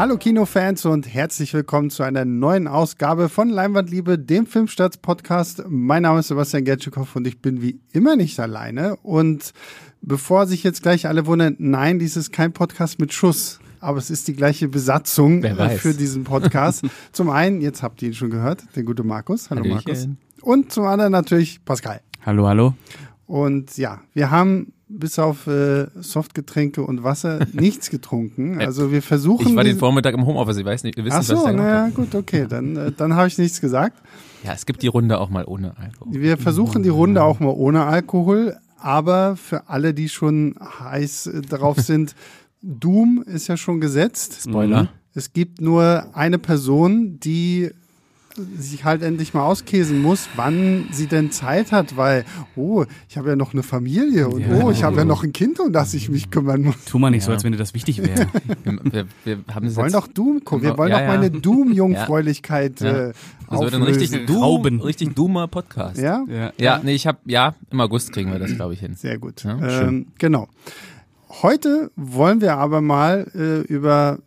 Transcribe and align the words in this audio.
Hallo 0.00 0.16
Kinofans 0.16 0.86
und 0.86 1.12
herzlich 1.12 1.52
willkommen 1.52 1.90
zu 1.90 2.02
einer 2.02 2.24
neuen 2.24 2.68
Ausgabe 2.68 3.28
von 3.28 3.50
Leinwandliebe, 3.50 4.18
dem 4.18 4.46
Filmstarts-Podcast. 4.46 5.64
Mein 5.68 6.04
Name 6.04 6.20
ist 6.20 6.28
Sebastian 6.28 6.64
Gertschikow 6.64 7.16
und 7.16 7.26
ich 7.26 7.42
bin 7.42 7.60
wie 7.60 7.82
immer 7.92 8.16
nicht 8.16 8.40
alleine. 8.40 8.96
Und 9.02 9.52
bevor 10.00 10.46
sich 10.46 10.62
jetzt 10.62 10.80
gleich 10.82 11.06
alle 11.06 11.26
wundern, 11.26 11.54
nein, 11.58 11.98
dies 11.98 12.16
ist 12.16 12.32
kein 12.32 12.54
Podcast 12.54 12.98
mit 12.98 13.12
Schuss. 13.12 13.60
Aber 13.80 13.98
es 13.98 14.08
ist 14.08 14.26
die 14.26 14.32
gleiche 14.32 14.68
Besatzung 14.68 15.44
äh, 15.44 15.76
für 15.76 15.92
diesen 15.92 16.24
Podcast. 16.24 16.82
zum 17.12 17.28
einen, 17.28 17.60
jetzt 17.60 17.82
habt 17.82 18.00
ihr 18.00 18.08
ihn 18.08 18.14
schon 18.14 18.30
gehört, 18.30 18.64
der 18.76 18.84
gute 18.84 19.02
Markus. 19.04 19.50
Hallo 19.50 19.60
Hallöchen. 19.64 19.82
Markus. 19.84 20.08
Und 20.40 20.72
zum 20.72 20.86
anderen 20.86 21.12
natürlich 21.12 21.62
Pascal. 21.62 22.00
Hallo, 22.24 22.46
hallo. 22.46 22.72
Und 23.26 23.76
ja, 23.76 24.00
wir 24.14 24.30
haben 24.30 24.72
bis 24.90 25.18
auf 25.18 25.46
äh, 25.46 25.86
Softgetränke 26.00 26.82
und 26.82 27.04
Wasser 27.04 27.46
nichts 27.52 27.90
getrunken. 27.90 28.60
Also 28.60 28.90
wir 28.90 29.02
versuchen. 29.02 29.48
Ich 29.48 29.56
war 29.56 29.64
den 29.64 29.78
Vormittag 29.78 30.14
im 30.14 30.26
Homeoffice, 30.26 30.58
ich 30.58 30.64
weiß 30.64 30.82
nicht, 30.84 30.96
wir 30.96 31.04
wissen 31.04 31.16
Ach 31.16 31.20
nicht, 31.20 31.30
was 31.30 31.42
so, 31.42 31.48
ich 31.48 31.56
naja, 31.56 31.88
gut, 31.88 32.14
okay, 32.14 32.46
dann, 32.48 32.76
äh, 32.76 32.92
dann 32.92 33.14
habe 33.14 33.28
ich 33.28 33.38
nichts 33.38 33.60
gesagt. 33.60 33.96
Ja, 34.44 34.52
es 34.52 34.66
gibt 34.66 34.82
die 34.82 34.88
Runde 34.88 35.18
auch 35.18 35.30
mal 35.30 35.44
ohne 35.44 35.76
Alkohol. 35.76 36.20
Wir 36.20 36.36
versuchen 36.38 36.82
die 36.82 36.88
Runde 36.88 37.22
auch 37.22 37.40
mal 37.40 37.54
ohne 37.54 37.84
Alkohol, 37.84 38.56
aber 38.78 39.36
für 39.36 39.68
alle, 39.68 39.94
die 39.94 40.08
schon 40.08 40.56
heiß 40.80 41.26
äh, 41.26 41.40
drauf 41.42 41.78
sind, 41.80 42.14
Doom 42.62 43.24
ist 43.26 43.48
ja 43.48 43.56
schon 43.56 43.80
gesetzt. 43.80 44.42
Spoiler. 44.42 44.88
Es 45.14 45.32
gibt 45.32 45.60
nur 45.60 46.14
eine 46.14 46.38
Person, 46.38 47.18
die 47.20 47.70
sich 48.56 48.84
halt 48.84 49.02
endlich 49.02 49.34
mal 49.34 49.42
auskäsen 49.42 50.00
muss, 50.02 50.28
wann 50.36 50.86
sie 50.92 51.06
denn 51.08 51.30
Zeit 51.32 51.72
hat, 51.72 51.96
weil, 51.96 52.24
oh, 52.56 52.84
ich 53.08 53.16
habe 53.18 53.30
ja 53.30 53.36
noch 53.36 53.52
eine 53.52 53.62
Familie 53.62 54.28
und 54.28 54.40
Ja. 54.42 54.62
oh, 54.64 54.70
ich 54.70 54.82
habe 54.84 54.96
ja 54.98 55.04
noch 55.04 55.24
ein 55.24 55.32
Kind, 55.32 55.58
um 55.60 55.72
das 55.72 55.94
ich 55.94 56.08
mich 56.08 56.30
kümmern 56.30 56.62
muss. 56.62 56.76
Tu 56.86 56.98
mal 56.98 57.10
nicht 57.10 57.24
so, 57.24 57.30
Ja. 57.30 57.34
als 57.34 57.44
wenn 57.44 57.52
dir 57.52 57.58
das 57.58 57.74
wichtig 57.74 58.02
wäre. 58.02 58.26
Wir, 58.64 59.06
wir, 59.24 59.38
wir 59.46 59.54
haben 59.54 59.66
Wir 59.66 59.76
wollen 59.76 59.92
doch 59.92 60.06
Doom 60.06 60.44
gucken. 60.44 60.62
Wir 60.62 60.78
wollen 60.78 60.90
Ja, 60.90 60.98
doch 60.98 61.04
ja. 61.06 61.08
meine 61.18 61.30
Doom-Jungfräulichkeit 61.30 62.80
Ja. 62.80 63.08
äh, 63.08 63.12
das 63.50 63.60
wird 63.60 63.74
ein 63.74 63.82
auflösen. 63.82 64.00
richtig, 64.00 64.26
Doom, 64.26 64.80
richtig 64.80 65.14
doomer 65.16 65.48
Podcast. 65.48 65.98
Ja? 65.98 66.24
ja. 66.28 66.52
Ja, 66.58 66.80
nee, 66.82 66.94
ich 66.94 67.06
habe, 67.06 67.18
ja, 67.24 67.54
im 67.70 67.80
August 67.80 68.12
kriegen 68.12 68.30
wir 68.32 68.38
das, 68.38 68.54
glaube 68.54 68.74
ich, 68.74 68.80
hin. 68.80 68.94
Sehr 68.94 69.18
gut. 69.18 69.42
Ja, 69.44 69.82
ähm, 69.82 70.06
genau. 70.18 70.48
Heute 71.42 71.90
wollen 71.96 72.40
wir 72.40 72.56
aber 72.56 72.80
mal 72.80 73.26
äh, 73.34 73.60
über 73.72 74.18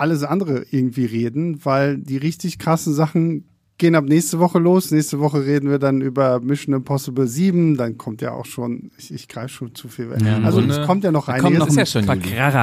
alles 0.00 0.22
andere 0.22 0.64
irgendwie 0.70 1.04
reden, 1.04 1.64
weil 1.64 1.98
die 1.98 2.16
richtig 2.16 2.58
krassen 2.58 2.94
Sachen 2.94 3.44
gehen 3.78 3.94
ab 3.94 4.04
nächste 4.04 4.38
Woche 4.38 4.58
los. 4.58 4.90
Nächste 4.90 5.20
Woche 5.20 5.44
reden 5.44 5.70
wir 5.70 5.78
dann 5.78 6.00
über 6.00 6.40
Mission 6.40 6.74
Impossible 6.74 7.26
7. 7.26 7.76
Dann 7.76 7.96
kommt 7.96 8.20
ja 8.20 8.32
auch 8.32 8.44
schon, 8.44 8.90
ich, 8.98 9.14
ich 9.14 9.28
greife 9.28 9.48
schon 9.48 9.74
zu 9.74 9.88
viel 9.88 10.10
weg. 10.10 10.20
Ja, 10.22 10.40
also 10.40 10.60
es 10.60 10.84
kommt 10.84 11.04
ja 11.04 11.12
noch 11.12 11.28
einiges. 11.28 11.44
kommen 11.44 11.58
noch 11.58 11.68
ist 11.68 11.76
ja 11.76 11.86
schon. 11.86 12.06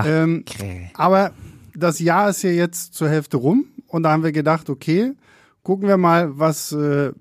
Ähm, 0.05 0.43
aber 0.93 1.31
das 1.73 1.99
Jahr 1.99 2.29
ist 2.29 2.43
ja 2.43 2.51
jetzt 2.51 2.93
zur 2.93 3.09
Hälfte 3.09 3.37
rum 3.37 3.65
und 3.87 4.03
da 4.03 4.11
haben 4.11 4.23
wir 4.23 4.31
gedacht, 4.31 4.69
okay, 4.69 5.13
gucken 5.63 5.87
wir 5.87 5.97
mal, 5.97 6.37
was 6.37 6.71
äh, 6.73 7.11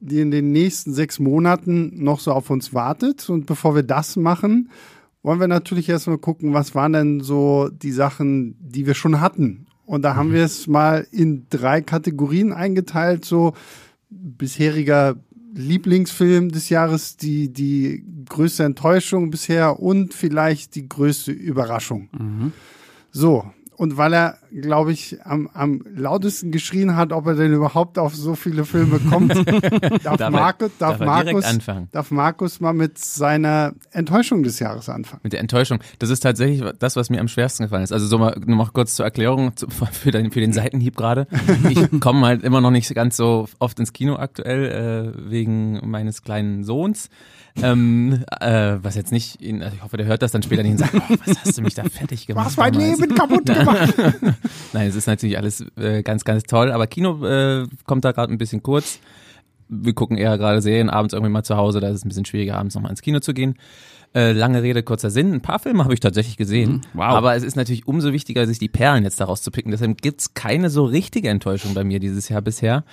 die 0.00 0.20
in 0.20 0.30
den 0.30 0.50
nächsten 0.50 0.92
sechs 0.92 1.18
Monaten 1.18 2.02
noch 2.02 2.20
so 2.20 2.32
auf 2.32 2.50
uns 2.50 2.74
wartet. 2.74 3.28
Und 3.30 3.46
bevor 3.46 3.74
wir 3.74 3.84
das 3.84 4.16
machen, 4.16 4.70
wollen 5.22 5.40
wir 5.40 5.48
natürlich 5.48 5.88
erstmal 5.88 6.18
gucken, 6.18 6.52
was 6.52 6.74
waren 6.74 6.92
denn 6.92 7.20
so 7.20 7.68
die 7.70 7.92
Sachen, 7.92 8.56
die 8.60 8.86
wir 8.86 8.94
schon 8.94 9.20
hatten. 9.20 9.66
Und 9.86 10.02
da 10.02 10.16
haben 10.16 10.32
wir 10.32 10.44
es 10.44 10.66
mal 10.66 11.06
in 11.10 11.46
drei 11.50 11.80
Kategorien 11.80 12.52
eingeteilt, 12.52 13.24
so 13.24 13.52
bisheriger 14.10 15.16
Lieblingsfilm 15.54 16.50
des 16.50 16.70
Jahres, 16.70 17.16
die, 17.16 17.52
die 17.52 18.04
größte 18.28 18.64
Enttäuschung 18.64 19.30
bisher 19.30 19.80
und 19.80 20.14
vielleicht 20.14 20.74
die 20.74 20.88
größte 20.88 21.32
Überraschung. 21.32 22.08
So, 23.10 23.44
und 23.76 23.96
weil 23.96 24.12
er, 24.12 24.38
glaube 24.52 24.92
ich, 24.92 25.18
am, 25.24 25.48
am 25.54 25.82
lautesten 25.94 26.52
geschrien 26.52 26.94
hat, 26.96 27.12
ob 27.12 27.26
er 27.26 27.34
denn 27.34 27.52
überhaupt 27.52 27.98
auf 27.98 28.14
so 28.14 28.34
viele 28.34 28.64
Filme 28.64 28.98
kommt, 28.98 29.34
darf, 30.04 30.18
Darf 30.18 30.30
Markus, 30.30 30.70
darf, 30.78 30.98
darf 30.98 31.00
Markus, 31.00 31.44
darf 31.90 32.10
Markus 32.10 32.60
mal 32.60 32.72
mit 32.74 32.98
seiner 32.98 33.72
Enttäuschung 33.90 34.42
des 34.42 34.58
Jahres 34.58 34.88
anfangen. 34.88 35.20
Mit 35.22 35.32
der 35.32 35.40
Enttäuschung. 35.40 35.78
Das 35.98 36.10
ist 36.10 36.20
tatsächlich 36.20 36.62
das, 36.78 36.96
was 36.96 37.10
mir 37.10 37.20
am 37.20 37.28
schwersten 37.28 37.64
gefallen 37.64 37.84
ist. 37.84 37.92
Also 37.92 38.06
so 38.06 38.18
mal, 38.18 38.38
nur 38.44 38.56
noch 38.56 38.72
kurz 38.72 38.94
zur 38.94 39.06
Erklärung 39.06 39.56
zu, 39.56 39.66
für, 39.92 40.10
den, 40.10 40.30
für 40.30 40.40
den 40.40 40.52
Seitenhieb 40.52 40.96
gerade. 40.96 41.26
Ich 41.68 42.00
komme 42.00 42.26
halt 42.26 42.44
immer 42.44 42.60
noch 42.60 42.70
nicht 42.70 42.92
ganz 42.94 43.16
so 43.16 43.48
oft 43.58 43.78
ins 43.78 43.92
Kino 43.92 44.16
aktuell, 44.16 45.14
äh, 45.16 45.30
wegen 45.30 45.80
meines 45.88 46.22
kleinen 46.22 46.64
Sohns. 46.64 47.08
Ähm, 47.60 48.24
äh, 48.40 48.76
was 48.82 48.94
jetzt 48.94 49.12
nicht, 49.12 49.40
ihn, 49.42 49.62
also 49.62 49.76
ich 49.76 49.82
hoffe, 49.82 49.96
der 49.98 50.06
hört 50.06 50.22
das 50.22 50.32
dann 50.32 50.42
später 50.42 50.62
nicht 50.62 50.72
und 50.72 50.78
sagt, 50.78 50.94
oh, 50.94 51.16
was 51.26 51.38
hast 51.44 51.58
du 51.58 51.62
mich 51.62 51.74
da 51.74 51.84
fertig 51.84 52.22
Du 52.22 52.28
gemacht? 52.28 52.46
hast 52.46 52.56
mein 52.56 52.72
damals? 52.72 52.98
Leben 53.00 53.14
kaputt 53.14 53.44
gemacht. 53.46 53.94
Nein, 54.72 54.88
es 54.88 54.94
ist 54.96 55.06
natürlich 55.06 55.36
alles 55.36 55.64
äh, 55.76 56.02
ganz, 56.02 56.24
ganz 56.24 56.44
toll, 56.44 56.72
aber 56.72 56.86
Kino 56.86 57.24
äh, 57.26 57.66
kommt 57.84 58.04
da 58.04 58.12
gerade 58.12 58.32
ein 58.32 58.38
bisschen 58.38 58.62
kurz. 58.62 59.00
Wir 59.68 59.92
gucken 59.94 60.16
eher 60.16 60.38
gerade 60.38 60.62
Serien 60.62 60.88
abends 60.90 61.12
irgendwie 61.14 61.32
mal 61.32 61.44
zu 61.44 61.56
Hause, 61.56 61.80
da 61.80 61.88
ist 61.88 61.96
es 61.96 62.04
ein 62.04 62.08
bisschen 62.08 62.24
schwieriger, 62.24 62.56
abends 62.58 62.74
nochmal 62.74 62.90
ins 62.90 63.02
Kino 63.02 63.20
zu 63.20 63.34
gehen. 63.34 63.56
Äh, 64.14 64.32
lange 64.32 64.62
Rede, 64.62 64.82
kurzer 64.82 65.10
Sinn. 65.10 65.32
Ein 65.32 65.40
paar 65.40 65.58
Filme 65.58 65.84
habe 65.84 65.94
ich 65.94 66.00
tatsächlich 66.00 66.36
gesehen. 66.36 66.82
wow. 66.92 67.04
Aber 67.04 67.34
es 67.34 67.42
ist 67.42 67.56
natürlich 67.56 67.86
umso 67.86 68.12
wichtiger, 68.12 68.46
sich 68.46 68.58
die 68.58 68.68
Perlen 68.68 69.04
jetzt 69.04 69.20
daraus 69.20 69.40
zu 69.40 69.50
picken. 69.50 69.70
Deshalb 69.70 70.02
gibt's 70.02 70.34
keine 70.34 70.68
so 70.68 70.84
richtige 70.84 71.30
Enttäuschung 71.30 71.72
bei 71.72 71.84
mir 71.84 71.98
dieses 71.98 72.28
Jahr 72.28 72.42
bisher. 72.42 72.84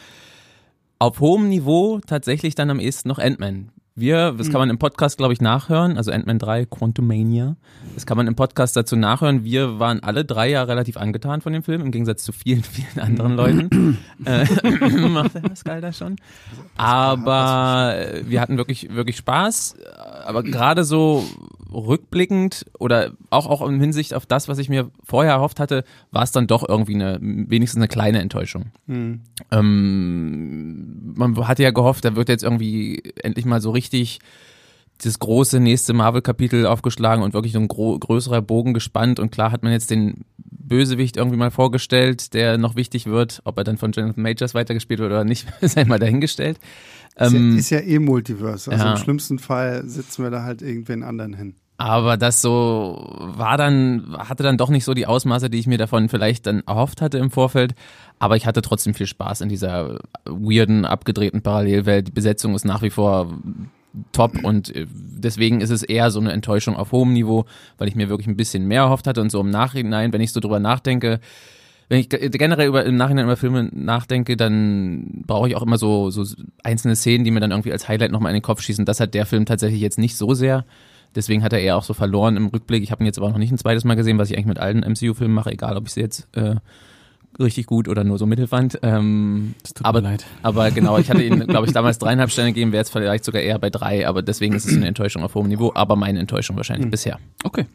Auf 0.97 1.19
hohem 1.19 1.49
Niveau 1.49 1.99
tatsächlich 2.05 2.55
dann 2.55 2.69
am 2.69 2.79
ehesten 2.79 3.09
noch 3.09 3.19
Ant-Man. 3.19 3.69
Wir, 3.99 4.31
das 4.31 4.49
kann 4.49 4.59
man 4.59 4.69
im 4.69 4.77
Podcast, 4.77 5.17
glaube 5.17 5.33
ich, 5.33 5.41
nachhören, 5.41 5.97
also 5.97 6.11
Ant-Man 6.11 6.39
3, 6.39 6.65
Quantumania. 6.65 7.57
Das 7.95 8.05
kann 8.05 8.15
man 8.15 8.27
im 8.27 8.35
Podcast 8.35 8.75
dazu 8.77 8.95
nachhören. 8.95 9.43
Wir 9.43 9.79
waren 9.79 10.01
alle 10.01 10.23
drei 10.23 10.49
ja 10.49 10.63
relativ 10.63 10.95
angetan 10.95 11.41
von 11.41 11.51
dem 11.51 11.63
Film, 11.63 11.81
im 11.81 11.91
Gegensatz 11.91 12.23
zu 12.23 12.31
vielen, 12.31 12.63
vielen 12.63 13.03
anderen 13.03 13.35
Leuten. 13.35 13.97
äh, 14.25 14.45
macht 15.07 15.35
der 15.35 15.41
Pascal 15.41 15.81
da 15.81 15.91
schon? 15.91 16.15
Aber 16.77 17.93
wir 18.23 18.39
hatten 18.39 18.57
wirklich, 18.57 18.93
wirklich 18.93 19.17
Spaß. 19.17 19.75
Aber 20.25 20.43
gerade 20.43 20.85
so 20.85 21.25
rückblickend 21.73 22.65
oder 22.79 23.11
auch, 23.29 23.47
auch 23.47 23.67
in 23.67 23.79
Hinsicht 23.79 24.13
auf 24.13 24.25
das, 24.25 24.47
was 24.47 24.57
ich 24.57 24.69
mir 24.69 24.89
vorher 25.03 25.33
erhofft 25.33 25.59
hatte, 25.59 25.83
war 26.11 26.23
es 26.23 26.31
dann 26.31 26.47
doch 26.47 26.67
irgendwie 26.67 26.95
eine, 26.95 27.17
wenigstens 27.21 27.77
eine 27.79 27.87
kleine 27.87 28.19
Enttäuschung. 28.19 28.71
Ähm, 29.51 31.13
man 31.15 31.47
hatte 31.47 31.63
ja 31.63 31.71
gehofft, 31.71 32.05
da 32.05 32.15
wird 32.15 32.29
jetzt 32.29 32.43
irgendwie 32.43 33.03
endlich 33.21 33.45
mal 33.45 33.61
so 33.61 33.71
richtig 33.71 34.19
das 35.03 35.19
große 35.19 35.59
nächste 35.59 35.93
Marvel-Kapitel 35.93 36.65
aufgeschlagen 36.65 37.23
und 37.23 37.33
wirklich 37.33 37.53
so 37.53 37.59
ein 37.59 37.67
größerer 37.67 38.41
Bogen 38.41 38.73
gespannt. 38.73 39.19
Und 39.19 39.31
klar 39.31 39.51
hat 39.51 39.63
man 39.63 39.71
jetzt 39.71 39.91
den 39.91 40.25
Bösewicht 40.37 41.17
irgendwie 41.17 41.37
mal 41.37 41.51
vorgestellt, 41.51 42.33
der 42.33 42.57
noch 42.57 42.75
wichtig 42.75 43.05
wird. 43.05 43.41
Ob 43.45 43.57
er 43.57 43.63
dann 43.63 43.77
von 43.77 43.91
Jonathan 43.91 44.21
Majors 44.21 44.53
weitergespielt 44.53 44.99
wird 44.99 45.11
oder 45.11 45.23
nicht, 45.23 45.47
ist 45.61 45.77
einmal 45.77 45.99
dahingestellt. 45.99 46.59
Ist 47.19 47.33
ja, 47.33 47.37
Ähm, 47.37 47.57
ist 47.57 47.69
ja 47.69 47.79
eh 47.79 47.99
Multiverse. 47.99 48.71
Also 48.71 48.85
ja. 48.85 48.91
im 48.91 48.97
schlimmsten 48.97 49.39
Fall 49.39 49.83
sitzen 49.87 50.23
wir 50.23 50.31
da 50.31 50.43
halt 50.43 50.61
irgendwen 50.61 51.03
anderen 51.03 51.33
hin. 51.33 51.55
Aber 51.77 52.17
das 52.17 52.41
so 52.41 53.05
war 53.21 53.55
dann, 53.55 54.13
hatte 54.17 54.43
dann 54.43 54.57
doch 54.57 54.69
nicht 54.69 54.83
so 54.83 54.93
die 54.93 55.07
Ausmaße, 55.07 55.49
die 55.49 55.59
ich 55.59 55.67
mir 55.67 55.77
davon 55.77 56.09
vielleicht 56.09 56.45
dann 56.45 56.61
erhofft 56.67 57.01
hatte 57.01 57.17
im 57.17 57.31
Vorfeld. 57.31 57.73
Aber 58.19 58.35
ich 58.35 58.45
hatte 58.45 58.61
trotzdem 58.61 58.93
viel 58.93 59.07
Spaß 59.07 59.39
in 59.41 59.49
dieser 59.49 59.99
weirden, 60.25 60.83
abgedrehten 60.83 61.41
Parallelwelt. 61.41 62.09
Die 62.09 62.11
Besetzung 62.11 62.53
ist 62.53 62.65
nach 62.65 62.81
wie 62.81 62.89
vor 62.89 63.33
top 64.11 64.43
und 64.43 64.75
äh, 64.75 64.87
deswegen 64.89 65.61
ist 65.61 65.69
es 65.69 65.83
eher 65.83 66.11
so 66.11 66.19
eine 66.19 66.31
Enttäuschung 66.31 66.75
auf 66.75 66.91
hohem 66.91 67.13
Niveau, 67.13 67.45
weil 67.77 67.87
ich 67.87 67.95
mir 67.95 68.09
wirklich 68.09 68.27
ein 68.27 68.37
bisschen 68.37 68.67
mehr 68.67 68.83
erhofft 68.83 69.07
hatte 69.07 69.21
und 69.21 69.31
so 69.31 69.39
im 69.39 69.49
Nachhinein, 69.49 70.13
wenn 70.13 70.21
ich 70.21 70.33
so 70.33 70.41
drüber 70.41 70.59
nachdenke, 70.59 71.19
wenn 71.89 71.99
ich 71.99 72.07
ge- 72.09 72.29
generell 72.29 72.67
über, 72.67 72.85
im 72.85 72.95
Nachhinein 72.95 73.25
über 73.25 73.35
Filme 73.35 73.69
nachdenke, 73.73 74.37
dann 74.37 75.23
brauche 75.25 75.47
ich 75.49 75.55
auch 75.55 75.63
immer 75.63 75.77
so, 75.77 76.09
so 76.11 76.23
einzelne 76.63 76.95
Szenen, 76.95 77.25
die 77.25 77.31
mir 77.31 77.39
dann 77.39 77.51
irgendwie 77.51 77.71
als 77.71 77.87
Highlight 77.87 78.11
nochmal 78.11 78.31
in 78.31 78.35
den 78.37 78.43
Kopf 78.43 78.61
schießen. 78.61 78.85
Das 78.85 78.99
hat 78.99 79.13
der 79.13 79.25
Film 79.25 79.45
tatsächlich 79.45 79.81
jetzt 79.81 79.97
nicht 79.97 80.15
so 80.15 80.33
sehr. 80.33 80.65
Deswegen 81.15 81.43
hat 81.43 81.51
er 81.53 81.59
eher 81.59 81.75
auch 81.75 81.83
so 81.83 81.95
verloren 81.95 82.37
im 82.37 82.47
Rückblick. 82.47 82.83
Ich 82.83 82.91
habe 82.91 83.03
ihn 83.03 83.07
jetzt 83.07 83.17
aber 83.17 83.29
noch 83.29 83.39
nicht 83.39 83.51
ein 83.51 83.57
zweites 83.57 83.83
Mal 83.83 83.95
gesehen, 83.95 84.19
was 84.19 84.29
ich 84.29 84.35
eigentlich 84.37 84.45
mit 84.45 84.59
allen 84.59 84.79
MCU-Filmen 84.81 85.33
mache, 85.33 85.51
egal 85.51 85.75
ob 85.75 85.87
ich 85.87 85.93
sie 85.93 86.01
jetzt 86.01 86.27
äh, 86.37 86.55
richtig 87.39 87.65
gut 87.65 87.87
oder 87.87 88.03
nur 88.03 88.19
so 88.19 88.27
mittel 88.27 88.45
fand. 88.45 88.77
Ähm, 88.83 89.55
Das 89.63 89.73
tut 89.73 89.85
aber, 89.87 90.01
mir 90.01 90.09
leid. 90.09 90.25
aber 90.43 90.69
genau, 90.69 90.99
ich 90.99 91.09
hatte 91.09 91.23
ihn, 91.23 91.39
glaube 91.47 91.65
ich, 91.65 91.73
damals 91.73 91.97
dreieinhalb 91.97 92.29
Sterne 92.29 92.51
gegeben, 92.53 92.71
wäre 92.71 92.81
jetzt 92.81 92.91
vielleicht 92.91 93.25
sogar 93.25 93.41
eher 93.41 93.57
bei 93.57 93.71
drei, 93.71 94.07
aber 94.07 94.21
deswegen 94.21 94.53
ist 94.53 94.67
es 94.67 94.75
eine 94.77 94.85
Enttäuschung 94.87 95.23
auf 95.23 95.33
hohem 95.33 95.47
Niveau, 95.47 95.71
aber 95.73 95.95
meine 95.95 96.19
Enttäuschung 96.19 96.55
wahrscheinlich 96.57 96.91
bisher. 96.91 97.17
Okay. 97.43 97.65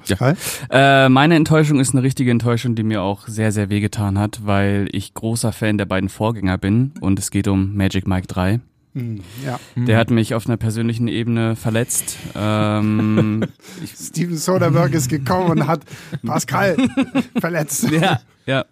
Pascal? 0.00 0.36
Äh, 0.70 1.08
meine 1.08 1.36
Enttäuschung 1.36 1.80
ist 1.80 1.94
eine 1.94 2.02
richtige 2.02 2.30
Enttäuschung, 2.30 2.74
die 2.74 2.82
mir 2.82 3.02
auch 3.02 3.26
sehr, 3.26 3.52
sehr 3.52 3.70
wehgetan 3.70 4.18
hat, 4.18 4.40
weil 4.44 4.88
ich 4.92 5.14
großer 5.14 5.52
Fan 5.52 5.78
der 5.78 5.86
beiden 5.86 6.08
Vorgänger 6.08 6.58
bin 6.58 6.92
und 7.00 7.18
es 7.18 7.30
geht 7.30 7.48
um 7.48 7.76
Magic 7.76 8.06
Mike 8.06 8.26
3. 8.26 8.60
Hm, 8.94 9.20
ja. 9.46 9.60
Der 9.76 9.96
hat 9.98 10.10
mich 10.10 10.34
auf 10.34 10.46
einer 10.46 10.56
persönlichen 10.56 11.06
Ebene 11.06 11.54
verletzt. 11.54 12.16
Ähm, 12.34 13.46
Steven 13.86 14.36
Soderbergh 14.36 14.96
ist 14.96 15.08
gekommen 15.08 15.50
und 15.50 15.66
hat 15.68 15.82
Pascal 16.26 16.76
verletzt. 17.40 17.88
ja, 17.90 18.20
ja. 18.46 18.64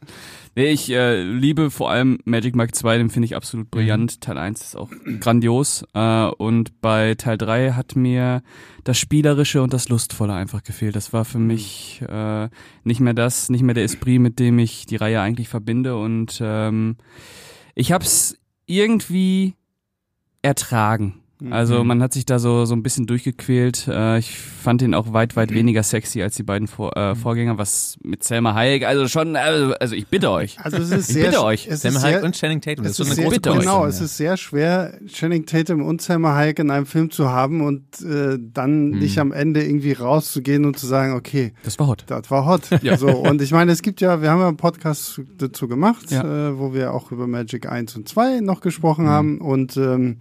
Nee, 0.58 0.72
ich 0.72 0.90
äh, 0.90 1.22
liebe 1.22 1.70
vor 1.70 1.88
allem 1.88 2.19
Magic 2.25 2.56
Mike 2.56 2.72
2, 2.72 2.99
den 2.99 3.10
finde 3.10 3.26
ich 3.26 3.37
absolut 3.37 3.70
brillant. 3.70 4.16
Mhm. 4.16 4.20
Teil 4.20 4.38
1 4.38 4.60
ist 4.60 4.76
auch 4.76 4.90
grandios. 5.20 5.84
Äh, 5.94 6.25
und 6.31 6.81
bei 6.81 7.14
Teil 7.14 7.38
3 7.38 7.75
hat 7.75 7.94
mir 7.94 8.43
das 8.82 8.99
Spielerische 8.99 9.62
und 9.62 9.72
das 9.72 9.88
Lustvolle 9.88 10.32
einfach 10.32 10.64
gefehlt. 10.64 10.96
Das 10.96 11.12
war 11.12 11.25
für 11.25 11.38
mich 11.38 12.02
äh, 12.08 12.49
nicht 12.82 12.99
mehr 12.99 13.14
das, 13.14 13.50
nicht 13.50 13.62
mehr 13.62 13.76
der 13.76 13.84
Esprit, 13.84 14.19
mit 14.20 14.40
dem 14.40 14.58
ich 14.58 14.84
die 14.84 14.96
Reihe 14.96 15.20
eigentlich 15.20 15.49
verbinde. 15.49 15.96
Und 15.96 16.40
ähm, 16.43 16.96
ich 17.76 17.93
hab's 17.93 18.37
irgendwie 18.66 19.54
ertragen. 20.43 21.20
Also 21.50 21.81
Mhm. 21.82 21.87
man 21.87 22.02
hat 22.02 22.12
sich 22.12 22.26
da 22.26 22.38
so 22.38 22.64
so 22.64 22.75
ein 22.75 22.82
bisschen 22.82 23.06
durchgequält. 23.06 23.87
Äh, 23.88 24.19
ich 24.19 24.37
fand 24.38 24.82
ihn 24.82 24.93
auch 24.94 25.12
weit 25.12 25.37
weit 25.37 25.52
weniger 25.52 25.82
sexy 25.85 26.20
als 26.23 26.35
die 26.35 26.43
beiden 26.43 26.67
Vor 26.67 26.93
Mhm. 26.96 27.00
äh, 27.02 27.14
Vorgänger, 27.14 27.58
was 27.58 27.96
mit 28.02 28.25
Selma 28.25 28.55
Hayek. 28.55 28.85
Also 28.85 29.06
schon, 29.08 29.37
also, 29.37 29.75
also 29.75 29.94
ich 29.94 30.08
bitte 30.08 30.31
euch. 30.31 30.56
Also 30.62 30.79
es 30.79 30.90
ist 30.90 31.08
Ich 31.11 31.14
sehr, 31.14 31.26
bitte 31.31 31.44
euch. 31.44 31.67
ist 31.69 31.85
Hayek 31.85 31.96
sehr, 32.00 32.25
und 32.25 32.35
Channing 32.35 32.61
Tatum, 32.61 32.85
das 32.85 32.93
es 32.94 32.99
ist 33.00 33.06
ist 33.06 33.12
eine 33.12 33.14
sehr, 33.31 33.40
große 33.40 33.40
genau, 33.61 33.85
Leistung, 33.85 33.88
es 33.88 34.00
ist 34.00 34.17
sehr 34.17 34.37
schwer, 34.37 34.99
Channing 35.06 35.46
Tatum 35.46 35.82
und 35.85 36.02
Selma 36.02 36.35
Hayek 36.35 36.58
in 36.58 36.70
einem 36.70 36.87
Film 36.87 37.11
zu 37.11 37.29
haben 37.29 37.61
und 37.61 37.85
äh, 38.02 38.38
dann 38.40 38.93
Hm. 38.93 38.99
nicht 38.99 39.19
am 39.20 39.32
Ende 39.32 39.62
irgendwie 39.64 39.93
rauszugehen 39.93 40.64
und 40.64 40.79
zu 40.79 40.87
sagen, 40.87 41.12
okay, 41.14 41.52
Das 41.62 41.79
war 41.79 41.87
hot. 41.87 42.05
das 42.08 42.31
war 42.31 42.46
hot. 42.46 42.62
Ja. 42.82 42.96
So, 42.96 43.08
und 43.08 43.40
ich 43.43 43.52
meine, 43.52 43.70
es 43.73 43.82
gibt 43.82 44.00
ja, 44.00 44.23
wir 44.23 44.31
haben 44.31 44.40
ja 44.40 44.49
einen 44.49 44.56
Podcast 44.56 45.20
dazu 45.37 45.69
gemacht, 45.69 46.11
Ja. 46.11 46.49
äh, 46.49 46.58
wo 46.58 46.75
wir 46.75 46.93
auch 46.94 47.12
über 47.12 47.26
Magic 47.26 47.69
1 47.70 47.94
und 47.96 48.08
2 48.08 48.40
noch 48.40 48.61
gesprochen 48.61 49.05
Hm. 49.05 49.11
haben. 49.11 49.38
Und 49.40 49.76
ähm, 49.76 50.17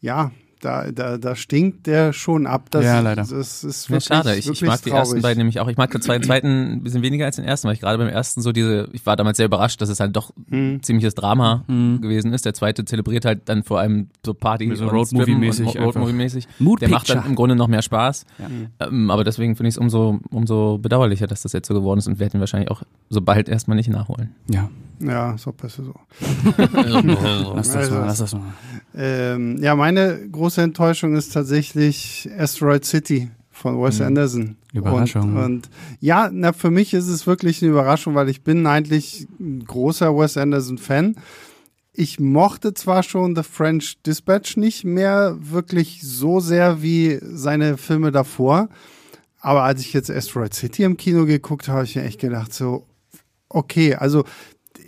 ja, 0.00 0.30
da, 0.60 0.90
da, 0.92 1.18
da 1.18 1.34
stinkt 1.36 1.86
der 1.86 2.12
schon 2.12 2.46
ab. 2.46 2.66
Das, 2.70 2.84
Ja, 2.84 3.00
leider. 3.00 3.22
Das 3.22 3.30
ist 3.32 3.62
Ja, 3.88 3.90
wirklich, 3.90 4.04
schade. 4.04 4.36
Ich, 4.36 4.48
ich 4.48 4.62
mag 4.62 4.82
die 4.82 4.90
traurig. 4.90 5.00
ersten 5.06 5.22
beiden 5.22 5.38
nämlich 5.38 5.58
auch. 5.60 5.68
Ich 5.68 5.76
mag 5.76 5.90
den 5.90 6.02
zweiten, 6.02 6.24
zweiten 6.24 6.72
ein 6.72 6.82
bisschen 6.82 7.02
weniger 7.02 7.24
als 7.26 7.36
den 7.36 7.44
ersten, 7.44 7.66
weil 7.68 7.74
ich 7.74 7.80
gerade 7.80 7.98
beim 7.98 8.08
ersten 8.08 8.40
so 8.42 8.52
diese, 8.52 8.88
ich 8.92 9.04
war 9.06 9.16
damals 9.16 9.36
sehr 9.38 9.46
überrascht, 9.46 9.80
dass 9.80 9.88
es 9.88 10.00
halt 10.00 10.14
doch 10.16 10.32
Hm. 10.50 10.74
ein 10.76 10.82
ziemliches 10.82 11.14
Drama 11.14 11.64
gewesen 11.68 12.32
ist. 12.32 12.44
Der 12.44 12.54
zweite 12.54 12.84
zelebriert 12.84 13.24
halt 13.24 13.48
dann 13.48 13.62
vor 13.62 13.80
allem 13.80 14.08
so 14.24 14.34
Party 14.34 14.74
So 14.76 14.84
und 14.84 14.90
Roadmovie-mäßig 14.90 15.78
Roadmovie-mäßig. 15.78 16.46
Der 16.80 16.88
macht 16.88 17.08
dann 17.10 17.24
im 17.26 17.34
Grunde 17.34 17.56
noch 17.56 17.68
mehr 17.68 17.82
Spaß. 17.82 18.26
Ja. 18.38 18.86
Ähm, 18.88 19.10
aber 19.10 19.24
deswegen 19.24 19.56
finde 19.56 19.68
ich 19.68 19.74
es 19.74 19.78
umso, 19.78 20.20
umso 20.30 20.78
bedauerlicher, 20.78 21.26
dass 21.26 21.42
das 21.42 21.52
jetzt 21.52 21.68
so 21.68 21.74
geworden 21.74 21.98
ist 21.98 22.06
und 22.08 22.18
werde 22.18 22.36
ihn 22.36 22.40
wahrscheinlich 22.40 22.70
auch 22.70 22.82
so 23.08 23.20
bald 23.20 23.48
erstmal 23.48 23.76
nicht 23.76 23.88
nachholen. 23.88 24.34
Ja, 24.50 24.68
Ja, 25.00 25.32
ist 25.34 25.46
auch 25.46 25.52
besser 25.54 25.84
so. 25.84 25.94
lass 27.54 27.72
das 27.72 27.90
mal, 27.90 28.04
lass 28.06 28.18
das 28.18 28.34
mal. 28.34 28.42
Ähm, 28.94 29.56
ja, 29.62 29.74
meine 29.76 30.18
große 30.30 30.49
Enttäuschung 30.58 31.14
ist 31.16 31.32
tatsächlich 31.32 32.28
Asteroid 32.38 32.84
City 32.84 33.30
von 33.50 33.80
Wes 33.82 34.00
Anderson. 34.00 34.56
Überraschung. 34.72 35.36
Und, 35.36 35.44
und 35.44 35.70
ja, 36.00 36.30
na, 36.32 36.52
für 36.52 36.70
mich 36.70 36.94
ist 36.94 37.08
es 37.08 37.26
wirklich 37.26 37.62
eine 37.62 37.72
Überraschung, 37.72 38.14
weil 38.14 38.28
ich 38.28 38.42
bin 38.42 38.66
eigentlich 38.66 39.26
ein 39.38 39.64
großer 39.64 40.16
Wes 40.16 40.36
Anderson-Fan. 40.36 41.16
Ich 41.92 42.20
mochte 42.20 42.72
zwar 42.72 43.02
schon 43.02 43.36
The 43.36 43.42
French 43.42 44.00
Dispatch 44.02 44.56
nicht 44.56 44.84
mehr 44.84 45.36
wirklich 45.40 46.00
so 46.02 46.40
sehr 46.40 46.82
wie 46.82 47.18
seine 47.20 47.76
Filme 47.76 48.12
davor, 48.12 48.68
aber 49.40 49.62
als 49.62 49.80
ich 49.80 49.92
jetzt 49.92 50.10
Asteroid 50.10 50.54
City 50.54 50.84
im 50.84 50.96
Kino 50.96 51.26
geguckt 51.26 51.68
habe, 51.68 51.78
habe 51.78 51.86
ich 51.86 51.96
mir 51.96 52.04
echt 52.04 52.20
gedacht, 52.20 52.54
so, 52.54 52.86
okay, 53.48 53.94
also 53.94 54.24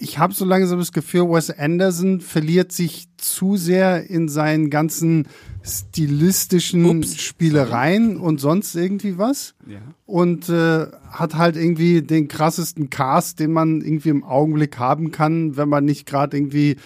ich 0.02 0.18
habe 0.18 0.34
so 0.34 0.44
langsam 0.44 0.78
das 0.78 0.92
Gefühl, 0.92 1.28
Wes 1.30 1.50
Anderson 1.50 2.20
verliert 2.20 2.72
sich 2.72 3.06
zu 3.16 3.56
sehr 3.56 4.10
in 4.10 4.28
seinen 4.28 4.68
ganzen 4.68 5.28
stilistischen 5.62 6.84
Ups. 6.84 7.20
Spielereien 7.20 8.16
und 8.16 8.40
sonst 8.40 8.74
irgendwie 8.74 9.16
was 9.18 9.54
Ja. 9.66 9.78
und 10.06 10.48
äh, 10.48 10.86
hat 11.10 11.36
halt 11.36 11.56
irgendwie 11.56 12.02
den 12.02 12.26
krassesten 12.28 12.90
Cast, 12.90 13.38
den 13.38 13.52
man 13.52 13.80
irgendwie 13.80 14.08
im 14.08 14.24
Augenblick 14.24 14.78
haben 14.78 15.12
kann, 15.12 15.56
wenn 15.56 15.68
man 15.68 15.84
nicht 15.84 16.06
gerade 16.06 16.36
irgendwie 16.36 16.76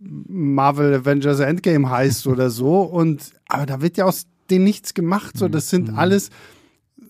Marvel 0.00 0.94
Avengers 0.94 1.40
Endgame 1.40 1.90
heißt 1.90 2.26
oder 2.26 2.50
so. 2.50 2.80
Und 2.82 3.32
aber 3.48 3.66
da 3.66 3.82
wird 3.82 3.96
ja 3.98 4.04
aus 4.06 4.26
denen 4.50 4.64
nichts 4.64 4.94
gemacht. 4.94 5.36
So, 5.36 5.48
das 5.48 5.68
sind 5.70 5.90
alles 5.98 6.30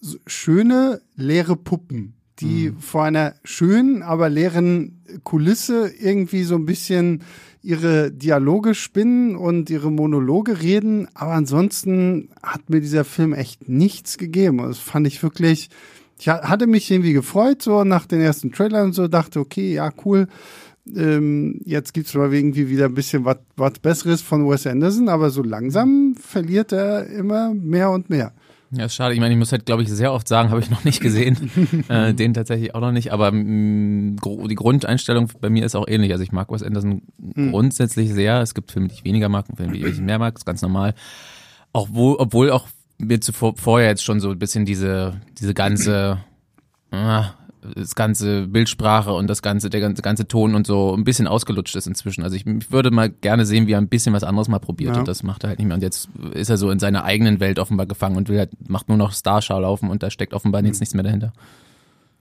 so 0.00 0.18
schöne 0.26 1.00
leere 1.14 1.54
Puppen, 1.56 2.14
die 2.40 2.72
vor 2.78 3.04
einer 3.04 3.34
schönen, 3.44 4.02
aber 4.02 4.28
leeren 4.28 5.02
Kulisse 5.22 5.92
irgendwie 6.00 6.42
so 6.44 6.54
ein 6.56 6.66
bisschen 6.66 7.22
ihre 7.62 8.10
Dialoge 8.10 8.74
spinnen 8.74 9.36
und 9.36 9.70
ihre 9.70 9.92
Monologe 9.92 10.62
reden. 10.62 11.06
Aber 11.14 11.32
ansonsten 11.32 12.30
hat 12.42 12.68
mir 12.70 12.80
dieser 12.80 13.04
Film 13.04 13.32
echt 13.34 13.68
nichts 13.68 14.18
gegeben. 14.18 14.60
Und 14.60 14.68
Das 14.70 14.78
fand 14.78 15.06
ich 15.06 15.22
wirklich. 15.22 15.68
Ich 16.18 16.28
ha- 16.28 16.48
hatte 16.48 16.66
mich 16.66 16.90
irgendwie 16.90 17.12
gefreut, 17.12 17.62
so 17.62 17.84
nach 17.84 18.06
den 18.06 18.20
ersten 18.20 18.50
Trailern 18.52 18.86
und 18.86 18.92
so, 18.94 19.08
dachte, 19.08 19.38
okay, 19.40 19.74
ja, 19.74 19.90
cool. 20.04 20.26
Ähm, 20.96 21.60
jetzt 21.64 21.94
gibt's 21.94 22.14
mal 22.14 22.32
irgendwie 22.34 22.68
wieder 22.68 22.86
ein 22.86 22.94
bisschen 22.94 23.24
was 23.24 23.38
was 23.56 23.78
Besseres 23.78 24.20
von 24.20 24.48
Wes 24.48 24.66
Anderson, 24.66 25.08
aber 25.08 25.30
so 25.30 25.42
langsam 25.44 26.16
verliert 26.18 26.72
er 26.72 27.06
immer 27.06 27.54
mehr 27.54 27.90
und 27.90 28.10
mehr. 28.10 28.32
Ja, 28.74 28.86
ist 28.86 28.94
schade. 28.94 29.12
Ich 29.14 29.20
meine, 29.20 29.34
ich 29.34 29.38
muss 29.38 29.52
halt, 29.52 29.66
glaube 29.66 29.82
ich, 29.82 29.90
sehr 29.90 30.12
oft 30.14 30.26
sagen, 30.26 30.50
habe 30.50 30.60
ich 30.60 30.70
noch 30.70 30.82
nicht 30.84 31.00
gesehen. 31.00 31.50
äh, 31.88 32.14
den 32.14 32.32
tatsächlich 32.32 32.74
auch 32.74 32.80
noch 32.80 32.92
nicht. 32.92 33.12
Aber 33.12 33.30
mh, 33.30 34.16
gro- 34.20 34.48
die 34.48 34.54
Grundeinstellung 34.54 35.28
bei 35.42 35.50
mir 35.50 35.66
ist 35.66 35.74
auch 35.74 35.86
ähnlich. 35.86 36.10
Also 36.12 36.24
ich 36.24 36.32
mag 36.32 36.50
Wes 36.50 36.62
Anderson 36.62 37.02
grundsätzlich 37.34 38.12
sehr. 38.14 38.40
Es 38.40 38.54
gibt 38.54 38.72
Filme, 38.72 38.88
die 38.88 38.94
ich 38.94 39.04
weniger 39.04 39.28
mag 39.28 39.46
und 39.50 39.56
Filme, 39.56 39.72
die 39.74 39.84
ich 39.84 39.98
mehr 40.00 40.18
mag. 40.18 40.36
ist 40.36 40.46
ganz 40.46 40.62
normal. 40.62 40.94
Auch 41.74 41.88
wo, 41.92 42.16
obwohl 42.18 42.50
auch 42.50 42.66
mir 42.98 43.20
zuvor 43.20 43.54
vorher 43.56 43.88
jetzt 43.88 44.04
schon 44.04 44.20
so 44.20 44.30
ein 44.30 44.38
bisschen 44.38 44.64
diese, 44.64 45.20
diese 45.38 45.52
ganze, 45.54 46.18
ah, 46.92 47.30
das 47.76 47.94
ganze 47.94 48.48
Bildsprache 48.48 49.12
und 49.12 49.28
das 49.28 49.40
ganze, 49.42 49.70
der 49.70 49.80
ganze, 49.80 50.02
ganze 50.02 50.26
Ton 50.26 50.54
und 50.54 50.66
so 50.66 50.94
ein 50.96 51.04
bisschen 51.04 51.26
ausgelutscht 51.28 51.76
ist 51.76 51.86
inzwischen. 51.86 52.22
Also 52.24 52.34
ich, 52.36 52.46
ich 52.46 52.72
würde 52.72 52.90
mal 52.90 53.08
gerne 53.10 53.46
sehen, 53.46 53.66
wie 53.66 53.72
er 53.72 53.78
ein 53.78 53.88
bisschen 53.88 54.12
was 54.12 54.24
anderes 54.24 54.48
mal 54.48 54.58
probiert 54.58 54.94
Ja. 54.94 55.00
und 55.00 55.08
das 55.08 55.22
macht 55.22 55.44
er 55.44 55.50
halt 55.50 55.58
nicht 55.58 55.68
mehr. 55.68 55.76
Und 55.76 55.82
jetzt 55.82 56.08
ist 56.34 56.50
er 56.50 56.56
so 56.56 56.70
in 56.70 56.78
seiner 56.80 57.04
eigenen 57.04 57.38
Welt 57.40 57.58
offenbar 57.58 57.86
gefangen 57.86 58.16
und 58.16 58.28
will 58.28 58.38
halt, 58.38 58.50
macht 58.68 58.88
nur 58.88 58.98
noch 58.98 59.12
Starschau 59.12 59.60
laufen 59.60 59.90
und 59.90 60.02
da 60.02 60.10
steckt 60.10 60.34
offenbar 60.34 60.64
jetzt 60.64 60.80
nichts 60.80 60.94
mehr 60.94 61.04
dahinter. 61.04 61.32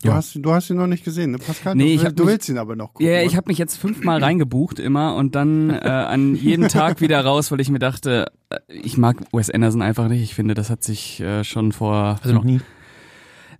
Du, 0.03 0.07
Ja. 0.09 0.15
hast, 0.15 0.35
du 0.35 0.51
hast 0.51 0.67
ihn 0.71 0.77
noch 0.77 0.87
nicht 0.87 1.03
gesehen, 1.03 1.29
ne, 1.31 1.37
Pascal? 1.37 1.75
Nee, 1.75 1.95
du, 1.97 2.07
ich 2.07 2.13
du 2.15 2.23
mich- 2.23 2.33
willst 2.33 2.49
ihn 2.49 2.57
aber 2.57 2.75
noch 2.75 2.93
gucken. 2.93 3.05
Ja, 3.05 3.21
ich 3.21 3.29
oder? 3.29 3.37
habe 3.37 3.49
mich 3.49 3.59
jetzt 3.59 3.75
fünfmal 3.77 4.19
reingebucht 4.23 4.79
immer 4.79 5.15
und 5.15 5.35
dann 5.35 5.69
äh, 5.69 5.75
an 5.87 6.33
jedem 6.35 6.67
Tag 6.69 7.01
wieder 7.01 7.23
raus, 7.23 7.51
weil 7.51 7.59
ich 7.61 7.69
mir 7.69 7.77
dachte, 7.79 8.31
äh, 8.49 8.57
ich 8.67 8.97
mag 8.97 9.17
Wes 9.31 9.51
Anderson 9.51 9.81
einfach 9.83 10.07
nicht. 10.07 10.23
Ich 10.23 10.33
finde, 10.33 10.55
das 10.55 10.69
hat 10.71 10.83
sich 10.83 11.19
äh, 11.19 11.43
schon 11.43 11.71
vor. 11.71 12.19
Also 12.23 12.33
noch 12.33 12.43
nie. 12.43 12.61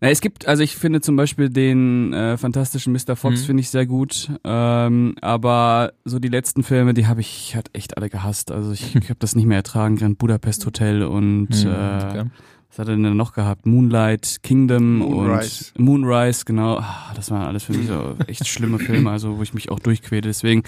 Na, 0.04 0.10
es 0.10 0.20
gibt, 0.20 0.48
also 0.48 0.64
ich 0.64 0.76
finde 0.76 1.00
zum 1.02 1.16
Beispiel 1.16 1.50
den 1.50 2.12
äh, 2.12 2.36
fantastischen 2.36 2.92
Mr. 2.92 3.16
Fox 3.16 3.42
Mhm. 3.42 3.46
finde 3.46 3.62
ich 3.62 3.70
sehr 3.70 3.86
gut, 3.86 4.32
ähm, 4.44 5.14
aber 5.22 5.94
so 6.06 6.18
die 6.18 6.28
letzten 6.28 6.64
Filme, 6.64 6.96
die 6.96 7.06
habe 7.06 7.22
ich 7.22 7.54
halt 7.56 7.70
echt 7.74 7.98
alle 7.98 8.10
gehasst. 8.10 8.52
Also 8.52 8.72
ich, 8.72 8.96
ich 8.96 9.10
habe 9.10 9.20
das 9.20 9.36
nicht 9.36 9.46
mehr 9.46 9.58
ertragen. 9.58 9.98
Grand 9.98 10.18
Budapest 10.18 10.66
Hotel 10.66 11.04
und 11.04 11.50
Mhm, 11.50 11.68
äh, 11.72 12.06
okay. 12.08 12.24
Was 12.72 12.80
hat 12.80 12.88
er 12.88 12.96
denn 12.96 13.18
noch 13.18 13.34
gehabt? 13.34 13.66
Moonlight, 13.66 14.38
Kingdom 14.44 15.00
Moonrise. 15.00 15.72
und 15.78 15.84
Moonrise, 15.84 16.46
genau. 16.46 16.78
Ah, 16.78 17.12
das 17.16 17.30
waren 17.30 17.46
alles 17.46 17.66
für 17.66 17.74
mich 17.74 17.88
so 17.88 18.16
echt 18.28 18.48
schlimme 18.48 18.80
Filme, 18.80 19.12
also 19.12 19.38
wo 19.38 19.44
ich 19.44 19.54
mich 19.54 19.70
auch 19.70 19.80
durchquäle. 19.80 20.22
Deswegen, 20.22 20.64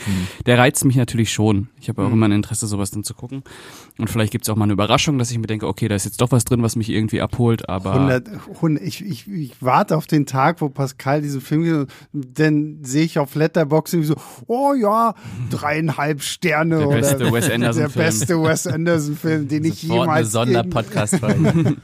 der 0.46 0.58
reizt 0.58 0.84
mich 0.84 0.98
natürlich 0.98 1.32
schon. 1.32 1.70
Ich 1.80 1.88
habe 1.88 2.04
auch 2.04 2.12
immer 2.12 2.26
ein 2.26 2.34
Interesse, 2.34 2.68
sowas 2.68 2.92
dann 2.92 3.06
zu 3.06 3.14
gucken. 3.14 3.44
Und 3.98 4.10
vielleicht 4.10 4.34
gibt's 4.34 4.50
auch 4.50 4.58
mal 4.58 4.66
eine 4.66 4.74
Überraschung, 4.74 5.18
dass 5.18 5.32
ich 5.32 5.38
mir 5.38 5.48
denke, 5.48 5.66
okay, 5.66 5.88
da 5.88 5.96
ist 5.96 6.04
jetzt 6.04 6.20
doch 6.20 6.32
was 6.32 6.44
drin, 6.44 6.62
was 6.62 6.76
mich 6.76 6.90
irgendwie 6.90 7.22
abholt, 7.22 7.70
aber 7.70 7.94
100, 7.94 8.28
100, 8.56 8.84
ich, 8.84 9.06
ich, 9.06 9.28
ich 9.32 9.62
warte 9.62 9.96
auf 9.96 10.06
den 10.06 10.26
Tag, 10.26 10.60
wo 10.60 10.68
Pascal 10.68 11.22
diesen 11.22 11.40
Film 11.40 11.64
geht, 11.64 11.88
dann 12.12 12.80
sehe 12.82 13.06
ich 13.06 13.18
auf 13.18 13.36
Letterboxd 13.36 13.94
irgendwie 13.94 14.08
so, 14.08 14.16
oh 14.48 14.74
ja, 14.74 15.16
dreieinhalb 15.50 16.22
Sterne 16.22 16.80
Der 16.80 16.88
oder 16.88 16.98
beste 16.98 17.32
Wes 17.32 17.46
der 17.46 17.56
Anderson-Film. 17.56 18.06
beste 18.06 18.44
Wes 18.44 18.68
Anderson-Film, 18.68 19.48
den 19.48 19.64
ich 19.66 19.82
Sofort 19.82 19.92
eine 19.92 20.02
jemals 20.02 20.32
Sonderpodcast-Folge. 20.32 21.78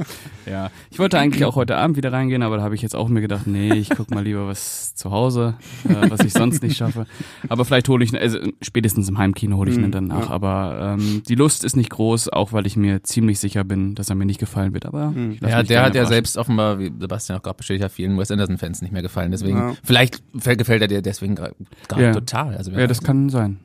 Ja. 0.45 0.69
Ich 0.91 0.99
wollte 0.99 1.17
eigentlich 1.19 1.45
auch 1.45 1.55
heute 1.55 1.77
Abend 1.77 1.97
wieder 1.97 2.11
reingehen, 2.11 2.41
aber 2.43 2.57
da 2.57 2.63
habe 2.63 2.75
ich 2.75 2.81
jetzt 2.81 2.95
auch 2.95 3.07
mir 3.09 3.21
gedacht, 3.21 3.47
nee, 3.47 3.73
ich 3.73 3.89
guck 3.89 4.11
mal 4.11 4.23
lieber 4.23 4.47
was 4.47 4.95
zu 4.95 5.11
Hause, 5.11 5.55
äh, 5.87 6.09
was 6.09 6.21
ich 6.21 6.33
sonst 6.33 6.61
nicht 6.63 6.77
schaffe. 6.77 7.05
Aber 7.47 7.65
vielleicht 7.65 7.87
hole 7.89 8.03
ich, 8.03 8.13
also 8.19 8.39
spätestens 8.61 9.07
im 9.09 9.17
Heimkino 9.17 9.57
hole 9.57 9.71
ich 9.71 9.77
ihn 9.77 9.91
dann 9.91 10.05
nach. 10.05 10.27
ja. 10.27 10.29
Aber 10.29 10.97
ähm, 10.99 11.23
die 11.27 11.35
Lust 11.35 11.63
ist 11.63 11.75
nicht 11.75 11.89
groß, 11.89 12.29
auch 12.29 12.53
weil 12.53 12.65
ich 12.67 12.75
mir 12.75 13.03
ziemlich 13.03 13.39
sicher 13.39 13.63
bin, 13.63 13.95
dass 13.95 14.09
er 14.09 14.15
mir 14.15 14.25
nicht 14.25 14.39
gefallen 14.39 14.73
wird. 14.73 14.85
Aber 14.85 15.13
ich 15.31 15.39
lass 15.41 15.51
Ja, 15.51 15.63
der 15.63 15.83
hat 15.83 15.95
ja 15.95 16.05
selbst 16.05 16.37
offenbar, 16.37 16.79
wie 16.79 16.91
Sebastian 16.99 17.37
auch 17.39 17.43
gerade 17.43 17.57
bestätigt 17.57 17.83
hat, 17.83 17.91
vielen 17.91 18.17
Wes 18.17 18.31
Anderson-Fans 18.31 18.81
nicht 18.81 18.91
mehr 18.91 19.01
gefallen. 19.01 19.31
Deswegen, 19.31 19.57
Ja. 19.57 19.73
vielleicht 19.83 20.21
fällt- 20.37 20.57
gefällt 20.59 20.81
er 20.81 20.87
dir 20.87 21.01
deswegen 21.01 21.35
gar, 21.35 21.51
gar 21.87 22.01
Ja. 22.01 22.11
total. 22.13 22.55
Also, 22.55 22.71
Ja, 22.71 22.87
das 22.87 23.01
kann 23.01 23.29
sein. 23.29 23.59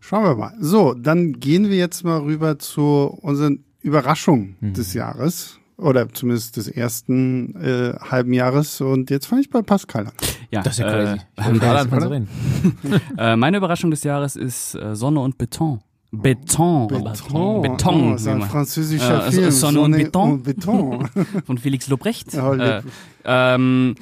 Schauen 0.00 0.24
wir 0.24 0.34
mal. 0.36 0.52
So, 0.60 0.94
dann 0.94 1.34
gehen 1.34 1.68
wir 1.68 1.76
jetzt 1.76 2.04
mal 2.04 2.18
rüber 2.20 2.58
zu 2.58 2.82
unseren 3.20 3.64
Überraschungen 3.88 4.56
Mhm. 4.60 4.74
des 4.74 4.94
Jahres. 4.94 5.58
Oder 5.76 6.08
zumindest 6.08 6.56
des 6.56 6.66
ersten 6.66 7.54
äh, 7.54 7.94
halben 8.00 8.32
Jahres. 8.32 8.80
Und 8.80 9.10
jetzt 9.10 9.26
fange 9.26 9.42
ich 9.42 9.50
bei 9.50 9.62
Pascal 9.62 10.06
an. 10.06 10.12
Ja, 10.50 10.62
Das 10.62 10.72
ist 10.74 10.78
ja 10.80 10.88
äh, 10.88 11.04
crazy. 11.04 11.20
Ich 11.38 11.60
zu 11.90 11.96
oder? 11.96 12.10
reden. 12.10 12.28
Äh, 13.18 13.36
meine 13.36 13.58
Überraschung 13.58 13.90
des 13.92 14.02
Jahres 14.02 14.34
ist 14.34 14.74
äh, 14.74 14.96
Sonne 14.96 15.20
und 15.20 15.38
Beton. 15.38 15.80
Beton. 16.10 16.88
Beton. 16.88 17.62
Beton. 17.62 18.12
Oh, 18.12 18.14
ist 18.14 18.26
ein 18.26 18.42
französischer 18.42 19.26
Äh, 19.26 19.30
Film. 19.30 19.50
Sonne 19.50 19.80
und 19.80 19.92
Beton. 19.92 20.32
und 20.32 20.42
Beton. 20.42 21.08
von 21.44 21.58
Felix 21.58 21.88
Lobrecht. 21.88 22.32
Ja, 22.32 22.54
äh, 22.78 22.82
ähm, 23.26 23.94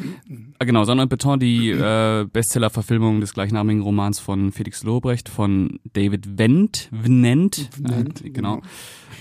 äh, 0.58 0.66
genau, 0.66 0.84
Sonne 0.84 1.02
und 1.02 1.08
Beton, 1.08 1.40
die 1.40 1.70
äh, 1.70 2.24
Bestseller-Verfilmung 2.32 3.20
des 3.20 3.34
gleichnamigen 3.34 3.82
Romans 3.82 4.20
von 4.20 4.52
Felix 4.52 4.84
Lobrecht, 4.84 5.28
von 5.28 5.80
David 5.94 6.38
Wendt, 6.38 6.88
Vnent, 6.92 7.70
äh, 7.84 8.30
genau. 8.30 8.62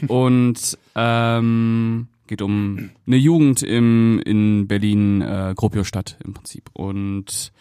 Und 0.08 0.78
ähm, 0.94 2.08
geht 2.28 2.42
um 2.44 2.92
eine 3.08 3.18
Jugend 3.18 3.64
im, 3.64 4.22
in 4.26 4.68
Berlin, 4.68 5.22
äh, 5.22 5.54
Gropiusstadt 5.56 6.18
im 6.24 6.34
Prinzip. 6.34 6.70
Und 6.74 7.52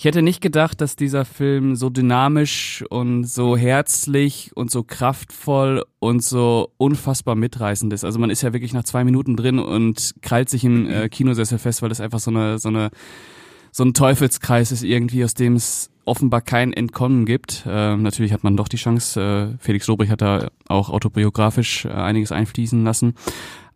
ich 0.00 0.06
hätte 0.06 0.22
nicht 0.22 0.40
gedacht, 0.40 0.80
dass 0.80 0.96
dieser 0.96 1.26
Film 1.26 1.76
so 1.76 1.90
dynamisch 1.90 2.82
und 2.88 3.24
so 3.24 3.54
herzlich 3.54 4.50
und 4.54 4.70
so 4.70 4.82
kraftvoll 4.82 5.84
und 5.98 6.24
so 6.24 6.72
unfassbar 6.78 7.34
mitreißend 7.34 7.92
ist. 7.92 8.04
Also 8.04 8.18
man 8.18 8.30
ist 8.30 8.40
ja 8.40 8.54
wirklich 8.54 8.72
nach 8.72 8.84
zwei 8.84 9.04
Minuten 9.04 9.36
drin 9.36 9.58
und 9.58 10.14
krallt 10.22 10.48
sich 10.48 10.64
im 10.64 10.88
äh, 10.88 11.10
Kinosessel 11.10 11.58
fest, 11.58 11.82
weil 11.82 11.90
das 11.90 12.00
einfach 12.00 12.18
so 12.18 12.30
eine, 12.30 12.58
so 12.58 12.70
eine, 12.70 12.88
so 13.72 13.84
ein 13.84 13.92
Teufelskreis 13.92 14.72
ist 14.72 14.84
irgendwie, 14.84 15.22
aus 15.22 15.34
dem 15.34 15.54
es 15.54 15.90
offenbar 16.06 16.40
kein 16.40 16.72
Entkommen 16.72 17.26
gibt. 17.26 17.64
Ähm, 17.68 18.02
natürlich 18.02 18.32
hat 18.32 18.42
man 18.42 18.56
doch 18.56 18.68
die 18.68 18.78
Chance. 18.78 19.20
Äh, 19.20 19.62
Felix 19.62 19.86
Lobrecht 19.86 20.12
hat 20.12 20.22
da 20.22 20.48
auch 20.66 20.88
autobiografisch 20.88 21.84
äh, 21.84 21.90
einiges 21.90 22.32
einfließen 22.32 22.82
lassen. 22.84 23.16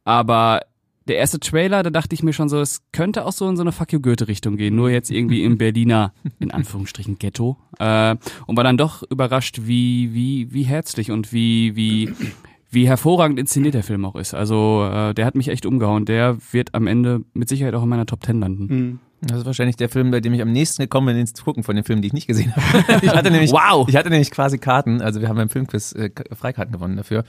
Aber 0.05 0.63
der 1.09 1.17
erste 1.17 1.39
Trailer, 1.39 1.83
da 1.83 1.91
dachte 1.91 2.15
ich 2.15 2.23
mir 2.23 2.33
schon 2.33 2.49
so, 2.49 2.61
es 2.61 2.83
könnte 2.93 3.27
auch 3.27 3.33
so 3.33 3.49
in 3.49 3.57
so 3.57 3.63
eine 3.63 3.73
Fuck 3.73 3.93
you 3.93 4.01
Goethe-Richtung 4.01 4.57
gehen, 4.57 4.75
nur 4.75 4.91
jetzt 4.91 5.11
irgendwie 5.11 5.45
im 5.45 5.59
Berliner, 5.59 6.13
in 6.39 6.51
Anführungsstrichen, 6.51 7.19
Ghetto. 7.19 7.59
Äh, 7.79 8.17
und 8.47 8.57
war 8.57 8.65
dann 8.65 8.79
doch 8.79 9.03
überrascht, 9.11 9.61
wie, 9.65 10.15
wie, 10.15 10.53
wie 10.53 10.63
herzlich 10.63 11.11
und 11.11 11.33
wie, 11.33 11.77
wie, 11.77 12.13
wie 12.71 12.89
hervorragend 12.89 13.39
inszeniert 13.39 13.75
der 13.75 13.83
Film 13.83 14.05
auch 14.05 14.17
ist. 14.17 14.35
Also 14.35 14.89
äh, 14.91 15.15
der 15.15 15.27
hat 15.27 15.35
mich 15.35 15.49
echt 15.49 15.67
umgehauen. 15.67 16.07
Der 16.07 16.39
wird 16.53 16.75
am 16.75 16.87
Ende 16.87 17.23
mit 17.35 17.49
Sicherheit 17.49 17.75
auch 17.75 17.83
in 17.83 17.89
meiner 17.89 18.07
Top 18.07 18.23
Ten 18.23 18.41
landen. 18.41 18.67
Mhm. 18.67 18.99
Das 19.21 19.39
ist 19.39 19.47
wahrscheinlich 19.47 19.77
der 19.77 19.89
Film, 19.89 20.11
bei 20.11 20.21
dem 20.21 20.35
ich 20.35 20.43
am 20.43 20.53
nächsten 20.53 20.83
gekommen 20.83 21.07
bin, 21.09 21.17
den 21.17 21.27
zu 21.27 21.45
gucken 21.45 21.63
von 21.63 21.77
den 21.77 21.85
Filmen, 21.85 22.03
die 22.03 22.09
ich 22.09 22.13
nicht 22.13 22.27
gesehen 22.27 22.55
habe. 22.55 22.85
ich 23.07 23.11
hatte 23.11 23.31
nämlich, 23.31 23.53
Wow! 23.53 23.89
ich 23.89 23.97
hatte 23.97 24.11
nämlich 24.11 24.31
quasi 24.31 24.59
Karten, 24.59 25.01
also 25.01 25.21
wir 25.21 25.29
haben 25.29 25.37
beim 25.37 25.49
Filmquiz 25.49 25.93
äh, 25.93 26.11
Freikarten 26.33 26.73
gewonnen 26.73 26.97
dafür. 26.97 27.25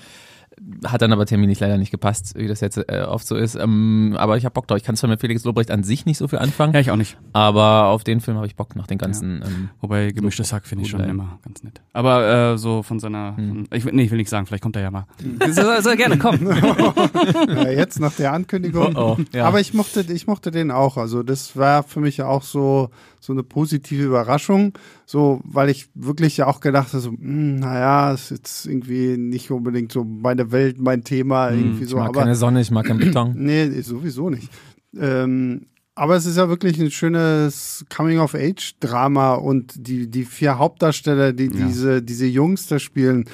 Hat 0.85 1.01
dann 1.01 1.11
aber 1.11 1.25
terminlich 1.25 1.59
leider 1.59 1.77
nicht 1.77 1.91
gepasst, 1.91 2.33
wie 2.37 2.47
das 2.47 2.61
jetzt 2.61 2.77
äh, 2.77 3.01
oft 3.07 3.27
so 3.27 3.35
ist. 3.35 3.55
Ähm, 3.55 4.15
aber 4.17 4.37
ich 4.37 4.45
habe 4.45 4.53
Bock 4.53 4.67
drauf. 4.67 4.77
Ich 4.77 4.83
kann 4.83 4.95
zwar 4.95 5.09
mit 5.09 5.19
Felix 5.19 5.43
Lobrecht 5.43 5.69
an 5.69 5.83
sich 5.83 6.05
nicht 6.05 6.17
so 6.17 6.27
viel 6.29 6.39
anfangen, 6.39 6.73
Ja, 6.73 6.79
ich 6.79 6.91
auch 6.91 6.95
nicht. 6.95 7.17
aber 7.33 7.87
auf 7.87 8.03
den 8.05 8.21
Film 8.21 8.37
habe 8.37 8.47
ich 8.47 8.55
Bock 8.55 8.75
nach 8.75 8.87
den 8.87 8.97
ganzen. 8.97 9.41
Ähm, 9.45 9.69
Wobei 9.81 10.11
gemischtes 10.11 10.53
Hack 10.53 10.65
finde 10.65 10.85
ich 10.85 10.89
schon 10.89 10.99
bleiben. 10.99 11.11
immer 11.11 11.39
ganz 11.43 11.61
nett. 11.63 11.81
Aber 11.91 12.53
äh, 12.53 12.57
so 12.57 12.83
von 12.83 12.99
seiner, 12.99 13.35
Hm. 13.35 13.47
von, 13.49 13.67
ich, 13.77 13.83
will- 13.85 13.93
nee, 13.93 14.03
ich 14.03 14.11
will 14.11 14.17
nicht 14.17 14.29
sagen, 14.29 14.45
vielleicht 14.45 14.63
kommt 14.63 14.75
er 14.77 14.81
ja 14.83 14.91
mal. 14.91 15.05
so, 15.51 15.61
so 15.81 15.95
gerne, 15.95 16.17
komm. 16.17 16.39
Ja, 17.49 17.69
jetzt 17.69 17.99
nach 17.99 18.13
der 18.13 18.31
Ankündigung. 18.33 18.95
Oh, 18.95 19.17
oh, 19.19 19.23
ja. 19.33 19.45
Aber 19.45 19.59
ich 19.59 19.73
mochte, 19.73 20.01
ich 20.01 20.27
mochte 20.27 20.51
den 20.51 20.71
auch. 20.71 20.97
Also 20.97 21.23
das 21.23 21.55
war 21.57 21.83
für 21.83 21.99
mich 21.99 22.21
auch 22.21 22.43
so, 22.43 22.89
so 23.25 23.33
eine 23.33 23.43
positive 23.43 24.03
Überraschung. 24.03 24.73
So, 25.05 25.41
weil 25.43 25.69
ich 25.69 25.89
wirklich 25.95 26.37
ja 26.37 26.47
auch 26.47 26.59
gedacht 26.59 26.89
habe, 26.93 26.99
so, 27.01 27.09
hm, 27.11 27.55
naja, 27.57 28.11
ist 28.13 28.31
jetzt 28.31 28.65
irgendwie 28.65 29.17
nicht 29.17 29.51
unbedingt 29.51 29.91
so 29.91 30.03
meine 30.03 30.51
Welt, 30.51 30.79
mein 30.79 31.03
Thema, 31.03 31.49
irgendwie 31.51 31.77
Hm, 31.79 31.83
ich 31.83 31.89
so. 31.89 31.97
mag 31.97 32.09
Aber 32.09 32.19
keine 32.21 32.35
Sonne, 32.35 32.61
ich 32.61 32.71
mag 32.71 32.85
keinen 32.85 32.99
Beton. 32.99 33.33
Nee, 33.37 33.69
sowieso 33.81 34.29
nicht. 34.29 34.49
Ähm, 34.97 35.65
aber 35.97 36.15
es 36.17 36.25
ist 36.25 36.37
ja 36.37 36.49
wirklich 36.49 36.79
ein 36.79 36.91
schönes 36.91 37.85
Coming-of-Age-Drama 37.95 39.35
und 39.35 39.73
die, 39.87 40.09
die 40.09 40.25
vier 40.25 40.57
Hauptdarsteller, 40.57 41.33
die 41.33 41.45
Ja. 41.45 41.65
diese, 41.67 42.01
diese 42.01 42.25
Jungs 42.25 42.67
da 42.67 42.79
spielen, 42.79 43.25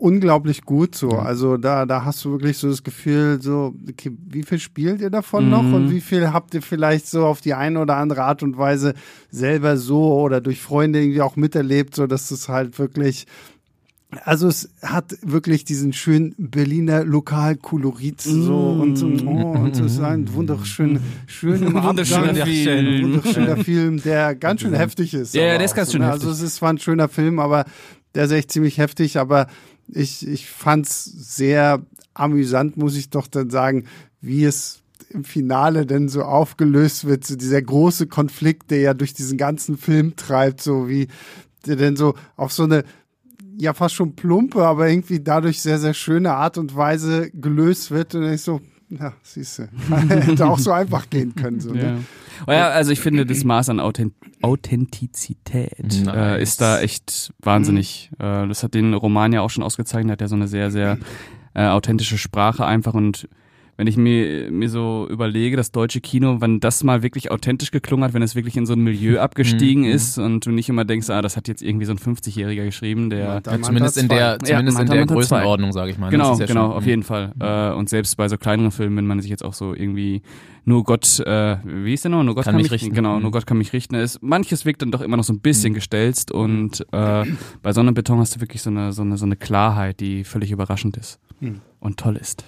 unglaublich 0.00 0.62
gut 0.62 0.94
so. 0.94 1.10
Also 1.10 1.56
da, 1.56 1.86
da 1.86 2.04
hast 2.04 2.24
du 2.24 2.32
wirklich 2.32 2.58
so 2.58 2.68
das 2.68 2.82
Gefühl, 2.82 3.40
so, 3.42 3.74
okay, 3.88 4.10
wie 4.28 4.42
viel 4.42 4.58
spielt 4.58 5.00
ihr 5.00 5.10
davon 5.10 5.50
noch 5.50 5.62
Mhm. 5.62 5.74
und 5.74 5.90
wie 5.90 6.00
viel 6.00 6.32
habt 6.32 6.54
ihr 6.54 6.62
vielleicht 6.62 7.06
so 7.06 7.26
auf 7.26 7.40
die 7.40 7.54
eine 7.54 7.80
oder 7.80 7.96
andere 7.96 8.22
Art 8.24 8.42
und 8.42 8.56
Weise 8.56 8.94
selber 9.30 9.76
so 9.76 10.20
oder 10.20 10.40
durch 10.40 10.60
Freunde 10.60 11.00
irgendwie 11.00 11.20
auch 11.20 11.36
miterlebt, 11.36 11.94
so 11.94 12.06
dass 12.06 12.30
es 12.30 12.48
halt 12.48 12.78
wirklich 12.78 13.26
also 14.24 14.48
es 14.48 14.68
hat 14.82 15.16
wirklich 15.22 15.64
diesen 15.64 15.92
schönen 15.92 16.34
Berliner 16.36 17.04
Lokalkolorit 17.04 18.20
so 18.20 18.56
und 18.82 18.96
so, 18.96 19.06
oh, 19.06 19.52
und 19.52 19.70
es 19.76 19.78
ist 19.92 20.00
ein 20.00 20.32
wunderschön 20.34 20.98
schöner 21.28 21.72
Wunderschöner 21.84 22.30
Abgang, 22.30 22.46
Film. 22.46 23.02
wunderschöner 23.04 23.56
Film, 23.58 24.02
der 24.02 24.34
ganz 24.34 24.62
schön 24.62 24.74
heftig 24.74 25.14
ist. 25.14 25.32
Ja, 25.34 25.42
der 25.56 25.64
ist 25.64 25.76
ganz 25.76 25.90
so, 25.90 25.92
schön 25.92 26.00
ne? 26.00 26.08
heftig. 26.08 26.26
Also 26.26 26.34
es 26.34 26.42
ist 26.42 26.56
zwar 26.56 26.72
ein 26.72 26.78
schöner 26.78 27.08
Film, 27.08 27.38
aber 27.38 27.64
der 28.16 28.24
ist 28.24 28.32
echt 28.32 28.50
ziemlich 28.50 28.78
heftig, 28.78 29.16
aber 29.16 29.46
ich, 29.94 30.26
ich 30.26 30.48
fand's 30.48 31.04
sehr 31.04 31.84
amüsant, 32.14 32.76
muss 32.76 32.96
ich 32.96 33.10
doch 33.10 33.26
dann 33.26 33.50
sagen, 33.50 33.84
wie 34.20 34.44
es 34.44 34.82
im 35.10 35.24
Finale 35.24 35.86
denn 35.86 36.08
so 36.08 36.22
aufgelöst 36.22 37.04
wird, 37.04 37.24
so 37.24 37.36
dieser 37.36 37.60
große 37.60 38.06
Konflikt, 38.06 38.70
der 38.70 38.80
ja 38.80 38.94
durch 38.94 39.12
diesen 39.12 39.38
ganzen 39.38 39.76
Film 39.76 40.14
treibt, 40.16 40.60
so 40.60 40.88
wie 40.88 41.08
der 41.66 41.76
denn 41.76 41.96
so 41.96 42.14
auf 42.36 42.52
so 42.52 42.64
eine 42.64 42.84
ja 43.58 43.74
fast 43.74 43.94
schon 43.94 44.16
plumpe, 44.16 44.64
aber 44.64 44.88
irgendwie 44.88 45.20
dadurch 45.20 45.60
sehr, 45.60 45.78
sehr 45.78 45.94
schöne 45.94 46.32
Art 46.32 46.56
und 46.56 46.74
Weise 46.74 47.30
gelöst 47.30 47.90
wird. 47.90 48.14
Und 48.14 48.24
ich 48.32 48.40
so, 48.40 48.60
ja, 48.90 49.12
siehst 49.22 49.58
du, 49.60 49.68
hätte 50.08 50.46
auch 50.46 50.58
so 50.58 50.72
einfach 50.72 51.08
gehen 51.10 51.34
können. 51.34 51.60
So, 51.60 51.74
Ja. 51.74 51.92
ne? 51.92 52.04
Oh 52.46 52.52
ja, 52.52 52.68
also 52.70 52.90
ich 52.90 53.00
finde, 53.00 53.26
das 53.26 53.44
Maß 53.44 53.68
an 53.68 53.80
Authent 53.80 54.14
Authentizität 54.42 55.72
äh, 55.78 56.04
Nice. 56.04 56.42
ist 56.42 56.60
da 56.60 56.80
echt 56.80 57.32
wahnsinnig. 57.40 58.10
Äh, 58.18 58.48
das 58.48 58.62
hat 58.62 58.74
den 58.74 58.94
Roman 58.94 59.32
ja 59.32 59.42
auch 59.42 59.50
schon 59.50 59.62
ausgezeichnet, 59.62 60.12
hat 60.12 60.20
ja 60.22 60.28
so 60.28 60.36
eine 60.36 60.48
sehr, 60.48 60.70
sehr 60.70 60.98
äh, 61.54 61.66
authentische 61.66 62.16
Sprache 62.18 62.64
einfach 62.64 62.94
und 62.94 63.28
wenn 63.80 63.86
ich 63.86 63.96
mir, 63.96 64.50
mir 64.50 64.68
so 64.68 65.08
überlege, 65.10 65.56
das 65.56 65.72
deutsche 65.72 66.02
Kino, 66.02 66.36
wann 66.40 66.60
das 66.60 66.84
mal 66.84 67.02
wirklich 67.02 67.30
authentisch 67.30 67.70
geklungen 67.70 68.04
hat, 68.04 68.12
wenn 68.12 68.20
es 68.20 68.34
wirklich 68.34 68.54
in 68.58 68.66
so 68.66 68.74
ein 68.74 68.80
Milieu 68.82 69.18
abgestiegen 69.20 69.84
Mhm. 69.84 69.90
ist 69.90 70.18
und 70.18 70.44
du 70.44 70.50
nicht 70.50 70.68
immer 70.68 70.84
denkst, 70.84 71.08
ah, 71.08 71.22
das 71.22 71.38
hat 71.38 71.48
jetzt 71.48 71.62
irgendwie 71.62 71.86
so 71.86 71.92
ein 71.92 71.98
50-Jähriger 71.98 72.64
geschrieben, 72.66 73.08
der 73.08 73.40
Da 73.40 73.52
Ja, 73.56 73.62
zumindest 73.62 73.96
in 73.96 74.08
der, 74.08 74.38
zumindest 74.38 74.76
Ja, 74.76 74.84
in 74.84 74.90
der. 74.90 75.06
Größenordnung, 75.06 75.72
sage 75.72 75.92
ich 75.92 75.96
mal. 75.98 76.08
ne? 76.08 76.10
Genau, 76.12 76.38
ja 76.38 76.44
genau, 76.44 76.66
schon- 76.68 76.76
auf 76.76 76.84
jeden 76.84 77.02
Fall. 77.04 77.32
Äh, 77.40 77.72
und 77.74 77.88
selbst 77.88 78.18
bei 78.18 78.28
so 78.28 78.36
kleineren 78.36 78.70
Filmen, 78.70 78.98
wenn 78.98 79.06
man 79.06 79.18
sich 79.22 79.30
jetzt 79.30 79.42
auch 79.42 79.54
so 79.54 79.74
irgendwie 79.74 80.20
nur 80.66 80.84
Gott, 80.84 81.18
äh, 81.20 81.56
wie 81.64 81.94
ist 81.94 82.04
der 82.04 82.10
noch? 82.10 82.22
Nur 82.22 82.34
Gott 82.34 82.44
Kann 82.44 82.56
mich 82.56 82.70
richten. 82.70 82.92
Genau, 82.92 83.16
Mhm. 83.16 83.22
nur 83.22 83.30
Gott 83.30 83.46
kann 83.46 83.56
mich 83.56 83.72
richten. 83.72 83.94
Ist, 83.94 84.22
manches 84.22 84.66
wirkt 84.66 84.82
dann 84.82 84.90
doch 84.90 85.00
immer 85.00 85.16
noch 85.16 85.24
so 85.24 85.32
ein 85.32 85.40
bisschen 85.40 85.72
gestelzt 85.72 86.32
und 86.32 86.82
äh, 86.92 87.24
bei 87.62 87.72
Sonne 87.72 87.88
und 87.88 87.94
Beton 87.94 88.18
hast 88.18 88.36
du 88.36 88.40
wirklich 88.42 88.60
so 88.60 88.68
eine, 88.68 88.92
so 88.92 89.00
eine, 89.00 89.16
so 89.16 89.24
eine 89.24 89.36
Klarheit, 89.36 90.00
die 90.00 90.22
völlig 90.24 90.50
überraschend 90.50 90.98
ist 90.98 91.18
Mhm. 91.40 91.62
und 91.80 91.96
toll 91.96 92.16
ist. 92.16 92.44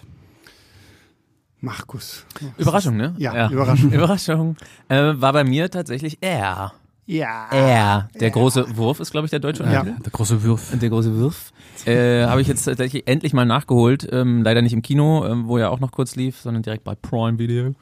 Markus. 1.62 2.26
Überraschung, 2.59 2.97
ne? 2.97 3.14
Ja, 3.19 3.49
Überraschung. 3.49 3.92
Überraschung. 3.92 4.57
Äh, 4.88 5.14
war 5.14 5.33
bei 5.33 5.45
mir 5.45 5.71
tatsächlich 5.71 6.19
er. 6.21 6.73
Ja. 7.07 7.49
Er. 7.52 8.09
Der 8.19 8.31
große 8.31 8.76
Wurf 8.76 8.99
ist, 8.99 9.12
glaube 9.12 9.26
ich, 9.26 9.31
der 9.31 9.38
deutsche 9.38 9.62
Ja. 9.64 9.85
Der 9.85 10.11
große 10.11 10.42
Wurf. 10.45 10.76
Der 10.76 10.88
große 10.88 11.16
Wurf. 11.16 11.52
Äh, 11.87 12.25
Habe 12.25 12.40
ich 12.40 12.49
jetzt 12.49 12.64
tatsächlich 12.64 13.07
endlich 13.07 13.33
mal 13.33 13.45
nachgeholt. 13.45 14.09
Ähm, 14.11 14.42
leider 14.42 14.61
nicht 14.61 14.73
im 14.73 14.83
Kino, 14.83 15.25
ähm, 15.25 15.47
wo 15.47 15.57
er 15.57 15.71
auch 15.71 15.81
noch 15.81 15.92
kurz 15.92 16.16
lief, 16.16 16.40
sondern 16.40 16.62
direkt 16.62 16.85
bei 16.85 16.95
Prime 16.95 17.38
Video. 17.38 17.75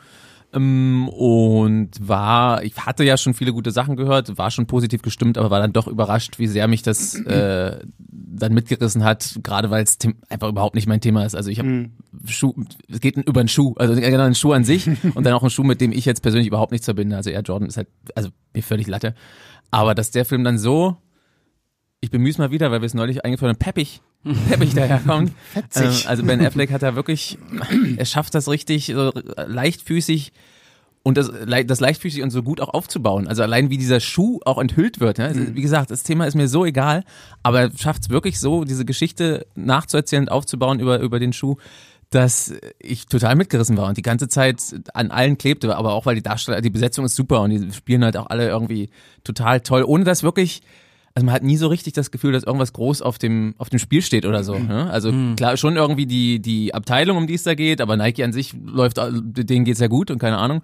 Ähm, 0.52 1.08
und 1.08 1.90
war, 2.00 2.64
ich 2.64 2.76
hatte 2.76 3.04
ja 3.04 3.16
schon 3.16 3.34
viele 3.34 3.52
gute 3.52 3.70
Sachen 3.70 3.96
gehört, 3.96 4.36
war 4.36 4.50
schon 4.50 4.66
positiv 4.66 5.02
gestimmt, 5.02 5.38
aber 5.38 5.50
war 5.50 5.60
dann 5.60 5.72
doch 5.72 5.86
überrascht, 5.86 6.38
wie 6.38 6.48
sehr 6.48 6.66
mich 6.66 6.82
das 6.82 7.14
äh, 7.14 7.78
dann 8.08 8.52
mitgerissen 8.54 9.04
hat, 9.04 9.38
gerade 9.42 9.70
weil 9.70 9.84
es 9.84 9.98
einfach 10.28 10.48
überhaupt 10.48 10.74
nicht 10.74 10.88
mein 10.88 11.00
Thema 11.00 11.24
ist. 11.24 11.34
Also 11.36 11.50
ich 11.50 11.58
habe 11.58 11.68
Mhm. 11.68 11.90
Schuh, 12.26 12.52
es 12.88 13.00
geht 13.00 13.16
über 13.16 13.40
einen 13.40 13.48
Schuh, 13.48 13.74
also 13.76 13.94
genau 13.94 14.24
einen 14.24 14.34
Schuh 14.34 14.52
an 14.52 14.64
sich 14.64 14.88
und 15.14 15.24
dann 15.24 15.34
auch 15.34 15.42
einen 15.42 15.50
Schuh, 15.50 15.62
mit 15.62 15.80
dem 15.80 15.92
ich 15.92 16.04
jetzt 16.04 16.20
persönlich 16.22 16.48
überhaupt 16.48 16.72
nichts 16.72 16.86
verbinde. 16.86 17.16
Also 17.16 17.30
Air 17.30 17.42
Jordan 17.42 17.68
ist 17.68 17.76
halt, 17.76 17.88
also 18.16 18.30
mir 18.52 18.62
völlig 18.62 18.88
Latte. 18.88 19.14
Aber 19.70 19.94
dass 19.94 20.10
der 20.10 20.24
Film 20.24 20.42
dann 20.42 20.58
so, 20.58 20.96
ich 22.00 22.10
bemühe 22.10 22.30
es 22.30 22.38
mal 22.38 22.50
wieder, 22.50 22.70
weil 22.72 22.80
wir 22.80 22.86
es 22.86 22.94
neulich 22.94 23.24
eingeführt 23.24 23.50
haben, 23.50 23.58
peppig, 23.58 24.00
peppig 24.48 24.74
daherkommt. 24.74 25.32
Ähm, 25.74 25.92
also 26.06 26.22
Ben 26.24 26.44
Affleck 26.44 26.72
hat 26.72 26.82
da 26.82 26.94
wirklich, 26.94 27.38
er 27.96 28.04
schafft 28.04 28.34
das 28.34 28.48
richtig, 28.48 28.86
so 28.86 29.12
leichtfüßig 29.36 30.32
und 31.02 31.16
das, 31.16 31.30
das 31.66 31.80
leichtfüßig 31.80 32.22
und 32.22 32.30
so 32.30 32.42
gut 32.42 32.60
auch 32.60 32.68
aufzubauen. 32.68 33.26
Also 33.26 33.42
allein 33.42 33.70
wie 33.70 33.78
dieser 33.78 34.00
Schuh 34.00 34.40
auch 34.44 34.58
enthüllt 34.58 35.00
wird. 35.00 35.18
Ne? 35.18 35.26
Also, 35.26 35.54
Wie 35.54 35.62
gesagt, 35.62 35.90
das 35.90 36.02
Thema 36.02 36.26
ist 36.26 36.34
mir 36.34 36.48
so 36.48 36.64
egal, 36.66 37.04
aber 37.42 37.60
er 37.62 37.70
schafft 37.76 38.02
es 38.02 38.10
wirklich 38.10 38.38
so, 38.38 38.64
diese 38.64 38.84
Geschichte 38.84 39.46
nachzuerzählen 39.54 40.24
und 40.24 40.30
aufzubauen 40.30 40.80
über, 40.80 41.00
über 41.00 41.18
den 41.18 41.32
Schuh, 41.32 41.56
dass 42.10 42.52
ich 42.80 43.06
total 43.06 43.36
mitgerissen 43.36 43.76
war 43.76 43.88
und 43.88 43.96
die 43.96 44.02
ganze 44.02 44.28
Zeit 44.28 44.60
an 44.94 45.10
allen 45.10 45.38
klebte, 45.38 45.74
aber 45.74 45.94
auch 45.94 46.06
weil 46.06 46.16
die 46.16 46.22
Darsteller, 46.22 46.60
die 46.60 46.70
Besetzung 46.70 47.04
ist 47.04 47.14
super 47.14 47.40
und 47.42 47.50
die 47.50 47.72
spielen 47.72 48.04
halt 48.04 48.16
auch 48.16 48.26
alle 48.26 48.48
irgendwie 48.48 48.90
total 49.22 49.60
toll, 49.60 49.84
ohne 49.84 50.04
dass 50.04 50.24
wirklich 50.24 50.60
also 51.14 51.26
man 51.26 51.34
hat 51.34 51.42
nie 51.42 51.56
so 51.56 51.68
richtig 51.68 51.92
das 51.92 52.10
Gefühl, 52.10 52.32
dass 52.32 52.44
irgendwas 52.44 52.72
groß 52.72 53.02
auf 53.02 53.18
dem 53.18 53.54
auf 53.58 53.68
dem 53.68 53.78
Spiel 53.78 54.02
steht 54.02 54.24
oder 54.24 54.44
so. 54.44 54.58
Ne? 54.58 54.88
Also 54.90 55.12
klar 55.36 55.56
schon 55.56 55.76
irgendwie 55.76 56.06
die 56.06 56.40
die 56.40 56.72
Abteilung, 56.72 57.16
um 57.16 57.26
die 57.26 57.34
es 57.34 57.42
da 57.42 57.54
geht, 57.54 57.80
aber 57.80 57.96
Nike 57.96 58.22
an 58.22 58.32
sich 58.32 58.54
läuft, 58.64 58.98
denen 58.98 59.64
geht's 59.64 59.80
ja 59.80 59.88
gut 59.88 60.10
und 60.10 60.18
keine 60.18 60.38
Ahnung. 60.38 60.62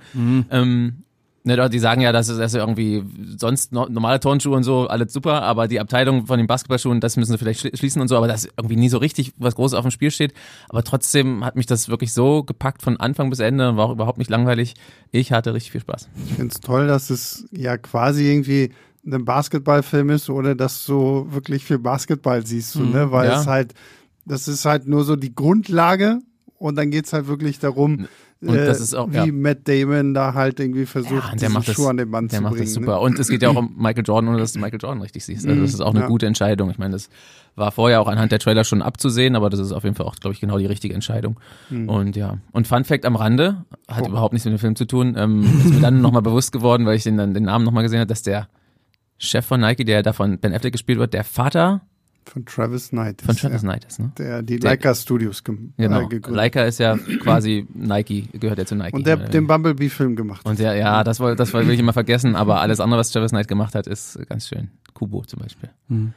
Ähm, 0.51 1.03
Ne, 1.47 1.71
die 1.71 1.79
sagen 1.79 2.01
ja, 2.01 2.11
dass 2.11 2.29
es 2.29 2.55
irgendwie 2.55 3.05
sonst 3.37 3.71
no, 3.71 3.87
normale 3.89 4.19
Turnschuhe 4.19 4.57
und 4.57 4.65
so, 4.65 4.89
alles 4.89 5.13
super, 5.13 5.43
aber 5.43 5.69
die 5.69 5.79
Abteilung 5.79 6.27
von 6.27 6.39
den 6.39 6.49
Basketballschuhen, 6.49 6.99
das 6.99 7.17
müssen 7.17 7.31
sie 7.31 7.39
vielleicht 7.39 7.79
schließen 7.79 8.03
und 8.03 8.09
so, 8.09 8.17
aber 8.17 8.27
dass 8.27 8.49
irgendwie 8.57 8.75
nie 8.75 8.89
so 8.89 8.99
richtig 8.99 9.33
was 9.39 9.55
Großes 9.55 9.79
auf 9.79 9.85
dem 9.85 9.93
Spiel 9.93 10.11
steht. 10.11 10.35
Aber 10.69 10.83
trotzdem 10.83 11.45
hat 11.45 11.55
mich 11.55 11.67
das 11.67 11.89
wirklich 11.89 12.13
so 12.13 12.43
gepackt 12.43 12.83
von 12.83 12.97
Anfang 12.97 13.31
bis 13.31 13.39
Ende 13.39 13.69
und 13.69 13.77
war 13.77 13.87
auch 13.87 13.93
überhaupt 13.93 14.19
nicht 14.19 14.29
langweilig. 14.29 14.75
Ich 15.13 15.31
hatte 15.31 15.55
richtig 15.55 15.71
viel 15.71 15.83
Spaß. 15.83 16.09
Ich 16.27 16.35
finde 16.35 16.53
es 16.53 16.59
toll, 16.59 16.89
dass 16.89 17.11
es 17.11 17.47
ja 17.53 17.79
quasi 17.79 18.29
irgendwie 18.29 18.73
ein 19.15 19.25
Basketballfilm 19.25 20.11
ist, 20.11 20.29
oder 20.31 20.55
dass 20.55 20.85
du 20.85 21.27
wirklich 21.31 21.65
viel 21.65 21.79
Basketball 21.79 22.45
siehst, 22.47 22.77
mhm, 22.77 22.91
ne? 22.91 23.13
weil 23.13 23.29
ja. 23.29 23.41
es 23.41 23.47
halt, 23.47 23.75
das 24.25 24.49
ist 24.49 24.65
halt 24.65 24.87
nur 24.87 25.05
so 25.05 25.17
die 25.17 25.35
Grundlage 25.35 26.19
und 26.59 26.77
dann 26.77 26.91
geht's 26.91 27.13
halt 27.13 27.29
wirklich 27.29 27.59
darum, 27.59 28.07
das 28.41 28.81
ist 28.81 28.95
auch, 28.95 29.11
wie 29.11 29.17
ja. 29.17 29.27
Matt 29.27 29.67
Damon 29.67 30.13
da 30.13 30.35
halt 30.35 30.61
irgendwie 30.61 30.85
versucht, 30.85 31.31
ja, 31.31 31.35
der 31.37 31.51
macht 31.51 31.67
Schuh 31.73 31.89
an 31.89 31.97
den 31.97 32.11
Mann 32.11 32.29
der 32.29 32.39
zu 32.39 32.43
macht 32.43 32.53
bringen. 32.53 32.67
Das 32.67 32.75
super. 32.75 32.93
Ne? 32.93 33.01
Und 33.01 33.19
es 33.19 33.29
geht 33.29 33.43
ja 33.43 33.49
auch 33.49 33.57
um 33.57 33.75
Michael 33.77 34.05
Jordan, 34.05 34.29
ohne 34.29 34.39
dass 34.39 34.53
du 34.53 34.59
Michael 34.59 34.79
Jordan 34.81 35.01
richtig 35.01 35.25
siehst. 35.25 35.47
Also 35.47 35.61
das 35.61 35.73
ist 35.73 35.81
auch 35.81 35.93
eine 35.93 36.01
ja. 36.01 36.07
gute 36.07 36.27
Entscheidung. 36.27 36.71
Ich 36.71 36.79
meine, 36.79 36.93
das 36.93 37.09
war 37.55 37.73
vorher 37.73 38.01
auch 38.01 38.09
anhand 38.09 38.33
der 38.33 38.39
Trailer 38.39 38.65
schon 38.65 38.83
abzusehen, 38.83 39.37
aber 39.37 39.49
das 39.49 39.61
ist 39.61 39.73
auf 39.73 39.85
jeden 39.85 39.97
Fall 39.97 40.05
auch, 40.05 40.17
glaube 40.17 40.35
ich, 40.35 40.41
genau 40.41 40.59
die 40.59 40.67
richtige 40.67 40.93
Entscheidung. 40.93 41.41
Mhm. 41.71 41.89
Und 41.89 42.17
ja. 42.17 42.37
Und 42.53 42.67
Fun 42.67 42.85
Fact 42.85 43.07
am 43.07 43.17
Rande, 43.17 43.65
hat 43.89 44.05
oh. 44.05 44.09
überhaupt 44.09 44.35
nichts 44.35 44.45
mit 44.45 44.53
dem 44.53 44.59
Film 44.59 44.77
zu 44.77 44.85
tun, 44.85 45.15
ähm, 45.17 45.43
ist 45.43 45.75
mir 45.75 45.81
dann 45.81 46.03
nochmal 46.03 46.23
bewusst 46.23 46.53
geworden, 46.53 46.85
weil 46.85 46.97
ich 46.97 47.05
den, 47.05 47.17
den 47.17 47.45
Namen 47.45 47.65
nochmal 47.65 47.85
gesehen 47.85 48.01
habe, 48.01 48.09
dass 48.09 48.23
der 48.23 48.49
Chef 49.19 49.45
von 49.47 49.61
Nike, 49.61 49.85
der 49.85 50.03
da 50.03 50.13
von 50.13 50.39
Ben 50.39 50.53
Affleck 50.53 50.73
gespielt 50.73 50.99
wird, 50.99 51.15
der 51.15 51.25
Vater 51.25 51.83
von 52.29 52.45
Travis 52.45 52.91
Knight. 52.91 53.23
Von 53.23 53.37
Travis 53.37 53.63
ja. 53.63 53.69
Knight 53.69 53.85
ist, 53.85 54.01
ne? 54.01 54.13
Der 54.19 54.43
die 54.43 54.59
der, 54.59 54.73
Leica 54.73 54.95
Studios 54.95 55.45
ge 55.45 55.57
genau. 55.77 56.01
Äh, 56.01 56.09
gegründet. 56.09 56.37
Leica 56.37 56.65
ist 56.65 56.79
ja 56.79 56.97
quasi 57.21 57.67
Nike, 57.73 58.29
gehört 58.33 58.59
ja 58.59 58.67
zu 58.67 58.75
Nike. 58.75 58.95
Und 58.95 59.07
der 59.07 59.17
den 59.17 59.47
Bumblebee-Film 59.47 60.17
gemacht. 60.17 60.45
Und 60.45 60.59
der, 60.59 60.75
ja, 60.75 61.05
das, 61.05 61.21
wollte 61.21 61.37
das 61.37 61.53
will 61.53 61.71
ich 61.71 61.81
immer 61.81 61.93
vergessen, 61.93 62.35
aber 62.37 62.61
alles 62.61 62.81
andere, 62.81 63.01
was 63.01 63.11
Travis 63.11 63.31
Knight 63.31 63.49
gemacht 63.49 63.75
hat, 63.75 63.87
ist 63.87 64.19
ganz 64.29 64.49
schön. 64.49 64.71
Kubo 64.93 65.25
zum 65.25 65.41
Beispiel. 65.41 65.71
Mhm. 65.89 66.15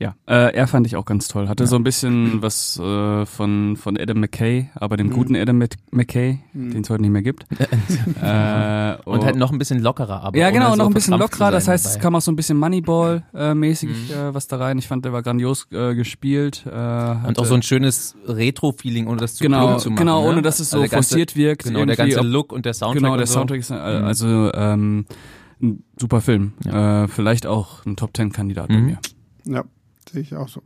Ja, 0.00 0.16
äh, 0.26 0.52
er 0.52 0.66
fand 0.66 0.88
ich 0.88 0.96
auch 0.96 1.04
ganz 1.04 1.28
toll. 1.28 1.48
Hatte 1.48 1.64
ja. 1.64 1.68
so 1.68 1.76
ein 1.76 1.84
bisschen 1.84 2.42
was 2.42 2.78
äh, 2.80 3.24
von, 3.26 3.76
von 3.76 3.96
Adam 3.96 4.18
McKay, 4.18 4.68
aber 4.74 4.96
dem 4.96 5.06
mhm. 5.06 5.12
guten 5.12 5.36
Adam 5.36 5.62
McKay, 5.92 6.40
mhm. 6.52 6.72
den 6.72 6.82
es 6.82 6.90
heute 6.90 7.02
nicht 7.02 7.12
mehr 7.12 7.22
gibt. 7.22 7.46
äh, 8.20 8.96
und 9.04 9.20
oh. 9.20 9.24
halt 9.24 9.36
noch 9.36 9.52
ein 9.52 9.58
bisschen 9.58 9.80
lockerer, 9.80 10.22
aber. 10.24 10.36
Ja, 10.36 10.50
genau, 10.50 10.74
noch 10.74 10.88
ein 10.88 10.94
bisschen 10.94 11.16
lockerer. 11.16 11.52
Das 11.52 11.68
heißt, 11.68 11.84
dabei. 11.84 11.94
es 11.94 12.02
kam 12.02 12.16
auch 12.16 12.20
so 12.20 12.32
ein 12.32 12.36
bisschen 12.36 12.58
Moneyball-mäßig 12.58 13.88
mhm. 13.88 14.14
äh, 14.14 14.34
was 14.34 14.48
da 14.48 14.56
rein. 14.56 14.78
Ich 14.78 14.88
fand, 14.88 15.04
der 15.04 15.12
war 15.12 15.22
grandios 15.22 15.68
äh, 15.70 15.94
gespielt. 15.94 16.64
Äh, 16.66 16.70
und 16.70 17.38
auch 17.38 17.44
so 17.44 17.54
ein 17.54 17.62
schönes 17.62 18.16
Retro-Feeling, 18.26 19.06
ohne 19.06 19.18
das 19.18 19.36
zu 19.36 19.44
genau, 19.44 19.78
zu 19.78 19.90
machen. 19.90 19.98
Genau, 19.98 20.22
ne? 20.22 20.28
ohne 20.28 20.42
dass 20.42 20.58
es 20.58 20.70
so 20.70 20.80
also 20.80 20.90
forciert 20.90 21.30
ganze, 21.30 21.36
wirkt. 21.36 21.64
Genau, 21.64 21.84
der 21.84 21.96
ganze 21.96 22.20
Look 22.20 22.52
und 22.52 22.66
der 22.66 22.74
Soundtrack. 22.74 23.02
Genau, 23.02 23.16
der 23.16 23.26
Soundtrack 23.26 23.60
ist, 23.60 23.70
äh, 23.70 23.74
mhm. 23.74 24.04
also 24.04 24.52
ähm, 24.54 25.06
ein 25.62 25.84
super 26.00 26.20
Film. 26.20 26.54
Ja. 26.64 27.04
Äh, 27.04 27.08
vielleicht 27.08 27.46
auch 27.46 27.86
ein 27.86 27.94
Top-Ten-Kandidat 27.94 28.68
bei 28.68 28.74
mhm. 28.74 28.86
mir. 28.86 28.98
Ja. 29.46 29.64
Sehe 30.14 30.22
ich 30.22 30.36
auch 30.36 30.46
so. 30.46 30.62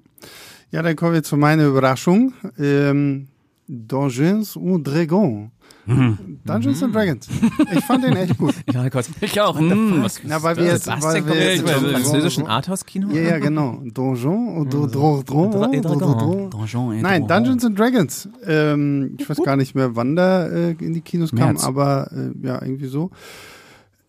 Ja, 0.70 0.82
dann 0.82 0.94
kommen 0.94 1.14
wir 1.14 1.22
zu 1.22 1.38
meiner 1.38 1.64
Überraschung. 1.64 2.34
Ähm, 2.58 3.28
Dungeons 3.66 4.56
und 4.56 4.86
Dragons. 4.86 5.50
Mhm. 5.86 6.40
Dungeons 6.44 6.80
mhm. 6.80 6.84
and 6.84 6.94
Dragons. 6.94 7.28
Ich 7.72 7.84
fand 7.86 8.04
den 8.04 8.14
echt 8.14 8.36
gut. 8.36 8.54
ja, 8.70 8.86
Gott. 8.90 9.06
Ich 9.22 9.40
auch. 9.40 9.58
Mhm. 9.58 10.02
Was, 10.02 10.20
Na, 10.22 10.42
weil 10.42 10.58
wir 10.58 10.66
jetzt, 10.66 10.86
weil 10.86 11.26
wir 11.26 11.54
jetzt 11.54 11.62
im 11.62 11.90
französischen 11.92 12.46
Arthouse-Kino? 12.46 13.08
Ja, 13.10 13.22
ja, 13.22 13.38
genau. 13.38 13.80
Donjon 13.86 14.58
und 14.58 14.74
Dragons. 14.74 15.24
Donjon 16.50 17.00
Nein, 17.00 17.26
Dungeons 17.26 17.64
and 17.64 17.78
Dragons. 17.78 18.28
Ähm, 18.46 19.16
ich 19.18 19.30
weiß 19.30 19.38
gar 19.42 19.56
nicht 19.56 19.74
mehr, 19.74 19.96
wann 19.96 20.14
der 20.14 20.50
äh, 20.52 20.84
in 20.84 20.92
die 20.92 21.00
Kinos 21.00 21.32
kam, 21.34 21.56
aber 21.56 22.10
äh, 22.12 22.46
ja, 22.46 22.60
irgendwie 22.60 22.88
so. 22.88 23.12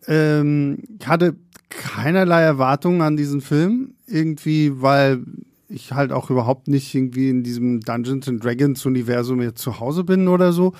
Ähm, 0.06 0.82
ich 0.98 1.08
hatte 1.08 1.34
keinerlei 1.70 2.42
Erwartungen 2.42 3.00
an 3.00 3.16
diesen 3.16 3.40
Film. 3.40 3.94
Irgendwie, 4.06 4.82
weil 4.82 5.22
ich 5.70 5.92
halt 5.92 6.12
auch 6.12 6.30
überhaupt 6.30 6.68
nicht 6.68 6.94
irgendwie 6.94 7.30
in 7.30 7.42
diesem 7.42 7.80
Dungeons 7.80 8.28
and 8.28 8.44
Dragons 8.44 8.84
Universum 8.84 9.40
jetzt 9.40 9.62
zu 9.62 9.80
Hause 9.80 10.04
bin 10.04 10.28
oder 10.28 10.52
so. 10.52 10.74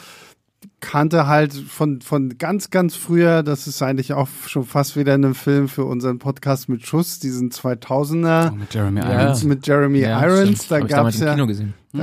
Kannte 0.80 1.26
halt 1.26 1.54
von, 1.54 2.02
von 2.02 2.36
ganz, 2.36 2.68
ganz 2.68 2.94
früher, 2.94 3.42
das 3.42 3.66
ist 3.66 3.80
eigentlich 3.80 4.12
auch 4.12 4.28
schon 4.46 4.64
fast 4.64 4.94
wieder 4.94 5.14
ein 5.14 5.32
Film 5.34 5.68
für 5.68 5.84
unseren 5.84 6.18
Podcast 6.18 6.68
mit 6.68 6.86
Schuss, 6.86 7.18
diesen 7.18 7.50
2000er. 7.50 8.50
Oh, 8.52 8.56
mit 8.56 8.74
Jeremy 8.74 9.00
Irons. 9.00 9.44
Mit 9.44 9.66
Jeremy 9.66 10.00
ja, 10.00 10.22
Irons. 10.22 10.68
Da 10.68 10.80
gab 10.80 11.06
es 11.06 11.20
ja, 11.20 11.34
da 11.34 11.46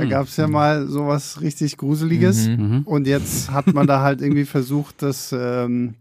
hm. 0.00 0.08
gab's 0.08 0.36
ja 0.36 0.46
mhm. 0.48 0.52
mal 0.52 0.86
sowas 0.88 1.40
richtig 1.40 1.76
Gruseliges. 1.76 2.48
Mhm, 2.48 2.54
mhm, 2.54 2.82
Und 2.84 3.06
jetzt 3.06 3.50
hat 3.52 3.72
man 3.72 3.86
da 3.86 4.00
halt 4.00 4.22
irgendwie 4.22 4.44
versucht, 4.44 5.02
das, 5.02 5.32
ähm, 5.32 5.94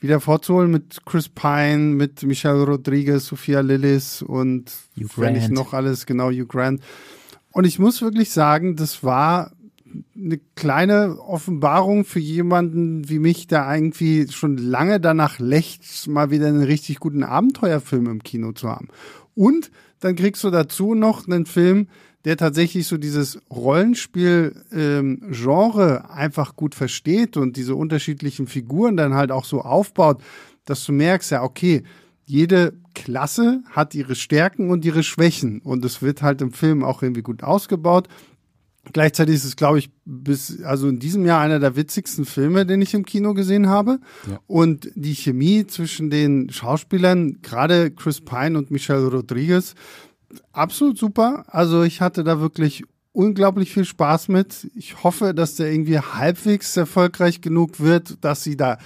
wieder 0.00 0.20
vorzuholen 0.20 0.70
mit 0.70 1.04
Chris 1.04 1.28
Pine, 1.28 1.94
mit 1.94 2.22
Michelle 2.22 2.64
Rodriguez, 2.64 3.26
Sophia 3.26 3.60
Lillis 3.60 4.22
und 4.22 4.72
wenn 5.16 5.36
ich 5.36 5.48
noch 5.48 5.72
alles, 5.72 6.06
genau, 6.06 6.30
Hugh 6.30 6.46
Grant. 6.46 6.82
Und 7.52 7.64
ich 7.64 7.78
muss 7.78 8.02
wirklich 8.02 8.30
sagen, 8.30 8.76
das 8.76 9.02
war 9.02 9.52
eine 10.16 10.38
kleine 10.54 11.18
Offenbarung 11.20 12.04
für 12.04 12.20
jemanden 12.20 13.08
wie 13.08 13.18
mich, 13.18 13.46
der 13.46 13.72
irgendwie 13.72 14.28
schon 14.30 14.56
lange 14.56 15.00
danach 15.00 15.38
lächzt, 15.38 16.08
mal 16.08 16.30
wieder 16.30 16.46
einen 16.46 16.62
richtig 16.62 17.00
guten 17.00 17.24
Abenteuerfilm 17.24 18.06
im 18.06 18.22
Kino 18.22 18.52
zu 18.52 18.68
haben. 18.68 18.88
Und 19.34 19.70
dann 20.00 20.14
kriegst 20.14 20.44
du 20.44 20.50
dazu 20.50 20.94
noch 20.94 21.26
einen 21.26 21.46
Film, 21.46 21.88
der 22.28 22.36
tatsächlich 22.36 22.86
so 22.86 22.98
dieses 22.98 23.40
Rollenspiel-Genre 23.50 26.02
ähm, 26.04 26.10
einfach 26.10 26.54
gut 26.56 26.74
versteht 26.74 27.38
und 27.38 27.56
diese 27.56 27.74
unterschiedlichen 27.74 28.46
Figuren 28.46 28.98
dann 28.98 29.14
halt 29.14 29.32
auch 29.32 29.46
so 29.46 29.62
aufbaut, 29.62 30.20
dass 30.66 30.84
du 30.84 30.92
merkst, 30.92 31.30
ja, 31.30 31.42
okay, 31.42 31.84
jede 32.26 32.74
Klasse 32.94 33.62
hat 33.70 33.94
ihre 33.94 34.14
Stärken 34.14 34.68
und 34.68 34.84
ihre 34.84 35.04
Schwächen 35.04 35.62
und 35.62 35.82
es 35.86 36.02
wird 36.02 36.20
halt 36.20 36.42
im 36.42 36.52
Film 36.52 36.84
auch 36.84 37.02
irgendwie 37.02 37.22
gut 37.22 37.42
ausgebaut. 37.42 38.08
Gleichzeitig 38.92 39.36
ist 39.36 39.44
es, 39.44 39.56
glaube 39.56 39.78
ich, 39.78 39.88
bis, 40.04 40.62
also 40.62 40.88
in 40.88 40.98
diesem 40.98 41.24
Jahr 41.24 41.40
einer 41.40 41.60
der 41.60 41.76
witzigsten 41.76 42.26
Filme, 42.26 42.66
den 42.66 42.82
ich 42.82 42.92
im 42.92 43.06
Kino 43.06 43.32
gesehen 43.32 43.70
habe. 43.70 44.00
Ja. 44.30 44.38
Und 44.46 44.90
die 44.94 45.14
Chemie 45.14 45.66
zwischen 45.66 46.10
den 46.10 46.50
Schauspielern, 46.50 47.38
gerade 47.40 47.90
Chris 47.90 48.20
Pine 48.20 48.58
und 48.58 48.70
Michelle 48.70 49.08
Rodriguez, 49.08 49.74
absolut 50.52 50.98
super. 50.98 51.44
Also 51.48 51.82
ich 51.82 52.00
hatte 52.00 52.24
da 52.24 52.40
wirklich 52.40 52.84
unglaublich 53.12 53.72
viel 53.72 53.84
Spaß 53.84 54.28
mit. 54.28 54.70
Ich 54.74 55.02
hoffe, 55.02 55.34
dass 55.34 55.56
der 55.56 55.72
irgendwie 55.72 55.98
halbwegs 55.98 56.76
erfolgreich 56.76 57.40
genug 57.40 57.80
wird, 57.80 58.18
dass 58.22 58.42
sie 58.42 58.56
da 58.56 58.78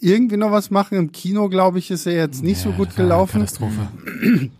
irgendwie 0.00 0.36
noch 0.36 0.50
was 0.50 0.70
machen. 0.70 0.98
Im 0.98 1.12
Kino, 1.12 1.48
glaube 1.48 1.78
ich, 1.78 1.90
ist 1.90 2.06
er 2.06 2.14
jetzt 2.14 2.42
nicht 2.42 2.64
ja, 2.64 2.70
so 2.70 2.76
gut 2.76 2.96
gelaufen. 2.96 3.40
Katastrophe. 3.40 3.88
Ja. 4.22 4.48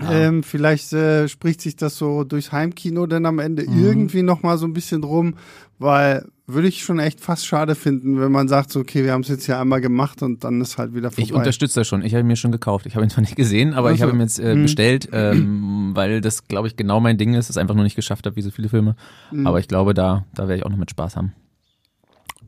Ähm, 0.00 0.42
vielleicht 0.42 0.92
äh, 0.92 1.28
spricht 1.28 1.62
sich 1.62 1.74
das 1.74 1.96
so 1.96 2.22
durchs 2.22 2.52
Heimkino 2.52 3.06
dann 3.06 3.24
am 3.24 3.38
Ende 3.38 3.68
mhm. 3.68 3.82
irgendwie 3.82 4.22
noch 4.22 4.42
mal 4.42 4.58
so 4.58 4.66
ein 4.66 4.74
bisschen 4.74 5.00
drum, 5.00 5.34
weil 5.78 6.26
würde 6.46 6.66
ich 6.66 6.82
schon 6.82 6.98
echt 6.98 7.20
fast 7.20 7.46
schade 7.46 7.74
finden, 7.74 8.18
wenn 8.20 8.32
man 8.32 8.48
sagt, 8.48 8.72
so, 8.72 8.80
okay, 8.80 9.04
wir 9.04 9.12
haben 9.12 9.20
es 9.20 9.28
jetzt 9.28 9.44
hier 9.44 9.58
einmal 9.58 9.82
gemacht 9.82 10.22
und 10.22 10.44
dann 10.44 10.62
ist 10.62 10.78
halt 10.78 10.94
wieder 10.94 11.10
vorbei. 11.10 11.22
Ich 11.22 11.34
unterstütze 11.34 11.80
das 11.80 11.86
schon. 11.86 12.02
Ich 12.02 12.14
habe 12.14 12.22
ihn 12.22 12.26
mir 12.26 12.36
schon 12.36 12.52
gekauft. 12.52 12.86
Ich 12.86 12.94
habe 12.94 13.04
ihn 13.04 13.10
zwar 13.10 13.20
nicht 13.20 13.36
gesehen, 13.36 13.74
aber 13.74 13.88
also, 13.88 13.96
ich 13.96 14.02
habe 14.02 14.12
ihn 14.16 14.20
jetzt 14.20 14.38
äh, 14.38 14.54
mhm. 14.54 14.62
bestellt, 14.62 15.10
ähm, 15.12 15.90
weil 15.94 16.22
das, 16.22 16.48
glaube 16.48 16.66
ich, 16.66 16.76
genau 16.76 17.00
mein 17.00 17.18
Ding 17.18 17.34
ist. 17.34 17.50
Es 17.50 17.58
einfach 17.58 17.74
nur 17.74 17.84
nicht 17.84 17.96
geschafft 17.96 18.24
habe, 18.24 18.34
wie 18.36 18.42
so 18.42 18.50
viele 18.50 18.70
Filme. 18.70 18.96
Mhm. 19.30 19.46
Aber 19.46 19.60
ich 19.60 19.68
glaube, 19.68 19.92
da, 19.92 20.24
da 20.34 20.48
werde 20.48 20.56
ich 20.56 20.64
auch 20.64 20.70
noch 20.70 20.78
mit 20.78 20.90
Spaß 20.90 21.16
haben. 21.16 21.34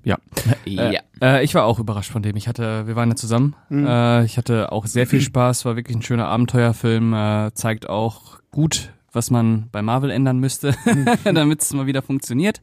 Ja. 0.03 0.17
ja. 0.65 0.93
Äh, 0.93 1.01
äh, 1.21 1.45
ich 1.45 1.55
war 1.55 1.65
auch 1.65 1.79
überrascht 1.79 2.11
von 2.11 2.23
dem. 2.23 2.37
Ich 2.37 2.49
hatte, 2.49 2.87
wir 2.87 2.97
waren 2.97 3.11
ja 3.11 3.17
zusammen. 3.17 3.55
Mhm. 3.69 3.87
Äh, 3.87 4.25
ich 4.25 4.39
hatte 4.39 4.73
auch 4.73 4.87
sehr 4.87 5.07
viel 5.07 5.21
Spaß. 5.21 5.67
War 5.67 5.77
wirklich 5.77 5.97
ein 5.97 6.03
schöner 6.03 6.27
Abenteuerfilm. 6.27 7.13
Äh, 7.13 7.51
zeigt 7.53 7.87
auch 7.87 8.39
gut, 8.51 8.93
was 9.13 9.31
man 9.31 9.69
bei 9.73 9.83
Marvel 9.83 10.11
ändern 10.11 10.39
müsste, 10.39 10.75
mhm. 10.87 11.07
damit 11.35 11.61
es 11.61 11.73
mal 11.75 11.87
wieder 11.87 12.01
funktioniert. 12.01 12.63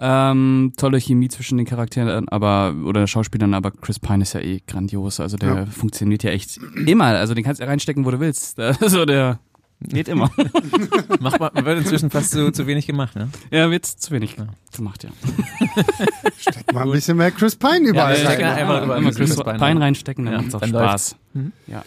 Ähm, 0.00 0.72
tolle 0.76 1.00
Chemie 1.00 1.28
zwischen 1.28 1.58
den 1.58 1.66
Charakteren, 1.66 2.28
aber 2.28 2.74
oder 2.84 3.08
Schauspielern, 3.08 3.52
aber 3.52 3.72
Chris 3.72 3.98
Pine 3.98 4.22
ist 4.22 4.32
ja 4.32 4.40
eh 4.40 4.60
grandios. 4.64 5.18
Also 5.18 5.36
der 5.36 5.54
ja. 5.54 5.66
funktioniert 5.66 6.22
ja 6.22 6.30
echt 6.30 6.60
immer. 6.86 7.06
Also 7.06 7.34
den 7.34 7.42
kannst 7.42 7.60
du 7.60 7.66
reinstecken, 7.66 8.04
wo 8.04 8.10
du 8.10 8.20
willst. 8.20 8.58
Also 8.80 9.04
der 9.04 9.40
geht 9.80 10.08
immer. 10.08 10.30
Macht 11.20 11.40
man, 11.40 11.64
wird 11.64 11.78
inzwischen 11.78 12.10
fast 12.10 12.30
zu, 12.30 12.52
zu 12.52 12.66
wenig 12.66 12.86
gemacht, 12.86 13.16
ne? 13.16 13.28
Ja, 13.50 13.70
wird 13.70 13.86
zu 13.86 14.12
wenig 14.12 14.36
ja. 14.36 14.46
gemacht, 14.74 15.04
ja. 15.04 15.10
Steck 16.38 16.72
mal 16.72 16.84
ein 16.84 16.92
bisschen 16.92 17.16
mehr 17.16 17.30
Chris 17.32 17.56
Pine 17.56 17.88
überall. 17.88 18.22
Ja, 18.22 18.38
ja, 18.38 18.54
einfach 18.54 18.84
überall 18.84 19.02
Chris, 19.02 19.16
Chris 19.16 19.36
Pine, 19.36 19.58
Pine 19.58 19.80
reinstecken, 19.80 20.24
dann 20.24 20.34
ja, 20.34 20.40
macht's 20.40 20.54
auch 20.54 20.60
dann 20.60 20.70
Spaß. 20.70 21.16
Mhm. 21.34 21.52
Ja. 21.66 21.84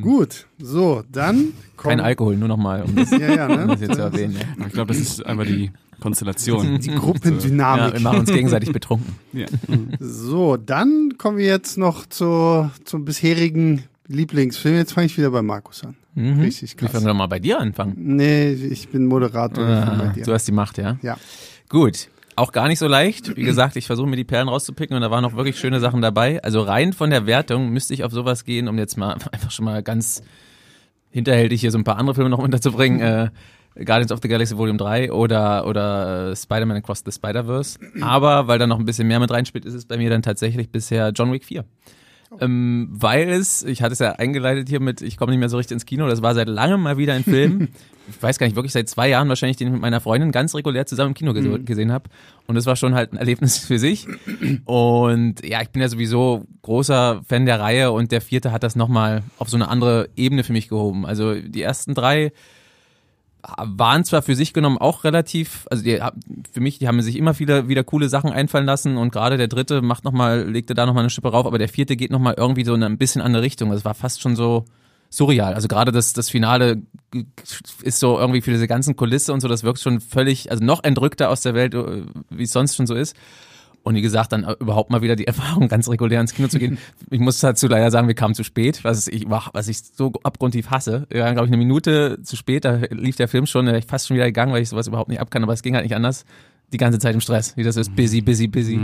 Gut, 0.00 0.46
so, 0.58 1.04
dann 1.12 1.52
kommt 1.76 1.90
Kein 1.90 2.00
Alkohol, 2.00 2.36
nur 2.36 2.48
nochmal, 2.48 2.82
um 2.82 2.96
das, 2.96 3.10
ja, 3.10 3.18
ja, 3.18 3.48
ne? 3.48 3.62
um 3.62 3.68
das 3.68 3.80
jetzt 3.80 3.94
zu 3.94 4.00
erwähnen. 4.00 4.36
Ja. 4.36 4.66
Ich 4.66 4.72
glaube, 4.72 4.88
das 4.88 4.98
ist 4.98 5.24
einfach 5.24 5.44
die 5.44 5.70
Konstellation. 6.00 6.80
Die 6.80 6.90
Gruppendynamik. 6.94 7.86
Ja, 7.86 7.92
wir 7.94 8.00
machen 8.00 8.20
uns 8.20 8.32
gegenseitig 8.32 8.72
betrunken. 8.72 9.14
Ja. 9.32 9.46
So, 10.00 10.56
dann 10.56 11.14
kommen 11.16 11.38
wir 11.38 11.46
jetzt 11.46 11.78
noch 11.78 12.06
zu, 12.06 12.68
zum 12.84 13.04
bisherigen 13.04 13.84
Lieblingsfilm. 14.08 14.76
Jetzt 14.76 14.92
fange 14.92 15.06
ich 15.06 15.16
wieder 15.16 15.30
bei 15.30 15.40
Markus 15.42 15.84
an. 15.84 15.94
Mhm. 16.16 16.40
Richtig 16.40 16.76
krass. 16.76 16.88
Wir 16.88 16.94
fangen 16.94 17.06
doch 17.06 17.14
mal 17.14 17.28
bei 17.28 17.38
dir 17.38 17.60
anfangen. 17.60 17.94
Nee, 17.96 18.50
ich 18.50 18.88
bin 18.88 19.06
Moderator. 19.06 19.64
Ah, 19.64 19.94
bei 19.98 20.08
dir. 20.08 20.24
Du 20.24 20.32
hast 20.32 20.48
die 20.48 20.52
Macht, 20.52 20.78
ja? 20.78 20.98
Ja. 21.02 21.16
Gut. 21.68 22.08
auch 22.34 22.50
gar 22.52 22.66
nicht 22.68 22.78
so 22.80 22.88
leicht. 22.88 23.36
Wie 23.36 23.44
gesagt, 23.44 23.76
ich 23.76 23.86
versuche 23.86 24.08
mir 24.08 24.16
die 24.16 24.24
Perlen 24.24 24.48
rauszupicken 24.48 24.96
und 24.96 25.02
da 25.02 25.10
waren 25.10 25.24
auch 25.24 25.36
wirklich 25.36 25.58
schöne 25.58 25.78
Sachen 25.78 26.00
dabei. 26.02 26.42
Also 26.42 26.62
rein 26.62 26.92
von 26.92 27.10
der 27.10 27.26
Wertung 27.26 27.68
müsste 27.70 27.94
ich 27.94 28.02
auf 28.02 28.12
sowas 28.12 28.44
gehen, 28.44 28.66
um 28.66 28.78
jetzt 28.78 28.96
mal 28.96 29.12
einfach 29.32 29.50
schon 29.52 29.64
mal 29.66 29.82
ganz 29.82 30.22
hinterhältig 31.10 31.60
hier 31.60 31.70
so 31.70 31.78
ein 31.78 31.84
paar 31.84 31.98
andere 31.98 32.14
Filme 32.14 32.30
noch 32.30 32.38
unterzubringen. 32.38 33.00
Äh, 33.00 33.30
Guardians 33.84 34.12
of 34.12 34.20
the 34.22 34.28
Galaxy 34.28 34.56
Volume 34.56 34.78
3 34.78 35.12
oder, 35.12 35.66
oder 35.66 36.30
äh, 36.30 36.36
Spider-Man 36.36 36.78
Across 36.78 37.02
the 37.06 37.12
Spider-Verse. 37.12 37.78
Aber 38.00 38.46
weil 38.48 38.58
da 38.58 38.66
noch 38.66 38.78
ein 38.78 38.84
bisschen 38.84 39.08
mehr 39.08 39.20
mit 39.20 39.30
reinspielt, 39.30 39.64
ist 39.64 39.74
es 39.74 39.84
bei 39.86 39.96
mir 39.96 40.10
dann 40.10 40.22
tatsächlich 40.22 40.70
bisher 40.70 41.10
John 41.10 41.32
Wick 41.32 41.44
4. 41.44 41.64
Ähm, 42.40 42.86
weil 42.92 43.28
es, 43.28 43.64
ich 43.64 43.82
hatte 43.82 43.92
es 43.92 43.98
ja 43.98 44.12
eingeleitet 44.12 44.68
hier 44.68 44.78
mit, 44.78 45.02
ich 45.02 45.16
komme 45.16 45.32
nicht 45.32 45.40
mehr 45.40 45.48
so 45.48 45.56
richtig 45.56 45.74
ins 45.74 45.84
Kino, 45.84 46.06
das 46.06 46.22
war 46.22 46.32
seit 46.36 46.46
langem 46.48 46.80
mal 46.80 46.96
wieder 46.96 47.12
ein 47.14 47.24
Film. 47.24 47.66
ich 48.08 48.22
weiß 48.22 48.38
gar 48.38 48.46
nicht, 48.46 48.54
wirklich 48.54 48.72
seit 48.72 48.88
zwei 48.88 49.08
Jahren 49.08 49.28
wahrscheinlich, 49.28 49.56
den 49.56 49.66
ich 49.66 49.72
mit 49.72 49.82
meiner 49.82 50.00
Freundin 50.00 50.30
ganz 50.30 50.54
regulär 50.54 50.86
zusammen 50.86 51.10
im 51.10 51.14
Kino 51.14 51.32
ges 51.32 51.44
Mhm. 51.44 51.64
gesehen 51.64 51.90
habe. 51.90 52.08
Und 52.46 52.56
es 52.56 52.66
war 52.66 52.76
schon 52.76 52.94
halt 52.94 53.12
ein 53.12 53.16
Erlebnis 53.16 53.58
für 53.58 53.80
sich. 53.80 54.06
Und 54.64 55.44
ja, 55.44 55.60
ich 55.62 55.70
bin 55.70 55.82
ja 55.82 55.88
sowieso 55.88 56.44
großer 56.62 57.22
Fan 57.28 57.46
der 57.46 57.58
Reihe 57.58 57.90
und 57.90 58.12
der 58.12 58.20
vierte 58.20 58.52
hat 58.52 58.62
das 58.62 58.76
nochmal 58.76 59.22
auf 59.38 59.48
so 59.48 59.56
eine 59.56 59.68
andere 59.68 60.08
Ebene 60.16 60.44
für 60.44 60.52
mich 60.52 60.68
gehoben. 60.68 61.06
Also 61.06 61.34
die 61.34 61.62
ersten 61.62 61.94
drei 61.94 62.32
waren 63.42 64.04
zwar 64.04 64.22
für 64.22 64.34
sich 64.34 64.52
genommen 64.52 64.78
auch 64.78 65.04
relativ, 65.04 65.66
also 65.70 65.82
die, 65.82 66.00
für 66.52 66.60
mich, 66.60 66.78
die 66.78 66.88
haben 66.88 67.00
sich 67.02 67.16
immer 67.16 67.34
viele 67.34 67.68
wieder 67.68 67.84
coole 67.84 68.08
Sachen 68.08 68.30
einfallen 68.30 68.66
lassen 68.66 68.96
und 68.96 69.12
gerade 69.12 69.36
der 69.36 69.48
dritte 69.48 69.82
macht 69.82 70.04
noch 70.04 70.12
mal, 70.12 70.48
legte 70.48 70.74
da 70.74 70.86
noch 70.86 70.94
mal 70.94 71.00
eine 71.00 71.10
Schippe 71.10 71.30
rauf, 71.30 71.46
aber 71.46 71.58
der 71.58 71.68
vierte 71.68 71.96
geht 71.96 72.10
noch 72.10 72.18
mal 72.18 72.34
irgendwie 72.36 72.64
so 72.64 72.74
in 72.74 72.82
ein 72.82 72.98
bisschen 72.98 73.22
andere 73.22 73.42
Richtung. 73.42 73.70
Das 73.70 73.84
war 73.84 73.94
fast 73.94 74.20
schon 74.20 74.36
so 74.36 74.64
surreal. 75.10 75.54
Also 75.54 75.68
gerade 75.68 75.92
das, 75.92 76.12
das 76.12 76.30
Finale 76.30 76.82
ist 77.82 77.98
so 77.98 78.18
irgendwie 78.18 78.40
für 78.40 78.52
diese 78.52 78.68
ganzen 78.68 78.96
Kulisse 78.96 79.32
und 79.32 79.40
so, 79.40 79.48
das 79.48 79.64
wirkt 79.64 79.80
schon 79.80 80.00
völlig, 80.00 80.50
also 80.50 80.64
noch 80.64 80.84
entrückter 80.84 81.30
aus 81.30 81.42
der 81.42 81.54
Welt, 81.54 81.74
äh, 81.74 82.04
wie 82.30 82.44
es 82.44 82.52
sonst 82.52 82.76
schon 82.76 82.86
so 82.86 82.94
ist. 82.94 83.16
Und 83.82 83.94
wie 83.94 84.02
gesagt, 84.02 84.32
dann 84.32 84.44
überhaupt 84.60 84.90
mal 84.90 85.02
wieder 85.02 85.16
die 85.16 85.26
Erfahrung, 85.30 85.68
ganz 85.68 85.88
regulär 85.88 86.20
ins 86.20 86.34
Kino 86.34 86.48
zu 86.48 86.58
gehen. 86.58 86.78
Ich 87.10 87.18
muss 87.18 87.40
dazu 87.40 87.66
leider 87.66 87.90
sagen, 87.90 88.06
wir 88.06 88.14
kamen 88.14 88.34
zu 88.34 88.44
spät, 88.44 88.84
was 88.84 89.08
ich, 89.08 89.28
was 89.28 89.68
ich 89.68 89.78
so 89.82 90.12
abgrundtief 90.22 90.70
hasse. 90.70 91.06
Wir 91.10 91.24
waren, 91.24 91.34
glaube 91.34 91.46
ich, 91.46 91.50
eine 91.50 91.56
Minute 91.56 92.20
zu 92.22 92.36
spät, 92.36 92.64
da 92.64 92.76
lief 92.90 93.16
der 93.16 93.26
Film 93.26 93.46
schon, 93.46 93.66
da 93.66 93.76
ich 93.76 93.86
fast 93.86 94.06
schon 94.06 94.14
wieder 94.16 94.26
gegangen, 94.26 94.52
weil 94.52 94.62
ich 94.62 94.68
sowas 94.68 94.86
überhaupt 94.86 95.08
nicht 95.08 95.20
abkann, 95.20 95.42
aber 95.42 95.52
es 95.52 95.62
ging 95.62 95.74
halt 95.74 95.84
nicht 95.84 95.94
anders. 95.94 96.24
Die 96.72 96.76
ganze 96.76 97.00
Zeit 97.00 97.14
im 97.14 97.20
Stress, 97.20 97.56
wie 97.56 97.64
das 97.64 97.76
ist, 97.76 97.96
busy, 97.96 98.20
busy, 98.20 98.46
busy. 98.46 98.78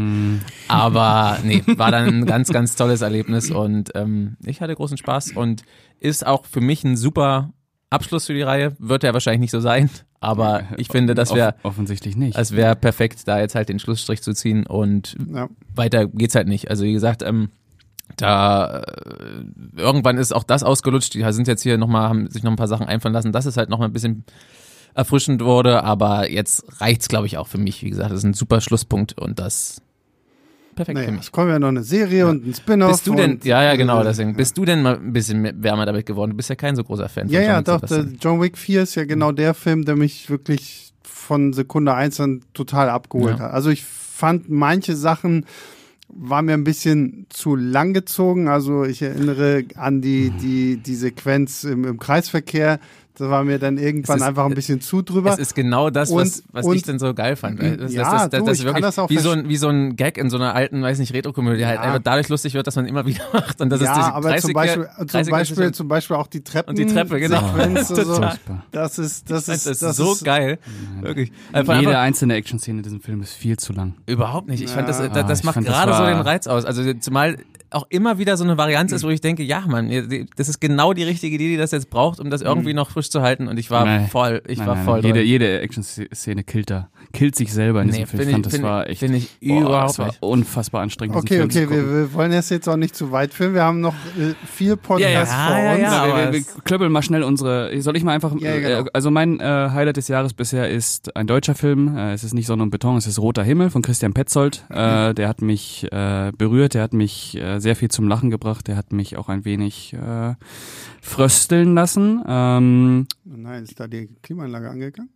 Aber 0.67 1.39
nee, 1.45 1.63
war 1.77 1.93
dann 1.93 2.09
ein 2.09 2.27
ganz, 2.27 2.49
ganz 2.49 2.75
tolles 2.75 3.01
Erlebnis 3.01 3.51
und 3.53 3.93
ähm, 3.95 4.37
ich 4.45 4.61
hatte 4.61 4.75
großen 4.75 4.97
Spaß 4.97 5.33
und 5.33 5.63
ist 6.01 6.27
auch 6.27 6.47
für 6.47 6.61
mich 6.61 6.83
ein 6.83 6.97
super 6.97 7.53
Abschluss 7.91 8.27
für 8.27 8.35
die 8.35 8.43
Reihe. 8.43 8.75
Wird 8.79 9.03
ja 9.05 9.13
wahrscheinlich 9.13 9.41
nicht 9.41 9.51
so 9.53 9.61
sein, 9.61 9.91
aber 10.21 10.65
ich 10.77 10.89
finde, 10.89 11.15
das 11.15 11.33
wäre 11.35 11.51
Off 11.63 11.65
offensigensichtlich 11.65 12.17
nicht. 12.17 12.37
es 12.39 12.53
wäre 12.53 12.75
perfekt, 12.77 13.27
da 13.29 13.39
jetzt 13.39 13.55
halt 13.55 13.69
den 13.69 13.79
Schlussstrich 13.79 14.23
zu 14.23 14.33
ziehen 14.33 14.67
und 14.67 15.17
Ja. 15.33 15.49
weiter 15.75 16.07
geht's 16.07 16.35
halt 16.35 16.49
nicht. 16.49 16.69
Also 16.71 16.85
wie 16.85 16.93
gesagt, 16.93 17.23
ähm, 17.23 17.51
da 18.17 18.81
äh, 18.83 19.45
irgendwann 19.77 20.17
ist 20.19 20.33
auch 20.33 20.45
das 20.45 20.63
ausgelutscht. 20.63 21.15
Die 21.15 21.25
sind 21.33 21.49
jetzt 21.49 21.63
hier 21.63 21.77
nochmal, 21.79 22.09
haben 22.09 22.29
sich 22.31 22.43
noch 22.43 22.53
ein 22.53 22.57
paar 22.57 22.69
Sachen 22.69 22.87
einfallen 22.87 23.15
lassen, 23.15 23.33
dass 23.33 23.47
es 23.47 23.57
halt 23.57 23.69
noch 23.69 23.79
mal 23.79 23.87
ein 23.87 23.93
bisschen 23.93 24.25
erfrischend 24.95 25.43
wurde, 25.45 25.83
aber 25.85 26.31
jetzt 26.31 26.65
reicht's, 26.81 27.09
glaube 27.09 27.27
ich, 27.27 27.37
auch 27.37 27.49
für 27.49 27.59
mich. 27.59 27.83
Wie 27.83 27.91
gesagt, 27.91 28.11
das 28.11 28.19
ist 28.19 28.25
ein 28.25 28.33
super 28.35 28.61
Schlusspunkt 28.61 29.19
und 29.19 29.39
das 29.39 29.83
perfekt 30.77 30.95
Naja, 30.95 31.09
für 31.09 31.15
es 31.15 31.21
mich. 31.21 31.33
kommt 31.33 31.51
ja 31.51 31.59
noch 31.59 31.69
eine 31.69 31.83
Serie 31.83 32.29
und 32.29 32.47
ein 32.47 32.55
Spin-off. 32.55 32.93
Bist 32.93 33.07
du 33.09 33.15
denn, 33.17 33.41
ja, 33.43 33.63
ja, 33.65 33.75
genau, 33.75 34.01
äh, 34.01 34.05
deswegen, 34.05 34.35
bist 34.37 34.57
du 34.57 34.65
denn 34.65 34.83
mal 34.83 34.95
ein 34.97 35.13
bisschen 35.13 35.63
wärmer 35.63 35.87
damit 35.87 36.07
geworden? 36.07 36.31
Du 36.31 36.37
bist 36.37 36.49
ja 36.49 36.55
kein 36.55 36.77
so 36.77 36.85
großer 36.85 37.09
Fan 37.09 37.29
Ja, 37.29 37.41
von 37.41 37.49
ja, 37.49 37.79
John 37.79 37.81
doch. 38.15 38.21
John 38.21 38.41
Wick 38.43 38.57
4 38.57 38.83
ist 38.83 38.95
ja 38.95 39.05
genau 39.05 39.33
der 39.33 39.55
Film, 39.55 39.85
der 39.85 39.97
mich 39.97 40.31
wirklich 40.31 40.93
von 41.03 41.53
Sekunde 41.53 41.95
1 41.95 42.21
an 42.21 42.43
total 42.55 42.89
abgeholt 42.91 43.39
Ja. 43.39 43.47
hat. 43.47 43.53
Also 43.53 43.71
ich 43.71 43.85
fand 43.85 44.49
manche 44.49 44.95
Sachen 44.95 45.45
war 46.09 46.41
mir 46.41 46.55
ein 46.55 46.63
bisschen 46.65 47.27
zu 47.31 47.57
lang 47.57 47.93
gezogen. 47.93 48.47
Also 48.49 48.85
ich 48.85 49.03
erinnere 49.03 49.65
an 49.75 50.01
die, 50.01 50.31
die, 50.31 50.77
die 50.77 50.95
Sequenz 50.95 51.65
im, 51.65 51.85
im 51.85 51.99
Kreisverkehr. 51.99 52.79
Das 53.19 53.31
war 53.31 53.45
mir 53.45 53.59
dann 53.59 53.79
irgendwann 53.79 54.19
ist- 54.19 54.23
einfach 54.23 54.45
ein 54.45 54.55
bisschen 54.55 54.81
zu 54.81 55.03
drüber. 55.03 55.33
Es 55.33 55.39
ist 55.39 55.55
genau 55.55 55.91
das, 55.91 56.15
was, 56.15 56.41
Und- 56.41 56.45
was 56.53 56.67
und- 56.67 56.77
ich 56.77 56.83
denn 56.83 56.99
so 56.99 57.15
geil 57.15 57.35
fand. 57.37 57.61
Das, 57.61 57.93
Ja, 57.93 58.03
das, 58.13 58.29
das, 58.29 58.41
du, 58.41 58.47
das 58.47 58.55
ich 58.55 58.61
ist 58.61 58.65
wirklich 58.67 58.85
das 58.95 58.97
wie, 59.09 59.19
so 59.19 59.31
ein, 59.31 59.49
wie 59.49 59.57
so 59.57 59.69
ein 59.69 59.97
Gag 59.97 60.19
in 60.19 60.29
so 60.31 60.37
einer 60.37 60.55
alten, 60.55 60.83
weiß 60.83 60.99
nicht, 60.99 61.15
Retro-Komödie, 61.15 61.65
halt 61.67 61.77
Ja. 61.77 61.81
einfach 61.83 62.01
dadurch 62.03 62.29
lustig 62.29 62.55
wird, 62.55 62.67
dass 62.67 62.77
man 62.77 62.87
immer 62.87 63.07
wieder 63.07 63.25
macht. 63.33 63.61
Und 63.61 63.71
das 63.71 63.81
ja, 63.81 63.91
ist 63.93 63.97
diese 63.99 64.13
aber 64.15 64.37
zum 64.37 64.53
Beispiel, 64.53 64.89
zum 65.07 65.31
Beispiel, 65.31 65.73
zum 65.73 65.89
Beispiel 65.89 66.17
auch 66.17 66.27
die 66.27 66.43
Treppen. 66.45 66.71
Und 66.71 66.79
die 66.79 66.87
Treppe, 66.87 67.19
genau. 67.19 67.41
Sequenz 67.57 67.89
so. 67.89 67.95
Total. 67.97 68.15
Furchtbar. 68.31 68.65
Das 68.73 68.99
ist, 68.99 69.31
das 69.31 69.47
das 69.47 69.67
ist, 69.67 69.83
ist 69.83 69.97
so 69.97 70.17
geil. 70.23 70.59
Wirklich. 71.01 71.33
Einfach, 71.53 71.77
Jede 71.77 71.89
einfach, 71.91 72.03
einzelne 72.03 72.35
Action-Szene 72.35 72.79
in 72.79 72.83
diesem 72.83 73.01
Film 73.01 73.23
ist 73.23 73.33
viel 73.33 73.57
zu 73.57 73.73
lang. 73.73 73.95
überhaupt 74.07 74.49
nicht. 74.49 74.63
Ich 74.63 74.71
fand 74.71 74.89
das, 74.89 74.99
das, 74.99 75.11
das 75.13 75.41
Ah, 75.43 75.47
macht 75.47 75.55
fand, 75.55 75.69
das 75.69 75.75
gerade 75.75 75.95
so 75.97 76.05
den 76.05 76.21
Reiz 76.21 76.47
aus. 76.47 76.65
Also 76.65 76.93
zumal 76.95 77.39
auch 77.71 77.87
immer 77.89 78.19
wieder 78.19 78.37
so 78.37 78.45
eine 78.45 78.57
Varianz 78.57 78.93
ist, 78.93 79.03
wo 79.05 79.09
ich 79.09 79.21
denke, 79.21 79.43
ja, 79.43 79.61
Mann, 79.67 79.91
das 80.37 80.49
ist 80.49 80.61
genau 80.61 80.93
die 80.93 81.03
richtige 81.03 81.35
Idee, 81.35 81.49
die 81.49 81.57
das 81.57 81.73
jetzt 81.73 81.91
braucht, 81.91 82.21
um 82.21 82.31
das 82.31 82.41
irgendwie 82.43 82.75
noch 82.75 82.91
frisch 82.91 83.11
zu 83.11 83.23
halten. 83.23 83.49
Und 83.49 83.59
ich 83.59 83.71
war 83.71 83.85
Nein. 83.85 84.09
voll, 84.09 84.43
ich 84.47 84.59
Nein, 84.59 84.67
war 84.67 84.77
voll 84.85 85.01
nein. 85.03 85.07
Jede, 85.15 85.23
jede 85.23 85.61
Action-Szene 85.61 86.45
killt 86.45 86.71
da. 86.71 86.89
Killt 87.13 87.35
sich 87.37 87.53
selber 87.53 87.83
in 87.83 87.89
diesem 87.89 88.01
Nee, 88.03 88.07
Film. 88.07 88.19
finde 88.23 88.31
Ich 88.31 88.35
fand, 88.35 88.47
ich- 88.47 88.53
das 88.53 88.63
war 88.63 88.89
echt. 88.89 88.99
finde 89.01 89.19
ich 89.19 89.39
boah, 89.41 89.61
überhaupt 89.61 89.89
das 89.91 89.99
war 89.99 90.07
nicht. 90.09 90.23
unfassbar 90.23 90.83
anstrengend. 90.83 91.17
Okay, 91.17 91.43
okay, 91.43 91.69
wir, 91.71 91.91
wir 91.91 92.13
wollen 92.15 92.33
jetzt 92.33 92.51
jetzt 92.51 92.69
auch 92.69 92.77
nicht 92.77 92.95
zu 92.97 93.13
weit 93.13 93.33
filmen. 93.33 93.55
Wir 93.55 93.63
haben 93.65 93.81
noch 93.81 93.95
äh, 94.19 94.35
vier 94.47 94.77
Podcasts 94.77 95.33
Ja, 95.33 95.49
ja, 95.49 95.49
vor 95.49 95.57
ja, 95.59 95.73
uns. 95.73 95.83
ja, 95.83 96.17
wir, 96.27 96.33
wir, 96.35 96.45
klöppeln 96.65 96.93
mal 96.93 97.03
schnell 97.03 97.23
unsere. 97.23 97.81
Soll 97.81 97.97
ich 97.97 98.05
mal 98.05 98.13
einfach. 98.13 98.33
Ja, 98.39 98.57
genau. 98.59 98.69
äh, 98.87 98.91
Also 98.93 99.11
mein 99.11 99.41
äh, 99.41 99.43
Highlight 99.45 99.97
des 99.97 100.09
Jahres 100.09 100.35
bisher 100.35 100.69
ist 100.71 101.17
ein 101.17 101.27
deutscher 101.27 101.55
Film. 101.55 101.97
Äh, 101.97 102.13
es 102.13 102.25
ist 102.25 102.35
nicht 102.35 102.47
Sonne 102.47 102.63
und 102.63 102.71
Beton, 102.71 102.97
es 102.97 103.07
ist 103.07 103.19
Roter 103.19 103.43
Himmel 103.45 103.71
von 103.71 103.83
Christian 103.83 104.13
Petzold. 104.13 104.65
Äh, 104.71 105.15
der 105.15 105.29
hat 105.29 105.43
mich 105.43 105.87
äh, 105.93 106.33
berührt, 106.37 106.75
der 106.75 106.83
hat 106.83 106.93
mich 106.93 107.37
äh, 107.37 107.59
sehr 107.61 107.77
viel 107.77 107.91
zum 107.91 108.09
Lachen 108.09 108.31
gebracht, 108.31 108.67
der 108.69 108.77
hat 108.77 108.93
mich 108.93 109.17
auch 109.17 109.29
ein 109.29 109.45
wenig 109.45 109.95
äh, 109.95 110.35
frösteln 111.01 111.75
lassen. 111.75 112.23
Ähm, 112.27 113.07
Nein, 113.25 113.63
ist 113.65 113.79
da 113.79 113.87
die 113.87 114.09
Klimaanlage 114.23 114.71
angegangen? 114.71 115.11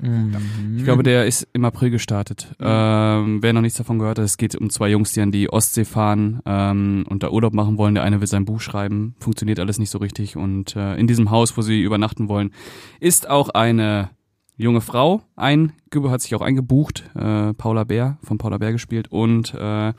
Mhm. 0.00 0.76
Ich 0.76 0.84
glaube, 0.84 1.02
der 1.02 1.26
ist 1.26 1.46
im 1.52 1.64
April 1.64 1.90
gestartet. 1.90 2.54
Ähm, 2.60 3.42
wer 3.42 3.52
noch 3.52 3.60
nichts 3.60 3.78
davon 3.78 3.98
gehört 3.98 4.18
hat, 4.18 4.24
es 4.24 4.36
geht 4.36 4.54
um 4.56 4.70
zwei 4.70 4.88
Jungs, 4.90 5.12
die 5.12 5.20
an 5.20 5.32
die 5.32 5.50
Ostsee 5.50 5.84
fahren 5.84 6.40
ähm, 6.44 7.04
und 7.08 7.22
da 7.22 7.30
Urlaub 7.30 7.54
machen 7.54 7.78
wollen. 7.78 7.94
Der 7.94 8.04
eine 8.04 8.20
will 8.20 8.26
sein 8.26 8.44
Buch 8.44 8.60
schreiben, 8.60 9.14
funktioniert 9.18 9.60
alles 9.60 9.78
nicht 9.78 9.90
so 9.90 9.98
richtig. 9.98 10.36
Und 10.36 10.76
äh, 10.76 10.96
in 10.96 11.06
diesem 11.06 11.30
Haus, 11.30 11.56
wo 11.56 11.62
sie 11.62 11.82
übernachten 11.82 12.28
wollen, 12.28 12.52
ist 13.00 13.28
auch 13.28 13.50
eine 13.50 14.10
junge 14.56 14.80
Frau 14.80 15.22
ein, 15.36 15.72
hat 16.08 16.20
sich 16.20 16.34
auch 16.34 16.42
eingebucht, 16.42 17.10
äh, 17.14 17.54
Paula 17.54 17.84
Bär, 17.84 18.18
von 18.22 18.38
Paula 18.38 18.58
Bär 18.58 18.72
gespielt. 18.72 19.08
Und 19.10 19.54
äh, 19.54 19.92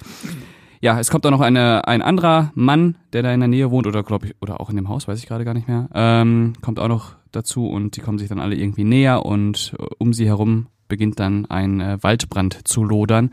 ja, 0.82 1.00
es 1.00 1.10
kommt 1.10 1.26
auch 1.26 1.32
noch 1.32 1.42
eine, 1.42 1.88
ein 1.88 2.02
anderer 2.02 2.52
Mann, 2.56 2.98
der 3.14 3.24
da 3.24 3.34
in 3.34 3.40
der 3.40 3.50
Nähe 3.50 3.72
wohnt, 3.72 3.88
oder 3.88 4.04
glaube 4.04 4.28
ich, 4.28 4.36
oder 4.42 4.60
auch 4.60 4.70
in 4.70 4.76
dem 4.76 4.90
Haus, 4.90 5.08
weiß 5.08 5.20
ich 5.20 5.28
gerade 5.28 5.46
gar 5.46 5.54
nicht 5.54 5.68
mehr, 5.68 5.90
ähm, 5.94 6.54
kommt 6.62 6.80
auch 6.80 6.88
noch 6.88 7.16
dazu 7.36 7.68
und 7.68 7.96
die 7.98 8.02
kommen 8.02 8.18
sich 8.20 8.30
dann 8.30 8.40
alle 8.40 8.56
irgendwie 8.56 8.84
näher 8.84 9.26
und 9.26 9.74
äh, 9.80 9.86
um 9.98 10.14
sie 10.14 10.26
herum 10.26 10.68
beginnt 10.88 11.20
dann 11.20 11.46
ein 11.46 11.82
äh, 11.82 11.98
Waldbrand 12.02 12.68
zu 12.68 12.84
lodern. 12.84 13.32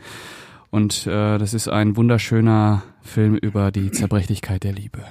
Und 0.69 1.05
äh, 1.05 1.37
das 1.37 1.53
ist 1.53 1.67
ein 1.67 1.97
wunderschöner 1.97 2.83
Film 3.01 3.35
über 3.35 3.71
die 3.71 3.91
Zerbrechlichkeit 3.91 4.63
der 4.63 4.71
Liebe. 4.73 5.03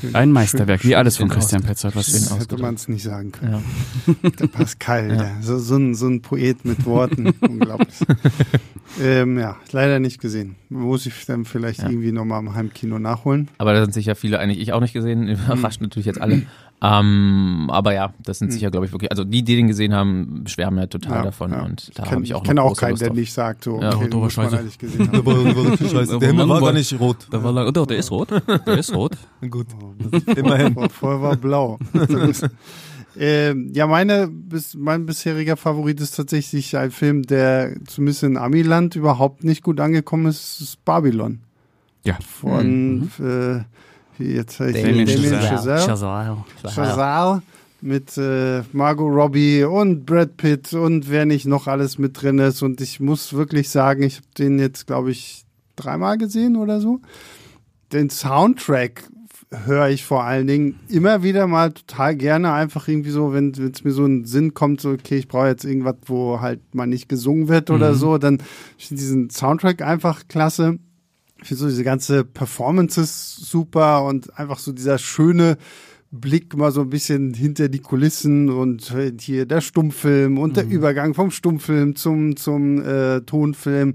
Schön. 0.00 0.14
Ein 0.14 0.32
Meisterwerk, 0.32 0.84
wie 0.84 0.94
alles 0.96 1.16
von 1.16 1.28
schön 1.28 1.34
Christian 1.38 1.62
Petzold. 1.62 1.94
Was 1.96 2.06
schön. 2.06 2.20
Das 2.20 2.38
hätte 2.40 2.58
man 2.58 2.74
es 2.74 2.88
nicht 2.88 3.02
sagen 3.02 3.32
können. 3.32 3.62
Ja. 4.06 4.30
Der 4.30 4.46
Pascal, 4.48 5.08
der, 5.08 5.36
so, 5.40 5.58
so, 5.58 5.76
ein, 5.76 5.94
so 5.94 6.06
ein 6.08 6.22
Poet 6.22 6.64
mit 6.64 6.84
Worten. 6.84 7.28
Unglaublich. 7.40 7.94
ähm, 9.00 9.38
ja, 9.38 9.56
leider 9.72 9.98
nicht 9.98 10.20
gesehen. 10.20 10.56
Muss 10.68 11.06
ich 11.06 11.26
dann 11.26 11.44
vielleicht 11.44 11.80
Ja. 11.82 11.88
irgendwie 11.88 12.12
nochmal 12.12 12.40
im 12.40 12.54
Heimkino 12.54 12.98
nachholen. 12.98 13.48
Aber 13.58 13.72
da 13.72 13.82
sind 13.82 13.92
sicher 13.94 14.14
viele, 14.14 14.38
eigentlich 14.38 14.60
ich 14.60 14.72
auch 14.72 14.80
nicht 14.80 14.92
gesehen, 14.92 15.28
überrascht 15.28 15.80
natürlich 15.80 16.06
jetzt 16.06 16.20
alle. 16.20 16.42
Ähm, 16.82 17.68
aber 17.72 17.94
ja, 17.94 18.12
das 18.22 18.38
sind 18.38 18.52
sicher, 18.52 18.70
glaube 18.70 18.84
ich, 18.86 18.92
wirklich, 18.92 19.10
also 19.10 19.24
die, 19.24 19.42
die 19.42 19.56
den 19.56 19.66
gesehen 19.66 19.94
haben, 19.94 20.44
schwärmen 20.46 20.78
ja 20.78 20.86
total 20.86 21.16
Ja, 21.18 21.22
davon 21.22 21.50
ja. 21.52 21.62
und 21.62 21.90
da 21.98 22.04
Ich 22.04 22.10
habe 22.10 22.22
ich 22.22 22.34
auch 22.34 22.42
ich 22.42 22.48
kenne 22.48 22.62
auch 22.62 22.76
keinen, 22.76 22.90
Lust 22.90 23.00
der 23.02 23.08
drauf. 23.08 23.16
nicht 23.16 23.32
sagt, 23.32 23.64
so, 23.64 23.80
Ja, 23.80 23.94
okay, 23.94 24.08
man 24.14 24.30
Scheiße. 24.30 24.58
eigentlich 24.58 24.78
gesehen 24.78 25.10
Der 25.10 25.24
war, 25.26 25.56
war 25.56 25.72
richtig 25.72 25.90
scheiße. 25.90 26.18
Der 26.18 26.28
Himmel 26.28 26.48
war 26.48 26.60
gar 26.60 26.72
nicht 26.74 27.00
rot. 27.00 27.26
Da 27.30 27.42
war 27.42 27.52
lang, 27.52 27.66
oh, 27.74 27.86
der 27.86 27.96
ist 27.96 28.10
rot. 28.10 28.28
Der 28.66 28.78
ist 28.78 28.94
rot. 28.94 29.12
Gut. 29.50 29.66
Immerhin. 30.36 30.74
Vor- 30.74 30.90
Vorher 30.90 31.22
war 31.22 31.36
blau. 31.36 31.78
ähm, 33.18 33.70
ja, 33.72 33.86
meine, 33.86 34.28
bis, 34.28 34.74
mein 34.74 35.06
bisheriger 35.06 35.56
Favorit 35.56 36.00
ist 36.00 36.16
tatsächlich 36.16 36.76
ein 36.76 36.90
Film, 36.90 37.22
der 37.22 37.74
zumindest 37.86 38.22
in 38.22 38.36
Amiland 38.36 38.94
überhaupt 38.96 39.44
nicht 39.44 39.62
gut 39.62 39.80
angekommen 39.80 40.26
ist, 40.26 40.60
ist 40.60 40.84
Babylon. 40.84 41.40
Ja. 42.04 42.18
Von, 42.20 43.10
äh, 43.18 43.60
wie 43.60 43.64
jetzt 44.18 44.60
heißt 44.60 44.76
Damien 44.76 45.06
Damien 45.06 45.40
Chazelle. 45.40 45.80
Chazelle. 45.80 46.36
Chazelle 46.62 47.42
mit 47.82 48.16
äh, 48.16 48.62
Margot 48.72 49.12
Robbie 49.14 49.64
und 49.64 50.06
Brad 50.06 50.36
Pitt 50.36 50.72
und 50.72 51.10
wer 51.10 51.26
nicht 51.26 51.46
noch 51.46 51.66
alles 51.66 51.98
mit 51.98 52.20
drin 52.20 52.38
ist. 52.38 52.62
Und 52.62 52.80
ich 52.80 53.00
muss 53.00 53.32
wirklich 53.34 53.68
sagen, 53.68 54.02
ich 54.02 54.16
habe 54.16 54.26
den 54.38 54.58
jetzt, 54.58 54.86
glaube 54.86 55.10
ich, 55.10 55.44
dreimal 55.76 56.16
gesehen 56.18 56.56
oder 56.56 56.80
so. 56.80 57.00
Den 57.92 58.10
Soundtrack 58.10 59.04
höre 59.64 59.88
ich 59.90 60.04
vor 60.04 60.24
allen 60.24 60.48
Dingen 60.48 60.80
immer 60.88 61.22
wieder 61.22 61.46
mal 61.46 61.70
total 61.70 62.16
gerne 62.16 62.52
einfach 62.52 62.88
irgendwie 62.88 63.10
so, 63.10 63.32
wenn 63.32 63.52
es 63.52 63.84
mir 63.84 63.92
so 63.92 64.04
ein 64.04 64.24
Sinn 64.24 64.54
kommt, 64.54 64.80
so 64.80 64.90
okay, 64.90 65.18
ich 65.18 65.28
brauche 65.28 65.46
jetzt 65.46 65.64
irgendwas, 65.64 65.94
wo 66.06 66.40
halt 66.40 66.74
mal 66.74 66.86
nicht 66.86 67.08
gesungen 67.08 67.46
wird 67.46 67.70
oder 67.70 67.92
Mhm. 67.92 67.96
so, 67.96 68.18
dann 68.18 68.38
ich 68.76 68.88
diesen 68.88 69.30
Soundtrack 69.30 69.82
einfach 69.82 70.26
klasse. 70.28 70.78
Ich 71.42 71.48
finde 71.48 71.62
so 71.62 71.68
diese 71.68 71.84
ganze 71.84 72.24
Performances 72.24 73.36
super 73.36 74.04
und 74.04 74.38
einfach 74.38 74.58
so 74.58 74.72
dieser 74.72 74.98
schöne 74.98 75.58
Blick 76.10 76.56
mal 76.56 76.72
so 76.72 76.80
ein 76.82 76.90
bisschen 76.90 77.34
hinter 77.34 77.68
die 77.68 77.80
Kulissen 77.80 78.48
und 78.48 78.94
hier 79.20 79.44
der 79.46 79.60
Stummfilm 79.60 80.38
und 80.38 80.50
Mhm. 80.50 80.54
der 80.54 80.66
Übergang 80.68 81.14
vom 81.14 81.30
Stummfilm 81.30 81.96
zum, 81.96 82.36
zum 82.36 82.80
äh, 82.82 83.20
Tonfilm 83.22 83.92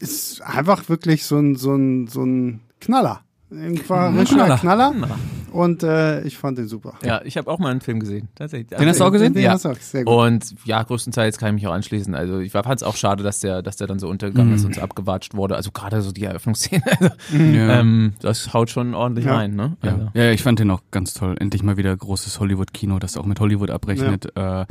ist 0.00 0.40
einfach 0.42 0.88
wirklich 0.88 1.24
so 1.24 1.38
ein, 1.38 1.56
so 1.56 1.74
ein, 1.74 2.06
so 2.08 2.24
ein 2.24 2.60
Knaller. 2.80 3.20
Ein 3.50 3.74
Knaller. 3.76 4.24
Knaller. 4.24 4.58
Knaller. 4.58 5.18
Und 5.52 5.82
äh, 5.82 6.22
ich 6.22 6.38
fand 6.38 6.58
den 6.58 6.66
super. 6.68 6.94
Ja, 7.04 7.20
ich 7.24 7.36
habe 7.36 7.50
auch 7.50 7.58
mal 7.58 7.70
einen 7.70 7.80
Film 7.80 8.00
gesehen, 8.00 8.28
tatsächlich. 8.34 8.68
Den 8.78 8.88
hast 8.88 9.00
du 9.00 9.04
auch 9.04 9.10
gesehen? 9.12 9.34
Den 9.34 9.42
Ja. 9.44 9.52
hast 9.52 9.64
du 9.64 9.70
auch. 9.70 9.76
Sehr 9.76 10.04
gut. 10.04 10.14
Und 10.14 10.54
ja, 10.64 10.82
größtenteils 10.82 11.38
kann 11.38 11.48
ich 11.50 11.62
mich 11.62 11.66
auch 11.68 11.74
anschließen. 11.74 12.14
Also 12.14 12.38
ich 12.40 12.52
fand 12.52 12.66
es 12.76 12.82
auch 12.82 12.96
schade, 12.96 13.22
dass 13.22 13.40
der, 13.40 13.62
dass 13.62 13.76
der 13.76 13.86
dann 13.86 13.98
so 13.98 14.08
untergegangen 14.08 14.50
Mhm. 14.50 14.56
ist 14.56 14.64
und 14.64 14.74
so 14.74 14.80
abgewatscht 14.80 15.34
wurde. 15.34 15.56
Also 15.56 15.70
gerade 15.70 16.00
so 16.02 16.12
die 16.12 16.24
Eröffnungsszene. 16.24 16.82
Also, 16.92 17.10
Ja. 17.36 17.80
ähm, 17.80 18.14
das 18.20 18.52
haut 18.54 18.70
schon 18.70 18.94
ordentlich 18.94 19.26
Ja. 19.26 19.36
rein, 19.36 19.54
ne? 19.54 19.76
Also, 19.80 20.08
Ja, 20.14 20.30
ich 20.30 20.42
fand 20.42 20.58
den 20.58 20.70
auch 20.70 20.80
ganz 20.90 21.14
toll. 21.14 21.36
Endlich 21.38 21.62
mal 21.62 21.76
wieder 21.76 21.96
großes 21.96 22.40
Hollywood-Kino, 22.40 22.98
das 22.98 23.16
auch 23.16 23.26
mit 23.26 23.38
Hollywood 23.40 23.70
abrechnet. 23.70 24.26
Äh, 24.36 24.40
Ja. 24.40 24.66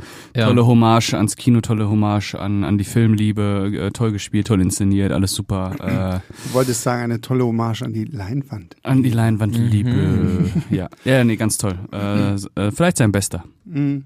Tolle 0.46 0.66
Hommage 0.66 1.14
ans 1.14 1.36
Kino, 1.36 1.60
tolle 1.60 1.88
Hommage 1.88 2.34
an, 2.34 2.64
an 2.64 2.78
die 2.78 2.84
Filmliebe, 2.84 3.70
äh, 3.74 3.90
toll 3.90 4.12
gespielt, 4.12 4.46
toll 4.48 4.60
inszeniert, 4.60 5.12
alles 5.12 5.34
super. 5.34 5.72
Du 5.78 6.54
wolltest 6.54 6.82
sagen, 6.82 7.02
eine 7.02 7.20
tolle 7.20 7.44
Hommage 7.44 7.82
an 7.82 7.92
die 7.92 8.04
Leinwand. 8.04 8.74
Äh, 8.82 8.88
an 8.88 9.02
die 9.02 9.10
Leinwandliebe. 9.10 9.90
Mhm. 9.90 10.50
Ja. 10.76 10.88
ja, 11.04 11.22
nee, 11.24 11.36
ganz 11.36 11.58
toll. 11.58 11.78
Äh, 11.92 12.34
s- 12.34 12.48
äh, 12.54 12.70
vielleicht 12.70 12.96
sein 12.96 13.12
bester. 13.12 13.44
Mhm. 13.64 14.04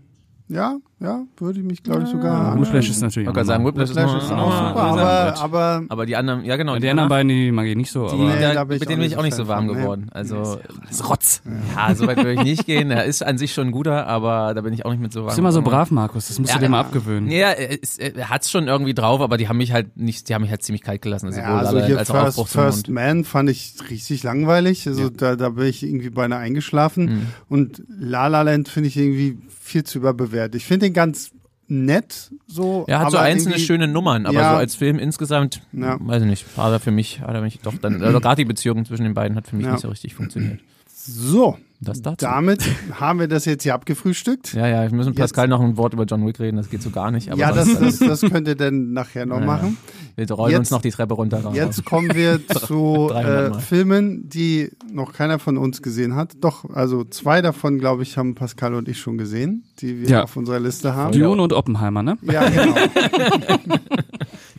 Ja, 0.49 0.77
ja, 1.01 1.25
würde 1.39 1.59
ich 1.59 1.67
mich, 1.67 1.83
glaube 1.83 2.05
ich, 2.05 2.09
sogar 2.09 2.53
an. 2.53 2.63
Whiplash 2.63 2.89
ist 2.89 3.01
natürlich 3.03 3.27
Ich 3.29 3.35
gerade 3.35 3.47
sagen, 3.47 3.67
Whiplash 3.67 3.91
ist, 3.91 3.97
Whiplash 3.97 4.23
ist 4.23 4.31
auch 4.31 4.53
super, 4.69 4.75
mal 4.95 4.99
aber, 5.35 5.41
aber 5.41 5.83
aber 5.89 6.07
die 6.07 6.15
anderen, 6.15 6.45
ja 6.45 6.55
genau. 6.57 6.79
Die 6.79 6.89
anderen 6.89 7.09
beiden, 7.09 7.29
die 7.29 7.51
mag 7.51 7.67
ich 7.67 7.75
nicht 7.77 7.91
so, 7.91 8.07
die, 8.07 8.15
aber. 8.15 8.25
Nee, 8.37 8.41
da, 8.41 8.55
da 8.55 8.65
bin 8.65 8.77
ich 8.77 8.81
mit 8.81 8.87
auch 8.87 8.91
denen 8.93 8.99
bin 8.99 8.99
nicht 9.01 9.07
ich 9.09 9.13
so 9.15 9.19
auch 9.19 9.25
nicht 9.25 9.35
so 9.35 9.49
warm 9.49 9.67
von, 9.67 9.75
nee. 9.77 9.83
geworden. 9.83 10.09
Also, 10.13 10.61
Das 10.89 11.11
Rotz. 11.11 11.43
ja, 11.77 11.93
so 11.97 12.07
weit 12.07 12.19
würde 12.19 12.35
ich 12.35 12.43
nicht 12.45 12.65
gehen. 12.65 12.93
Er 12.93 13.05
ist 13.07 13.25
an 13.25 13.39
sich 13.39 13.53
schon 13.55 13.67
ein 13.67 13.73
guter, 13.73 14.07
aber 14.07 14.55
da 14.55 14.61
bin 14.61 14.73
ich 14.73 14.87
auch 14.87 14.91
nicht 14.93 15.01
mit 15.03 15.13
so 15.13 15.23
warm. 15.23 15.31
Ist 15.31 15.39
immer 15.39 15.51
so 15.51 15.63
brav, 15.63 15.91
Markus. 15.91 16.29
Das 16.29 16.39
musst 16.39 16.53
du 16.53 16.55
Ja, 16.59 16.61
dir 16.63 16.69
mal 16.69 16.77
ja. 16.79 16.87
abgewöhnen. 16.87 17.29
Ja, 17.29 17.51
er, 17.51 17.83
ist- 17.83 17.99
er 17.99 18.31
hat's 18.31 18.49
schon 18.49 18.69
irgendwie 18.69 18.95
drauf, 18.95 19.21
aber 19.21 19.39
die 19.39 19.49
haben 19.49 19.57
mich 19.59 19.73
halt 19.73 19.97
nicht, 19.97 20.29
die 20.29 20.35
haben 20.35 20.43
mich 20.43 20.51
halt 20.53 20.63
ziemlich 20.63 20.83
kalt 20.83 21.03
gelassen. 21.03 21.27
Also 21.27 21.41
ja, 21.41 21.57
also 21.59 21.81
hier 21.85 21.99
als 21.99 22.09
First, 22.11 22.49
First. 22.49 22.89
Man 22.89 23.25
fand 23.25 23.51
ich 23.51 23.75
richtig 23.91 24.23
langweilig. 24.23 24.87
Also 24.87 25.03
Ja. 25.03 25.11
da, 25.11 25.35
da 25.35 25.49
bin 25.49 25.67
ich 25.67 25.83
irgendwie 25.83 26.11
beinahe 26.11 26.39
eingeschlafen. 26.39 27.05
Mhm. 27.05 27.27
Und 27.49 27.83
La 27.89 28.29
La 28.29 28.43
Land 28.43 28.69
finde 28.69 28.87
ich 28.89 28.97
irgendwie 28.97 29.39
viel 29.67 29.85
zu 29.85 29.99
überbewertet. 29.99 30.55
Ich 30.55 30.65
finde 30.67 30.87
den 30.87 30.93
ganz 30.93 31.33
nett 31.69 32.31
so. 32.47 32.85
Er 32.87 33.01
hat 33.01 33.11
so 33.11 33.17
einzelne 33.17 33.59
schöne 33.59 33.89
Nummern, 33.89 34.25
aber 34.27 34.37
Ja. 34.39 34.51
so 34.53 34.57
als 34.59 34.77
Film 34.77 34.99
insgesamt, 34.99 35.63
Ja. 35.73 35.97
weiß 36.01 36.23
ich 36.23 36.29
nicht, 36.29 36.47
hat 36.57 36.73
er 36.73 36.79
für 36.81 36.93
mich, 36.93 37.21
hat 37.21 37.35
er 37.35 37.41
mich 37.43 37.59
doch 37.61 37.75
dann, 37.77 38.01
also 38.03 38.21
gerade 38.21 38.37
die 38.37 38.45
Beziehung 38.45 38.85
zwischen 38.85 39.03
den 39.03 39.15
beiden 39.15 39.37
hat 39.37 39.49
für 39.49 39.57
mich 39.57 39.67
Ja. 39.67 39.73
nicht 39.73 39.81
so 39.83 39.89
richtig 39.89 40.15
funktioniert. 40.15 40.61
So, 41.07 41.57
Das 41.81 42.03
dazu. 42.03 42.17
damit 42.27 42.65
haben 42.93 43.21
wir 43.21 43.29
das 43.29 43.45
jetzt 43.45 43.63
hier 43.63 43.75
abgefrühstückt. 43.75 44.55
Ja, 44.55 44.67
ja, 44.67 44.83
wir 44.83 44.91
müssen 44.97 45.11
mit 45.11 45.19
Jetzt- 45.19 45.31
Pascal 45.35 45.47
noch 45.49 45.61
ein 45.61 45.77
Wort 45.77 45.95
über 45.95 46.05
John 46.05 46.27
Wick 46.27 46.41
reden, 46.41 46.57
das 46.57 46.69
geht 46.69 46.83
so 46.83 46.91
gar 46.91 47.11
nicht. 47.11 47.31
Aber 47.31 47.41
ja, 47.41 47.53
das, 47.53 47.79
das, 47.79 47.99
das 47.99 48.21
könnt 48.23 48.49
ihr 48.49 48.57
dann 48.57 48.93
nachher 48.93 49.25
noch 49.27 49.37
Ja, 49.37 49.41
ja. 49.43 49.47
machen. 49.47 49.77
wir 50.17 50.31
rollen 50.33 50.51
jetzt- 50.51 50.59
uns 50.59 50.71
noch 50.73 50.83
die 50.83 50.91
Treppe 50.91 51.15
runter. 51.15 51.43
raus. 51.45 51.55
Jetzt 51.55 51.85
kommen 51.85 52.13
wir 52.15 52.41
zu 52.49 53.09
300 53.11 53.57
äh. 53.57 53.61
Filmen, 53.61 54.29
die 54.29 54.71
noch 54.93 55.13
keiner 55.13 55.39
von 55.39 55.57
uns 55.59 55.81
gesehen 55.83 56.15
hat. 56.17 56.33
Doch, 56.41 56.69
also 56.71 57.05
zwei 57.05 57.41
davon, 57.43 57.79
glaube 57.79 58.03
ich, 58.03 58.17
haben 58.19 58.35
Pascal 58.35 58.75
und 58.75 58.89
ich 58.89 58.99
schon 58.99 59.17
gesehen, 59.19 59.65
die 59.79 60.01
wir 60.03 60.09
Ja. 60.09 60.23
auf 60.25 60.37
unserer 60.37 60.59
Liste 60.61 60.95
haben. 60.95 61.13
Dune 61.13 61.41
und 61.41 61.53
Oppenheimer, 61.53 62.03
ne? 62.03 62.19
Ja, 62.23 62.49
genau. 62.49 62.75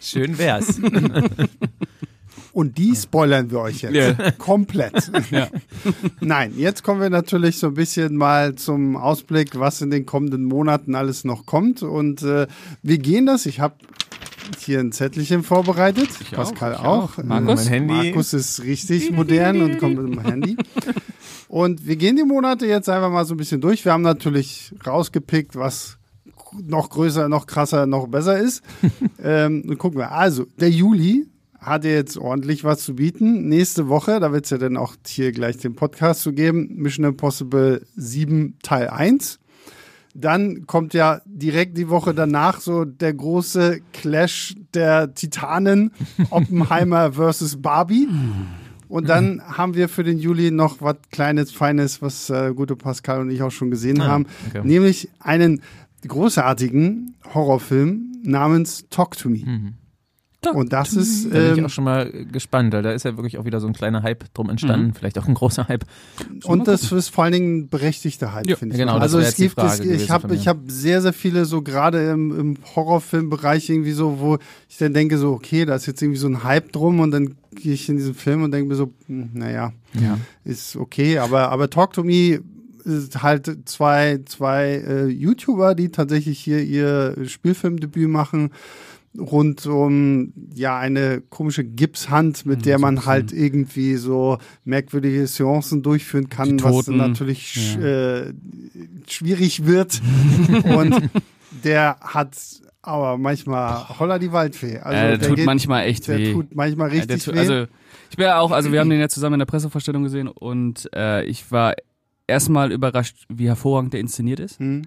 Schön 0.02 0.38
wär's. 0.38 0.80
Und 2.58 2.80
die 2.80 2.96
spoilern 2.96 3.52
wir 3.52 3.60
euch 3.60 3.84
jetzt 3.84 3.94
Ja. 3.94 4.32
komplett. 4.40 5.12
Ja. 5.30 5.48
Nein, 6.22 6.54
jetzt 6.58 6.84
kommen 6.84 7.00
wir 7.00 7.12
natürlich 7.12 7.60
so 7.60 7.68
ein 7.68 7.76
bisschen 7.76 8.16
mal 8.18 8.56
zum 8.56 8.96
Ausblick, 8.96 9.60
was 9.60 9.80
in 9.82 9.92
den 9.92 10.08
kommenden 10.08 10.44
Monaten 10.44 10.96
alles 10.96 11.24
noch 11.24 11.46
kommt. 11.46 11.84
Und 11.84 12.24
äh, 12.24 12.48
wir 12.82 12.98
gehen 12.98 13.28
das. 13.28 13.46
Ich 13.46 13.60
habe 13.60 13.76
hier 14.58 14.80
ein 14.80 14.92
Zettelchen 14.92 15.44
vorbereitet. 15.44 16.10
Ich 16.20 16.32
Pascal 16.32 16.74
auch, 16.74 17.20
auch. 17.20 17.24
Markus? 17.24 17.66
Mein 17.66 17.68
Handy. 17.68 17.94
Markus 17.94 18.34
ist 18.34 18.64
richtig 18.64 19.12
modern 19.12 19.62
und 19.62 19.78
kommt 19.78 20.02
mit 20.02 20.16
dem 20.16 20.26
Handy. 20.26 20.58
Und 21.50 21.86
wir 21.86 21.96
gehen 21.96 22.16
die 22.16 22.24
Monate 22.24 22.66
jetzt 22.66 22.90
einfach 22.90 23.12
mal 23.12 23.24
so 23.24 23.36
ein 23.36 23.38
bisschen 23.38 23.62
durch. 23.62 23.86
Wir 23.86 23.94
haben 23.94 24.02
natürlich 24.02 24.74
rausgepickt, 24.86 25.56
was 25.56 25.98
noch 26.66 26.90
größer, 26.90 27.30
noch 27.30 27.46
krasser, 27.46 27.86
noch 27.86 28.08
besser 28.08 28.40
ist. 28.40 28.64
ähm, 29.24 29.64
und 29.68 29.78
gucken 29.78 30.00
wir. 30.00 30.12
Also, 30.12 30.46
der 30.60 30.72
Juli 30.72 31.28
hat 31.68 31.84
ja 31.86 31.92
jetzt 31.92 32.18
ordentlich 32.18 32.64
was 32.64 32.82
zu 32.84 32.96
bieten. 32.96 33.48
Nächste 33.48 33.88
Woche, 33.90 34.20
da 34.20 34.32
wird 34.32 34.46
es 34.46 34.52
ja 34.52 34.58
dann 34.58 34.78
auch 34.78 34.96
hier 35.06 35.32
gleich 35.32 35.58
den 35.58 35.76
Podcast 35.76 36.22
zu 36.22 36.34
geben, 36.34 36.70
Mission 36.76 37.06
Impossible 37.06 37.86
7 37.96 38.56
Teil 38.64 38.90
1. 38.90 39.40
Dann 40.16 40.66
kommt 40.66 40.94
ja 40.96 41.22
direkt 41.26 41.78
die 41.78 41.90
Woche 41.90 42.14
danach 42.16 42.60
so 42.60 42.86
der 42.86 43.14
große 43.14 43.82
Clash 43.94 44.56
der 44.74 45.14
Titanen, 45.14 45.92
Oppenheimer 46.32 47.14
versus 47.14 47.62
Barbie. 47.62 48.08
Und 48.88 49.10
dann 49.10 49.42
haben 49.46 49.76
wir 49.76 49.90
für 49.90 50.04
den 50.04 50.18
Juli 50.18 50.50
noch 50.50 50.82
was 50.82 50.96
Kleines, 51.12 51.52
Feines, 51.52 52.02
was 52.02 52.30
äh, 52.32 52.54
gute 52.56 52.76
Pascal 52.76 53.20
und 53.22 53.30
ich 53.30 53.44
auch 53.44 53.52
schon 53.52 53.70
gesehen 53.70 54.02
Ah, 54.02 54.08
haben. 54.08 54.26
okay. 54.48 54.62
Nämlich 54.64 55.10
einen 55.20 55.62
großartigen 56.08 57.16
Horrorfilm 57.34 58.14
namens 58.24 58.86
Talk 58.90 59.18
to 59.18 59.30
Me. 59.30 59.44
Mhm. 59.46 59.74
Und 60.54 60.74
das 60.74 60.94
ist, 60.94 61.26
Da 61.26 61.30
bin 61.30 61.52
ich 61.54 61.58
ähm, 61.60 61.66
auch 61.66 61.70
schon 61.70 61.84
mal 61.84 62.12
gespannt, 62.32 62.74
weil 62.74 62.84
da 62.84 62.92
ist 62.92 63.04
ja 63.04 63.16
wirklich 63.18 63.38
auch 63.38 63.46
wieder 63.46 63.60
so 63.60 63.68
ein 63.68 63.74
kleiner 63.74 64.04
Hype 64.04 64.34
drum 64.34 64.50
entstanden, 64.50 64.94
vielleicht 64.94 65.18
auch 65.20 65.28
ein 65.28 65.34
großer 65.34 65.68
Hype. 65.68 65.86
und 66.46 66.68
das 66.68 66.92
ist 66.92 67.10
vor 67.10 67.24
allen 67.24 67.34
Dingen 67.34 67.58
ein 67.60 67.70
berechtigter 67.70 68.34
Hype, 68.34 68.48
Ja, 68.48 68.56
finde 68.56 68.76
ich. 68.76 68.80
genau, 68.80 68.96
das 68.96 69.04
also 69.14 69.20
es 69.20 69.36
gibt, 69.36 69.58
es, 69.58 69.78
Frage 69.78 69.94
ich 69.94 70.10
habe 70.10 70.34
ich 70.36 70.48
hab 70.48 70.58
sehr, 70.68 71.02
sehr 71.02 71.14
viele 71.14 71.46
so 71.46 71.62
gerade 71.62 72.10
im, 72.10 72.38
im 72.40 72.58
Horrorfilmbereich 72.76 73.70
irgendwie 73.70 73.92
so, 73.92 74.20
wo 74.20 74.38
ich 74.70 74.78
dann 74.78 74.94
denke 74.94 75.18
so, 75.18 75.32
okay, 75.34 75.66
da 75.66 75.76
ist 75.76 75.86
jetzt 75.86 76.02
irgendwie 76.02 76.20
so 76.20 76.28
ein 76.28 76.44
Hype 76.44 76.72
drum 76.72 77.00
und 77.00 77.12
dann 77.12 77.36
gehe 77.56 77.74
ich 77.74 77.90
in 77.90 77.98
diesen 77.98 78.14
Film 78.14 78.44
und 78.44 78.52
denke 78.52 78.70
mir 78.70 78.76
so, 78.76 78.94
hm, 79.08 79.30
naja, 79.34 79.74
Ja. 80.00 80.18
ist 80.44 80.76
okay, 80.76 81.20
aber, 81.20 81.50
aber 81.50 81.70
Talk 81.70 81.94
to 81.94 82.04
Me 82.04 82.40
ist 82.84 83.22
halt 83.22 83.54
zwei, 83.66 84.20
zwei 84.26 84.82
äh, 84.88 85.06
YouTuber, 85.08 85.76
die 85.76 85.90
tatsächlich 85.90 86.40
hier 86.40 86.64
ihr 86.64 87.16
Spielfilmdebüt 87.26 88.08
machen 88.08 88.52
rund 89.20 89.66
um 89.66 90.34
ja 90.54 90.78
eine 90.78 91.22
komische 91.22 91.64
Gipshand, 91.64 92.46
mit 92.46 92.60
Mhm, 92.60 92.64
der 92.64 92.80
man 92.80 93.06
halt 93.06 93.32
irgendwie 93.34 93.96
so 93.96 94.38
merkwürdige 94.64 95.26
Seancen 95.28 95.82
durchführen 95.84 96.30
kann, 96.30 96.62
was 96.64 96.88
natürlich 96.88 97.76
ja. 97.76 97.82
äh, 98.26 98.34
schwierig 99.08 99.66
wird. 99.66 100.02
Und 100.64 101.10
der 101.64 101.98
hat 102.02 102.38
aber 102.82 103.18
manchmal 103.18 103.88
holla 104.00 104.20
die 104.20 104.32
Waldfee. 104.32 104.78
Also 104.80 105.04
äh, 105.04 105.18
der 105.18 105.28
tut 105.28 105.38
geht- 105.38 105.46
manchmal 105.46 105.86
echt 105.88 106.08
der 106.08 106.18
weh. 106.20 106.34
tut 106.34 106.56
manchmal 106.56 106.90
Ja, 106.94 107.02
richtig 107.02 107.24
der 107.24 107.34
tu- 107.34 107.36
weh. 107.36 107.40
Also, 107.40 107.68
ich 108.10 108.16
bin 108.16 108.26
ja 108.26 108.40
auch, 108.40 108.52
also 108.52 108.72
wir 108.72 108.80
haben 108.80 108.90
den 108.90 109.00
ja 109.02 109.10
zusammen 109.10 109.34
in 109.34 109.40
der 109.40 109.46
Pressevorstellung 109.46 110.04
gesehen 110.04 110.28
und 110.30 110.90
äh, 110.96 111.26
ich 111.26 111.52
war 111.52 111.74
erstmal 112.28 112.72
überrascht, 112.72 113.26
wie 113.30 113.48
hervorragend 113.48 113.94
der 113.94 114.00
inszeniert 114.00 114.40
ist. 114.40 114.60
hm. 114.60 114.84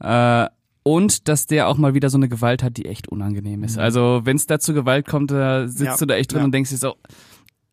Äh, 0.00 0.46
und 0.84 1.28
dass 1.28 1.46
der 1.46 1.66
auch 1.68 1.78
mal 1.78 1.94
wieder 1.94 2.10
so 2.10 2.18
eine 2.18 2.28
Gewalt 2.28 2.62
hat, 2.62 2.76
die 2.76 2.84
echt 2.84 3.08
unangenehm 3.08 3.64
ist. 3.64 3.78
Also 3.78 4.20
wenn 4.24 4.36
es 4.36 4.46
da 4.46 4.60
zu 4.60 4.74
Gewalt 4.74 5.08
kommt, 5.08 5.32
da 5.32 5.66
sitzt 5.66 5.80
Ja, 5.82 5.96
du 5.96 6.06
da 6.06 6.14
echt 6.14 6.30
drin 6.30 6.40
ja. 6.40 6.44
und 6.44 6.52
denkst 6.52 6.70
dir 6.70 6.76
so, 6.76 6.94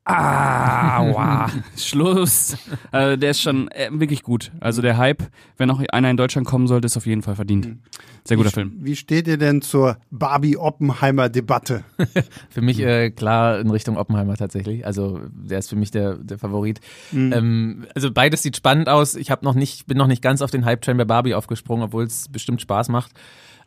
ah, 0.05 1.03
wow, 1.47 1.51
Schluss. 1.77 2.57
Also 2.91 3.15
der 3.17 3.31
ist 3.31 3.41
schon 3.41 3.69
äh, 3.69 3.89
wirklich 3.91 4.23
gut. 4.23 4.51
Also 4.59 4.81
der 4.81 4.97
Hype, 4.97 5.23
wenn 5.57 5.67
noch 5.67 5.81
einer 5.91 6.09
in 6.09 6.17
Deutschland 6.17 6.47
kommen 6.47 6.67
sollte, 6.67 6.85
ist 6.85 6.97
auf 6.97 7.05
jeden 7.05 7.21
Fall 7.21 7.35
verdient. 7.35 7.77
Sehr 8.23 8.37
guter 8.37 8.49
wie, 8.49 8.53
Film. 8.53 8.73
Wie 8.79 8.95
steht 8.95 9.27
ihr 9.27 9.37
denn 9.37 9.61
zur 9.61 9.97
Barbie-Oppenheimer-Debatte? 10.11 11.83
Für 12.49 12.61
mich 12.61 12.79
äh, 12.79 13.09
klar 13.09 13.59
in 13.59 13.69
Richtung 13.69 13.97
Oppenheimer 13.97 14.37
tatsächlich. 14.37 14.85
Also 14.85 15.19
der 15.33 15.59
ist 15.59 15.69
für 15.69 15.75
mich 15.75 15.91
der, 15.91 16.15
der 16.15 16.37
Favorit. 16.37 16.81
Mhm. 17.11 17.33
Ähm, 17.33 17.87
also 17.95 18.11
beides 18.11 18.43
sieht 18.43 18.57
spannend 18.57 18.89
aus. 18.89 19.15
Ich 19.15 19.31
habe 19.31 19.43
noch 19.43 19.55
nicht, 19.55 19.87
bin 19.87 19.97
noch 19.97 20.07
nicht 20.07 20.21
ganz 20.21 20.41
auf 20.41 20.51
den 20.51 20.65
Hype-Train 20.65 20.97
bei 20.97 21.05
Barbie 21.05 21.33
aufgesprungen, 21.33 21.83
obwohl 21.83 22.03
es 22.03 22.29
bestimmt 22.29 22.61
Spaß 22.61 22.89
macht. 22.89 23.11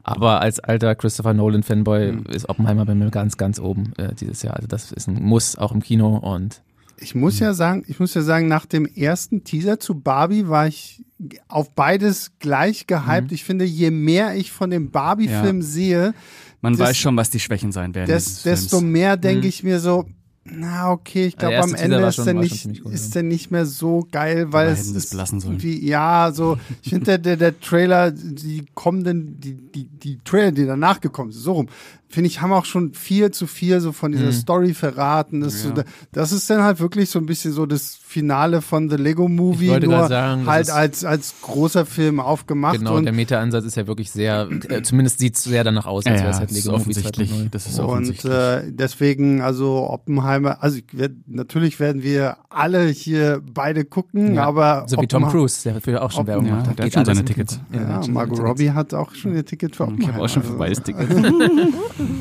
Aber 0.05 0.41
als 0.41 0.61
alter 0.61 0.95
Christopher 0.95 1.35
Nolan-Fanboy 1.35 2.13
Mhm. 2.13 2.27
ist 2.27 2.49
Oppenheimer 2.49 2.85
bei 2.85 2.95
mir 2.95 3.11
ganz, 3.11 3.37
ganz 3.37 3.59
oben 3.59 3.93
äh, 3.97 4.15
dieses 4.15 4.43
Jahr. 4.43 4.55
Also 4.55 4.69
das 4.69 4.93
ist 4.93 5.09
ein 5.09 5.23
Muss, 5.23 5.57
auch 5.57 5.73
im 5.73 5.83
Kino. 5.83 6.17
Und 6.19 6.63
Ich 6.99 7.15
muss 7.15 7.39
ja 7.41 7.55
sagen, 7.55 7.83
ich 7.89 7.99
muss 8.01 8.15
ja 8.15 8.23
sagen, 8.23 8.47
nach 8.47 8.67
dem 8.67 8.87
ersten 8.87 9.43
Teaser 9.45 9.81
zu 9.81 9.99
Barbie 9.99 10.47
war 10.47 10.67
ich 10.69 11.03
auf 11.49 11.75
beides 11.75 12.33
gleich 12.39 12.87
gehypt. 12.87 13.31
Mhm. 13.31 13.35
Ich 13.35 13.45
finde, 13.45 13.65
je 13.65 13.91
mehr 13.91 14.35
ich 14.37 14.53
von 14.53 14.71
dem 14.71 14.91
Barbie-Film 14.91 15.63
sehe, 15.63 16.15
Man 16.61 16.75
Das- 16.79 16.89
weiß 16.89 16.97
schon, 16.97 17.17
was 17.17 17.29
die 17.31 17.41
Schwächen 17.41 17.73
sein 17.73 17.95
werden. 17.95 18.07
des, 18.09 18.43
desto 18.43 18.81
mehr 18.81 19.17
denke 19.19 19.43
Mhm. 19.43 19.49
ich 19.49 19.63
mir 19.65 19.81
so, 19.81 20.07
Na, 20.47 20.91
okay, 20.93 21.27
ich 21.29 21.37
Der 21.37 21.49
glaube, 21.49 21.65
am 21.65 21.75
Ende 21.75 21.97
ist 22.07 22.17
schon- 22.17 22.25
der 22.27 22.35
nicht, 22.35 22.85
cool, 22.85 22.93
ist 22.93 23.07
ja. 23.07 23.13
der 23.15 23.23
nicht 23.23 23.51
mehr 23.51 23.65
so 23.65 24.07
geil, 24.13 24.53
weil 24.53 24.69
es 24.69 24.81
hätten 24.89 24.97
ist 24.99 25.11
sollen. 25.41 25.63
Wie, 25.63 25.87
ja, 25.87 26.31
so, 26.35 26.59
ich 26.83 26.91
finde, 26.91 27.05
der, 27.07 27.19
der, 27.19 27.37
der 27.39 27.61
Trailer, 27.61 28.11
die 28.11 28.67
kommenden, 28.75 29.41
die, 29.41 29.55
die, 29.55 29.85
die 29.89 30.19
Trailer, 30.23 30.53
die 30.53 30.67
danach 30.67 31.01
gekommen 31.01 31.33
sind, 31.33 31.43
so 31.43 31.53
rum, 31.53 31.69
finde 32.15 32.29
ich, 32.29 32.41
haben 32.41 32.53
auch 32.53 32.65
schon 32.65 32.95
viel 32.95 33.31
zu 33.31 33.47
viel 33.47 33.81
so 33.81 33.93
von 33.93 34.13
Mhm. 34.13 34.17
dieser 34.17 34.33
Story 34.33 34.73
verraten. 34.73 35.41
Das, 35.43 35.55
ist 35.55 35.63
so, 35.65 35.69
Ja. 35.71 35.85
das 36.13 36.33
ist 36.33 36.49
dann 36.49 36.63
halt 36.63 36.81
wirklich 36.81 37.11
so 37.11 37.19
ein 37.19 37.27
bisschen 37.27 37.53
so 37.53 37.67
das 37.67 37.99
Finale 38.03 38.63
von 38.63 38.89
The 38.89 38.97
Lego 38.97 39.29
Movie, 39.29 39.75
Ich 39.77 39.83
nur 39.83 40.07
sagen, 40.09 40.47
halt 40.47 40.71
als, 40.71 41.05
als 41.05 41.35
großer 41.43 41.85
Film 41.85 42.21
aufgemacht. 42.21 42.79
Genau, 42.79 42.97
und 42.97 43.05
der 43.05 43.13
Meta-Ansatz 43.13 43.65
ist 43.65 43.77
ja 43.77 43.87
wirklich 43.87 44.11
sehr, 44.13 44.49
äh, 44.69 44.83
zumindest 44.83 45.19
sieht 45.19 45.37
es 45.37 45.43
sehr 45.45 45.65
danach 45.65 45.87
aus, 45.87 46.07
als 46.07 46.21
Ja, 46.21 46.27
wäre 46.27 46.31
es 46.31 46.37
ja, 46.37 46.41
halt 46.41 46.51
Lego 46.53 46.71
Movie 46.71 46.81
offensichtlich. 46.83 47.31
2.0. 47.33 47.49
Das 47.51 47.67
ist 47.67 47.79
Und 47.81 47.85
offensichtlich. 47.87 48.33
äh, 48.33 48.63
deswegen, 48.71 49.41
also 49.43 49.91
Oppenheimer, 49.91 50.63
also 50.63 50.79
ich 50.79 50.85
werd, 50.93 51.13
natürlich 51.27 51.81
werden 51.81 52.03
wir 52.05 52.37
alle 52.51 52.87
hier 52.87 53.43
beide 53.53 53.85
gucken, 53.85 54.35
Ja, 54.37 54.45
aber 54.47 54.85
So 54.87 55.01
wie 55.01 55.07
Tom 55.09 55.27
Cruise, 55.29 55.63
der 55.65 55.81
früher 55.81 56.01
auch 56.03 56.13
schon 56.13 56.27
Werbung 56.29 56.47
Ja, 56.47 56.51
gemacht 56.61 56.79
der 56.79 56.87
hat. 56.87 56.95
hat 56.97 57.07
schon 57.07 57.15
seine 57.17 57.25
Tickets. 57.25 57.59
Ja, 57.73 57.81
hat 57.97 58.09
Margot 58.09 58.39
Robbie 58.39 58.71
hat 58.71 58.95
auch 58.95 59.13
schon 59.15 59.35
ihr 59.35 59.45
Ticket 59.45 59.75
für 59.75 59.85
Ich 59.85 59.89
Oppenheimer. 59.91 60.15
habe 60.15 60.25
auch 60.25 60.29
schon 60.29 60.43
also. 60.43 60.53
vorbei 60.55 60.69
das 60.71 60.83
Ticket. 60.85 61.09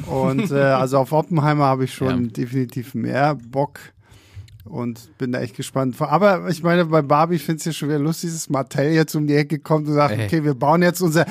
Und 0.07 0.51
äh, 0.51 0.55
also 0.55 0.97
auf 0.97 1.11
Oppenheimer 1.11 1.65
habe 1.65 1.85
ich 1.85 1.93
schon 1.93 2.25
Ja. 2.25 2.31
definitiv 2.31 2.93
mehr 2.93 3.35
Bock 3.49 3.79
und 4.65 5.09
bin 5.17 5.33
da 5.33 5.41
echt 5.41 5.57
gespannt. 5.57 5.97
Aber 5.99 6.47
ich 6.49 6.63
meine, 6.63 6.85
bei 6.85 7.01
Barbie 7.01 7.37
finde 7.37 7.55
ich 7.57 7.61
es 7.61 7.65
ja 7.65 7.71
schon 7.73 7.89
wieder 7.89 7.99
lustig, 7.99 8.31
dass 8.31 8.49
Mattel 8.49 8.93
jetzt 8.93 9.13
um 9.13 9.27
die 9.27 9.35
Ecke 9.35 9.59
kommt 9.59 9.87
und 9.89 9.93
sagt, 9.93 10.17
Ey. 10.17 10.25
okay, 10.25 10.43
wir 10.45 10.53
bauen 10.53 10.81
jetzt 10.81 11.01
unser 11.01 11.25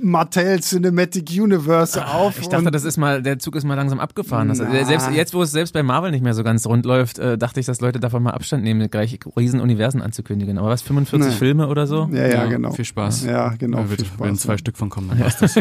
Mattel 0.00 0.60
Cinematic 0.60 1.28
Universe 1.32 2.00
auf. 2.06 2.36
Ah, 2.36 2.40
Ich 2.40 2.48
dachte, 2.48 2.70
das 2.70 2.84
ist 2.84 2.96
mal, 2.98 3.20
der 3.20 3.40
Zug 3.40 3.56
ist 3.56 3.64
mal 3.64 3.74
langsam 3.74 3.98
abgefahren. 3.98 4.46
Das, 4.48 4.58
selbst 4.58 5.10
jetzt, 5.12 5.34
wo 5.34 5.42
es 5.42 5.50
selbst 5.50 5.72
bei 5.72 5.82
Marvel 5.82 6.12
nicht 6.12 6.22
mehr 6.22 6.34
so 6.34 6.44
ganz 6.44 6.64
rund 6.64 6.86
läuft, 6.86 7.18
äh, 7.18 7.36
dachte 7.36 7.58
ich, 7.58 7.66
dass 7.66 7.80
Leute 7.80 7.98
davon 7.98 8.22
mal 8.22 8.30
Abstand 8.30 8.62
nehmen, 8.62 8.88
gleich 8.88 9.18
riesen 9.36 9.60
Universen 9.60 10.00
anzukündigen. 10.00 10.56
Aber 10.56 10.68
was, 10.68 10.82
45 10.82 11.32
Nee. 11.32 11.36
Filme 11.36 11.66
oder 11.66 11.88
so? 11.88 12.08
ja, 12.12 12.28
ja, 12.28 12.46
genau. 12.46 12.70
Viel 12.70 12.84
Spaß. 12.84 13.24
Ja, 13.24 13.48
genau. 13.58 13.78
Da 13.78 13.82
viel 13.86 13.98
wird, 13.98 14.06
Spaß, 14.06 14.20
werden 14.20 14.36
zwei 14.38 14.52
ja. 14.52 14.58
Stück 14.58 14.76
von 14.76 14.88
kommen. 14.88 15.08
Dann 15.08 15.18
passt 15.18 15.42
das. 15.42 15.54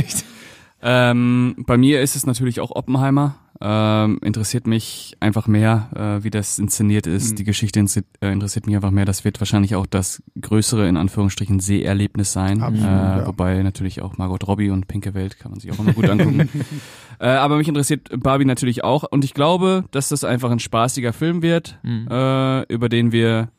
Ähm, 0.82 1.56
bei 1.66 1.78
mir 1.78 2.02
ist 2.02 2.16
es 2.16 2.26
natürlich 2.26 2.60
auch 2.60 2.72
Oppenheimer. 2.76 3.36
Ähm, 3.64 4.18
interessiert 4.24 4.66
mich 4.66 5.16
einfach 5.20 5.46
mehr, 5.46 5.90
äh, 6.20 6.24
wie 6.24 6.32
das 6.32 6.58
inszeniert 6.58 7.06
ist. 7.06 7.32
Mhm. 7.32 7.36
Die 7.36 7.44
Geschichte 7.44 7.80
äh, 7.80 8.32
interessiert 8.32 8.66
mich 8.66 8.76
einfach 8.76 8.90
mehr. 8.90 9.06
Das 9.06 9.24
wird 9.24 9.40
wahrscheinlich 9.40 9.76
auch 9.76 9.86
das 9.86 10.24
größere, 10.42 10.88
in 10.88 10.98
Anführungsstrichen, 10.98 11.60
Seherlebnis 11.60 12.34
sein. 12.34 12.64
Absolut, 12.64 12.90
äh, 12.90 12.92
ja. 12.92 13.28
Wobei 13.28 13.62
natürlich 13.62 14.02
auch 14.02 14.18
Margot 14.18 14.48
Robbie 14.48 14.72
und 14.72 14.88
Pinke 14.88 15.14
Welt 15.14 15.38
kann 15.38 15.52
man 15.52 15.60
sich 15.60 15.72
auch 15.72 15.78
immer 15.78 15.94
gut 15.94 16.10
angucken. 16.10 16.50
äh, 17.20 17.28
aber 17.28 17.58
mich 17.58 17.68
interessiert 17.68 18.10
Barbie 18.18 18.46
natürlich 18.46 18.84
auch. 18.84 19.04
Und 19.04 19.24
ich 19.24 19.36
glaube, 19.36 19.86
dass 19.92 20.10
das 20.10 20.24
einfach 20.24 20.50
ein 20.50 20.60
spaßiger 20.60 21.14
Film 21.14 21.44
wird, 21.44 21.78
Mhm. 21.84 22.08
äh, 22.10 22.64
über 22.74 22.90
den 22.90 23.12
wir 23.12 23.50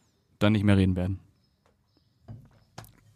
dann 0.41 0.53
nicht 0.53 0.65
mehr 0.65 0.77
reden 0.77 0.97
werden. 0.97 1.21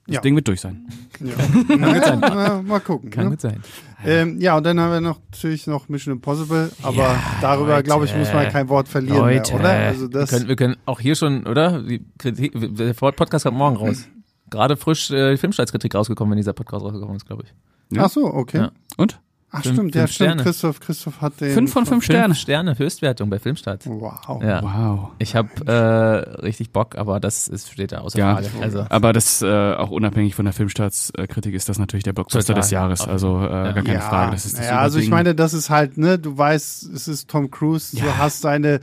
Das 0.07 0.15
Ja. 0.15 0.21
Ding 0.21 0.37
wird 0.37 0.47
durch 0.47 0.61
sein. 0.61 0.87
Ja. 1.21 1.77
ja, 1.77 2.17
mal, 2.17 2.63
mal 2.63 2.81
gucken. 2.81 3.11
Kann 3.11 3.25
ne? 3.25 3.31
gut 3.31 3.41
sein. 3.41 3.61
Ähm, 4.05 4.41
ja, 4.41 4.57
und 4.57 4.65
dann 4.65 4.79
haben 4.79 4.93
wir 4.93 5.01
noch, 5.01 5.19
natürlich 5.33 5.67
noch 5.67 5.89
Mission 5.89 6.15
Impossible, 6.15 6.71
aber 6.83 6.97
Ja, 6.97 7.23
darüber, 7.41 7.83
glaube 7.83 8.05
ich, 8.05 8.17
muss 8.17 8.33
man 8.33 8.49
kein 8.51 8.69
Wort 8.69 8.89
verlieren 8.89 9.19
Leute, 9.19 9.53
mehr, 9.55 9.61
oder? 9.61 9.71
Also 9.71 10.07
das, 10.07 10.31
wir, 10.31 10.39
können, 10.39 10.49
wir 10.49 10.57
können 10.57 10.77
auch 10.87 11.01
hier 11.01 11.17
schon, 11.17 11.47
oder? 11.47 11.83
Kritik, 12.19 12.53
der 12.55 12.93
Podcast 12.93 13.45
kommt 13.45 13.59
morgen 13.59 13.77
raus. 13.77 14.07
Gerade 14.51 14.77
frisch 14.77 15.11
äh, 15.11 15.37
Filmstartskritik 15.37 15.93
rausgekommen, 15.95 16.31
wenn 16.31 16.37
dieser 16.37 16.53
Podcast 16.53 16.85
rausgekommen 16.85 17.17
ist, 17.17 17.27
glaube 17.27 17.45
ich. 17.45 17.97
Ja. 17.97 18.05
Ach 18.05 18.11
so, 18.11 18.27
okay. 18.27 18.69
Und? 18.97 19.19
Ach 19.59 19.63
Fünf- 19.63 19.75
stimmt, 19.75 19.95
ja 19.95 20.01
fünf 20.03 20.13
stimmt. 20.13 20.29
Sterne. 20.31 20.43
Christoph, 20.43 20.81
Christoph 20.81 21.21
hat 21.21 21.41
den. 21.41 21.53
Fünf 21.55 21.73
von 21.73 21.87
fünf 21.87 22.05
Sterne. 22.05 22.27
Fünf 22.35 22.39
Sterne 22.39 22.79
Höchstwertung 22.79 23.31
bei 23.31 23.39
Filmstart. 23.39 23.87
Wow. 23.87 24.43
Ja. 24.43 24.63
Wow. 24.63 25.11
Ich 25.19 25.35
habe 25.35 25.49
äh, 25.67 26.41
richtig 26.43 26.71
Bock, 26.73 26.97
aber 26.97 27.21
das 27.21 27.49
ist, 27.49 27.73
steht 27.73 27.93
da 27.93 27.99
außer 27.99 28.19
Ja. 28.19 28.35
Frage. 28.37 28.49
Also, 28.61 28.87
Aber 28.89 29.13
das 29.13 29.43
äh, 29.43 29.75
auch 29.75 29.91
unabhängig 29.91 30.35
von 30.35 30.45
der 30.45 30.53
Filmstartskritik 30.55 31.55
ist 31.55 31.69
das 31.69 31.79
natürlich 31.79 32.05
der 32.05 32.13
Blockbuster 32.13 32.41
Total. 32.55 32.61
des 32.63 32.71
Jahres. 32.71 33.01
Also 33.09 33.39
äh, 33.39 33.49
Fall. 33.49 33.75
gar 33.75 33.83
keine 33.85 33.95
ja, 33.95 34.01
Frage. 34.01 34.33
Das 34.33 34.45
ist 34.47 34.59
das 34.59 34.67
ja, 34.67 34.79
also 34.79 34.99
ich 34.99 35.09
meine, 35.09 35.35
das 35.35 35.55
ist 35.55 35.71
halt, 35.71 35.97
ne, 35.99 36.19
du 36.19 36.37
weißt, 36.37 36.85
es 36.95 37.09
ist 37.09 37.29
Tom 37.31 37.51
Cruise, 37.51 37.97
du 37.97 38.05
Ja. 38.05 38.19
hast 38.19 38.45
eine, 38.47 38.81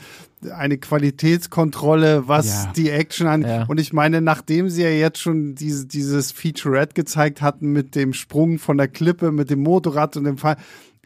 eine 0.51 0.77
Qualitätskontrolle, 0.77 2.27
was 2.27 2.47
Ja. 2.65 2.73
die 2.75 2.89
Action 2.89 3.27
an. 3.27 3.41
Ja. 3.43 3.63
Und 3.65 3.79
ich 3.79 3.93
meine, 3.93 4.21
nachdem 4.21 4.69
sie 4.69 4.83
ja 4.83 4.89
jetzt 4.89 5.19
schon 5.19 5.55
diese, 5.55 5.85
dieses 5.85 6.31
Featurette 6.31 6.93
gezeigt 6.93 7.41
hatten 7.41 7.71
mit 7.71 7.95
dem 7.95 8.13
Sprung 8.13 8.59
von 8.59 8.77
der 8.77 8.87
Klippe, 8.87 9.31
mit 9.31 9.49
dem 9.49 9.61
Motorrad 9.63 10.17
und 10.17 10.23
dem 10.25 10.37
Fall, 10.37 10.57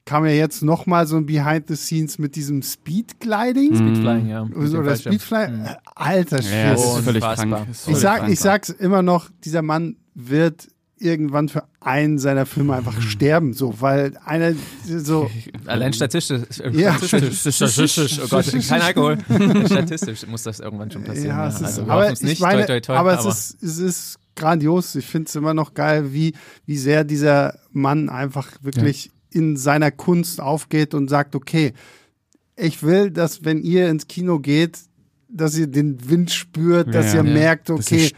kam 0.05 0.25
ja 0.25 0.31
jetzt 0.31 0.63
nochmal 0.63 1.05
so 1.05 1.17
ein 1.17 1.25
Behind 1.25 1.67
the 1.67 1.75
Scenes 1.75 2.17
mit 2.17 2.35
diesem 2.35 2.61
Speedgliding. 2.61 3.75
Speedflying, 3.75 4.27
ja. 4.29 4.45
Mit 4.45 4.55
dem 4.55 4.61
Oder 4.79 4.83
Fallschirm. 4.85 5.13
Speedfly. 5.13 5.47
Mhm. 5.49 5.67
Alter 5.95 6.41
Schwede. 6.41 6.57
ja, 6.57 6.73
ist 6.73 6.97
völlig 6.99 7.23
krank. 7.23 7.67
Ich 7.87 7.97
sag, 7.97 8.29
ich 8.29 8.39
sag's 8.39 8.69
immer 8.69 9.01
noch, 9.01 9.29
dieser 9.43 9.61
Mann 9.61 9.97
wird 10.15 10.67
irgendwann 10.99 11.49
für 11.49 11.63
einen 11.79 12.17
seiner 12.19 12.45
Filme 12.45 12.75
einfach 12.75 13.01
sterben, 13.01 13.53
so, 13.53 13.79
weil 13.81 14.17
einer 14.25 14.53
so, 14.85 15.29
Allein 15.65 15.93
statistisch. 15.93 16.59
äh, 16.59 16.69
Ja. 16.71 16.97
Statistisch. 17.01 17.55
Statistisch. 17.55 18.19
Oh 18.23 18.27
Gott, 18.27 18.45
kein 18.67 18.81
Alkohol. 18.81 19.17
Statistisch 19.65 20.25
muss 20.27 20.43
das 20.43 20.59
irgendwann 20.59 20.89
schon 20.91 21.03
passieren. 21.03 21.29
ja, 21.29 21.47
es 21.47 21.55
ist, 21.55 21.63
also, 21.63 21.83
aber 21.83 22.11
ich 22.11 22.21
nicht, 22.21 22.41
meine, 22.41 22.65
toi, 22.65 22.79
toi, 22.79 22.93
toi, 22.93 22.95
aber 22.97 23.17
es 23.19 23.25
ist, 23.25 23.63
es 23.63 23.77
ist 23.77 24.19
grandios. 24.35 24.95
Ich 24.95 25.05
finde 25.05 25.27
es 25.29 25.35
immer 25.35 25.53
noch 25.53 25.73
geil, 25.73 26.13
wie, 26.13 26.33
wie 26.65 26.77
sehr 26.77 27.03
dieser 27.03 27.59
Mann 27.71 28.09
einfach 28.09 28.51
wirklich 28.61 29.11
in 29.31 29.57
seiner 29.57 29.91
Kunst 29.91 30.39
aufgeht 30.41 30.93
und 30.93 31.09
sagt, 31.09 31.35
okay, 31.35 31.73
ich 32.55 32.81
will, 32.81 33.11
dass 33.11 33.45
wenn 33.45 33.61
ihr 33.61 33.89
ins 33.89 34.07
Kino 34.07 34.39
geht, 34.39 34.79
dass 35.29 35.57
ihr 35.57 35.67
den 35.67 36.09
Wind 36.09 36.31
spürt, 36.31 36.93
dass 36.93 37.13
Ja, 37.13 37.21
ihr 37.21 37.27
ja. 37.27 37.33
merkt, 37.33 37.69
okay, 37.69 38.09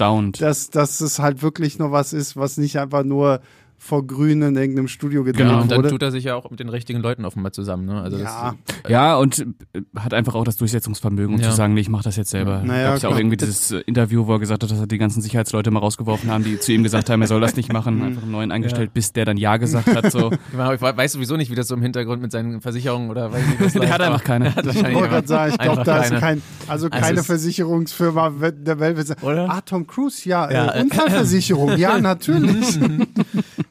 dass, 0.41 0.69
dass 0.69 1.01
es 1.01 1.19
halt 1.19 1.41
wirklich 1.41 1.79
noch 1.79 1.91
was 1.91 2.13
ist, 2.13 2.35
was 2.37 2.57
nicht 2.57 2.77
einfach 2.79 3.03
nur 3.03 3.41
vor 3.79 4.05
Grün 4.05 4.41
in 4.41 4.55
irgendeinem 4.55 4.87
Studio 4.87 5.23
gedreht 5.23 5.47
Genau, 5.47 5.61
und 5.61 5.71
dann 5.71 5.77
wurde. 5.77 5.89
tut 5.89 6.03
er 6.03 6.11
sich 6.11 6.25
ja 6.25 6.35
auch 6.35 6.51
mit 6.51 6.59
den 6.59 6.69
richtigen 6.69 6.99
Leuten 7.01 7.23
offenbar 7.25 7.51
zusammen. 7.53 7.85
Ne? 7.85 8.01
Also 8.01 8.17
Ja. 8.17 8.55
das, 8.83 8.91
Ja, 8.91 9.15
und 9.17 9.39
äh, 9.39 9.81
hat 9.97 10.13
einfach 10.13 10.35
auch 10.35 10.43
das 10.43 10.57
Durchsetzungsvermögen, 10.57 11.33
um 11.35 11.41
Ja. 11.41 11.49
zu 11.49 11.55
sagen, 11.55 11.73
nee, 11.73 11.81
ich 11.81 11.89
mache 11.89 12.03
das 12.03 12.17
jetzt 12.17 12.29
selber. 12.29 12.61
Naja, 12.63 12.89
Gab's 12.91 13.01
ja 13.03 13.09
auch 13.09 13.17
irgendwie 13.17 13.37
dieses 13.37 13.71
äh, 13.71 13.79
Interview, 13.85 14.27
wo 14.27 14.33
er 14.33 14.39
gesagt 14.39 14.61
hat, 14.63 14.69
dass 14.69 14.79
er 14.79 14.87
die 14.87 14.97
ganzen 14.97 15.21
Sicherheitsleute 15.21 15.71
mal 15.71 15.79
rausgeworfen 15.79 16.29
haben, 16.29 16.43
die 16.43 16.59
zu 16.59 16.73
ihm 16.73 16.83
gesagt 16.83 17.09
haben, 17.09 17.21
er 17.21 17.27
soll 17.27 17.39
das 17.41 17.55
nicht 17.55 17.71
machen, 17.73 18.01
einfach 18.01 18.21
einen 18.23 18.31
neuen 18.31 18.51
eingestellt, 18.51 18.93
bis 18.93 19.13
der 19.13 19.25
dann 19.25 19.37
Ja 19.37 19.57
gesagt 19.57 19.87
hat. 19.95 20.11
So. 20.11 20.29
Genau, 20.51 20.73
ich 20.73 20.81
weiß 20.81 21.13
sowieso 21.13 21.37
nicht, 21.37 21.49
wie 21.51 21.55
das 21.55 21.67
so 21.69 21.75
im 21.75 21.81
Hintergrund 21.81 22.21
mit 22.21 22.31
seinen 22.31 22.59
Versicherungen 22.61 23.09
oder 23.09 23.31
weiß 23.31 23.45
nicht, 23.47 23.61
was 23.61 23.73
Der 23.79 23.93
hat 23.93 24.01
einfach 24.01 24.23
keine. 24.23 24.53
Hat 24.55 24.65
Ich 24.65 24.75
wahrscheinlich 24.75 25.09
wollte 25.11 25.27
sagen, 25.27 25.51
ich 25.53 25.57
glaube, 25.59 25.83
da 25.83 25.97
ist 25.97 26.09
keine. 26.09 26.19
kein, 26.19 26.41
also 26.67 26.87
Also 26.87 26.89
keine 26.89 27.19
es- 27.21 27.25
Versicherungsfirma 27.25 28.29
der 28.51 28.79
Welt 28.79 28.99
Oder? 29.21 29.49
ah, 29.49 29.61
Tom 29.61 29.87
Cruise, 29.87 30.27
ja, 30.27 30.51
Ja, 30.51 30.67
äh, 30.71 30.79
äh, 30.79 30.83
Unfallversicherung, 30.83 31.77
ja, 31.77 31.99
natürlich. 31.99 32.77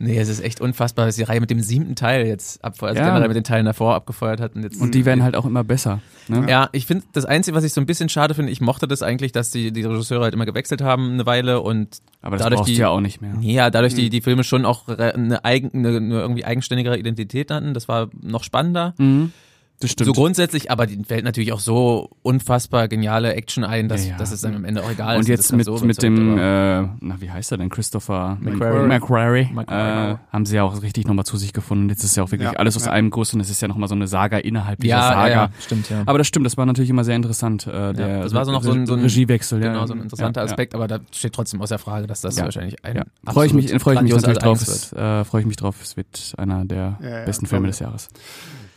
Nee, 0.00 0.18
es 0.18 0.28
ist 0.28 0.40
echt 0.40 0.60
unfassbar, 0.60 1.06
dass 1.06 1.16
die 1.16 1.24
Reihe 1.24 1.40
mit 1.40 1.50
dem 1.50 1.60
siebten 1.60 1.94
Teil 1.96 2.26
jetzt 2.26 2.64
abfeuert, 2.64 2.90
also 2.90 3.00
Ja. 3.00 3.06
generell 3.08 3.28
mit 3.28 3.36
den 3.36 3.44
Teilen 3.44 3.66
davor 3.66 3.94
abgefeuert 3.94 4.40
hat. 4.40 4.54
Und, 4.54 4.62
jetzt 4.62 4.80
Und 4.80 4.94
die 4.94 5.04
werden 5.04 5.22
halt 5.24 5.34
auch 5.36 5.44
immer 5.44 5.64
besser. 5.64 6.00
Ne? 6.28 6.46
Ja, 6.48 6.68
ich 6.72 6.86
finde, 6.86 7.04
das 7.12 7.24
Einzige, 7.24 7.56
was 7.56 7.64
ich 7.64 7.72
so 7.72 7.80
ein 7.80 7.86
bisschen 7.86 8.08
schade 8.08 8.34
finde, 8.34 8.52
ich 8.52 8.60
mochte 8.60 8.86
das 8.86 9.02
eigentlich, 9.02 9.32
dass 9.32 9.50
die, 9.50 9.72
die 9.72 9.82
Regisseure 9.82 10.22
halt 10.24 10.34
immer 10.34 10.46
gewechselt 10.46 10.82
haben 10.82 11.12
eine 11.12 11.26
Weile 11.26 11.60
und 11.60 11.98
Aber 12.22 12.36
das 12.36 12.44
Dadurch 12.44 12.58
brauchst 12.60 12.70
die- 12.70 12.76
ja 12.76 12.88
auch 12.88 13.00
nicht 13.00 13.20
mehr. 13.20 13.34
ja, 13.40 13.70
dadurch 13.70 13.94
die, 13.94 14.08
die 14.10 14.20
Filme 14.20 14.44
schon 14.44 14.64
auch 14.64 14.86
eine, 14.88 15.44
eigen, 15.44 15.70
eine, 15.74 15.96
eine 15.96 16.20
irgendwie 16.20 16.44
eigenständigere 16.44 16.98
Identität 16.98 17.50
hatten. 17.50 17.74
Das 17.74 17.88
war 17.88 18.08
noch 18.22 18.44
spannender. 18.44 18.94
Mhm. 18.98 19.32
Das 19.80 19.92
stimmt. 19.92 20.06
So 20.06 20.12
grundsätzlich, 20.12 20.72
aber 20.72 20.86
die 20.86 21.02
fällt 21.04 21.24
natürlich 21.24 21.52
auch 21.52 21.60
so 21.60 22.10
unfassbar 22.22 22.88
geniale 22.88 23.34
Action 23.34 23.62
ein, 23.62 23.88
dass, 23.88 24.04
Ja, 24.04 24.12
ja. 24.12 24.16
dass 24.18 24.32
es 24.32 24.40
dann 24.40 24.56
am 24.56 24.64
Ende 24.64 24.82
auch 24.82 24.90
egal 24.90 25.14
ist. 25.14 25.20
und 25.20 25.28
jetzt 25.28 25.52
mit, 25.52 25.66
so 25.66 25.78
mit 25.84 26.02
dem, 26.02 26.36
äh, 26.36 26.82
na, 27.00 27.20
wie 27.20 27.30
heißt 27.30 27.52
er 27.52 27.58
denn? 27.58 27.68
Christopher 27.68 28.38
McQuarrie. 28.40 28.86
McQuarrie, 28.88 29.48
McQuarrie. 29.52 30.12
äh, 30.14 30.16
haben 30.32 30.46
sie 30.46 30.56
ja 30.56 30.64
auch 30.64 30.82
richtig 30.82 31.06
nochmal 31.06 31.24
zu 31.26 31.36
sich 31.36 31.52
gefunden. 31.52 31.84
Und 31.84 31.90
jetzt 31.90 32.02
ist 32.02 32.16
ja 32.16 32.24
auch 32.24 32.30
wirklich 32.32 32.50
Ja, 32.50 32.58
alles 32.58 32.76
aus 32.76 32.86
ja. 32.86 32.90
einem 32.92 33.10
Guss 33.10 33.32
und 33.34 33.40
es 33.40 33.50
ist 33.50 33.62
ja 33.62 33.68
nochmal 33.68 33.88
so 33.88 33.94
eine 33.94 34.08
Saga 34.08 34.38
innerhalb 34.38 34.80
dieser 34.80 34.96
ja, 34.96 35.02
Saga. 35.10 35.28
ja, 35.28 35.34
ja, 35.44 35.50
stimmt, 35.60 35.90
ja. 35.90 36.02
Aber 36.06 36.18
das 36.18 36.26
stimmt, 36.26 36.44
das 36.46 36.56
war 36.56 36.66
natürlich 36.66 36.90
immer 36.90 37.04
sehr 37.04 37.14
interessant. 37.14 37.66
Äh, 37.68 37.92
der, 37.92 38.22
das 38.24 38.34
war 38.34 38.44
so 38.44 38.50
noch 38.50 38.64
so 38.64 38.72
ein- 38.72 38.84
so 38.86 38.94
ein- 38.94 39.00
Regiewechsel. 39.02 39.62
ja. 39.62 39.72
genau, 39.72 39.86
so 39.86 39.94
ein 39.94 40.00
interessanter 40.00 40.40
ja, 40.40 40.46
ja. 40.46 40.50
Aspekt, 40.52 40.74
aber 40.74 40.88
da 40.88 40.98
steht 41.12 41.32
trotzdem 41.34 41.62
außer 41.62 41.78
Frage, 41.78 42.08
dass 42.08 42.20
das 42.20 42.36
Ja. 42.36 42.44
wahrscheinlich 42.44 42.84
ein 42.84 42.96
Ja. 42.96 43.32
Freue 43.32 43.46
ich 43.46 43.54
mich, 43.54 43.70
freue 43.80 43.94
ich 43.94 44.00
mich 44.00 44.12
natürlich 44.12 44.38
drauf. 44.38 44.92
Äh, 44.92 45.24
freue 45.24 45.42
ich 45.42 45.46
mich 45.46 45.56
drauf. 45.56 45.76
Es 45.80 45.96
wird 45.96 46.34
einer 46.36 46.64
der 46.64 46.98
besten. 47.26 47.46
Filme 47.46 47.68
des 47.68 47.78
Jahres. 47.78 48.08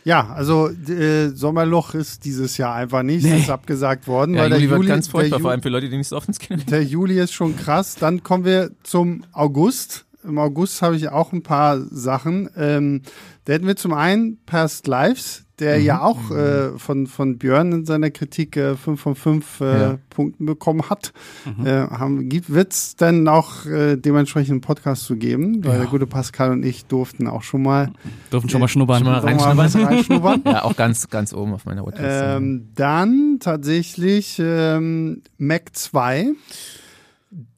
Ja, 0.04 0.30
also 0.30 0.68
äh, 0.68 1.28
Sommerloch 1.28 1.94
ist 1.94 2.24
dieses 2.24 2.56
Jahr 2.56 2.74
einfach 2.74 3.02
nicht, 3.02 3.22
Nee. 3.24 3.38
ist 3.38 3.50
abgesagt 3.50 4.06
worden, 4.08 4.34
Ja, 4.34 4.42
weil 4.42 4.50
der 4.50 4.58
Juli 4.58 4.70
wird 4.70 4.78
Juli, 4.78 4.88
ganz 4.88 5.08
furchtbar, 5.08 5.40
vor 5.40 5.50
allem 5.52 5.62
für 5.62 5.68
Leute, 5.68 5.88
die 5.88 5.96
nicht 5.96 6.08
so 6.08 6.16
oft 6.16 6.26
ins 6.28 6.38
Kino 6.40 6.60
der 6.68 6.82
Juli 6.82 7.18
ist 7.20 7.32
schon 7.32 7.56
krass. 7.56 7.94
Dann 7.94 8.22
kommen 8.22 8.44
wir 8.44 8.70
zum 8.82 9.24
August. 9.32 10.04
Im 10.24 10.38
August 10.38 10.82
habe 10.82 10.96
ich 10.96 11.08
auch 11.08 11.32
ein 11.32 11.42
paar 11.42 11.80
Sachen. 11.90 12.48
Ähm, 12.56 13.02
da 13.44 13.52
hätten 13.54 13.66
wir 13.66 13.76
zum 13.76 13.92
einen 13.92 14.38
Past 14.46 14.86
Lives, 14.86 15.41
der 15.58 15.78
Mhm. 15.78 15.84
ja 15.84 16.00
auch 16.02 16.30
äh, 16.30 16.78
von, 16.78 17.06
von 17.06 17.38
Björn 17.38 17.72
in 17.72 17.84
seiner 17.84 18.10
Kritik 18.10 18.56
äh, 18.56 18.74
5 18.74 19.00
von 19.00 19.14
5 19.14 19.60
äh, 19.60 19.64
Ja. 19.80 19.98
Punkten 20.10 20.46
bekommen 20.46 20.88
hat. 20.90 21.12
Äh, 21.64 21.70
haben, 21.70 22.30
wird 22.48 22.72
es 22.72 22.96
dann 22.96 23.28
auch 23.28 23.66
äh, 23.66 23.96
dementsprechend 23.96 24.50
einen 24.52 24.60
Podcast 24.60 25.04
zu 25.04 25.16
geben, 25.16 25.64
weil 25.64 25.72
Ja. 25.74 25.78
der 25.80 25.86
gute 25.88 26.06
Pascal 26.06 26.50
und 26.52 26.64
ich 26.64 26.86
durften 26.86 27.26
auch 27.26 27.42
schon 27.42 27.62
mal, 27.62 27.92
Dürfen 28.32 28.48
schon 28.50 28.60
mal 28.60 28.68
schnuppern. 28.68 28.98
Schon 29.04 29.12
mal 29.12 29.56
was 29.56 29.76
reinschnuppern. 29.76 30.42
Ja, 30.46 30.64
auch 30.64 30.76
ganz, 30.76 31.08
ganz 31.08 31.32
oben 31.32 31.52
auf 31.54 31.64
meiner 31.66 31.84
Watchlist. 31.86 32.08
Ähm, 32.10 32.68
dann 32.74 33.38
tatsächlich 33.40 34.40
ähm, 34.42 35.22
Mac 35.38 35.70
2. 35.76 36.32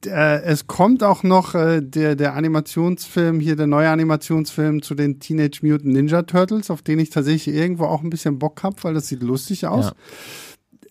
Äh, 0.05 0.41
es 0.43 0.67
kommt 0.67 1.03
auch 1.03 1.23
noch 1.23 1.53
äh, 1.53 1.81
der, 1.81 2.15
der 2.15 2.35
Animationsfilm, 2.35 3.39
hier 3.39 3.55
der 3.55 3.67
neue 3.67 3.89
Animationsfilm 3.89 4.81
zu 4.81 4.95
den 4.95 5.19
Teenage 5.19 5.59
Mutant 5.63 5.93
Ninja 5.93 6.21
Turtles, 6.21 6.71
auf 6.71 6.81
den 6.81 6.99
ich 6.99 7.09
tatsächlich 7.09 7.53
irgendwo 7.53 7.85
auch 7.85 8.01
ein 8.01 8.09
bisschen 8.09 8.39
Bock 8.39 8.63
habe, 8.63 8.77
weil 8.83 8.93
das 8.93 9.07
sieht 9.07 9.21
lustig 9.21 9.67
aus. 9.67 9.91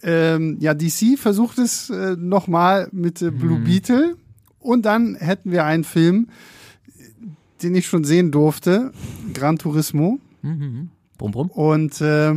Ja, 0.02 0.34
ähm, 0.34 0.58
ja 0.60 0.74
DC 0.74 1.18
versucht 1.18 1.58
es 1.58 1.88
äh, 1.88 2.16
nochmal 2.18 2.88
mit 2.92 3.22
äh, 3.22 3.30
Blue 3.30 3.60
Beetle 3.60 4.16
und 4.58 4.84
dann 4.84 5.14
hätten 5.14 5.50
wir 5.50 5.64
einen 5.64 5.84
Film, 5.84 6.28
den 7.62 7.74
ich 7.74 7.86
schon 7.86 8.04
sehen 8.04 8.32
durfte, 8.32 8.92
Gran 9.32 9.58
Turismo. 9.58 10.18
Mhm. 10.42 10.90
Brumm, 11.16 11.32
brumm. 11.32 11.50
Und 11.50 12.00
äh, 12.02 12.34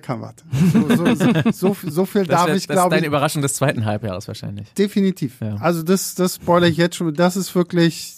was. 0.00 0.44
So, 0.72 0.96
so, 0.96 1.14
so, 1.14 1.52
so, 1.52 1.76
so 1.90 2.06
viel 2.06 2.24
Das, 2.26 2.40
darf 2.40 2.46
wär, 2.48 2.56
ich, 2.56 2.66
das 2.66 2.74
ist 2.76 2.80
glaube 2.80 2.90
deine 2.90 3.02
ich. 3.02 3.08
Überraschung 3.08 3.42
des 3.42 3.54
zweiten 3.54 3.84
Halbjahres 3.84 4.28
wahrscheinlich. 4.28 4.72
Definitiv. 4.74 5.40
Ja. 5.40 5.56
Also 5.56 5.82
das, 5.82 6.14
das 6.14 6.36
spoilere 6.36 6.68
ich 6.70 6.76
jetzt 6.76 6.96
schon. 6.96 7.12
Das 7.14 7.36
ist 7.36 7.54
wirklich. 7.54 8.14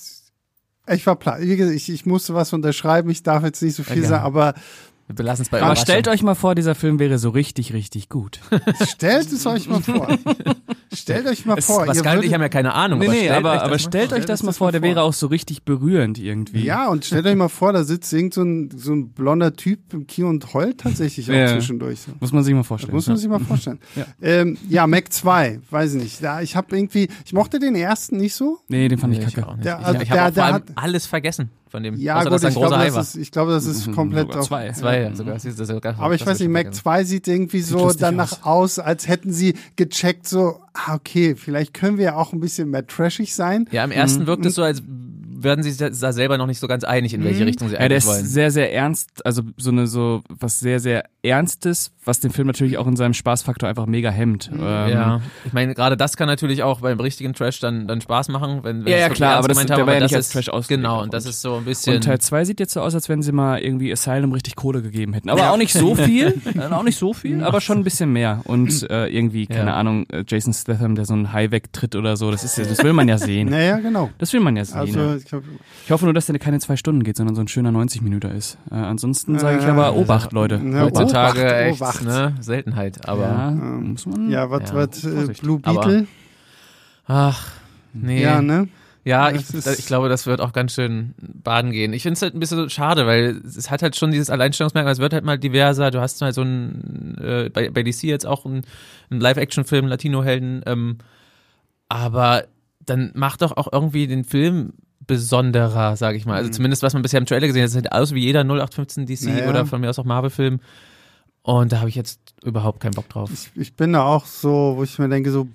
Ich 0.88 1.06
war 1.06 1.16
platt. 1.16 1.40
Wie 1.40 1.56
gesagt, 1.56 1.76
ich, 1.76 1.88
ich 1.88 2.06
musste 2.06 2.34
was 2.34 2.52
unterschreiben. 2.52 3.10
Ich 3.10 3.22
darf 3.22 3.42
jetzt 3.42 3.60
nicht 3.62 3.74
so 3.74 3.82
viel 3.82 4.02
Ja, 4.02 4.08
sagen, 4.08 4.24
aber 4.24 4.54
Wir 5.08 5.14
belassen 5.16 5.42
es 5.42 5.48
bei 5.48 5.60
Aber 5.62 5.74
stellt 5.76 6.06
euch 6.08 6.22
mal 6.22 6.34
vor, 6.36 6.54
dieser 6.54 6.74
Film 6.76 6.98
wäre 7.00 7.18
so 7.18 7.30
richtig, 7.30 7.72
richtig 7.72 8.08
gut. 8.08 8.40
stellt 8.88 9.32
es 9.32 9.44
euch 9.46 9.68
mal 9.68 9.82
vor. 9.82 10.06
stellt 10.96 11.26
euch 11.26 11.44
mal 11.46 11.60
vor. 11.62 11.84
Pascal 11.86 12.18
und 12.18 12.24
ich 12.24 12.34
haben 12.34 12.40
ja 12.42 12.48
keine 12.48 12.74
Ahnung. 12.74 12.98
Nee, 12.98 13.08
nee, 13.08 13.14
stellt 13.18 13.32
aber, 13.32 13.52
euch 13.52 13.60
aber 13.60 13.70
das 13.72 13.82
stellt 13.82 14.12
euch 14.12 14.24
das 14.24 14.42
mal 14.42 14.48
das 14.48 14.58
vor, 14.58 14.72
der 14.72 14.82
wäre 14.82 15.02
auch 15.02 15.12
so 15.12 15.26
richtig 15.28 15.62
berührend 15.64 16.18
irgendwie. 16.18 16.64
ja, 16.64 16.88
und 16.88 17.04
stellt 17.04 17.26
euch 17.26 17.36
mal 17.36 17.48
vor, 17.48 17.72
da 17.72 17.84
sitzt 17.84 18.12
irgend 18.12 18.34
so 18.34 18.42
ein, 18.42 18.70
so 18.76 18.92
ein 18.92 19.10
blonder 19.10 19.54
Typ 19.54 19.92
im 19.92 20.06
Kino 20.06 20.28
und 20.28 20.52
heult 20.54 20.78
tatsächlich 20.78 21.30
auch 21.30 21.34
Ja. 21.34 21.48
zwischendurch. 21.48 22.00
So. 22.00 22.12
Muss 22.20 22.32
man 22.32 22.42
sich 22.42 22.52
mal 22.54 22.60
Das 22.60 22.66
vorstellen. 22.68 22.94
muss 22.94 23.06
man 23.06 23.16
sich 23.16 23.28
mal 23.28 23.40
vorstellen. 23.40 23.78
Ja. 23.96 24.06
Ähm, 24.20 24.58
ja, 24.68 24.86
Mac 24.86 25.12
2, 25.12 25.60
weiß 25.70 25.94
ich 25.94 26.02
nicht. 26.02 26.22
Da, 26.24 26.40
ich 26.40 26.56
habe 26.56 26.76
irgendwie, 26.76 27.08
ich 27.24 27.32
mochte 27.32 27.58
den 27.58 27.74
ersten 27.74 28.16
nicht 28.16 28.34
so. 28.34 28.58
Nee, 28.68 28.88
den 28.88 28.98
fand 28.98 29.12
ich 29.14 29.20
Nee, 29.20 29.26
kacke. 29.26 29.46
auch. 29.48 29.56
Der- 29.58 29.78
ich 29.80 29.86
also 29.86 30.00
ich 30.00 30.08
der- 30.08 30.18
habe 30.20 30.30
auch 30.30 30.34
der 30.34 30.42
vor 30.42 30.44
allem 30.44 30.54
hat- 30.54 30.62
alles 30.76 31.06
vergessen 31.06 31.50
von 31.68 31.82
dem. 31.82 31.96
Ja, 31.96 32.16
außer, 32.16 32.24
gut, 32.24 32.32
dass 32.34 32.44
ich 32.44 32.54
glaube, 32.56 32.76
das 32.76 32.96
ist, 33.08 33.16
ich 33.16 33.30
glaube, 33.30 33.52
das 33.52 33.66
ist 33.66 33.86
Mhm, 33.86 33.94
komplett 33.94 34.26
sogar 34.28 34.40
auf, 34.40 34.46
zwei. 34.48 34.72
Zwei, 34.72 35.00
ja, 35.02 35.14
sogar. 35.14 35.36
Aber 35.98 36.14
ich 36.14 36.20
das 36.20 36.28
weiß 36.28 36.40
nicht, 36.40 36.48
Mac 36.50 36.62
vergessen. 36.64 36.82
2 36.82 37.04
sieht 37.04 37.28
irgendwie 37.28 37.60
so 37.60 37.90
danach 37.92 38.44
aus. 38.44 38.78
als 38.78 39.08
hätten 39.08 39.32
sie 39.32 39.54
gecheckt, 39.76 40.26
so, 40.28 40.60
ah, 40.76 40.94
okay, 40.94 41.34
vielleicht 41.34 41.74
können 41.74 41.98
wir 41.98 42.04
ja 42.04 42.16
auch 42.16 42.32
ein 42.32 42.40
bisschen 42.40 42.70
mehr 42.70 42.86
trashig 42.86 43.34
sein. 43.34 43.68
Ja, 43.70 43.84
im 43.84 43.90
ersten 43.90 44.26
wirkt 44.26 44.46
es 44.46 44.54
so, 44.54 44.62
als 44.62 44.82
werden 45.46 45.62
sie 45.64 45.70
sich 45.72 45.90
da 45.98 46.12
selber 46.12 46.36
noch 46.36 46.46
nicht 46.46 46.58
so 46.60 46.68
ganz 46.68 46.84
einig, 46.84 47.14
in 47.14 47.24
welche 47.24 47.46
Richtung 47.46 47.68
sie 47.68 47.74
Ja, 47.74 47.78
der 47.80 47.86
eigentlich 47.86 47.96
ist 48.04 48.06
wollen. 48.06 48.26
sehr, 48.26 48.50
sehr 48.50 48.74
ernst, 48.74 49.24
also 49.24 49.42
so 49.56 49.70
eine 49.70 49.86
so 49.86 50.22
was 50.28 50.60
sehr, 50.60 50.78
sehr 50.78 51.04
Ernstes, 51.22 51.90
was 52.04 52.20
den 52.20 52.30
Film 52.30 52.46
natürlich 52.46 52.78
auch 52.78 52.86
in 52.86 52.94
seinem 52.94 53.14
Spaßfaktor 53.14 53.68
einfach 53.68 53.86
mega 53.86 54.10
hemmt. 54.10 54.48
Ähm, 54.52 54.60
ja, 54.60 55.20
ich 55.44 55.52
meine, 55.52 55.74
gerade 55.74 55.96
das 55.96 56.16
kann 56.16 56.28
natürlich 56.28 56.62
auch 56.62 56.80
beim 56.80 57.00
richtigen 57.00 57.32
Trash 57.34 57.58
dann, 57.58 57.88
dann 57.88 58.00
Spaß 58.00 58.28
machen, 58.28 58.60
wenn, 58.62 58.84
wenn 58.84 58.92
Ja, 58.92 58.98
ja, 58.98 59.08
klar, 59.08 59.36
aber 59.38 59.48
das- 59.48 59.56
gemeint 59.56 59.70
der 59.70 59.78
haben, 59.78 59.86
war 59.86 59.94
ja 59.94 59.98
aber 59.98 60.04
nicht 60.04 60.12
das 60.12 60.18
als 60.18 60.26
ist- 60.28 60.32
Trash 60.34 60.48
ausgelegt 60.50 60.82
Genau, 60.84 61.02
und- 61.02 61.12
das 61.14 61.26
ist 61.26 61.40
so 61.40 61.56
ein 61.56 61.64
bisschen. 61.64 61.96
Und 61.96 62.04
Teil 62.04 62.20
2 62.20 62.44
sieht 62.44 62.60
jetzt 62.60 62.74
so 62.74 62.80
aus, 62.80 62.94
als 62.94 63.08
wenn 63.08 63.22
sie 63.22 63.32
mal 63.32 63.58
irgendwie 63.60 63.90
Asylum 63.92 64.32
richtig 64.32 64.54
Kohle 64.56 64.82
gegeben 64.82 65.14
hätten. 65.14 65.30
Aber 65.30 65.50
auch 65.50 65.56
nicht 65.56 65.72
so 65.72 65.94
viel, 65.96 66.34
äh, 66.54 66.60
auch 66.72 66.82
nicht 66.84 66.98
so 66.98 67.12
viel, 67.12 67.42
aber 67.42 67.60
schon 67.60 67.78
ein 67.78 67.84
bisschen 67.84 68.12
mehr. 68.12 68.40
Und 68.44 68.88
äh, 68.90 69.06
irgendwie, 69.08 69.46
keine 69.46 69.70
Ja. 69.70 69.76
Ahnung, 69.76 70.06
äh, 70.10 70.22
Jason 70.26 70.52
Statham, 70.52 70.94
der 70.94 71.04
so 71.06 71.14
einen 71.14 71.32
Hai 71.32 71.50
wegtritt 71.50 71.96
oder 71.96 72.16
so, 72.16 72.30
das 72.30 72.44
ist 72.44 72.56
ja, 72.58 72.64
das 72.64 72.82
will 72.84 72.92
man 72.92 73.08
ja 73.08 73.18
sehen. 73.18 73.48
Naja, 73.56 73.78
genau. 73.78 74.10
Das 74.18 74.32
will 74.32 74.40
man 74.40 74.56
ja 74.56 74.64
sehen. 74.64 74.76
Also, 74.78 75.16
ich 75.84 75.90
hoffe 75.90 76.04
nur, 76.04 76.14
dass 76.14 76.26
der 76.26 76.38
keine 76.38 76.58
zwei 76.60 76.76
Stunden 76.76 77.02
geht, 77.02 77.16
sondern 77.16 77.34
so 77.34 77.40
ein 77.40 77.48
schöner 77.48 77.72
90 77.72 78.02
Minuten 78.02 78.30
ist. 78.30 78.58
Äh, 78.70 78.74
ansonsten 78.74 79.38
sage 79.38 79.58
ich 79.58 79.64
Äh, 79.64 79.68
aber 79.70 79.94
Obacht, 79.96 80.32
Leute. 80.32 80.60
Ja, 80.64 80.82
heutzutage 80.82 81.40
Obacht, 81.40 81.54
echt, 81.54 81.80
Obacht. 81.80 82.04
ne, 82.04 82.34
Seltenheit, 82.40 83.08
aber 83.08 83.22
ja, 83.22 83.48
Ähm, 83.50 83.90
muss 83.92 84.06
man. 84.06 84.30
ja, 84.30 84.50
was, 84.50 84.70
Ja, 84.70 84.74
was, 84.76 85.04
äh. 85.04 85.32
Blue 85.40 85.60
Aber- 85.62 85.80
Beetle? 85.80 86.06
ach, 87.06 87.48
nee. 87.92 88.22
Ja, 88.22 88.42
ne? 88.42 88.68
Ja, 89.04 89.30
ich, 89.30 89.44
ich 89.54 89.86
glaube, 89.86 90.08
das 90.08 90.26
wird 90.26 90.40
auch 90.40 90.52
ganz 90.52 90.72
schön 90.74 91.14
baden 91.20 91.70
gehen. 91.70 91.92
Ich 91.92 92.02
finde 92.02 92.14
es 92.14 92.22
halt 92.22 92.34
ein 92.34 92.40
bisschen 92.40 92.68
schade, 92.70 93.06
weil 93.06 93.40
es 93.46 93.70
hat 93.70 93.80
halt 93.82 93.94
schon 93.94 94.10
dieses 94.10 94.30
Alleinstellungsmerkmal, 94.30 94.92
es 94.92 94.98
wird 94.98 95.12
halt 95.12 95.24
mal 95.24 95.38
diverser. 95.38 95.92
Du 95.92 96.00
hast 96.00 96.20
halt 96.22 96.34
so 96.34 96.42
ein, 96.42 97.16
äh, 97.22 97.48
bei, 97.48 97.70
bei 97.70 97.84
DC 97.84 98.02
jetzt 98.02 98.26
auch 98.26 98.44
einen, 98.44 98.62
einen 99.08 99.20
Live-Action-Film, 99.20 99.86
Latino-Helden, 99.86 100.62
ähm, 100.66 100.98
aber 101.88 102.46
dann 102.84 103.12
macht 103.14 103.42
doch 103.42 103.56
auch 103.56 103.68
irgendwie 103.72 104.08
den 104.08 104.24
Film 104.24 104.72
besonderer, 105.06 105.96
sage 105.96 106.16
ich 106.16 106.26
mal. 106.26 106.32
Mhm. 106.32 106.38
Also 106.38 106.50
zumindest, 106.50 106.82
was 106.82 106.92
man 106.92 107.02
bisher 107.02 107.18
im 107.18 107.26
Trailer 107.26 107.46
gesehen 107.46 107.62
hat, 107.62 107.70
sieht 107.70 107.92
aus 107.92 108.14
wie 108.14 108.20
jeder 108.20 108.40
0815 108.40 109.06
DC 109.06 109.22
Naja. 109.26 109.48
oder 109.48 109.66
von 109.66 109.80
mir 109.80 109.90
aus 109.90 109.98
auch 109.98 110.04
Marvel-Film. 110.04 110.60
Und 111.42 111.72
da 111.72 111.78
habe 111.78 111.88
ich 111.88 111.94
jetzt 111.94 112.20
überhaupt 112.44 112.80
keinen 112.80 112.94
Bock 112.94 113.08
drauf. 113.08 113.30
Ich, 113.32 113.50
ich 113.54 113.74
bin 113.74 113.92
da 113.92 114.02
auch 114.02 114.26
so, 114.26 114.74
wo 114.76 114.82
ich 114.82 114.98
mir 114.98 115.08
denke, 115.08 115.30
so, 115.30 115.46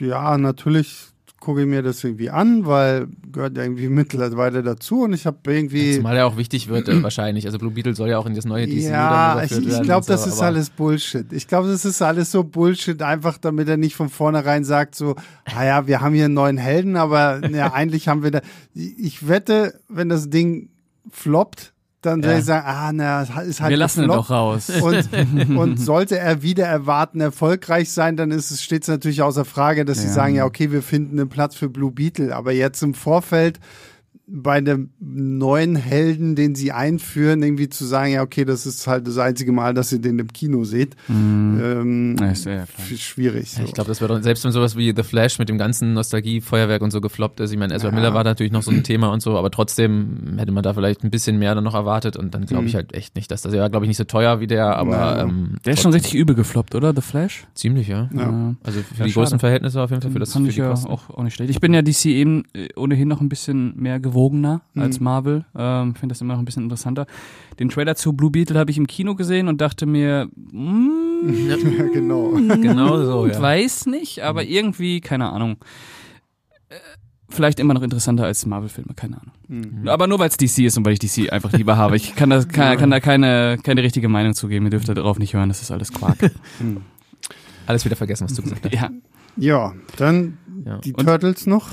ja, 0.00 0.36
natürlich 0.38 1.06
gucke 1.46 1.60
ich 1.60 1.68
mir 1.68 1.80
das 1.80 2.02
irgendwie 2.02 2.28
an, 2.28 2.66
weil 2.66 3.06
gehört 3.30 3.56
ja 3.56 3.62
irgendwie 3.62 3.88
mittlerweile 3.88 4.64
dazu 4.64 5.02
und 5.02 5.12
ich 5.12 5.26
habe 5.26 5.38
irgendwie. 5.46 5.94
Zumal 5.94 6.16
er 6.16 6.26
auch 6.26 6.36
wichtig 6.36 6.66
wird, 6.66 6.88
äh, 6.88 7.00
wahrscheinlich. 7.04 7.46
Also 7.46 7.56
Blue 7.58 7.70
Beetle 7.70 7.94
soll 7.94 8.08
ja 8.08 8.18
auch 8.18 8.26
in 8.26 8.34
das 8.34 8.44
neue 8.44 8.66
DC 8.66 8.90
Ja, 8.90 9.40
ich, 9.44 9.52
ich 9.52 9.82
glaube, 9.82 9.98
und 9.98 10.04
so, 10.06 10.12
das 10.12 10.26
ist 10.26 10.40
alles 10.40 10.70
Bullshit. 10.70 11.32
Ich 11.32 11.46
glaube, 11.46 11.68
das 11.68 11.84
ist 11.84 12.02
alles 12.02 12.32
so 12.32 12.42
Bullshit, 12.42 13.00
einfach 13.00 13.38
damit 13.38 13.68
er 13.68 13.76
nicht 13.76 13.94
von 13.94 14.08
vornherein 14.08 14.64
sagt, 14.64 14.96
so, 14.96 15.14
naja, 15.54 15.86
wir 15.86 16.00
haben 16.00 16.14
hier 16.14 16.24
einen 16.24 16.34
neuen 16.34 16.58
Helden, 16.58 16.96
aber 16.96 17.48
ja, 17.48 17.72
eigentlich 17.72 18.08
haben 18.08 18.24
wir 18.24 18.32
da. 18.32 18.40
Ich 18.74 19.28
wette, 19.28 19.78
wenn 19.88 20.08
das 20.08 20.28
Ding 20.28 20.70
floppt, 21.12 21.74
dann 22.06 22.20
Ja. 22.20 22.28
werde 22.28 22.38
ich 22.40 22.44
sagen, 22.46 22.64
ah, 22.66 22.92
na, 22.92 23.22
ist 23.42 23.60
halt 23.60 23.70
Wir 23.70 23.76
lassen 23.76 24.02
ihn 24.04 24.08
doch 24.08 24.30
raus. 24.30 24.70
Und, 24.70 25.08
und 25.56 25.76
sollte 25.78 26.18
er 26.18 26.42
wieder 26.42 26.64
erwarten 26.66 27.20
erfolgreich 27.20 27.90
sein, 27.92 28.16
dann 28.16 28.30
ist 28.30 28.50
es, 28.50 28.62
steht 28.62 28.82
es 28.82 28.88
natürlich 28.88 29.22
außer 29.22 29.44
Frage, 29.44 29.84
dass 29.84 30.00
sie 30.00 30.06
Ja. 30.08 30.12
sagen, 30.14 30.34
ja, 30.36 30.44
okay, 30.46 30.72
wir 30.72 30.82
finden 30.82 31.18
einen 31.20 31.28
Platz 31.28 31.54
für 31.56 31.68
Blue 31.68 31.90
Beetle. 31.92 32.34
Aber 32.34 32.52
jetzt 32.52 32.82
im 32.82 32.94
Vorfeld 32.94 33.60
bei 34.28 34.60
dem 34.60 34.90
neuen 34.98 35.76
Helden, 35.76 36.34
den 36.34 36.54
sie 36.56 36.72
einführen, 36.72 37.42
irgendwie 37.44 37.68
zu 37.68 37.84
sagen, 37.84 38.12
ja, 38.12 38.22
okay, 38.22 38.44
das 38.44 38.66
ist 38.66 38.86
halt 38.88 39.06
das 39.06 39.18
einzige 39.18 39.52
Mal, 39.52 39.72
dass 39.72 39.92
ihr 39.92 40.00
den 40.00 40.18
im 40.18 40.32
Kino 40.32 40.64
seht, 40.64 40.96
ähm, 41.08 42.16
Ja, 42.18 42.30
ist 42.30 42.44
ja 42.44 42.64
schwierig. 42.96 43.50
So. 43.52 43.60
Ja, 43.60 43.66
ich 43.66 43.72
glaube, 43.74 43.88
das 43.88 44.00
wird 44.00 44.10
auch, 44.10 44.20
selbst 44.22 44.44
wenn 44.44 44.52
sowas 44.52 44.76
wie 44.76 44.92
The 44.96 45.02
Flash 45.02 45.38
mit 45.38 45.48
dem 45.48 45.58
ganzen 45.58 45.94
Nostalgie-Feuerwerk 45.94 46.82
und 46.82 46.90
so 46.90 47.00
gefloppt 47.00 47.40
ist. 47.40 47.52
Ich 47.52 47.58
meine, 47.58 47.74
Ezra 47.74 47.90
Miller 47.90 48.14
war 48.14 48.24
natürlich 48.24 48.52
noch 48.52 48.62
so 48.62 48.70
ein 48.70 48.82
Thema 48.82 49.12
und 49.12 49.20
so, 49.20 49.36
aber 49.36 49.50
trotzdem 49.50 50.34
hätte 50.38 50.52
man 50.52 50.62
da 50.62 50.74
vielleicht 50.74 51.04
ein 51.04 51.10
bisschen 51.10 51.38
mehr 51.38 51.54
dann 51.54 51.64
noch 51.64 51.74
erwartet 51.74 52.16
und 52.16 52.34
dann 52.34 52.46
glaube 52.46 52.66
ich 52.66 52.74
halt 52.74 52.94
echt 52.94 53.14
nicht, 53.16 53.30
dass 53.30 53.42
das, 53.42 53.52
war 53.54 53.70
glaube 53.70 53.86
ich 53.86 53.88
nicht 53.88 53.96
so 53.96 54.04
teuer 54.04 54.40
wie 54.40 54.46
der, 54.46 54.76
aber 54.76 54.96
Ja. 54.96 55.22
ähm, 55.22 55.56
Der 55.64 55.74
ist 55.74 55.82
schon 55.82 55.92
richtig 55.92 56.14
übel 56.14 56.34
gefloppt, 56.34 56.74
oder? 56.74 56.92
The 56.94 57.00
Flash? 57.02 57.46
ziemlich, 57.54 57.88
ja. 57.88 58.08
Ja. 58.14 58.54
Also 58.64 58.80
für 58.80 58.98
Ja, 58.98 59.04
die 59.04 59.12
schade. 59.12 59.24
großen 59.24 59.38
Verhältnisse 59.38 59.80
auf 59.82 59.90
jeden 59.90 60.02
Fall, 60.02 60.10
für 60.10 60.18
das 60.18 60.32
Fand 60.32 60.46
für 60.46 60.50
ich 60.50 60.54
die 60.56 60.60
ja 60.62 60.70
Kosten. 60.70 60.88
auch, 60.88 61.10
auch 61.10 61.22
nicht 61.22 61.34
schlecht. 61.34 61.50
Ich 61.50 61.60
bin 61.60 61.72
ja 61.74 61.82
DC 61.82 62.06
eben 62.06 62.44
äh, 62.54 62.68
ohnehin 62.76 63.08
noch 63.08 63.20
ein 63.20 63.28
bisschen 63.28 63.74
mehr 63.80 64.00
gewogener 64.16 64.62
Mhm. 64.74 64.82
als 64.82 65.00
Marvel. 65.00 65.44
Ähm, 65.56 65.94
Finde 65.94 66.12
das 66.14 66.20
immer 66.20 66.34
noch 66.34 66.40
ein 66.40 66.44
bisschen 66.46 66.62
interessanter. 66.64 67.06
Den 67.58 67.68
Trailer 67.68 67.94
zu 67.96 68.12
Blue 68.14 68.30
Beetle 68.30 68.58
habe 68.58 68.70
ich 68.70 68.78
im 68.78 68.86
Kino 68.86 69.14
gesehen 69.14 69.48
und 69.48 69.60
dachte 69.60 69.84
mir, 69.86 70.28
mm, 70.52 71.48
ja, 71.48 71.56
genau. 71.92 72.30
Genau 72.32 73.04
so, 73.04 73.26
ja. 73.26 73.40
weiß 73.40 73.86
nicht, 73.86 74.20
aber 74.22 74.44
irgendwie, 74.44 75.00
keine 75.00 75.30
Ahnung. 75.30 75.56
Äh, 76.68 76.74
Vielleicht 77.28 77.58
immer 77.58 77.74
noch 77.74 77.82
interessanter 77.82 78.24
als 78.24 78.46
Marvel-Filme, 78.46 78.94
keine 78.94 79.16
Ahnung. 79.20 79.32
Mhm. 79.48 79.88
Aber 79.88 80.06
nur 80.06 80.18
weil 80.20 80.28
es 80.28 80.36
DC 80.36 80.64
ist 80.66 80.78
und 80.78 80.86
weil 80.86 80.92
ich 80.92 81.00
DC 81.00 81.32
einfach 81.32 81.52
lieber 81.52 81.76
habe. 81.76 81.96
Ich 81.96 82.14
kann, 82.14 82.30
das, 82.30 82.46
kann, 82.48 82.78
kann 82.78 82.90
da 82.90 83.00
keine, 83.00 83.58
keine 83.62 83.82
richtige 83.82 84.08
Meinung 84.08 84.32
zugeben. 84.34 84.66
Ihr 84.66 84.70
dürft 84.70 84.88
da 84.88 84.94
drauf 84.94 85.18
nicht 85.18 85.34
hören, 85.34 85.48
das 85.48 85.60
ist 85.60 85.70
alles 85.72 85.92
Quark. 85.92 86.18
Alles 87.66 87.84
wieder 87.84 87.96
vergessen, 87.96 88.24
was 88.28 88.34
du 88.34 88.42
gesagt 88.42 88.64
hast. 88.64 88.72
ja. 88.72 88.90
Ja, 89.36 89.72
dann 89.96 90.38
Ja. 90.64 90.78
die 90.78 90.92
Und- 90.94 91.04
Turtles 91.04 91.46
noch. 91.46 91.68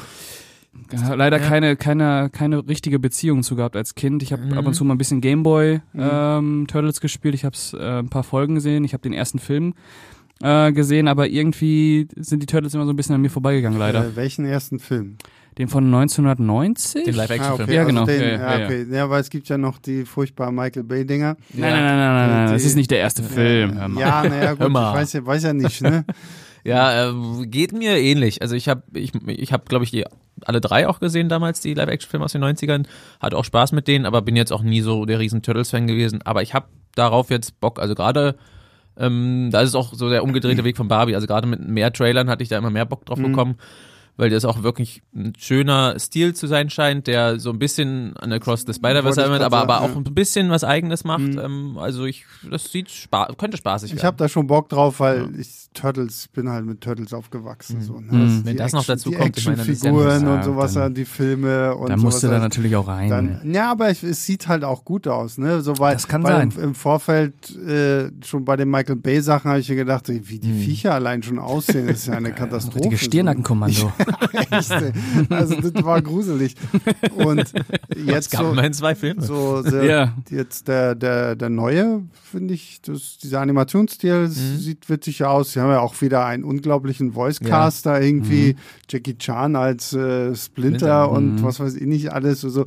Ja, 0.92 1.14
Leider 1.14 1.40
Ja. 1.40 1.48
keine, 1.48 1.76
keine, 1.76 2.30
keine 2.32 2.68
richtige 2.68 3.00
Beziehung 3.00 3.44
zu 3.44 3.56
gehabt 3.56 3.76
als 3.76 3.96
Kind. 3.96 4.24
Ich 4.24 4.32
habe 4.34 4.44
Mhm. 4.44 4.54
ab 4.58 4.66
und 4.66 4.74
zu 4.74 4.84
mal 4.86 4.96
ein 4.96 4.98
bisschen 4.98 5.22
Gameboy 5.22 5.82
Mhm. 5.94 6.02
ähm, 6.02 6.66
Turtles 6.68 7.00
gespielt. 7.02 7.36
Ich 7.36 7.46
habe 7.46 7.56
äh, 7.74 8.00
ein 8.00 8.10
paar 8.10 8.24
Folgen 8.24 8.56
gesehen. 8.56 8.84
Ich 8.84 8.94
habe 8.94 9.02
den 9.02 9.14
ersten 9.14 9.40
Film 9.40 9.74
äh, 10.42 10.72
gesehen, 10.74 11.08
aber 11.08 11.28
irgendwie 11.30 12.08
sind 12.18 12.42
die 12.42 12.48
Turtles 12.48 12.74
immer 12.74 12.86
so 12.86 12.92
ein 12.92 12.96
bisschen 12.96 13.16
an 13.16 13.22
mir 13.22 13.30
vorbeigegangen, 13.30 13.78
leider. 13.80 14.06
Äh, 14.08 14.16
welchen 14.16 14.46
ersten 14.46 14.80
Film? 14.80 15.18
Den 15.60 15.68
von 15.70 15.86
1990? 15.86 17.04
Den 17.06 17.14
Live-Action-Film. 17.16 17.70
Ja, 17.70 17.84
genau. 17.84 18.06
Den, 18.06 18.20
Ja, 18.22 18.28
ja, 18.28 18.34
ja, 18.38 18.60
ja. 18.60 18.66
okay. 18.66 18.86
ja, 18.92 19.10
weil 19.10 19.22
es 19.22 19.30
gibt 19.30 19.48
ja 19.50 19.58
noch 19.58 19.78
die 19.78 20.04
furchtbaren 20.04 20.56
Michael 20.56 20.84
Bay-Dinger. 20.84 21.38
Nein, 21.54 21.62
nein, 21.62 21.72
nein, 21.72 21.86
nein, 21.86 21.98
nein, 22.16 22.30
nein, 22.30 22.48
Die- 22.48 22.54
das 22.54 22.66
ist 22.66 22.76
nicht 22.76 22.90
der 22.92 22.98
erste 23.00 23.22
Film. 23.24 23.78
Ja, 23.98 24.24
naja, 24.24 24.54
gut, 24.56 24.60
Hör 24.62 24.68
ich 24.68 24.74
weiß 24.74 25.14
ja, 25.14 25.26
weiß 25.26 25.44
ja 25.44 25.54
nicht, 25.54 25.82
ne? 25.82 26.04
Ja, 26.66 27.10
äh, 27.12 27.46
geht 27.46 27.72
mir 27.74 27.98
ähnlich. 28.00 28.42
Also 28.42 28.56
ich 28.56 28.68
habe, 28.70 28.84
ich, 28.94 29.12
ich 29.28 29.54
habe, 29.54 29.66
glaube 29.68 29.84
ich, 29.86 29.92
die 29.92 30.06
alle 30.48 30.62
drei 30.62 30.88
auch 30.88 31.00
gesehen 31.00 31.30
damals, 31.30 31.62
die 31.62 31.74
Live-Action-Filme 31.74 32.26
aus 32.26 32.32
den 32.34 32.44
90ern. 32.44 32.86
Hatte 33.20 33.38
auch 33.38 33.46
Spaß 33.46 33.72
mit 33.72 33.88
denen, 33.88 34.06
aber 34.06 34.22
bin 34.22 34.36
jetzt 34.36 34.52
auch 34.54 34.62
nie 34.64 34.82
so 34.82 35.06
der 35.06 35.20
riesen 35.20 35.42
Turtles-Fan 35.42 35.88
gewesen. 35.88 36.22
Aber 36.24 36.42
ich 36.42 36.54
habe 36.54 36.68
darauf 36.96 37.30
jetzt 37.30 37.60
Bock. 37.60 37.80
Also 37.80 37.96
gerade, 37.96 38.36
ähm, 38.98 39.50
da 39.52 39.62
ist 39.62 39.70
es 39.70 39.76
auch 39.76 39.94
so 39.94 40.10
der 40.10 40.24
umgedrehte 40.24 40.64
Weg 40.64 40.78
von 40.78 40.88
Barbie. 40.88 41.16
Also 41.16 41.28
gerade 41.28 41.48
mit 41.48 41.68
mehr 41.68 41.92
Trailern 41.92 42.30
hatte 42.30 42.44
ich 42.44 42.50
da 42.50 42.58
immer 42.58 42.70
mehr 42.70 42.86
Bock 42.86 43.06
drauf 43.06 43.18
Mhm. 43.18 43.24
bekommen, 43.24 43.56
weil 44.16 44.30
das 44.30 44.46
auch 44.46 44.62
wirklich 44.62 45.02
ein 45.16 45.34
schöner 45.40 45.98
Stil 45.98 46.36
zu 46.36 46.46
sein 46.46 46.70
scheint, 46.70 47.08
der 47.08 47.40
so 47.40 47.50
ein 47.50 47.58
bisschen 47.58 48.16
an 48.18 48.32
Across 48.32 48.66
the 48.68 48.74
Spider-Verse 48.74 49.20
ich 49.20 49.26
erinnert, 49.28 49.42
aber, 49.42 49.58
aber 49.62 49.82
auch 49.82 49.90
ja. 49.90 49.96
ein 49.96 50.04
bisschen 50.04 50.52
was 50.52 50.64
eigenes 50.64 51.04
macht. 51.04 51.22
Mhm. 51.22 51.40
Ähm, 51.40 51.78
also 51.80 52.06
ich, 52.06 52.26
das 52.50 52.66
sieht 52.72 52.92
spa 52.92 53.28
könnte 53.38 53.58
spaßig 53.58 53.90
Ich 53.90 53.96
werden. 53.96 54.06
habe 54.06 54.18
da 54.18 54.30
schon 54.30 54.46
Bock 54.46 54.70
drauf, 54.70 55.00
weil 55.00 55.30
ich 55.40 55.63
Turtles 55.74 56.28
bin 56.34 56.50
halt 56.50 56.66
mit 56.66 56.82
Turtles 56.82 57.14
aufgewachsen. 57.14 57.82
So, 57.82 58.00
ne? 58.00 58.12
Mhm. 58.12 58.22
Also 58.22 58.46
Wenn 58.46 58.58
das 58.58 58.72
noch 58.74 58.80
Action- 58.82 58.94
dazu 58.96 59.10
die 59.10 59.16
kommt, 59.16 59.38
ja 59.44 59.52
Actionfiguren 59.54 60.24
nur- 60.24 60.34
und 60.36 60.44
sowas, 60.44 60.74
dann- 60.74 60.94
die 60.94 61.06
Filme 61.06 61.76
und 61.76 61.90
Da 61.90 61.98
sowas. 61.98 62.04
musst 62.04 62.24
du 62.24 62.28
da 62.28 62.40
natürlich 62.40 62.76
auch 62.76 62.88
rein. 62.88 63.10
Dann, 63.10 63.54
ja, 63.54 63.72
aber 63.72 63.92
ich, 63.92 64.04
es 64.04 64.26
sieht 64.26 64.48
halt 64.48 64.64
auch 64.64 64.86
gut 64.86 65.08
aus, 65.08 65.38
ne? 65.38 65.62
So, 65.62 65.78
weil, 65.80 65.94
Das 65.96 66.08
kann 66.08 66.24
weil 66.24 66.34
sein. 66.38 66.52
Im, 66.58 66.64
Im 66.64 66.76
Vorfeld 66.76 67.34
äh, 67.58 68.10
schon 68.26 68.46
bei 68.46 68.56
den 68.56 68.70
Michael 68.70 68.96
Bay 68.98 69.22
Sachen 69.22 69.50
habe 69.50 69.60
ich 69.60 69.70
mir 69.70 69.76
gedacht, 69.76 70.08
wie 70.10 70.40
die 70.40 70.48
Hm. 70.50 70.60
Viecher 70.60 70.94
allein 70.94 71.24
schon 71.24 71.40
aussehen, 71.40 71.88
ist 71.88 72.08
ja 72.08 72.14
eine 72.14 72.32
Katastrophe. 72.34 72.80
Richtige 72.80 72.98
Stirnackenkommando. 72.98 73.92
Also 75.30 75.56
das 75.62 75.84
war 75.84 76.02
gruselig. 76.02 76.56
Und 77.16 77.40
es 77.54 77.54
jetzt 78.06 78.32
gab 78.32 78.42
so, 78.44 78.52
immerhin 78.52 78.74
zwei 78.74 78.96
Filme. 78.96 79.22
so 79.22 79.62
sehr, 79.62 79.84
Ja. 79.86 80.14
jetzt 80.30 80.68
der 80.68 80.96
der 80.96 81.36
der 81.36 81.50
neue 81.50 82.02
finde 82.32 82.54
ich, 82.54 82.82
das, 82.82 83.18
dieser 83.22 83.42
Animationsstil 83.42 84.28
Mhm. 84.28 84.32
sieht 84.32 84.90
witzig 84.90 85.24
aus. 85.24 85.54
Sie 85.54 85.60
haben 85.64 85.72
ja 85.72 85.80
auch 85.80 86.02
wieder 86.02 86.26
einen 86.26 86.44
unglaublichen 86.44 87.14
Voice-Cast 87.14 87.86
da 87.86 88.00
irgendwie. 88.00 88.56
Jackie 88.90 89.18
Chan 89.18 89.56
als 89.56 89.94
äh, 89.94 90.36
Splinter 90.36 90.74
Splinter, 90.74 91.12
und 91.12 91.36
mhm. 91.36 91.44
was 91.44 91.60
weiß 91.60 91.76
ich 91.76 91.86
nicht 91.86 92.12
alles. 92.12 92.44
Also 92.44 92.66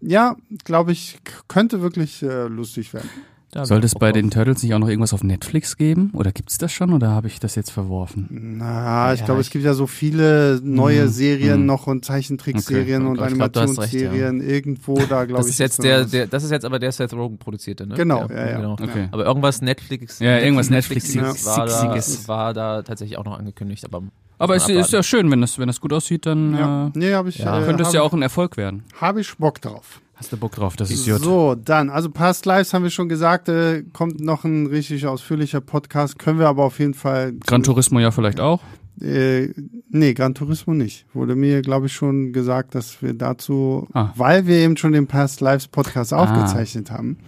ja, 0.00 0.36
glaube 0.64 0.92
ich, 0.92 1.18
könnte 1.48 1.80
wirklich 1.82 2.22
äh, 2.22 2.46
lustig 2.46 2.92
werden. 2.94 3.08
Da 3.50 3.64
Sollte 3.64 3.86
es 3.86 3.94
Bock 3.94 4.00
bei 4.00 4.08
drauf. 4.12 4.20
den 4.20 4.30
Turtles 4.30 4.62
nicht 4.62 4.74
auch 4.74 4.78
noch 4.78 4.88
irgendwas 4.88 5.14
auf 5.14 5.24
Netflix 5.24 5.78
geben? 5.78 6.10
Oder 6.12 6.32
gibt's 6.32 6.58
das 6.58 6.70
schon? 6.70 6.92
Oder 6.92 7.08
habe 7.12 7.28
ich 7.28 7.40
das 7.40 7.54
jetzt 7.54 7.70
verworfen? 7.70 8.26
Na, 8.58 9.14
ich 9.14 9.20
Ja, 9.20 9.24
glaube, 9.26 9.40
es 9.40 9.48
gibt 9.48 9.64
ja 9.64 9.72
so 9.72 9.86
viele 9.86 10.60
neue 10.62 11.04
Mhm. 11.06 11.08
Serien 11.08 11.60
Mhm. 11.60 11.66
noch 11.66 11.86
und 11.86 12.04
Zeichentrickserien 12.04 13.02
Okay. 13.06 13.10
und 13.10 13.16
du 13.16 13.22
hast 13.24 13.30
recht, 13.32 13.38
ja. 13.40 13.44
Animationsserien 13.46 14.40
irgendwo 14.42 14.96
da, 14.98 15.24
glaube 15.24 15.38
Das 15.38 15.46
ich. 15.46 15.52
ist 15.52 15.58
jetzt 15.60 15.82
der, 15.82 16.04
der, 16.04 16.26
das 16.26 16.44
ist 16.44 16.50
jetzt 16.50 16.66
aber 16.66 16.78
der 16.78 16.92
Seth 16.92 17.14
Rogen 17.14 17.38
produzierte, 17.38 17.86
ne? 17.86 17.94
Genau, 17.94 18.26
der, 18.26 18.36
ja, 18.36 18.50
ja. 18.50 18.56
genau. 18.58 18.72
Okay. 18.74 19.08
Aber 19.12 19.24
irgendwas 19.24 19.62
Netflix. 19.62 20.18
Ja, 20.18 20.38
irgendwas 20.38 20.68
Netflixiges 20.68 21.46
war, 21.46 21.66
da, 21.66 21.96
war 22.26 22.52
da 22.54 22.82
tatsächlich 22.82 23.16
auch 23.16 23.24
noch 23.24 23.38
angekündigt, 23.38 23.84
aber. 23.86 24.02
Aber 24.40 24.54
es 24.56 24.68
ist 24.68 24.92
ja 24.92 25.02
schön, 25.02 25.30
wenn 25.30 25.40
das, 25.40 25.58
wenn 25.58 25.66
das 25.66 25.80
gut 25.80 25.92
aussieht, 25.92 26.26
dann 26.26 26.54
Ja, 26.54 26.86
äh, 26.88 26.90
nee, 26.94 27.28
ich. 27.28 27.38
Ja. 27.38 27.60
äh, 27.60 27.64
könnte 27.64 27.82
es 27.82 27.92
ja 27.92 28.02
auch 28.02 28.12
ein 28.12 28.22
Erfolg 28.22 28.56
werden. 28.56 28.84
Habe 29.00 29.20
ich 29.22 29.36
Bock 29.38 29.60
drauf. 29.60 30.00
Hast 30.18 30.32
du 30.32 30.36
Bock 30.36 30.52
drauf? 30.52 30.74
Das 30.76 30.90
ist 30.90 31.06
gut. 31.08 31.22
So, 31.22 31.54
dann, 31.54 31.90
also 31.90 32.10
Past 32.10 32.44
Lives 32.44 32.74
haben 32.74 32.82
wir 32.82 32.90
schon 32.90 33.08
gesagt, 33.08 33.48
äh, 33.48 33.84
kommt 33.92 34.20
noch 34.20 34.44
ein 34.44 34.66
richtig 34.66 35.06
ausführlicher 35.06 35.60
Podcast, 35.60 36.18
können 36.18 36.38
wir 36.40 36.48
aber 36.48 36.64
auf 36.64 36.78
jeden 36.80 36.94
Fall. 36.94 37.34
Gran 37.46 37.62
Turismo 37.62 38.00
ja 38.00 38.10
vielleicht 38.10 38.40
auch. 38.40 38.60
Äh, 39.00 39.50
nee, 39.90 40.12
Gran 40.14 40.34
Turismo 40.34 40.74
nicht. 40.74 41.06
Wurde 41.14 41.36
mir, 41.36 41.62
glaube 41.62 41.86
ich, 41.86 41.92
schon 41.92 42.32
gesagt, 42.32 42.74
dass 42.74 43.00
wir 43.00 43.14
dazu, 43.14 43.86
Ah. 43.92 44.12
weil 44.16 44.48
wir 44.48 44.56
eben 44.56 44.76
schon 44.76 44.90
den 44.92 45.06
Past 45.06 45.40
Lives 45.40 45.68
Podcast 45.68 46.12
aufgezeichnet 46.12 46.90
haben 46.90 47.18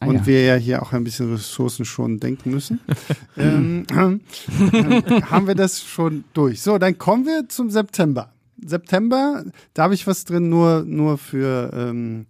Ah, 0.00 0.06
und 0.06 0.14
ja. 0.16 0.26
wir 0.26 0.42
ja 0.44 0.54
hier 0.56 0.82
auch 0.82 0.92
ein 0.92 1.04
bisschen 1.04 1.32
Ressourcen 1.32 1.84
schon 1.84 2.18
denken 2.18 2.50
müssen, 2.50 2.80
ähm, 3.36 3.84
äh, 3.92 5.22
haben 5.22 5.46
wir 5.46 5.54
das 5.54 5.80
schon 5.84 6.24
durch. 6.34 6.60
So, 6.60 6.76
dann 6.78 6.98
kommen 6.98 7.24
wir 7.24 7.48
zum 7.48 7.70
September. 7.70 8.32
September, 8.64 9.44
da 9.74 9.84
habe 9.84 9.94
ich 9.94 10.06
was 10.06 10.24
drin, 10.24 10.48
nur, 10.48 10.84
nur 10.86 11.18
für 11.18 11.70
ähm, 11.74 12.26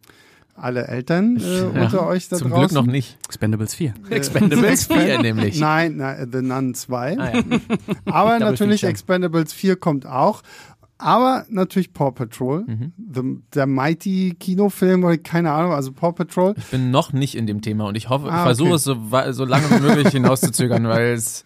alle 0.54 0.86
Eltern 0.86 1.38
äh, 1.38 1.62
unter 1.80 2.06
euch 2.06 2.28
da 2.28 2.36
Zum 2.36 2.50
draußen. 2.50 2.68
Glück 2.68 2.72
noch 2.72 2.86
nicht. 2.92 3.18
Expendables 3.26 3.74
4. 3.74 3.94
Expendables 4.10 4.86
4 4.86 5.20
nämlich. 5.22 5.58
Nein, 5.58 5.96
nein, 5.96 6.28
The 6.32 6.42
Nun 6.42 6.74
2. 6.74 7.18
Ah, 7.18 7.32
ja. 7.36 7.42
Aber 8.12 8.38
natürlich. 8.38 8.84
Expendables 8.84 9.52
4 9.52 9.76
kommt 9.76 10.06
auch. 10.06 10.42
Aber 10.98 11.46
natürlich 11.48 11.92
Paw 11.92 12.12
Patrol, 12.12 12.64
Mhm. 12.64 12.92
the, 13.12 13.22
der 13.54 13.66
Mighty 13.66 14.36
Kinofilm 14.38 15.02
oder 15.02 15.18
keine 15.18 15.50
Ahnung, 15.50 15.72
also 15.72 15.90
Paw 15.90 16.12
Patrol. 16.12 16.54
Ich 16.56 16.66
bin 16.66 16.92
noch 16.92 17.12
nicht 17.12 17.34
in 17.34 17.48
dem 17.48 17.60
Thema 17.60 17.86
und 17.86 17.96
ich 17.96 18.08
hoffe, 18.08 18.26
ich 18.28 18.32
Ah, 18.32 18.44
versuche 18.44 18.68
okay. 18.68 18.76
es 18.76 18.84
so, 18.84 18.96
so 19.32 19.44
lange 19.44 19.68
wie 19.70 19.80
möglich 19.80 20.08
hinauszuzögern, 20.10 20.86
weil 20.86 21.14
es. 21.14 21.44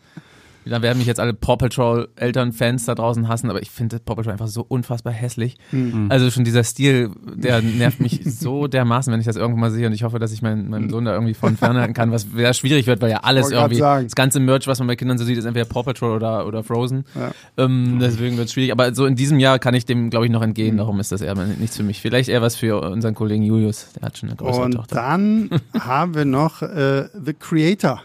Da 0.68 0.82
werden 0.82 0.98
mich 0.98 1.06
jetzt 1.06 1.20
alle 1.20 1.32
Paw 1.32 1.56
Patrol 1.56 2.08
Elternfans 2.16 2.84
da 2.86 2.94
draußen 2.94 3.28
hassen, 3.28 3.50
aber 3.50 3.62
ich 3.62 3.70
finde 3.70 3.98
Paw 3.98 4.16
Patrol 4.16 4.32
einfach 4.32 4.48
so 4.48 4.64
unfassbar 4.66 5.12
hässlich. 5.12 5.56
Hm. 5.70 6.06
Also 6.10 6.30
schon 6.30 6.44
dieser 6.44 6.64
Stil, 6.64 7.10
der 7.34 7.62
nervt 7.62 8.00
mich 8.00 8.20
so 8.24 8.66
dermaßen, 8.66 9.12
wenn 9.12 9.20
ich 9.20 9.26
das 9.26 9.36
irgendwann 9.36 9.60
mal 9.60 9.70
sehe 9.70 9.86
und 9.86 9.92
ich 9.92 10.02
hoffe, 10.02 10.18
dass 10.18 10.32
ich 10.32 10.42
meinen, 10.42 10.68
meinen 10.68 10.90
Sohn 10.90 11.04
da 11.04 11.12
irgendwie 11.12 11.34
von 11.34 11.56
fernhalten 11.56 11.94
kann, 11.94 12.10
was 12.10 12.26
sehr 12.34 12.52
schwierig 12.54 12.86
wird, 12.86 13.00
weil 13.00 13.10
ja 13.10 13.18
alles 13.18 13.50
irgendwie, 13.50 13.76
sagen. 13.76 14.04
das 14.06 14.14
ganze 14.14 14.40
Merch, 14.40 14.66
was 14.66 14.78
man 14.78 14.88
bei 14.88 14.96
Kindern 14.96 15.18
so 15.18 15.24
sieht, 15.24 15.38
ist 15.38 15.44
entweder 15.44 15.66
Paw 15.66 15.82
Patrol 15.82 16.16
oder, 16.16 16.46
oder 16.46 16.62
Frozen. 16.62 17.04
Ja. 17.14 17.32
Ähm, 17.56 17.98
deswegen 18.00 18.36
wird 18.36 18.48
es 18.48 18.52
schwierig, 18.52 18.72
aber 18.72 18.94
so 18.94 19.06
in 19.06 19.14
diesem 19.14 19.38
Jahr 19.38 19.58
kann 19.58 19.74
ich 19.74 19.86
dem, 19.86 20.10
glaube 20.10 20.26
ich, 20.26 20.32
noch 20.32 20.42
entgehen, 20.42 20.76
darum 20.76 21.00
ist 21.00 21.12
das 21.12 21.20
eher 21.20 21.34
nichts 21.34 21.76
für 21.76 21.82
mich. 21.82 22.00
Vielleicht 22.00 22.28
eher 22.28 22.42
was 22.42 22.56
für 22.56 22.80
unseren 22.80 23.14
Kollegen 23.14 23.42
Julius, 23.42 23.92
der 23.94 24.06
hat 24.06 24.18
schon 24.18 24.28
eine 24.28 24.36
größere 24.36 24.64
Und 24.64 24.72
Tochter. 24.72 24.96
dann 24.96 25.50
haben 25.78 26.14
wir 26.14 26.24
noch 26.24 26.62
äh, 26.62 27.08
The 27.24 27.34
Creator. 27.34 28.02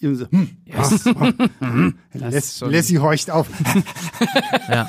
Hm. 0.00 0.14
So, 0.14 0.26
hm, 0.30 1.94
Yes. 2.14 2.60
Les, 2.60 2.60
Lassie 2.60 2.98
horcht 2.98 3.30
auf. 3.30 3.48
Ja. 4.68 4.88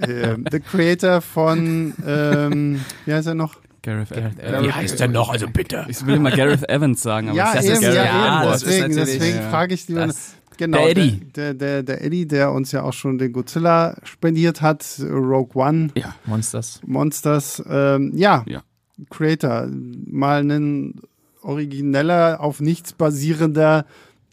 ähm, 0.00 0.44
The 0.50 0.60
Creator 0.60 1.20
von, 1.20 1.94
ähm, 2.06 2.80
wie 3.04 3.12
heißt 3.12 3.26
er 3.28 3.34
noch? 3.34 3.56
Gareth 3.82 4.10
Evans. 4.12 4.36
Wie 4.66 4.72
heißt 4.72 4.98
der 5.00 5.08
noch? 5.08 5.28
Also 5.30 5.46
bitte. 5.48 5.84
Ich 5.88 6.04
will 6.04 6.16
immer 6.16 6.30
Gareth 6.32 6.68
Evans 6.68 7.02
sagen, 7.02 7.28
aber 7.28 7.36
ja, 7.38 7.54
das 7.54 7.64
eben, 7.66 7.74
ist 7.74 7.82
ja, 7.82 7.92
Gareth 7.92 8.06
ja, 8.06 8.52
ist 8.54 8.66
Deswegen, 8.66 8.96
deswegen 8.96 9.36
ja. 9.36 9.50
frage 9.50 9.74
ich 9.74 9.88
lieber. 9.88 10.06
Das- 10.06 10.34
Genau, 10.58 10.78
Der 10.78 10.90
Eddie. 10.92 11.20
Der, 11.36 11.52
der, 11.52 11.82
der 11.82 12.02
Eddie, 12.02 12.26
der 12.26 12.50
uns 12.50 12.72
ja 12.72 12.82
auch 12.82 12.94
schon 12.94 13.18
den 13.18 13.30
Godzilla 13.30 13.94
spendiert 14.04 14.62
hat, 14.62 14.86
Rogue 15.02 15.50
One, 15.54 15.88
Ja. 15.94 16.14
Monsters. 16.24 16.80
Monsters. 16.86 17.62
Ähm, 17.68 18.12
ja, 18.14 18.42
Ja. 18.48 18.62
Creator, 19.10 19.68
mal 20.06 20.50
ein 20.50 20.94
origineller, 21.42 22.40
auf 22.40 22.60
nichts 22.60 22.94
basierender 22.94 23.84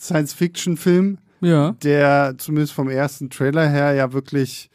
Science-Fiction-Film, 0.03 1.17
Ja. 1.41 1.75
der 1.83 2.35
zumindest 2.37 2.73
vom 2.73 2.89
ersten 2.89 3.29
Trailer 3.29 3.67
her 3.67 3.93
ja 3.93 4.13
wirklich 4.13 4.69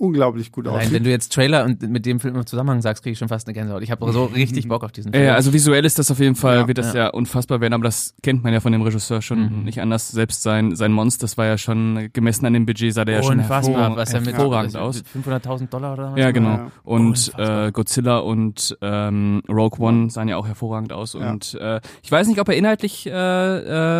unglaublich 0.00 0.50
gut 0.50 0.64
Nein, 0.64 0.74
aussieht. 0.76 0.92
wenn 0.92 1.04
du 1.04 1.10
jetzt 1.10 1.32
Trailer 1.32 1.64
und 1.64 1.82
mit 1.82 2.06
dem 2.06 2.20
Film 2.20 2.34
im 2.34 2.46
Zusammenhang 2.46 2.80
sagst, 2.80 3.02
kriege 3.02 3.12
ich 3.12 3.18
schon 3.18 3.28
fast 3.28 3.46
eine 3.46 3.54
Gänsehaut. 3.54 3.82
Ich 3.82 3.90
habe 3.90 4.10
so 4.12 4.24
richtig 4.34 4.66
Bock 4.66 4.82
auf 4.82 4.92
diesen 4.92 5.12
Film. 5.12 5.24
Ja, 5.24 5.34
also 5.34 5.52
visuell 5.52 5.84
ist 5.84 5.98
das 5.98 6.10
auf 6.10 6.18
jeden 6.18 6.34
Fall, 6.36 6.60
Ja. 6.60 6.68
wird 6.68 6.78
das 6.78 6.94
ja. 6.94 7.08
unfassbar 7.08 7.60
werden, 7.60 7.74
aber 7.74 7.84
das 7.84 8.14
kennt 8.22 8.42
man 8.42 8.52
ja 8.54 8.60
von 8.60 8.72
dem 8.72 8.80
Regisseur 8.82 9.20
schon 9.20 9.58
Mhm. 9.58 9.64
nicht 9.64 9.80
anders. 9.80 10.08
Selbst 10.08 10.42
sein, 10.42 10.74
sein 10.74 10.92
Monster, 10.92 11.22
das 11.24 11.36
war 11.36 11.46
ja 11.46 11.58
schon 11.58 12.08
gemessen 12.12 12.46
an 12.46 12.54
dem 12.54 12.64
Budget, 12.66 12.94
sah 12.94 13.04
der 13.04 13.16
ja 13.16 13.22
schon 13.22 13.40
Unfassbar, 13.40 13.80
hervor, 13.82 13.96
was 13.98 14.14
er 14.14 14.20
mit 14.22 14.32
hervorragend 14.32 14.72
mit 14.72 14.82
aus. 14.82 15.02
500.000 15.14 15.68
Dollar 15.68 15.92
oder 15.92 16.12
was? 16.12 16.18
Ja, 16.18 16.30
genau. 16.30 16.48
Ja. 16.50 16.70
Und 16.82 17.32
äh, 17.36 17.70
Godzilla 17.70 18.18
und 18.18 18.76
ähm, 18.80 19.42
Rogue 19.48 19.78
One 19.86 20.08
sahen 20.10 20.28
ja 20.28 20.36
auch 20.38 20.46
hervorragend 20.46 20.92
aus. 20.92 21.12
Ja. 21.12 21.30
Und 21.30 21.54
äh, 21.60 21.80
ich 22.02 22.10
weiß 22.10 22.26
nicht, 22.26 22.40
ob 22.40 22.48
er 22.48 22.56
inhaltlich 22.56 23.06
äh, 23.06 23.12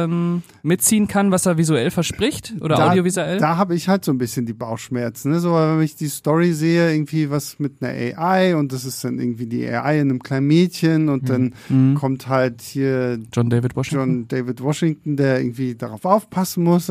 ähm, 0.04 0.42
mitziehen 0.62 1.08
kann, 1.08 1.30
was 1.30 1.46
er 1.46 1.58
visuell 1.58 1.90
verspricht 1.90 2.54
oder 2.60 2.76
Da- 2.76 2.90
audiovisuell. 2.90 3.38
Da 3.38 3.56
habe 3.56 3.74
ich 3.74 3.88
halt 3.88 4.04
so 4.04 4.12
ein 4.12 4.18
bisschen 4.18 4.46
die 4.46 4.52
Bauchschmerzen. 4.54 5.32
Ne? 5.32 5.40
So, 5.40 5.52
wenn 5.54 5.80
ich 5.82 5.89
die 5.96 6.08
Story 6.08 6.52
sehe, 6.52 6.92
irgendwie 6.92 7.30
was 7.30 7.58
mit 7.58 7.82
einer 7.82 7.92
AI 8.18 8.54
und 8.56 8.72
das 8.72 8.84
ist 8.84 9.02
dann 9.04 9.18
irgendwie 9.18 9.46
die 9.46 9.66
AI 9.68 10.00
in 10.00 10.10
einem 10.10 10.22
kleinen 10.22 10.46
Mädchen 10.46 11.08
und 11.08 11.28
dann 11.28 11.54
Mhm. 11.68 11.94
kommt 11.94 12.28
halt 12.28 12.60
hier 12.62 13.18
John 13.32 13.50
David 13.50 13.76
Washington. 13.76 14.00
John 14.08 14.28
David 14.28 14.60
Washington, 14.62 15.16
der 15.16 15.40
irgendwie 15.40 15.74
darauf 15.74 16.04
aufpassen 16.04 16.64
muss. 16.64 16.90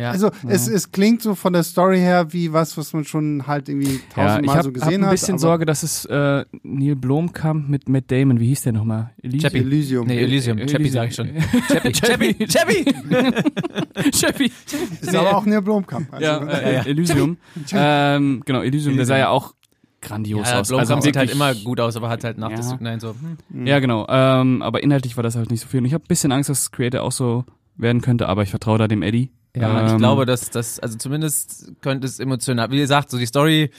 Ja. 0.00 0.10
Also 0.12 0.30
es, 0.48 0.66
es 0.68 0.90
klingt 0.92 1.20
so 1.22 1.34
von 1.34 1.52
der 1.52 1.62
Story 1.62 1.98
her 1.98 2.32
wie 2.32 2.52
was, 2.52 2.76
was 2.78 2.92
man 2.92 3.04
schon 3.04 3.46
halt 3.46 3.68
irgendwie 3.68 3.86
Ja, 3.88 3.98
ich 3.98 4.14
tausendmal 4.14 4.56
habe 4.56 4.64
so 4.64 4.72
gesehen 4.72 5.00
ein 5.02 5.04
hat. 5.06 5.10
bisschen 5.12 5.34
aber 5.34 5.38
Sorge, 5.40 5.66
dass 5.66 5.82
es 5.82 6.04
äh, 6.06 6.44
Neil 6.62 6.96
Blomkamp 6.96 7.68
mit 7.68 7.88
Matt 7.88 8.10
Damon, 8.10 8.40
wie 8.40 8.46
hieß 8.46 8.62
der 8.62 8.72
nochmal? 8.72 9.10
Elysium? 9.22 9.40
Chappie. 9.42 9.58
Elysium. 9.58 10.06
Nee, 10.06 10.18
Elysium. 10.20 10.58
Elysium. 10.58 10.78
Chappie 10.78 10.88
sag 10.90 11.08
ich 11.10 11.14
schon. 11.14 11.28
Chappie, 11.68 11.92
Chappie, 11.92 12.46
Chappie! 12.46 12.84
Chappie. 14.12 14.52
Ist 15.00 15.14
aber 15.14 15.36
auch 15.36 15.44
Neil 15.46 15.62
Blomkamp. 15.62 16.12
Also, 16.12 16.24
Ja, 16.24 16.38
äh, 16.46 16.74
äh, 16.76 16.88
Elysium. 16.90 17.36
ähm, 17.72 18.42
genau, 18.44 18.62
Elysium, 18.62 18.96
der 18.96 19.06
sah 19.06 19.18
ja 19.18 19.28
auch 19.28 19.54
grandios 20.00 20.48
Ja, 20.48 20.60
aus. 20.60 20.68
Blomkamp 20.68 21.02
sieht 21.02 21.16
halt 21.16 21.30
immer 21.30 21.54
gut 21.54 21.78
aus, 21.80 21.96
aber 21.96 22.08
hat 22.08 22.24
halt 22.24 22.38
nach 22.38 22.50
Ja. 22.50 22.78
Nein 22.80 23.00
so. 23.00 23.14
Hm. 23.50 23.66
Ja, 23.66 23.80
genau. 23.80 24.06
Ähm, 24.08 24.62
aber 24.62 24.82
inhaltlich 24.82 25.16
war 25.16 25.22
das 25.22 25.36
halt 25.36 25.50
nicht 25.50 25.60
so 25.60 25.68
viel. 25.68 25.80
Und 25.80 25.86
ich 25.86 25.92
habe 25.94 26.04
ein 26.04 26.08
bisschen 26.08 26.32
Angst, 26.32 26.48
dass 26.48 26.70
Creator 26.70 27.02
auch 27.02 27.12
so 27.12 27.44
werden 27.76 28.00
könnte, 28.00 28.28
aber 28.28 28.42
ich 28.42 28.50
vertraue 28.50 28.78
da 28.78 28.88
dem 28.88 29.02
Eddie. 29.02 29.30
Ja, 29.56 29.86
ich 29.86 29.92
Ähm, 29.92 29.98
glaube, 29.98 30.26
dass 30.26 30.50
das, 30.50 30.78
also 30.80 30.96
zumindest 30.98 31.72
könnte 31.80 32.06
es 32.06 32.20
emotional, 32.20 32.70
wie 32.70 32.78
gesagt, 32.78 33.10
so 33.10 33.18
die 33.18 33.26
Story 33.26 33.70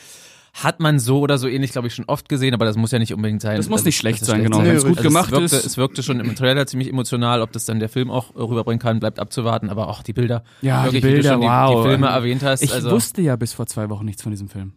hat 0.53 0.81
man 0.81 0.99
so 0.99 1.19
oder 1.21 1.37
so 1.37 1.47
ähnlich, 1.47 1.71
glaube 1.71 1.87
ich, 1.87 1.95
schon 1.95 2.03
oft 2.05 2.27
gesehen, 2.27 2.53
aber 2.53 2.65
das 2.65 2.75
muss 2.75 2.91
ja 2.91 2.99
nicht 2.99 3.13
unbedingt 3.13 3.41
sein. 3.41 3.55
Das 3.55 3.69
muss 3.69 3.79
dass 3.79 3.85
nicht 3.85 3.95
es- 3.95 3.99
schlecht 4.01 4.21
es 4.21 4.27
sein, 4.27 4.43
genau. 4.43 4.57
Wenn 4.59 4.75
es 4.75 4.81
soll. 4.81 4.91
gut 4.95 5.01
gemacht 5.01 5.27
es 5.27 5.31
wirkte, 5.31 5.55
ist. 5.55 5.65
Es 5.65 5.77
wirkte 5.77 6.03
schon 6.03 6.19
im 6.19 6.35
Trailer 6.35 6.67
ziemlich 6.67 6.89
emotional, 6.89 7.41
ob 7.41 7.53
das 7.53 7.63
dann 7.63 7.79
der 7.79 7.87
Film 7.87 8.11
auch 8.11 8.35
rüberbringen 8.35 8.79
kann, 8.79 8.99
bleibt 8.99 9.17
abzuwarten, 9.19 9.69
aber 9.69 9.87
auch 9.87 10.03
die 10.03 10.11
Bilder. 10.11 10.43
Ja, 10.61 10.83
Wirklich, 10.83 11.03
die 11.03 11.07
wie 11.07 11.11
du 11.11 11.15
Bilder, 11.21 11.31
schon 11.33 11.41
die, 11.41 11.47
wow. 11.47 11.83
die 11.83 11.89
Filme 11.89 12.07
erwähnt 12.07 12.43
hast. 12.43 12.63
Ich 12.63 12.73
also, 12.73 12.91
wusste 12.91 13.21
ja 13.21 13.37
bis 13.37 13.53
vor 13.53 13.65
zwei 13.65 13.89
Wochen 13.89 14.03
nichts 14.03 14.23
von 14.23 14.31
diesem 14.31 14.49
Film. 14.49 14.73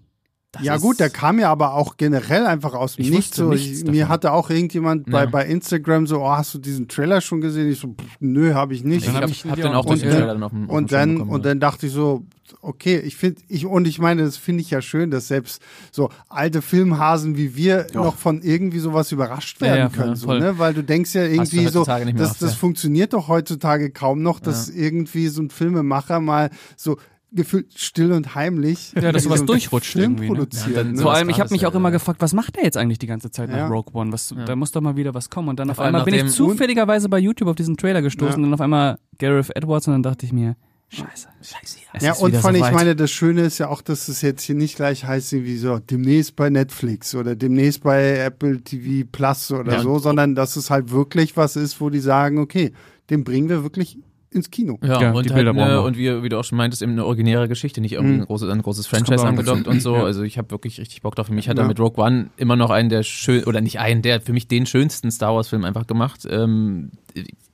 Ja 0.63 0.75
ist- 0.77 0.83
gut, 0.83 1.01
der 1.01 1.11
kam 1.11 1.39
ja 1.39 1.51
aber 1.51 1.75
auch 1.75 1.97
generell 1.97 2.47
einfach 2.47 2.75
aus 2.75 2.97
dem 2.97 3.05
Ich 3.05 3.11
Nichts. 3.11 3.37
So, 3.37 3.49
nichts 3.51 3.83
ich, 3.83 3.91
mir 3.91 4.09
hatte 4.09 4.33
auch 4.33 4.51
irgendjemand 4.51 5.11
bei, 5.11 5.25
Ja. 5.25 5.31
bei 5.31 5.47
Instagram 5.47 6.07
so, 6.07 6.21
oh, 6.23 6.31
hast 6.31 6.55
du 6.55 6.59
diesen 6.59 6.89
Trailer 6.89 7.21
schon 7.21 7.41
gesehen? 7.41 7.71
Ich 7.71 7.79
so, 7.81 7.89
pff, 7.89 8.17
nö, 8.21 8.55
habe 8.55 8.75
ich 8.75 8.85
nicht. 8.85 9.07
Ich 9.07 9.15
hab 9.15 9.23
hab, 9.23 9.31
ich 9.31 9.45
hab 9.45 9.57
dann 9.61 9.75
auch 9.75 9.87
den. 9.87 9.99
Trailer 9.99 10.27
dann 10.29 10.43
auf 10.43 10.53
dem 10.53 10.69
und 10.69 10.93
dann 10.93 11.15
bekommen, 11.15 11.31
und 11.31 11.45
ja. 11.45 11.51
dann 11.51 11.61
dachte 11.61 11.87
ich 11.87 11.93
so, 11.93 12.25
okay, 12.61 12.99
ich 12.99 13.17
finde 13.17 13.41
ich 13.49 13.67
und 13.67 13.87
ich 13.87 13.99
meine, 13.99 14.23
das 14.23 14.37
finde 14.37 14.61
ich 14.63 14.71
ja 14.71 14.83
schön, 14.83 15.11
dass 15.11 15.29
selbst 15.29 15.63
so 15.91 16.11
alte 16.29 16.63
Filmhasen 16.63 17.37
wie 17.37 17.57
wir 17.57 17.87
noch 17.95 18.17
von 18.17 18.43
irgendwie 18.43 18.79
sowas 18.79 19.13
überrascht 19.13 19.61
Ja, 19.61 19.67
werden 19.69 19.79
ja, 19.79 19.89
können, 19.89 20.11
ja, 20.11 20.17
so, 20.17 20.27
voll. 20.27 20.41
ne? 20.41 20.59
Weil 20.59 20.75
du 20.75 20.83
denkst 20.85 21.15
ja 21.15 21.25
irgendwie 21.25 21.67
so, 21.69 21.85
das, 21.85 21.89
auf, 22.31 22.39
das 22.39 22.41
ja. 22.41 22.49
funktioniert 22.57 23.13
doch 23.13 23.29
heutzutage 23.29 23.91
kaum 23.91 24.23
noch, 24.23 24.41
dass 24.41 24.69
irgendwie 24.69 25.29
so 25.29 25.43
ein 25.43 25.51
Filmemacher 25.51 26.21
mal 26.21 26.51
so 26.77 26.99
gefühlt 27.35 27.79
still 27.79 28.13
und 28.13 28.35
heimlich 28.35 28.93
Ja, 28.95 29.13
dass 29.13 29.25
so 29.25 29.29
sowas 29.29 29.45
durchrutscht 29.45 29.93
Film 29.93 30.13
irgendwie, 30.13 30.23
ne? 30.23 30.29
produziert. 30.29 30.69
Ja, 30.77 30.83
dann 30.83 30.93
ne? 30.93 30.97
so 30.99 31.03
Vor 31.05 31.15
allem, 31.15 31.29
ich 31.29 31.41
habe 31.41 31.51
mich 31.53 31.67
auch 31.67 31.73
ja. 31.73 31.79
immer 31.79 31.91
gefragt, 31.91 32.21
was 32.23 32.33
macht 32.33 32.57
der 32.57 32.65
jetzt 32.65 32.77
eigentlich 32.77 32.99
die 32.99 33.07
ganze 33.07 33.31
Zeit 33.31 33.49
nach 33.51 33.57
Ja. 33.57 33.67
Rogue 33.69 33.93
One? 33.95 34.13
Was, 34.13 34.35
Da 34.47 34.57
muss 34.57 34.71
doch 34.73 34.81
mal 34.81 34.97
wieder 34.97 35.15
was 35.15 35.31
kommen. 35.31 35.49
Und 35.49 35.59
dann 35.59 35.71
auf 35.71 35.79
allem 35.79 35.95
einmal 35.95 36.05
bin 36.05 36.15
ich 36.27 36.33
zufälligerweise 36.33 37.09
bei 37.09 37.19
YouTube 37.19 37.49
auf 37.49 37.57
diesen 37.57 37.77
Trailer 37.77 38.03
gestoßen 38.03 38.31
Ja. 38.33 38.37
und 38.37 38.43
dann 38.45 38.55
auf 38.55 38.61
einmal 38.61 38.99
Gareth 39.19 39.55
Edwards 39.57 39.87
und 39.89 39.95
dann 39.95 40.03
dachte 40.03 40.27
ich 40.27 40.33
mir, 40.33 40.57
scheiße. 40.89 41.29
Scheiße. 41.43 41.79
es 41.95 42.03
Ja, 42.03 42.13
und 42.15 42.37
vor 42.37 42.47
allem, 42.47 42.57
ich 42.57 42.61
soweit. 42.63 42.75
meine, 42.75 42.97
das 42.97 43.11
Schöne 43.11 43.43
ist 43.43 43.59
ja 43.59 43.69
auch, 43.69 43.83
dass 43.83 44.09
es 44.09 44.23
jetzt 44.23 44.43
hier 44.43 44.55
nicht 44.55 44.77
gleich 44.77 45.05
heißt, 45.05 45.33
wie 45.33 45.57
so 45.57 45.79
demnächst 45.79 46.37
bei 46.37 46.51
Netflix 46.51 47.15
oder 47.15 47.35
demnächst 47.35 47.83
bei 47.83 48.19
Apple 48.19 48.61
TV 48.63 49.07
Plus 49.11 49.51
oder 49.51 49.75
Ja, 49.75 49.83
so, 49.83 49.99
sondern 49.99 50.35
dass 50.35 50.57
es 50.57 50.71
halt 50.71 50.91
wirklich 50.91 51.37
was 51.37 51.57
ist, 51.57 51.81
wo 51.81 51.91
die 51.91 52.01
sagen, 52.01 52.39
okay, 52.39 52.73
den 53.11 53.25
bringen 53.25 53.49
wir 53.49 53.63
wirklich 53.63 53.99
ins 54.35 54.51
Kino. 54.51 54.79
Ja, 54.83 55.01
Ja, 55.01 55.13
und 55.13 55.25
die 55.29 55.33
halt 55.33 55.47
eine, 55.49 55.81
und 55.83 55.97
wie, 55.97 56.23
wie 56.23 56.29
du 56.29 56.39
auch 56.39 56.45
schon 56.45 56.59
meintest, 56.59 56.83
eben 56.83 56.93
eine 56.93 57.05
originäre 57.07 57.49
Geschichte, 57.49 57.81
nicht 57.81 57.93
irgendwie 57.93 58.15
Mhm. 58.17 58.21
ein 58.23 58.27
großes, 58.27 58.51
ein 58.51 58.63
großes 58.63 58.87
Franchise 58.87 59.27
angedockt 59.27 59.67
und 59.69 59.81
so. 59.81 59.97
Ja. 59.97 60.05
Also 60.05 60.23
ich 60.23 60.39
habe 60.39 60.51
wirklich 60.51 60.79
richtig 60.81 61.03
Bock 61.03 61.15
drauf. 61.15 61.27
Für 61.29 61.33
mich 61.33 61.49
hat 61.49 61.59
er 61.59 61.67
mit 61.67 61.79
Rogue 61.81 62.03
One 62.05 62.31
immer 62.37 62.57
noch 62.57 62.71
einen 62.71 62.89
der 62.89 63.03
schön 63.03 63.45
oder 63.45 63.61
nicht 63.61 63.79
einen, 63.79 64.03
der 64.03 64.21
für 64.21 64.33
mich 64.33 64.49
den 64.49 64.67
schönsten 64.67 65.11
Star 65.11 65.35
Wars 65.35 65.49
Film 65.49 65.65
einfach 65.65 65.87
gemacht. 65.87 66.27
Ähm, 66.29 66.91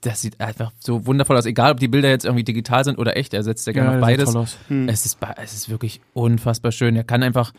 das 0.01 0.23
sieht 0.23 0.41
einfach 0.41 0.73
so 0.79 1.07
wundervoll 1.07 1.37
aus. 1.37 1.45
Egal, 1.47 1.73
ob 1.73 1.81
die 1.81 1.89
Bilder 1.89 2.09
jetzt 2.09 2.25
irgendwie 2.25 2.45
digital 2.45 2.85
sind 2.85 2.99
oder 2.99 3.17
echt, 3.17 3.35
er 3.35 3.43
setzt 3.43 3.67
ja 3.67 3.73
gerne 3.75 3.95
ja, 3.95 4.01
beides. 4.01 4.35
Hm. 4.69 4.89
Es 4.89 5.05
ist, 5.05 5.19
es 5.43 5.53
ist 5.53 5.69
wirklich 5.69 6.01
unfassbar 6.15 6.73
schön. 6.73 6.97
Er 6.97 7.05
kann 7.05 7.23
einfach 7.23 7.53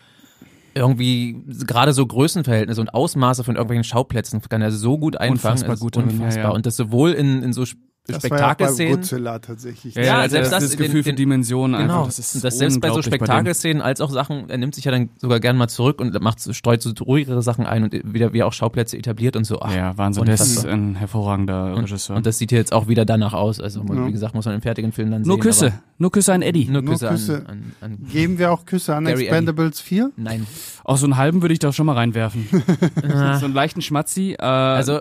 irgendwie 0.74 1.38
gerade 1.67 1.93
so 1.93 2.05
Größenverhältnisse 2.05 2.80
und 2.82 2.93
Ausmaße 2.93 3.43
von 3.43 3.55
irgendwelchen 3.55 3.84
Schauplätzen 3.84 4.41
kann 4.41 4.61
er 4.61 4.72
so 4.72 4.97
gut 4.97 5.17
einfangen. 5.17 5.57
Unfassbar 5.57 5.76
gut 5.78 5.97
darin, 5.97 6.09
ja, 6.09 6.15
unfassbar. 6.15 6.43
ja. 6.45 6.49
Und 6.51 6.65
das 6.65 6.78
sowohl 6.78 7.11
in, 7.11 7.43
in 7.43 7.53
so 7.53 7.65
Das 8.08 8.24
war 8.24 8.30
ja 8.32 8.38
Spektakelszenen. 8.38 8.93
Godzilla 8.95 9.39
tatsächlich. 9.39 9.93
Ja, 9.95 10.02
Ja, 10.02 10.22
ja, 10.24 10.30
selbst 10.30 10.52
das, 10.52 10.64
das 10.64 10.72
das 10.72 10.78
Gefühl 10.80 11.04
für 11.04 11.14
Dimensionen 11.14 11.80
Genau, 11.80 11.93
einfach, 11.99 12.06
das 12.08 12.18
ist 12.20 12.36
und 12.36 12.43
das 12.43 12.58
selbst 12.58 12.82
bei 12.82 12.89
so. 12.89 13.02
Spektakelszenen 13.04 13.82
als 13.82 14.02
auch 14.02 14.10
Sachen, 14.10 14.49
er 14.49 14.58
nimmt 14.58 14.74
sich 14.74 14.86
ja 14.86 14.91
dann 14.91 15.10
sogar 15.18 15.39
gern 15.39 15.56
mal 15.56 15.68
zurück 15.68 16.02
und 16.02 16.20
macht, 16.20 16.39
streut 16.56 16.82
so 16.82 16.91
ruhigere 17.04 17.41
Sachen 17.43 17.66
ein 17.68 17.84
und 17.84 17.93
wieder 18.14 18.34
wie 18.34 18.41
auch 18.41 18.54
Schauplätze 18.54 18.97
etabliert 18.97 19.36
und 19.36 19.43
so. 19.43 19.60
Ach, 19.62 19.72
Ja, 19.74 19.95
Wahnsinn, 19.97 20.26
der 20.26 20.34
ist 20.34 20.66
ein 20.66 20.95
hervorragender 20.95 21.76
und, 21.76 21.84
Regisseur. 21.84 22.16
und 22.18 22.26
das 22.26 22.39
sieht 22.39 22.49
hier 22.49 22.58
jetzt 22.60 22.74
auch 22.74 22.88
wieder 22.88 23.06
danach 23.06 23.34
aus. 23.34 23.60
Also 23.62 23.84
Ja. 23.88 24.08
wie 24.08 24.12
gesagt, 24.12 24.34
muss 24.34 24.45
man 24.45 24.56
im 24.56 24.62
fertigen 24.62 24.91
Film 24.91 25.12
dann 25.12 25.22
nur 25.22 25.36
sehen. 25.36 25.41
Küsse, 25.43 25.66
aber 25.68 25.76
nur 25.99 26.12
Küsse 26.12 26.34
an 26.34 26.41
Eddie. 26.41 26.66
Nur 26.66 26.82
Nur 26.82 26.93
Küsse, 26.95 27.08
Küsse. 27.10 27.36
An, 27.47 27.74
an, 27.82 27.91
an 27.91 28.08
Geben 28.12 28.39
wir 28.39 28.52
auch 28.52 28.66
Küsse 28.66 28.95
an 28.95 29.06
Gary 29.06 29.24
Expendables 29.26 29.80
4? 29.80 30.12
Nein. 30.18 30.47
Auch 30.84 30.97
so 30.97 31.06
einen 31.06 31.18
halben 31.18 31.43
würde 31.43 31.54
ich 31.54 31.60
da 31.60 31.72
schon 31.72 31.86
mal 31.86 31.93
reinwerfen. 31.93 32.47
so 33.39 33.45
einen 33.45 33.54
leichten 33.54 33.82
Schmatzi. 33.84 34.34
Äh, 34.39 34.43
Also, 34.43 34.99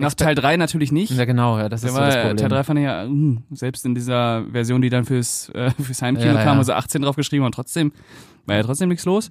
nach 0.00 0.14
Teil 0.14 0.34
3 0.34 0.56
natürlich 0.56 0.92
nicht. 0.92 1.10
ja 1.12 1.24
genau, 1.24 1.58
ja, 1.58 1.68
das 1.68 1.84
ist 1.84 1.90
so 1.92 1.96
war, 1.98 2.06
das 2.06 2.14
Teil 2.16 2.28
Problem. 2.34 2.48
3 2.48 2.64
fand 2.64 2.78
ich 2.80 2.84
ja, 2.84 3.04
mh, 3.08 3.42
selbst 3.52 3.84
in 3.86 3.94
dieser 3.94 4.44
Version, 4.50 4.82
die 4.82 4.90
dann 4.90 5.04
fürs, 5.04 5.48
äh, 5.54 5.70
fürs 5.80 6.02
Heimkino 6.02 6.32
Ja, 6.34 6.42
kam, 6.44 6.58
ja. 6.58 6.64
sie 6.64 6.74
18 6.76 7.02
draufgeschrieben 7.02 7.44
und 7.46 7.52
trotzdem 7.54 7.92
war 8.46 8.56
ja 8.56 8.62
trotzdem 8.62 8.88
nichts 8.88 9.04
los. 9.04 9.30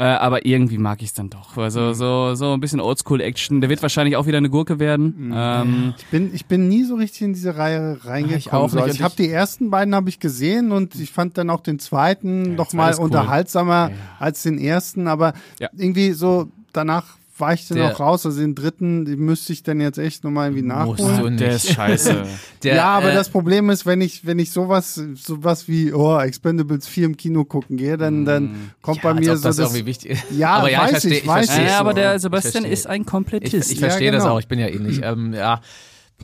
Äh, 0.00 0.04
aber 0.04 0.46
irgendwie 0.46 0.78
mag 0.78 1.02
ich 1.02 1.08
es 1.08 1.14
dann 1.14 1.28
doch. 1.28 1.56
Mhm. 1.56 1.62
Also 1.64 1.92
so, 1.92 2.36
so 2.36 2.52
ein 2.52 2.60
bisschen 2.60 2.78
Oldschool-Action. 2.78 3.60
Der 3.60 3.68
wird 3.68 3.82
wahrscheinlich 3.82 4.14
auch 4.14 4.26
wieder 4.26 4.38
eine 4.38 4.48
Gurke 4.48 4.76
Mhm. 4.76 4.78
werden. 4.78 5.32
Ähm, 5.34 5.94
Ich 5.98 6.06
bin, 6.06 6.30
ich 6.32 6.46
bin 6.46 6.68
nie 6.68 6.84
so 6.84 6.94
richtig 6.94 7.22
in 7.22 7.32
diese 7.32 7.56
Reihe 7.56 7.98
reingekommen. 8.04 8.38
ich 8.38 8.52
auch 8.52 8.68
so. 8.68 8.76
nicht. 8.76 8.84
Also 8.84 8.94
ich 8.94 9.02
habe 9.02 9.14
die 9.18 9.28
ersten 9.28 9.70
beiden 9.70 9.96
habe 9.96 10.08
ich 10.08 10.20
gesehen 10.20 10.70
und 10.70 10.94
ich 10.94 11.10
fand 11.10 11.36
dann 11.36 11.50
auch 11.50 11.58
den 11.62 11.80
zweiten 11.80 12.54
noch 12.54 12.68
zweite 12.68 12.76
mal 12.76 12.94
cool. 12.98 13.04
unterhaltsamer 13.06 13.90
Ja. 13.90 13.96
als 14.20 14.44
den 14.44 14.58
ersten, 14.58 15.08
aber 15.08 15.32
Ja. 15.58 15.68
irgendwie 15.76 16.12
so 16.12 16.48
danach 16.72 17.17
war 17.40 17.54
ich 17.54 17.68
dann 17.68 17.78
Der- 17.78 17.92
auch 17.94 18.00
raus. 18.00 18.26
Also 18.26 18.40
den 18.40 18.54
dritten 18.54 19.04
den 19.04 19.18
müsste 19.20 19.52
ich 19.52 19.62
dann 19.62 19.80
jetzt 19.80 19.98
echt 19.98 20.24
nochmal 20.24 20.48
irgendwie 20.50 20.66
Musst 20.68 21.00
nachholen. 21.02 21.22
du 21.22 21.28
nicht. 21.30 21.40
der 21.40 21.50
ist 21.56 21.72
scheiße. 21.72 22.22
Der, 22.64 22.74
ja, 22.76 22.86
aber 22.86 23.12
äh, 23.12 23.14
das 23.14 23.28
Problem 23.28 23.70
ist, 23.70 23.86
wenn 23.86 24.00
ich, 24.00 24.26
wenn 24.26 24.38
ich 24.40 24.50
sowas, 24.50 25.00
sowas 25.14 25.68
wie, 25.68 25.92
oh, 25.92 26.18
Expendables 26.18 26.86
4 26.88 27.06
im 27.06 27.16
Kino 27.16 27.44
gucken 27.44 27.76
gehe, 27.76 27.96
dann, 27.96 28.24
dann 28.24 28.72
kommt 28.82 28.98
Mm. 29.04 29.06
ja, 29.06 29.12
bei 29.12 29.16
als 29.18 29.20
mir 29.26 29.32
ob 29.32 29.36
so 29.38 29.42
das, 29.44 29.56
das, 29.56 29.66
irgendwie 29.68 29.86
wichtig 29.86 30.18
ja, 30.36 30.50
aber 30.54 30.70
ja, 30.70 30.80
weiß 30.80 30.86
ich 30.86 30.90
verstehe, 30.92 31.18
ich, 31.20 31.26
weiß 31.26 31.46
verstehe 31.46 31.64
ich. 31.66 31.70
ja, 31.70 31.78
aber 31.78 31.94
der 31.94 32.16
Ich 32.16 32.22
Sebastian 32.22 32.64
ist 32.64 32.86
ein 32.88 33.02
Ich, 33.02 33.06
Komplettist. 33.06 33.70
ich 33.70 33.78
Ja, 33.80 33.88
verstehe 33.88 34.10
das 34.10 34.22
genau. 34.24 34.34
auch, 34.34 34.38
ich 34.40 34.48
bin 34.48 34.58
ja 34.58 34.66
ähnlich. 34.66 35.00
Ähm, 35.02 35.32
ja. 35.32 35.60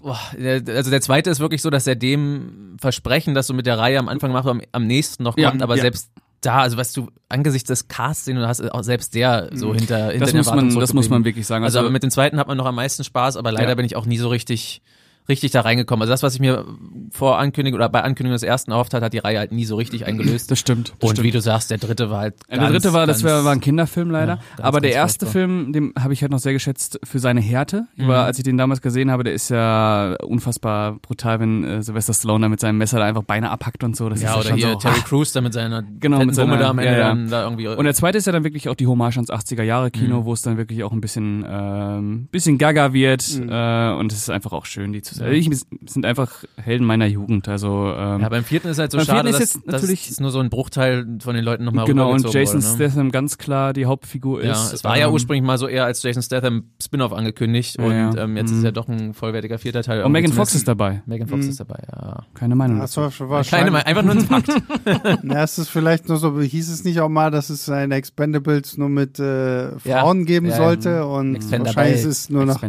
Boah, 0.02 0.18
also 0.66 0.90
der 0.90 1.00
zweite 1.00 1.30
ist 1.30 1.38
wirklich 1.38 1.62
so, 1.62 1.70
dass 1.70 1.86
er 1.86 1.94
dem 1.94 2.76
Versprechen, 2.80 3.32
das 3.34 3.46
du 3.46 3.54
mit 3.54 3.64
der 3.66 3.78
Reihe 3.78 4.00
am 4.00 4.08
Anfang 4.08 4.32
machst, 4.32 4.48
am, 4.48 4.60
am 4.72 4.86
nächsten 4.88 5.22
noch 5.22 5.38
Ja, 5.38 5.50
kommt, 5.50 5.62
aber 5.62 5.76
ja. 5.76 5.82
selbst 5.82 6.10
da, 6.46 6.58
also 6.60 6.76
was 6.76 6.92
du 6.92 7.08
angesichts 7.28 7.68
des 7.68 7.88
Casts, 7.88 8.24
den 8.24 8.36
du 8.36 8.46
hast, 8.46 8.60
auch 8.72 8.82
selbst 8.82 9.14
der 9.14 9.50
so 9.54 9.74
hinter, 9.74 10.10
hinter 10.10 10.26
das 10.26 10.34
muss 10.34 10.46
man, 10.46 10.78
das 10.78 10.92
muss 10.92 11.08
man 11.08 11.24
wirklich 11.24 11.46
sagen. 11.46 11.64
Also, 11.64 11.78
aber 11.78 11.90
mit 11.90 12.02
dem 12.02 12.10
zweiten 12.10 12.38
hat 12.38 12.48
man 12.48 12.56
noch 12.56 12.66
am 12.66 12.74
meisten 12.74 13.04
Spaß, 13.04 13.36
aber 13.36 13.52
leider 13.52 13.70
Ja. 13.70 13.74
bin 13.74 13.84
ich 13.86 13.96
auch 13.96 14.06
nie 14.06 14.18
so 14.18 14.28
richtig 14.28 14.82
richtig 15.28 15.52
da 15.52 15.62
reingekommen. 15.62 16.02
Also 16.02 16.12
das, 16.12 16.22
was 16.22 16.34
ich 16.34 16.40
mir 16.40 16.64
vor 17.10 17.38
Ankündigung 17.38 17.78
oder 17.78 17.88
bei 17.88 18.02
Ankündigung 18.02 18.34
des 18.34 18.42
ersten 18.42 18.72
erhofft 18.72 18.92
hat, 18.94 19.02
hat 19.02 19.12
die 19.12 19.18
Reihe 19.18 19.38
halt 19.38 19.52
nie 19.52 19.64
so 19.64 19.76
richtig 19.76 20.06
eingelöst. 20.06 20.50
das 20.50 20.58
stimmt. 20.58 20.92
Das 20.98 21.08
Und 21.10 21.16
stimmt. 21.16 21.26
wie 21.26 21.30
du 21.30 21.40
sagst, 21.40 21.70
der 21.70 21.78
dritte 21.78 22.10
war 22.10 22.20
halt 22.20 22.34
ganz, 22.48 22.60
der 22.60 22.70
dritte 22.70 22.92
war, 22.92 23.06
das 23.06 23.22
ganz- 23.22 23.32
war, 23.32 23.44
war 23.44 23.52
ein 23.52 23.60
Kinderfilm 23.60 24.10
leider. 24.10 24.34
Ja, 24.34 24.40
ganz, 24.56 24.60
aber 24.60 24.80
der 24.80 24.92
erste 24.92 25.26
furchtbar. 25.26 25.32
Film, 25.40 25.72
den 25.72 25.92
habe 25.98 26.12
ich 26.12 26.22
halt 26.22 26.30
noch 26.32 26.38
sehr 26.40 26.52
geschätzt 26.52 27.00
für 27.04 27.18
seine 27.18 27.40
Härte. 27.40 27.86
Mhm. 27.96 28.08
War, 28.08 28.24
als 28.26 28.38
ich 28.38 28.44
den 28.44 28.58
damals 28.58 28.82
gesehen 28.82 29.10
habe, 29.10 29.24
der 29.24 29.32
ist 29.32 29.48
ja 29.50 30.14
unfassbar 30.22 30.94
brutal, 31.00 31.40
wenn 31.40 31.64
äh, 31.64 31.82
Sylvester 31.82 32.12
Stallone 32.14 32.42
da 32.44 32.48
mit 32.48 32.60
seinem 32.60 32.78
Messer 32.78 32.98
da 32.98 33.04
einfach 33.06 33.22
Beine 33.22 33.50
abhackt 33.50 33.82
und 33.84 33.96
so. 33.96 34.08
Das 34.08 34.20
Ja, 34.20 34.38
ist 34.38 34.46
oder 34.46 34.54
hier 34.56 34.68
so, 34.72 34.74
Terry. 34.76 35.00
Crews 35.04 35.32
da 35.32 35.40
mit 35.40 35.52
seiner 35.54 35.82
Genau, 35.82 36.24
mit 36.24 36.34
seiner- 36.34 36.58
da 36.58 36.68
am 36.70 36.78
Ende 36.78 36.92
ja, 36.92 36.98
ja. 36.98 37.08
dann 37.08 37.30
da 37.30 37.44
irgendwie. 37.44 37.68
Und 37.68 37.84
der 37.84 37.94
zweite 37.94 38.18
ist 38.18 38.26
ja 38.26 38.32
dann 38.32 38.44
wirklich 38.44 38.68
auch 38.68 38.74
die 38.74 38.86
Hommage 38.86 39.16
ans 39.16 39.30
80er 39.30 39.62
Jahre 39.62 39.90
Kino, 39.90 40.20
Mhm. 40.20 40.24
wo 40.26 40.32
es 40.32 40.42
dann 40.42 40.56
wirklich 40.58 40.84
auch 40.84 40.92
ein 40.92 41.00
bisschen, 41.00 41.44
ähm, 41.48 42.28
bisschen 42.30 42.58
gaga 42.58 42.92
wird 42.92 43.24
Mhm. 43.38 43.48
äh, 43.48 43.92
und 43.92 44.12
es 44.12 44.18
ist 44.18 44.30
einfach 44.30 44.52
auch 44.52 44.66
schön, 44.66 44.92
die 44.92 45.02
zu 45.02 45.13
sehen. 45.14 45.32
Ich, 45.32 45.48
es 45.50 45.66
sind 45.86 46.04
einfach 46.06 46.44
Helden 46.56 46.86
meiner 46.86 47.06
Jugend. 47.06 47.48
Also 47.48 47.92
ähm, 47.96 48.20
ja, 48.20 48.28
beim 48.28 48.44
vierten 48.44 48.68
ist 48.68 48.78
halt 48.78 48.92
so 48.92 48.98
Beim 48.98 49.06
schade, 49.06 49.28
vierten 49.28 49.42
ist 49.42 49.54
dass, 49.54 49.54
jetzt 49.54 49.66
dass 49.72 49.82
natürlich- 49.82 50.10
es 50.10 50.20
nur 50.20 50.30
so 50.30 50.40
ein 50.40 50.50
Bruchteil 50.50 51.06
von 51.20 51.34
den 51.34 51.44
Leuten 51.44 51.64
nochmal 51.64 51.86
genau 51.86 52.10
und 52.12 52.22
Jason 52.32 52.62
wurde, 52.62 52.68
ne? 52.68 52.74
Statham 52.90 53.10
ganz 53.10 53.38
klar 53.38 53.72
die 53.72 53.86
Hauptfigur 53.86 54.40
ist. 54.40 54.46
Ja, 54.46 54.70
es 54.72 54.84
war 54.84 54.98
ja 54.98 55.06
ähm, 55.06 55.12
ursprünglich 55.12 55.44
mal 55.44 55.58
so 55.58 55.66
eher 55.68 55.84
als 55.84 56.02
Jason 56.02 56.22
Statham 56.22 56.64
Spin-off 56.82 57.12
angekündigt 57.12 57.76
Ja, 57.78 57.84
und 57.84 57.92
ja. 58.16 58.24
ähm, 58.24 58.36
jetzt 58.36 58.50
Mhm. 58.52 58.58
ist 58.58 58.64
ja 58.64 58.70
doch 58.72 58.88
ein 58.88 59.14
vollwertiger 59.14 59.58
vierter 59.58 59.82
Teil. 59.82 60.02
Und 60.04 60.12
Megan 60.12 60.32
Fox 60.32 60.54
ist 60.54 60.68
dabei. 60.68 61.02
Megan 61.06 61.28
Fox 61.28 61.44
Mhm. 61.44 61.50
ist 61.50 61.60
dabei, 61.60 61.82
ja. 61.90 62.22
Keine 62.34 62.54
Meinung. 62.54 62.78
Das 62.80 62.96
war 62.96 63.10
Kleine, 63.10 63.30
wahrscheinlich. 63.30 63.86
einfach 63.86 64.02
nur 64.02 64.14
ein 64.14 64.20
Fakt. 64.20 64.48
Na, 65.22 65.42
es 65.42 65.58
ist 65.58 65.68
vielleicht 65.68 66.08
nur 66.08 66.18
so, 66.18 66.40
hieß 66.40 66.68
es 66.70 66.84
nicht 66.84 67.00
auch 67.00 67.08
mal, 67.08 67.30
dass 67.30 67.50
es 67.50 67.68
ein 67.68 67.90
Expendables 67.92 68.76
nur 68.76 68.88
mit 68.88 69.18
äh, 69.18 69.78
Frauen 69.78 70.24
geben 70.24 70.46
Ja, 70.46 70.56
sollte 70.56 71.06
und 71.06 71.36
Expendables. 71.36 71.76
wahrscheinlich 71.76 72.00
ist 72.00 72.06
es 72.06 72.30
nur 72.30 72.44
noch, 72.46 72.62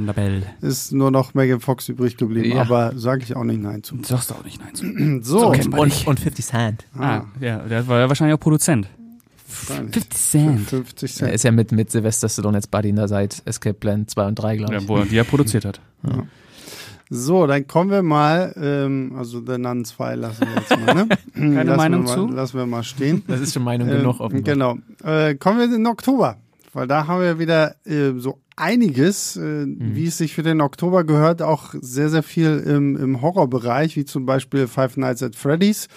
ist 0.62 0.91
nur 0.93 1.12
noch 1.12 1.34
Megan 1.34 1.60
Fox 1.60 1.89
übrig 1.89 2.18
geblieben, 2.18 2.35
Ja. 2.44 2.62
aber 2.62 2.94
sage 2.96 3.24
ich 3.24 3.36
auch 3.36 3.44
nicht 3.44 3.62
nein 3.62 3.84
zu. 3.84 3.98
Sagst 4.04 4.30
du 4.30 4.36
auch 4.36 4.44
nicht 4.44 4.60
nein 4.60 4.76
zu. 4.76 4.86
So, 5.24 5.52
kennt 5.52 5.72
man 5.72 5.90
dich. 5.90 6.06
und 6.08 6.20
50 6.20 6.46
Cent. 6.46 6.86
Ah, 6.98 7.22
ja, 7.40 7.60
der 7.60 7.88
war 7.88 8.00
ja 8.00 8.08
wahrscheinlich 8.10 8.36
auch 8.36 8.40
Produzent. 8.40 8.88
wahrscheinlich. 9.68 9.94
50 9.96 10.12
Cent. 10.12 10.62
50 10.70 11.12
Er 11.12 11.16
Cent. 11.18 11.34
ist 11.34 11.44
ja 11.44 11.52
mit, 11.52 11.72
mit 11.72 11.92
Sylvester 11.92 12.28
Stallone 12.30 12.58
jetzt 12.58 12.72
Buddy 12.72 12.94
seit 13.08 13.42
Escape 13.46 13.74
Plan 13.76 14.08
2 14.08 14.28
und 14.28 14.36
3, 14.36 14.58
glaube 14.58 14.74
Ja, 14.74 14.80
ich. 14.80 14.88
wo 14.88 14.98
er 14.98 15.06
die 15.06 15.18
er 15.18 15.24
produziert 15.24 15.66
hat. 15.66 15.80
So, 17.10 17.46
dann 17.46 17.68
kommen 17.68 17.92
wir 17.92 18.02
mal, 18.02 18.54
ähm, 18.60 19.14
also 19.16 19.40
der 19.40 19.60
Nun 19.60 19.86
2 19.86 20.16
lassen 20.16 20.42
wir 20.48 20.56
jetzt 20.56 20.72
mal, 20.86 20.94
ne? 20.96 21.08
Keine 21.36 21.64
lassen 21.64 21.78
Meinung 21.78 22.04
mal, 22.04 22.14
zu? 22.16 22.28
Lassen 22.28 22.58
wir 22.58 22.66
mal 22.66 22.84
stehen. 22.84 23.24
Das 23.28 23.40
ist 23.42 23.54
schon 23.54 23.64
Meinung 23.64 23.88
Ähm, 23.90 23.98
genug 23.98 24.20
offenbar. 24.20 24.42
Genau. 24.54 24.78
Äh, 25.04 25.36
kommen 25.36 25.60
wir 25.60 25.66
in 25.66 25.72
den 25.72 25.86
Oktober, 25.88 26.38
weil 26.74 26.88
da 26.88 27.06
haben 27.06 27.22
wir 27.22 27.38
wieder 27.38 27.76
äh, 27.86 28.14
so 28.18 28.40
einiges, 28.56 29.36
äh, 29.36 29.66
Mhm. 29.66 29.95
wie 29.95 30.08
es 30.08 30.18
sich 30.18 30.34
für 30.34 30.43
den 30.43 30.62
Oktober 30.62 31.03
gehört, 31.03 31.41
auch 31.41 31.74
sehr, 31.82 32.10
sehr 32.10 32.24
viel 32.24 32.60
im, 32.66 32.95
im 32.95 33.22
Horrorbereich, 33.22 33.95
wie 33.95 34.06
zum 34.06 34.26
Beispiel 34.26 34.68
Five 34.68 34.97
Nights 34.97 35.22
at 35.24 35.36
Freddy's 35.36 35.88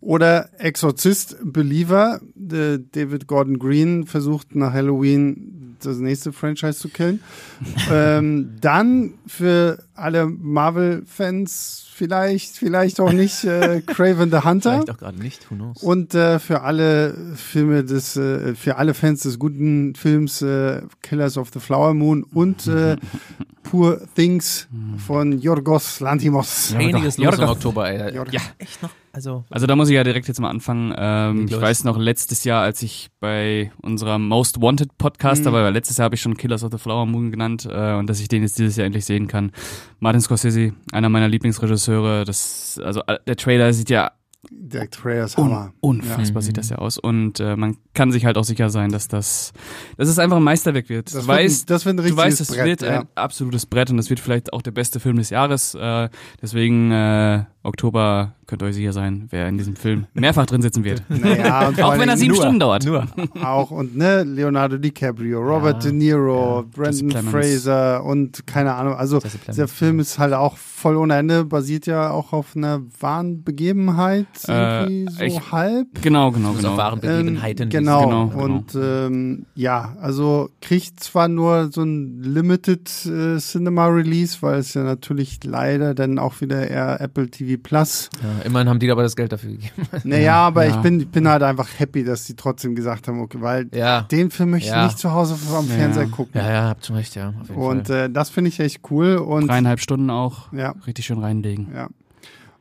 oder 0.00 0.50
Exorzist 0.58 1.36
Believer. 1.44 2.20
Äh, 2.36 2.78
David 2.92 3.26
Gordon 3.26 3.58
Green 3.58 4.06
versucht 4.06 4.54
nach 4.54 4.72
Halloween 4.72 5.76
das 5.82 5.98
nächste 5.98 6.32
Franchise 6.32 6.78
zu 6.78 6.88
killen. 6.88 7.20
ähm, 7.92 8.50
dann 8.60 9.14
für 9.26 9.82
alle 9.94 10.26
Marvel-Fans 10.26 11.85
vielleicht, 11.96 12.56
vielleicht 12.56 13.00
auch 13.00 13.12
nicht, 13.12 13.44
äh, 13.44 13.80
Craven 13.80 14.30
the 14.30 14.38
Hunter. 14.38 14.72
Vielleicht 14.72 14.90
auch 14.90 14.98
gerade 14.98 15.18
nicht, 15.18 15.50
who 15.50 15.54
knows. 15.54 15.82
Und 15.82 16.14
äh, 16.14 16.38
für 16.38 16.62
alle 16.62 17.14
Filme 17.34 17.84
des, 17.84 18.16
äh, 18.16 18.54
für 18.54 18.76
alle 18.76 18.92
Fans 18.94 19.22
des 19.22 19.38
guten 19.38 19.94
Films 19.94 20.42
äh, 20.42 20.82
Killers 21.02 21.38
of 21.38 21.50
the 21.52 21.60
Flower 21.60 21.94
Moon 21.94 22.22
und 22.22 22.66
äh, 22.66 22.96
Poor 23.62 24.00
Things 24.14 24.68
von 25.04 25.40
Yorgos 25.40 26.00
Lantimos. 26.00 26.72
Einiges 26.76 27.18
los 27.18 27.24
Jorgo. 27.24 27.42
im 27.42 27.48
Oktober, 27.48 27.90
ey. 27.90 28.14
Jorgo. 28.14 28.30
Ja, 28.30 28.40
echt 28.58 28.82
noch. 28.82 28.90
Also, 29.16 29.44
Also 29.48 29.66
da 29.66 29.74
muss 29.76 29.88
ich 29.88 29.94
ja 29.94 30.04
direkt 30.04 30.28
jetzt 30.28 30.40
mal 30.40 30.50
anfangen. 30.50 30.94
Ähm, 30.96 31.46
ich 31.48 31.58
weiß 31.58 31.84
noch, 31.84 31.96
letztes 31.98 32.44
Jahr, 32.44 32.62
als 32.62 32.82
ich 32.82 33.08
bei 33.18 33.72
unserer 33.80 34.18
Most 34.18 34.60
Wanted 34.60 34.98
Podcast, 34.98 35.44
Mhm. 35.46 35.52
war 35.52 35.70
letztes 35.70 35.96
Jahr 35.96 36.04
habe 36.04 36.14
ich 36.16 36.20
schon 36.20 36.36
Killers 36.36 36.62
of 36.62 36.70
the 36.70 36.78
Flower 36.78 37.06
Moon 37.06 37.30
genannt 37.30 37.66
äh, 37.70 37.94
und 37.94 38.08
dass 38.10 38.20
ich 38.20 38.28
den 38.28 38.42
jetzt 38.42 38.58
dieses 38.58 38.76
Jahr 38.76 38.84
endlich 38.84 39.06
sehen 39.06 39.26
kann. 39.26 39.52
Martin 40.00 40.20
Scorsese, 40.20 40.74
einer 40.92 41.08
meiner 41.08 41.28
Lieblingsregisseure. 41.28 42.24
Das, 42.24 42.78
also 42.84 43.00
äh, 43.06 43.18
der 43.26 43.36
Trailer 43.36 43.72
sieht 43.72 43.88
ja 43.88 44.10
Der 44.50 44.88
Trailer 44.90 45.24
ist 45.24 45.38
un 45.38 45.44
Hammer. 45.46 45.72
unfassbar 45.80 46.42
Ja. 46.42 46.46
sieht 46.46 46.58
das 46.58 46.68
ja 46.68 46.76
aus 46.76 46.98
und 46.98 47.40
äh, 47.40 47.56
man 47.56 47.78
kann 47.94 48.12
sich 48.12 48.26
halt 48.26 48.36
auch 48.38 48.44
sicher 48.44 48.68
sein, 48.70 48.90
dass 48.90 49.08
das, 49.08 49.52
dass 49.96 50.08
es 50.08 50.18
einfach 50.18 50.36
ein 50.36 50.42
Meisterwerk 50.44 50.88
wird. 50.88 51.06
Das 51.06 51.12
du 51.14 51.18
wird, 51.20 51.28
weißt, 51.28 51.62
ein, 51.64 51.66
das 51.68 51.84
wird 51.86 51.98
ein 51.98 52.06
du 52.06 52.16
weißt, 52.16 52.40
es 52.42 52.48
Brett. 52.48 52.64
wird 52.66 52.82
ja. 52.82 53.00
ein 53.00 53.08
absolutes 53.14 53.64
Brett 53.66 53.90
und 53.90 53.98
es 53.98 54.08
wird 54.10 54.20
vielleicht 54.20 54.52
auch 54.52 54.62
der 54.62 54.72
beste 54.72 55.00
Film 55.00 55.16
des 55.16 55.30
Jahres. 55.30 55.74
Äh, 55.74 56.10
deswegen 56.42 56.92
äh, 56.92 57.44
Oktober 57.66 58.32
könnt 58.46 58.62
ihr 58.62 58.66
euch 58.66 58.76
sicher 58.76 58.92
sein, 58.92 59.26
wer 59.30 59.48
in 59.48 59.58
diesem 59.58 59.74
Film 59.74 60.06
mehrfach 60.14 60.46
drin 60.46 60.62
sitzen 60.62 60.84
wird. 60.84 61.02
Naja, 61.08 61.72
Auch 61.82 61.98
wenn 61.98 62.08
er 62.08 62.16
sieben 62.16 62.32
nur, 62.34 62.42
Stunden 62.42 62.60
dauert. 62.60 62.84
Nur. 62.84 63.04
auch 63.42 63.72
und 63.72 63.96
ne 63.96 64.22
Leonardo 64.22 64.76
DiCaprio, 64.78 65.40
Robert 65.40 65.82
Ja, 65.84 65.90
De 65.90 65.98
Niro, 65.98 66.64
Jesse 66.76 67.04
Brandon. 67.04 67.32
Fraser 67.32 68.04
und 68.04 68.46
keine 68.46 68.74
Ahnung. 68.74 68.94
Also 68.94 69.20
der 69.56 69.66
Film 69.66 69.98
ist 69.98 70.18
halt 70.20 70.32
auch 70.32 70.56
voll 70.56 70.96
ohne 70.96 71.16
Ende, 71.16 71.44
basiert 71.44 71.86
ja 71.86 72.10
auch 72.12 72.32
auf 72.32 72.54
einer 72.56 72.82
wahren 73.00 73.42
Begebenheit, 73.42 74.26
Äh, 74.46 74.82
irgendwie 74.84 75.12
so 75.12 75.22
ich- 75.24 75.52
halb. 75.52 75.88
Genau, 76.02 76.30
genau, 76.30 76.48
Muss 76.50 76.58
auf 76.58 76.62
genau. 76.62 76.76
wahren 76.76 77.00
Begebenheiten. 77.00 77.62
Ähm, 77.64 77.68
genau. 77.70 78.04
Genau, 78.04 78.26
genau. 78.28 78.44
Und 78.44 78.74
ähm, 78.80 79.46
ja, 79.56 79.96
also 80.00 80.50
kriegt 80.60 81.00
zwar 81.00 81.26
nur 81.26 81.72
so 81.72 81.82
ein 81.82 82.22
Limited 82.22 82.88
äh, 83.06 83.38
Cinema 83.38 83.86
Release, 83.86 84.38
weil 84.40 84.60
es 84.60 84.74
ja 84.74 84.84
natürlich 84.84 85.40
leider 85.42 85.94
dann 85.94 86.20
auch 86.20 86.40
wieder 86.40 86.68
eher 86.70 87.00
Apple 87.00 87.28
TV 87.28 87.55
Plus. 87.58 88.10
Ja, 88.22 88.44
immerhin 88.44 88.68
haben 88.68 88.78
die 88.78 88.90
aber 88.90 89.02
das 89.02 89.16
Geld 89.16 89.32
dafür 89.32 89.50
gegeben. 89.52 89.72
Naja, 90.04 90.34
aber 90.36 90.64
ja. 90.64 90.70
ich 90.70 90.76
bin 90.82 91.00
ich 91.00 91.08
bin 91.08 91.28
halt 91.28 91.42
einfach 91.42 91.68
happy, 91.78 92.04
dass 92.04 92.24
die 92.24 92.34
trotzdem 92.36 92.74
gesagt 92.74 93.08
haben, 93.08 93.20
okay, 93.20 93.38
weil 93.40 93.68
Ja. 93.74 94.02
den 94.02 94.30
Film 94.30 94.50
möchte 94.50 94.68
ich 94.74 94.82
nicht 94.84 94.98
zu 94.98 95.12
Hause 95.12 95.36
am 95.56 95.66
Fernseher 95.66 96.04
ja. 96.04 96.08
gucken. 96.10 96.32
Ja, 96.40 96.50
ja, 96.52 96.68
habt 96.68 96.86
schon 96.86 96.96
recht, 96.96 97.14
ja. 97.14 97.32
Auf 97.40 97.48
jeden 97.48 97.60
Und 97.60 97.86
Fall. 97.88 97.96
äh, 98.06 98.10
das 98.10 98.30
finde 98.30 98.48
ich 98.48 98.60
echt 98.60 98.80
cool 98.90 99.16
und 99.16 99.48
Dreieinhalb 99.48 99.80
Stunden 99.80 100.10
auch 100.10 100.52
ja, 100.52 100.74
richtig 100.86 101.06
schön 101.06 101.18
reinlegen. 101.18 101.68
ja. 101.74 101.88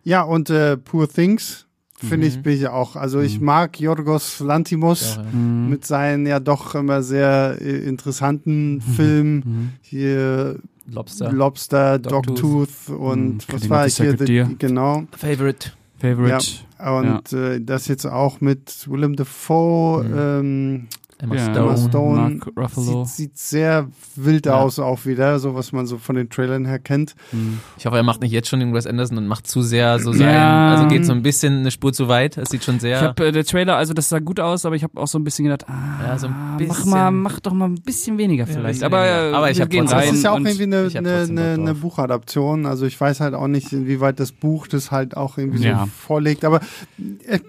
Ja, 0.04 0.22
und 0.22 0.52
äh, 0.52 0.78
Poor 0.78 1.10
Things 1.10 1.66
finde 1.98 2.28
ich 2.28 2.38
Mhm. 2.38 2.42
bin 2.44 2.54
ich 2.58 2.68
auch. 2.68 2.96
Also 2.96 3.22
ich 3.22 3.40
mag 3.42 3.80
Yorgos 3.80 4.40
Lantimos. 4.40 5.16
Ja, 5.16 5.24
ja. 5.24 5.30
Mhm. 5.32 5.70
mit 5.70 5.84
seinen 5.86 6.28
ja 6.28 6.40
doch 6.40 6.76
immer 6.76 7.02
sehr 7.02 7.58
äh, 7.60 7.78
interessanten 7.88 8.82
Filmen. 8.82 9.36
Mhm. 9.46 9.70
Hier 9.82 10.58
Lobster. 10.88 11.32
Lobster, 11.32 12.00
Dogtooth. 12.00 12.70
Dogtooth 12.88 12.90
und 12.90 13.48
Mhm, 13.48 13.54
was 13.54 13.70
war 13.70 13.88
ich 13.88 13.98
hier? 13.98 14.18
The, 14.18 14.56
genau. 14.58 15.04
Favorite. 15.18 15.72
Favorite. 16.00 16.46
Und 16.80 17.34
äh, 17.34 17.62
das 17.62 17.88
jetzt 17.88 18.06
auch 18.06 18.42
mit 18.42 18.88
Willem 18.90 19.16
Dafoe. 19.16 20.04
Mhm. 20.04 20.14
Ähm, 20.18 20.88
Emma 21.26 21.36
Ja, 21.36 21.52
Stone. 21.54 21.68
Emma 21.74 21.78
Stone. 21.90 22.22
Mark 22.22 22.48
Ruffalo. 22.58 23.06
Sieht, 23.06 23.16
sieht 23.16 23.38
sehr 23.38 23.88
wild 24.16 24.46
Ja. 24.46 24.56
aus 24.56 24.80
auch 24.80 25.06
wieder, 25.06 25.40
so 25.40 25.56
was 25.56 25.72
man 25.72 25.86
so 25.88 25.98
von 25.98 26.16
den 26.16 26.30
Trailern 26.30 26.66
her 26.66 26.80
kennt. 26.80 27.16
Mhm. 27.32 27.60
Ich 27.78 27.86
hoffe, 27.86 27.98
er 27.98 28.04
macht 28.04 28.22
nicht 28.22 28.32
jetzt 28.32 28.48
schon 28.50 28.60
den 28.60 28.74
Wes 28.74 28.88
Anderson 28.88 29.18
und 29.18 29.28
macht 29.28 29.48
zu 29.48 29.62
sehr 29.62 30.00
so 30.00 30.14
sein. 30.14 30.34
Ja. 30.34 30.76
Also 30.76 30.88
geht 30.88 31.06
so 31.06 31.12
ein 31.14 31.22
bisschen 31.24 31.60
eine 31.60 31.72
Spur 31.72 31.94
zu 31.94 32.08
weit. 32.08 32.38
Es 32.38 32.50
sieht 32.50 32.64
schon 32.64 32.80
sehr. 32.80 32.98
Ich 32.98 33.04
habe 33.04 33.28
äh, 33.28 33.32
der 33.32 33.46
Trailer, 33.46 33.76
also 33.76 33.94
das 33.94 34.10
sah 34.10 34.20
gut 34.20 34.40
aus, 34.40 34.66
aber 34.66 34.76
ich 34.76 34.84
habe 34.84 35.00
auch 35.00 35.08
so 35.08 35.18
ein 35.20 35.24
bisschen 35.24 35.46
gedacht, 35.46 35.66
ah, 35.70 36.18
so 36.18 36.28
ein 36.28 36.34
mach 36.34 36.58
bisschen. 36.58 36.90
mal, 36.90 37.12
mach 37.12 37.40
doch 37.40 37.54
mal 37.54 37.66
ein 37.66 37.76
bisschen 37.82 38.18
weniger 38.18 38.48
vielleicht. 38.48 38.80
bisschen 38.80 38.84
aber, 38.86 39.04
weniger. 39.04 39.38
Aber 39.38 39.52
ich 39.52 39.58
wir 39.58 39.64
hab 39.64 39.70
gehen 39.70 39.86
trotzdem- 39.86 40.00
Das 40.10 40.16
ist 40.18 40.24
ja 40.24 40.32
auch 40.32 40.40
irgendwie 40.40 40.64
eine, 40.64 40.90
eine, 40.96 41.16
eine, 41.24 41.54
eine. 41.54 41.74
Buchadaption. 41.76 42.66
Also 42.66 42.86
ich 42.86 43.00
weiß 43.00 43.20
halt 43.20 43.34
auch 43.34 43.48
nicht, 43.48 43.74
inwieweit 43.74 44.20
das 44.20 44.32
Buch 44.32 44.68
das 44.68 44.92
halt 44.92 45.18
auch 45.18 45.38
irgendwie 45.38 45.68
so 45.68 45.86
vorlegt. 46.04 46.46
Aber 46.46 46.60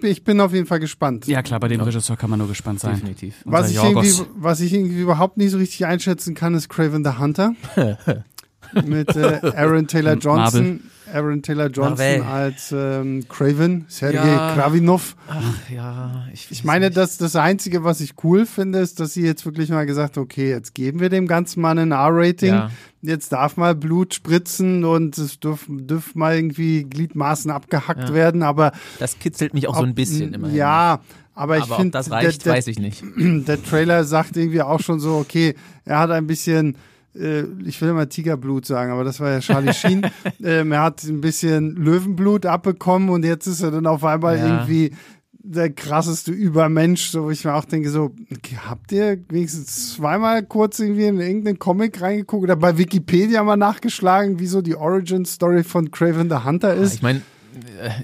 ich, 0.01 0.23
bin 0.23 0.39
auf 0.41 0.53
jeden 0.53 0.65
Fall 0.65 0.79
gespannt. 0.79 1.27
ja 1.27 1.41
klar, 1.41 1.59
bei 1.59 1.67
dem. 1.67 1.81
Regisseur 1.81 2.17
kann 2.17 2.29
man 2.29 2.39
nur 2.39 2.47
gespannt 2.47 2.79
sein. 2.79 2.95
definitiv. 2.95 3.35
Was 3.45 3.66
Unser 3.67 3.79
ich, 3.79 3.83
Jorgos. 3.83 4.19
irgendwie, 4.19 4.31
was 4.37 4.59
ich 4.59 4.73
irgendwie 4.73 4.99
überhaupt 5.01 5.37
nicht 5.37 5.51
so 5.51 5.57
richtig 5.57 5.85
einschätzen 5.85 6.35
kann, 6.35 6.53
ist 6.55 6.69
Craven 6.69 7.03
the 7.03 7.11
Hunter. 7.19 7.53
mit 8.85 9.15
äh, 9.15 9.39
Aaron 9.55 9.87
Taylor 9.87 10.15
Johnson. 10.15 10.81
Aaron 11.13 11.41
Taylor 11.41 11.67
Johnson 11.67 12.19
Marvel. 12.19 12.23
als 12.23 12.73
ähm, 12.73 13.23
Craven, 13.29 13.85
Sergei 13.87 14.27
Ja. 14.27 14.53
Kravinov. 14.55 15.15
Ach 15.29 15.41
ja, 15.73 16.25
ich, 16.33 16.51
Ich 16.51 16.65
meine, 16.65 16.91
das, 16.91 17.17
das 17.17 17.37
Einzige, 17.37 17.85
was 17.85 18.01
ich 18.01 18.15
cool 18.25 18.45
finde, 18.45 18.79
ist, 18.79 18.99
dass 18.99 19.13
sie 19.13 19.21
jetzt 19.23 19.45
wirklich 19.45 19.69
mal 19.69 19.85
gesagt 19.85 20.17
okay, 20.17 20.49
jetzt 20.49 20.75
geben 20.75 20.99
wir 20.99 21.07
dem 21.07 21.25
Ganzen 21.25 21.61
mal 21.61 21.79
ein 21.79 21.93
R-Rating. 21.93 22.49
Ja. 22.53 22.71
Jetzt 23.01 23.31
darf 23.31 23.55
mal 23.55 23.73
Blut 23.73 24.15
spritzen 24.15 24.83
und 24.83 25.17
es 25.17 25.39
dürfen 25.39 25.87
dürf 25.87 26.13
mal 26.13 26.35
irgendwie 26.35 26.83
Gliedmaßen 26.83 27.51
abgehackt 27.51 28.09
Ja. 28.09 28.13
werden, 28.13 28.43
aber 28.43 28.73
Das 28.99 29.17
kitzelt 29.17 29.53
mich 29.53 29.69
auch 29.69 29.77
so 29.77 29.83
ein 29.83 29.95
bisschen 29.95 30.33
immer. 30.33 30.49
Ja, 30.49 30.99
aber 31.37 31.57
ich 31.57 31.65
finde, 31.65 31.91
das 31.91 32.05
der, 32.07 32.13
reicht, 32.17 32.45
der, 32.45 32.53
weiß 32.53 32.67
ich 32.67 32.79
nicht. 32.79 33.03
der 33.17 33.61
Trailer 33.63 34.03
sagt 34.03 34.35
irgendwie 34.37 34.61
auch 34.61 34.79
schon 34.79 34.99
so, 34.99 35.15
okay, 35.15 35.55
er 35.85 35.99
hat 35.99 36.11
ein 36.11 36.27
bisschen, 36.27 36.75
äh, 37.15 37.43
ich 37.65 37.81
will 37.81 37.89
immer 37.89 38.09
Tigerblut 38.09 38.65
sagen, 38.65 38.91
aber 38.91 39.03
das 39.03 39.19
war 39.19 39.31
ja 39.31 39.39
Charlie 39.39 39.73
Sheen. 39.75 40.05
ähm, 40.43 40.71
er 40.71 40.81
hat 40.83 41.03
ein 41.03 41.21
bisschen 41.21 41.75
Löwenblut 41.75 42.45
abbekommen 42.45 43.09
und 43.09 43.23
jetzt 43.23 43.47
ist 43.47 43.61
er 43.61 43.71
dann 43.71 43.85
auf 43.87 44.03
einmal 44.03 44.37
Ja. 44.37 44.45
irgendwie 44.45 44.91
der 45.49 45.69
krasseste 45.69 46.33
Übermensch, 46.33 47.09
so 47.09 47.23
wo 47.23 47.29
ich 47.31 47.45
mir 47.45 47.53
auch 47.53 47.63
denke, 47.63 47.89
so, 47.89 48.11
okay, 48.35 48.57
habt 48.67 48.91
ihr 48.91 49.17
wenigstens 49.29 49.93
zweimal 49.93 50.43
kurz 50.43 50.79
irgendwie 50.79 51.05
in 51.05 51.21
irgendeinen 51.21 51.57
Comic 51.57 52.01
reingeguckt 52.01 52.43
oder 52.43 52.57
bei 52.57 52.77
Wikipedia 52.77 53.41
mal 53.43 53.55
nachgeschlagen, 53.55 54.39
wie 54.39 54.47
so 54.47 54.61
die 54.61 54.75
Origin-Story 54.75 55.63
von 55.63 55.89
Craven 55.89 56.29
the 56.29 56.43
Hunter 56.43 56.73
ist? 56.73 56.95
Ich 56.95 57.01
meine, 57.01 57.21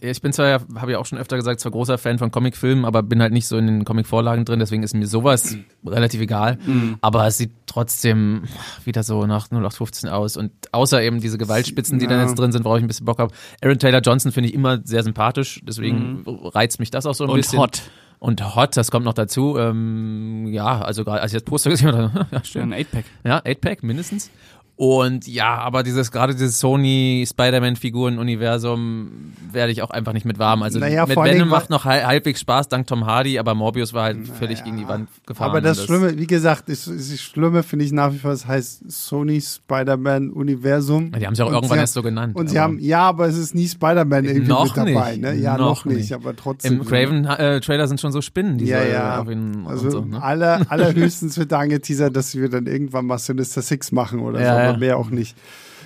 ich 0.01 0.21
bin 0.21 0.33
zwar, 0.33 0.61
habe 0.75 0.91
ich 0.91 0.97
auch 0.97 1.05
schon 1.05 1.17
öfter 1.17 1.35
gesagt, 1.35 1.59
zwar 1.59 1.71
großer 1.71 1.97
Fan 1.97 2.17
von 2.19 2.31
Comicfilmen, 2.31 2.85
aber 2.85 3.03
bin 3.03 3.21
halt 3.21 3.33
nicht 3.33 3.47
so 3.47 3.57
in 3.57 3.67
den 3.67 3.85
Comic-Vorlagen 3.85 4.45
drin, 4.45 4.59
deswegen 4.59 4.83
ist 4.83 4.93
mir 4.95 5.07
sowas 5.07 5.57
relativ 5.85 6.21
egal. 6.21 6.57
Aber 7.01 7.25
es 7.27 7.37
sieht 7.37 7.51
trotzdem 7.65 8.43
wieder 8.85 9.03
so 9.03 9.25
nach 9.25 9.47
0815 9.51 10.09
aus. 10.09 10.37
Und 10.37 10.51
außer 10.71 11.01
eben 11.01 11.19
diese 11.21 11.37
Gewaltspitzen, 11.37 11.99
die 11.99 12.05
Ja. 12.05 12.11
dann 12.11 12.27
jetzt 12.27 12.37
drin 12.37 12.51
sind, 12.51 12.65
worauf 12.65 12.77
ich 12.77 12.83
ein 12.83 12.87
bisschen 12.87 13.05
Bock 13.05 13.19
habe. 13.19 13.33
Aaron 13.61 13.79
Taylor 13.79 14.01
Johnson 14.01 14.31
finde 14.31 14.49
ich 14.49 14.55
immer 14.55 14.79
sehr 14.83 15.03
sympathisch, 15.03 15.61
deswegen 15.67 16.23
reizt 16.25 16.79
mich 16.79 16.91
das 16.91 17.05
auch 17.05 17.15
so 17.15 17.23
ein 17.25 17.29
Und 17.29 17.37
bisschen. 17.37 17.59
hot. 17.59 17.81
Und 18.19 18.55
hot, 18.55 18.77
das 18.77 18.89
kommt 18.89 19.03
noch 19.03 19.13
dazu. 19.13 19.57
Ähm, 19.57 20.47
ja, 20.47 20.79
also 20.81 21.03
gerade 21.03 21.19
als 21.21 21.33
ich 21.33 21.39
das 21.39 21.43
Poster 21.43 21.69
gesehen 21.71 21.91
habe, 21.93 22.25
ja, 22.31 22.41
Schön, 22.45 22.61
schön. 22.63 22.73
ein 22.73 22.85
8-Pack. 22.85 23.03
Ja, 23.25 23.39
8-Pack 23.39 23.83
mindestens. 23.83 24.31
Und 24.75 25.27
ja, 25.27 25.55
aber 25.59 25.83
dieses 25.83 26.11
gerade 26.11 26.33
dieses 26.33 26.59
Sony 26.59 27.25
Spider-Man-Figuren-Universum 27.29 29.09
werde 29.51 29.71
ich 29.71 29.81
auch 29.83 29.91
einfach 29.91 30.13
nicht 30.13 30.25
mit 30.25 30.39
warm. 30.39 30.63
Also 30.63 30.79
Naja, 30.79 31.05
mit 31.05 31.15
Venom 31.15 31.47
macht 31.47 31.69
noch 31.69 31.85
hal- 31.85 32.05
halbwegs 32.05 32.41
Spaß 32.41 32.69
dank 32.69 32.87
Tom 32.87 33.05
Hardy, 33.05 33.37
aber 33.37 33.53
Morbius 33.53 33.93
war 33.93 34.03
halt 34.05 34.27
völlig 34.27 34.63
gegen 34.63 34.77
die 34.77 34.87
Wand 34.87 35.09
gefahren. 35.27 35.51
Aber 35.51 35.61
das 35.61 35.79
Und 35.79 35.85
Schlimme, 35.85 36.17
wie 36.17 36.25
gesagt, 36.27 36.69
ist, 36.69 36.87
ist 36.87 37.11
das 37.13 37.19
Schlimme 37.21 37.61
finde 37.63 37.85
ich 37.85 37.91
nach 37.91 38.11
wie 38.13 38.17
vor, 38.17 38.31
es 38.31 38.47
heißt 38.47 38.89
Sony 38.91 39.39
Spider-Man 39.41 40.31
Universum. 40.31 41.11
Die 41.11 41.25
haben 41.25 41.35
sie 41.35 41.43
auch 41.43 41.49
Und 41.49 41.53
irgendwann 41.53 41.77
erst 41.79 41.93
so 41.93 42.01
genannt. 42.01 42.35
Und 42.35 42.49
sie 42.49 42.59
haben, 42.59 42.79
ja, 42.79 43.01
aber 43.01 43.27
es 43.27 43.37
ist 43.37 43.53
nie 43.53 43.67
Spider-Man 43.67 44.25
irgendwie 44.25 44.47
Noch 44.47 44.75
mit 44.75 44.95
dabei, 44.95 45.11
nicht. 45.11 45.21
ne? 45.21 45.35
Ja, 45.35 45.57
noch, 45.57 45.85
Noch 45.85 45.85
nicht, 45.85 45.97
nicht. 45.97 46.13
aber 46.13 46.35
trotzdem. 46.35 46.73
Im 46.79 46.85
Craven-Trailer 46.85 47.87
sind 47.87 48.01
schon 48.01 48.11
so 48.11 48.21
Spinnen, 48.21 48.57
die 48.57 48.65
Ja, 48.65 48.81
so 48.83 48.89
ja. 48.91 49.21
auf 49.21 49.29
ihn 49.29 49.65
Also 49.67 49.89
so. 49.91 50.01
Ne? 50.01 50.21
aller, 50.21 50.61
allerhöchstens 50.69 51.37
wird 51.37 51.51
da 51.51 51.59
angeteasert, 51.59 52.15
dass 52.15 52.35
wir 52.35 52.49
dann 52.49 52.65
irgendwann 52.65 53.05
mal 53.05 53.17
Sinister 53.19 53.61
Six 53.61 53.91
machen 53.91 54.19
oder 54.19 54.41
Ja, 54.41 54.61
so, 54.61 54.62
aber 54.69 54.77
mehr 54.77 54.97
auch 54.97 55.09
nicht. 55.09 55.35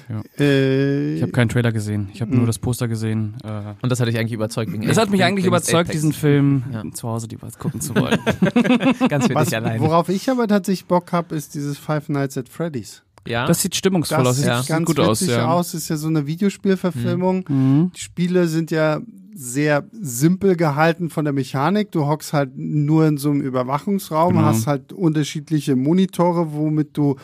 Ja. 0.09 0.21
Äh, 0.39 1.15
Ich 1.15 1.21
habe 1.21 1.33
keinen 1.33 1.49
Trailer 1.49 1.73
gesehen. 1.73 2.07
Ich 2.13 2.21
habe 2.21 2.31
Mhm. 2.31 2.37
nur 2.37 2.47
das 2.47 2.59
Poster 2.59 2.87
gesehen. 2.87 3.35
Äh, 3.43 3.73
Und 3.81 3.91
das 3.91 3.99
hat 3.99 4.07
dich 4.07 4.17
eigentlich 4.17 4.31
überzeugt. 4.31 4.71
Wegen 4.71 4.87
das 4.87 4.97
hat 4.97 5.09
mich 5.09 5.21
eigentlich 5.23 5.45
überzeugt, 5.45 5.93
diesen 5.93 6.13
Film 6.13 6.63
Ja. 6.71 6.83
zu 6.93 7.09
Hause 7.09 7.27
die 7.27 7.41
was 7.41 7.57
gucken 7.59 7.81
zu 7.81 7.93
wollen. 7.95 8.17
Ganz 9.09 9.27
für 9.27 9.35
was, 9.35 9.49
dich 9.49 9.57
alleine. 9.57 9.81
worauf 9.81 10.07
ich 10.07 10.29
aber 10.29 10.47
tatsächlich 10.47 10.85
Bock 10.85 11.11
habe, 11.11 11.35
ist 11.35 11.55
dieses 11.55 11.77
Five 11.77 12.07
Nights 12.07 12.37
at 12.37 12.47
Freddy's. 12.47 13.03
ja? 13.27 13.45
Das 13.47 13.61
sieht 13.61 13.75
stimmungsvoll 13.75 14.19
Das 14.19 14.27
aus. 14.29 14.35
sieht 14.37 14.45
Sieht, 14.45 14.53
ja. 14.53 14.59
sieht 14.61 14.69
ganz 14.69 14.85
gut 14.85 14.99
aus. 15.01 15.21
witzig 15.21 15.35
Ja. 15.35 15.47
aus, 15.51 15.73
ist 15.73 15.89
ja 15.89 15.97
so 15.97 16.07
eine 16.07 16.25
Videospielverfilmung. 16.25 17.43
Mhm. 17.49 17.91
Die 17.93 17.99
Spiele 17.99 18.47
sind 18.47 18.71
ja 18.71 19.01
sehr 19.39 19.83
simpel 19.91 20.55
gehalten 20.55 21.09
von 21.09 21.25
der 21.25 21.33
Mechanik. 21.33 21.91
Du 21.91 22.07
hockst 22.07 22.33
halt 22.33 22.51
nur 22.57 23.05
in 23.05 23.17
so 23.17 23.29
einem 23.29 23.41
Überwachungsraum, 23.41 24.33
Genau. 24.35 24.45
hast 24.45 24.65
halt 24.65 24.93
unterschiedliche 24.93 25.75
Monitore, 25.75 26.53
womit 26.53 26.95
du 26.97 27.17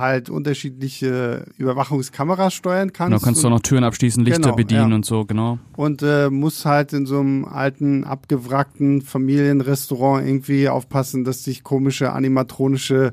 halt 0.00 0.28
unterschiedliche 0.30 1.44
Überwachungskameras 1.56 2.52
steuern 2.54 2.92
kannst. 2.92 3.12
Genau, 3.12 3.24
kannst 3.24 3.44
du 3.44 3.46
auch 3.46 3.52
noch 3.52 3.60
Türen 3.60 3.84
abschließen, 3.84 4.24
Lichter 4.24 4.40
Genau, 4.40 4.56
bedienen 4.56 4.90
ja. 4.90 4.96
und 4.96 5.04
so, 5.04 5.24
genau. 5.24 5.58
und 5.76 6.02
äh, 6.02 6.28
musst 6.30 6.64
halt 6.64 6.92
in 6.92 7.06
so 7.06 7.20
einem 7.20 7.44
alten, 7.44 8.02
abgewrackten 8.04 9.02
Familienrestaurant 9.02 10.26
irgendwie 10.26 10.68
aufpassen, 10.68 11.24
dass 11.24 11.42
dich 11.42 11.62
komische 11.62 12.12
animatronische 12.12 13.12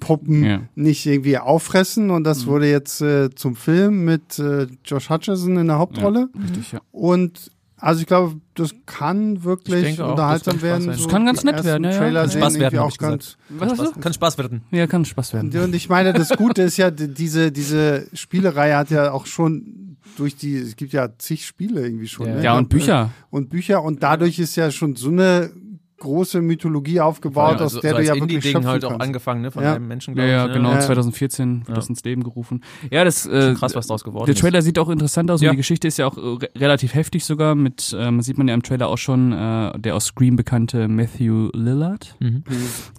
Puppen 0.00 0.44
Ja. 0.44 0.60
nicht 0.74 1.04
irgendwie 1.06 1.36
auffressen. 1.38 2.10
Und 2.10 2.24
das 2.24 2.46
wurde 2.46 2.70
jetzt 2.70 3.02
äh, 3.02 3.28
zum 3.34 3.54
Film 3.54 4.04
mit 4.04 4.38
äh, 4.38 4.66
Josh 4.84 5.10
Hutcherson 5.10 5.56
in 5.58 5.66
der 5.66 5.78
Hauptrolle. 5.78 6.30
Richtig, 6.42 6.72
ja. 6.72 6.80
Und 6.90 7.50
Also 7.84 8.00
ich 8.00 8.06
glaube, 8.06 8.40
das 8.54 8.74
kann 8.86 9.44
wirklich 9.44 10.00
auch, 10.00 10.12
unterhaltsam 10.12 10.54
das 10.54 10.62
kann 10.62 10.70
werden. 10.70 10.82
sein. 10.84 10.94
So 10.94 11.04
Das 11.04 11.12
kann 11.12 11.26
ganz 11.26 11.44
nett 11.44 11.64
werden, 11.64 11.84
ja, 11.84 11.90
ja. 11.90 11.98
Trailer 11.98 12.20
Kann 12.22 12.30
sehen 12.30 12.40
Spaß 12.40 12.58
werden, 12.58 12.78
auch 12.78 12.96
ganz. 12.96 13.36
Was 13.50 13.68
du? 13.68 13.74
Spaß, 13.76 14.00
kann 14.00 14.12
Spaß 14.14 14.38
werden. 14.38 14.62
Ja, 14.70 14.86
kann 14.86 15.04
Spaß 15.04 15.34
werden. 15.34 15.54
Und 15.54 15.74
ich 15.74 15.88
meine, 15.90 16.14
das 16.14 16.30
Gute 16.30 16.62
ist 16.62 16.78
ja, 16.78 16.90
die- 16.90 17.12
diese, 17.12 17.52
diese 17.52 18.06
Spielereihe 18.14 18.74
hat 18.76 18.90
ja 18.90 19.12
auch 19.12 19.26
schon 19.26 19.96
durch 20.16 20.34
die, 20.34 20.56
es 20.56 20.76
gibt 20.76 20.94
ja 20.94 21.10
zig 21.18 21.44
Spiele 21.44 21.82
irgendwie 21.82 22.08
schon. 22.08 22.26
Ja. 22.28 22.34
ne? 22.36 22.42
Ja, 22.44 22.56
und 22.56 22.70
Bücher. 22.70 23.10
Und 23.28 23.50
Bücher 23.50 23.82
und 23.82 24.02
dadurch 24.02 24.38
ist 24.38 24.56
ja 24.56 24.70
schon 24.70 24.96
so 24.96 25.10
eine 25.10 25.50
große 25.98 26.40
Mythologie 26.42 27.00
aufgebaut, 27.00 27.60
Ja, 27.60 27.66
aus 27.66 27.72
so, 27.72 27.80
der 27.80 27.92
so 27.92 27.96
du 27.98 28.02
ja 28.02 28.14
wirklich 28.14 28.22
Indie-Ding 28.22 28.52
schöpfen 28.52 28.66
halt 28.68 28.84
auch 28.84 28.90
kannst. 28.90 29.06
angefangen, 29.06 29.42
ne, 29.42 29.50
von 29.50 29.62
Ja. 29.62 29.74
einem 29.74 29.86
Menschen, 29.88 30.10
Ja, 30.16 30.22
glaube 30.24 30.30
ja, 30.30 30.42
ich. 30.42 30.48
ne? 30.48 30.54
genau. 30.58 30.72
Ja. 30.72 30.80
2014 30.80 31.62
wird 31.66 31.76
das 31.78 31.88
ins 31.88 32.02
Leben 32.04 32.22
gerufen. 32.24 32.62
Ja, 32.90 33.04
das 33.04 33.26
äh, 33.26 33.54
Krass, 33.54 33.74
was 33.74 33.86
draus 33.86 34.04
geworden 34.04 34.26
Der 34.26 34.34
ist. 34.34 34.40
Trailer 34.40 34.60
sieht 34.62 34.78
auch 34.78 34.88
interessant 34.90 35.30
aus 35.30 35.40
Ja. 35.40 35.50
und 35.50 35.54
die 35.54 35.58
Geschichte 35.58 35.88
ist 35.88 35.96
ja 35.98 36.06
auch 36.06 36.16
äh, 36.16 36.20
re 36.20 36.48
relativ 36.56 36.94
heftig 36.94 37.24
sogar. 37.24 37.54
Mit, 37.54 37.94
äh, 37.98 38.10
man 38.10 38.22
sieht 38.22 38.38
man 38.38 38.48
ja 38.48 38.54
im 38.54 38.62
Trailer 38.62 38.88
auch 38.88 38.98
schon, 38.98 39.32
äh, 39.32 39.78
der 39.78 39.94
aus 39.96 40.06
Scream 40.06 40.36
bekannte 40.36 40.88
Matthew 40.88 41.50
Lillard. 41.54 42.16
Mhm. 42.20 42.42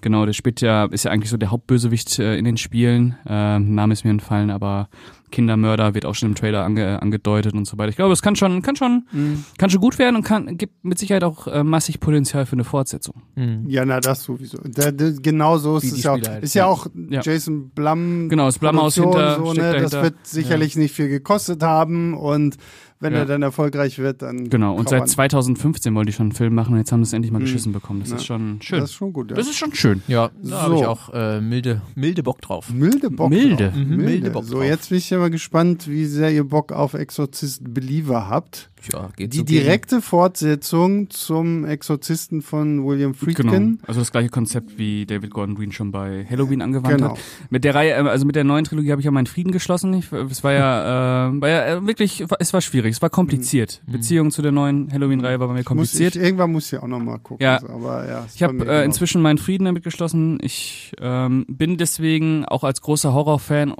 Genau, 0.01 0.25
der 0.25 0.33
spielt 0.33 0.61
ja, 0.61 0.85
ist 0.85 1.03
ja 1.05 1.11
eigentlich 1.11 1.29
so 1.29 1.37
der 1.37 1.51
Hauptbösewicht 1.51 2.19
äh, 2.19 2.37
in 2.37 2.45
den 2.45 2.57
Spielen. 2.57 3.15
Ähm, 3.27 3.75
Name 3.75 3.93
ist 3.93 4.03
mir 4.05 4.11
entfallen, 4.11 4.49
aber 4.51 4.89
Kindermörder 5.32 5.93
wird 5.93 6.05
auch 6.05 6.15
schon 6.15 6.30
im 6.30 6.36
Trailer 6.36 6.63
ange, 6.63 7.01
angedeutet 7.01 7.53
und 7.53 7.65
so 7.65 7.78
weiter. 7.78 7.89
Ich 7.89 7.95
glaube, 7.95 8.13
es 8.13 8.21
kann 8.21 8.36
schon, 8.36 8.61
kann 8.61 8.76
schon, 8.76 9.05
Mhm. 9.11 9.43
kann 9.57 9.69
schon 9.69 9.82
gut 9.82 9.97
werden 9.99 10.15
und 10.15 10.23
kann, 10.23 10.57
gibt 10.57 10.84
mit 10.86 10.97
Sicherheit 10.99 11.23
auch 11.23 11.47
äh, 11.47 11.63
massig 11.63 11.99
Potenzial 11.99 12.45
für 12.45 12.53
eine 12.53 12.63
Fortsetzung. 12.63 13.23
Mhm. 13.36 13.65
Ja, 13.67 13.86
na, 13.86 13.99
das 13.99 14.23
sowieso. 14.23 14.57
Da, 14.63 14.91
da, 14.91 15.11
genau 15.21 15.57
so 15.57 15.78
ist 15.78 15.84
Wie 15.84 15.97
es 15.97 16.03
ja 16.03 16.11
auch. 16.13 16.19
Halt. 16.28 16.43
Ist 16.43 16.53
ja 16.53 16.65
auch 16.65 16.88
Ja. 17.09 17.21
Jason 17.21 17.69
Blum. 17.69 18.30
Genau, 18.30 18.45
das 18.45 18.59
Blumhaus 18.59 18.95
Produktion, 18.95 19.23
hinter, 19.23 19.45
so, 19.45 19.53
ne? 19.53 19.82
Das 19.82 19.91
wird 19.93 20.15
sicherlich 20.23 20.76
nicht 20.76 20.93
viel 20.95 21.09
gekostet 21.09 21.63
haben 21.63 22.13
und 22.13 22.57
wenn 22.99 23.13
Ja. 23.13 23.19
er 23.19 23.25
dann 23.25 23.41
erfolgreich 23.41 23.99
wird, 23.99 24.21
dann. 24.21 24.49
Genau, 24.49 24.75
und 24.75 24.87
seit 24.89 24.99
man- 25.01 25.07
2015 25.07 25.93
wollte 25.95 26.09
ich 26.09 26.15
schon 26.15 26.27
einen 26.27 26.31
Film 26.33 26.55
machen 26.55 26.73
und 26.73 26.79
jetzt 26.79 26.91
haben 26.91 27.03
sie 27.03 27.09
es 27.09 27.13
endlich 27.13 27.31
mal 27.31 27.39
Mhm. 27.39 27.43
geschissen 27.43 27.71
bekommen. 27.73 27.99
Das 27.99 28.09
Ja. 28.11 28.15
ist 28.17 28.25
schon 28.25 28.59
schön. 28.61 28.79
Das 28.79 28.89
ist 28.89 28.95
schon 28.95 29.13
gut, 29.13 29.31
ja. 29.31 29.37
Das 29.37 29.47
ist 29.47 29.57
schon 29.57 29.73
schön. 29.73 30.01
Ja, 30.07 30.29
da 30.41 30.47
So. 30.49 30.55
habe 30.61 30.75
ich 30.75 30.85
auch 30.85 31.13
äh, 31.13 31.41
milde, 31.41 31.81
milde 31.95 32.23
Bock 32.23 32.41
drauf. 32.41 32.69
Milde 32.73 33.09
Bock. 33.09 33.29
Milde. 33.29 33.65
Drauf. 33.69 33.75
Mhm, 33.75 33.89
Milde. 33.89 34.03
milde 34.03 34.29
Bock 34.31 34.43
so, 34.45 34.55
drauf. 34.55 34.63
jetzt 34.63 34.89
bin 34.89 34.97
ich 34.97 35.09
ja 35.09 35.17
mal 35.19 35.29
gespannt, 35.29 35.87
wie 35.87 36.05
sehr 36.05 36.31
ihr 36.31 36.43
Bock 36.45 36.71
auf 36.71 36.93
Exorzist 36.93 37.73
Believer 37.73 38.29
habt. 38.29 38.69
Ja, 38.93 39.09
geht 39.15 39.33
Die 39.33 39.38
so 39.39 39.43
gegen- 39.45 39.61
direkte 39.63 40.01
Fortsetzung 40.01 41.09
zum 41.09 41.65
Exorzisten 41.65 42.41
von 42.41 42.86
William 42.86 43.13
Friedkin. 43.13 43.49
Genau. 43.49 43.77
Also 43.88 43.99
das 44.01 44.11
gleiche 44.11 44.29
Konzept, 44.29 44.77
wie 44.77 45.05
David 45.05 45.31
Gordon 45.31 45.55
Green 45.55 45.71
schon 45.71 45.91
bei 45.91 46.25
Halloween 46.29 46.61
angewandt 46.61 46.97
Genau. 46.97 47.11
hat. 47.11 47.19
Mit 47.49 47.63
der 47.63 47.73
Reihe, 47.75 47.91
äh, 47.91 48.07
also 48.09 48.25
mit 48.25 48.36
der 48.36 48.43
neuen 48.43 48.65
Trilogie 48.65 48.91
habe 48.91 49.01
ich 49.01 49.05
ja 49.05 49.11
meinen 49.11 49.27
Frieden 49.27 49.51
geschlossen. 49.51 49.93
Ich, 49.93 50.11
es 50.11 50.43
war 50.43 50.51
ja, 50.53 51.27
äh, 51.29 51.41
war 51.41 51.49
ja 51.49 51.65
äh, 51.77 51.88
wirklich, 51.88 52.23
es 52.39 52.53
war 52.53 52.61
schwierig, 52.61 52.91
es 52.95 53.01
war 53.01 53.09
kompliziert. 53.09 53.81
Mhm. 53.88 53.91
Beziehung 53.91 54.31
zu 54.31 54.41
der 54.41 54.51
neuen 54.51 54.91
Halloween-Reihe 54.91 55.39
war 55.39 55.47
bei 55.47 55.53
mir 55.53 55.59
Muss 55.59 55.65
kompliziert. 55.65 56.15
ich, 56.15 56.21
irgendwann 56.21 56.51
muss 56.51 56.71
ich 56.71 56.79
auch 56.79 56.88
noch 56.88 56.99
mal 56.99 57.17
gucken. 57.19 57.43
Ja. 57.43 57.59
so, 57.59 57.67
aber 57.69 58.07
ja, 58.07 58.25
Ich 58.36 58.43
habe 58.43 58.55
äh, 58.55 58.57
genau. 58.59 58.81
inzwischen 58.81 59.21
meinen 59.21 59.38
Frieden 59.38 59.65
damit 59.65 59.83
geschlossen. 59.83 60.38
Ich 60.41 60.91
ähm, 60.99 61.45
bin 61.47 61.77
deswegen 61.77 62.45
auch 62.45 62.63
als 62.63 62.81
großer 62.81 63.13
Horrorfan 63.13 63.73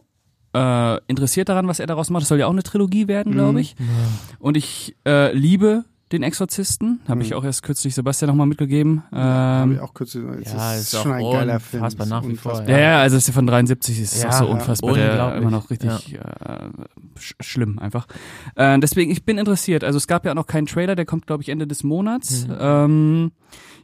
äh, 0.56 1.00
interessiert 1.08 1.50
daran, 1.50 1.68
was 1.68 1.80
er 1.80 1.88
daraus 1.88 2.10
macht. 2.10 2.22
Das 2.22 2.30
soll 2.30 2.40
ja 2.40 2.48
auch 2.48 2.52
eine 2.52 2.64
Trilogie 2.64 3.08
werden, 3.08 3.34
Mhm. 3.34 3.38
glaube 3.38 3.62
ich. 3.62 3.76
Und 4.40 4.56
ich 4.58 4.96
äh, 5.06 5.34
liebe 5.36 5.84
den 6.12 6.22
Exorzisten. 6.22 7.02
Habe 7.08 7.16
Mhm. 7.16 7.22
ich 7.22 7.34
auch 7.34 7.44
erst 7.44 7.64
kürzlich 7.64 7.96
Sebastian 7.96 8.30
nochmal 8.30 8.46
mitgegeben. 8.46 9.02
Hab 9.12 9.66
Ähm, 9.66 9.74
ich 9.74 9.80
auch 9.80 9.94
kürzlich. 9.96 10.24
Es 10.44 10.54
Ja, 10.54 10.74
ist, 10.76 10.82
ist 10.84 10.96
auch 10.96 11.04
schon 11.04 11.12
ein 11.14 11.24
geiler 11.32 11.60
Film. 11.60 11.82
unfassbar 11.84 12.08
nach 12.08 12.22
wie 12.28 12.36
vor, 12.36 12.52
unfassbar. 12.54 12.78
ja, 12.78 12.84
ja, 12.92 13.00
also 13.02 13.18
ist 13.18 13.28
ja 13.28 13.34
von 13.34 13.48
73 13.48 14.00
ist 14.00 14.22
Ja, 14.22 14.30
auch 14.30 14.34
so 14.34 14.46
ja, 14.46 14.52
unfassbar, 14.52 14.94
der 14.94 15.10
unglaublich. 15.12 15.42
immer 15.42 15.52
noch 15.52 15.70
richtig 15.72 16.14
äh, 16.14 16.20
sch 17.20 17.34
schlimm 17.42 17.80
einfach. 17.80 18.06
Äh, 18.56 18.78
deswegen, 18.80 19.12
ich 19.12 19.26
bin 19.26 19.40
interessiert. 19.40 19.84
Also 19.84 19.98
es 19.98 20.06
gab 20.08 20.26
ja 20.26 20.32
auch 20.32 20.36
noch 20.36 20.48
keinen 20.48 20.68
Trailer, 20.68 20.96
der 20.96 21.06
kommt, 21.06 21.26
glaube 21.26 21.42
ich, 21.42 21.50
Ende 21.50 21.66
des 21.66 21.84
Monats. 21.84 22.48
Mhm. 22.48 22.56
Ähm, 22.60 23.32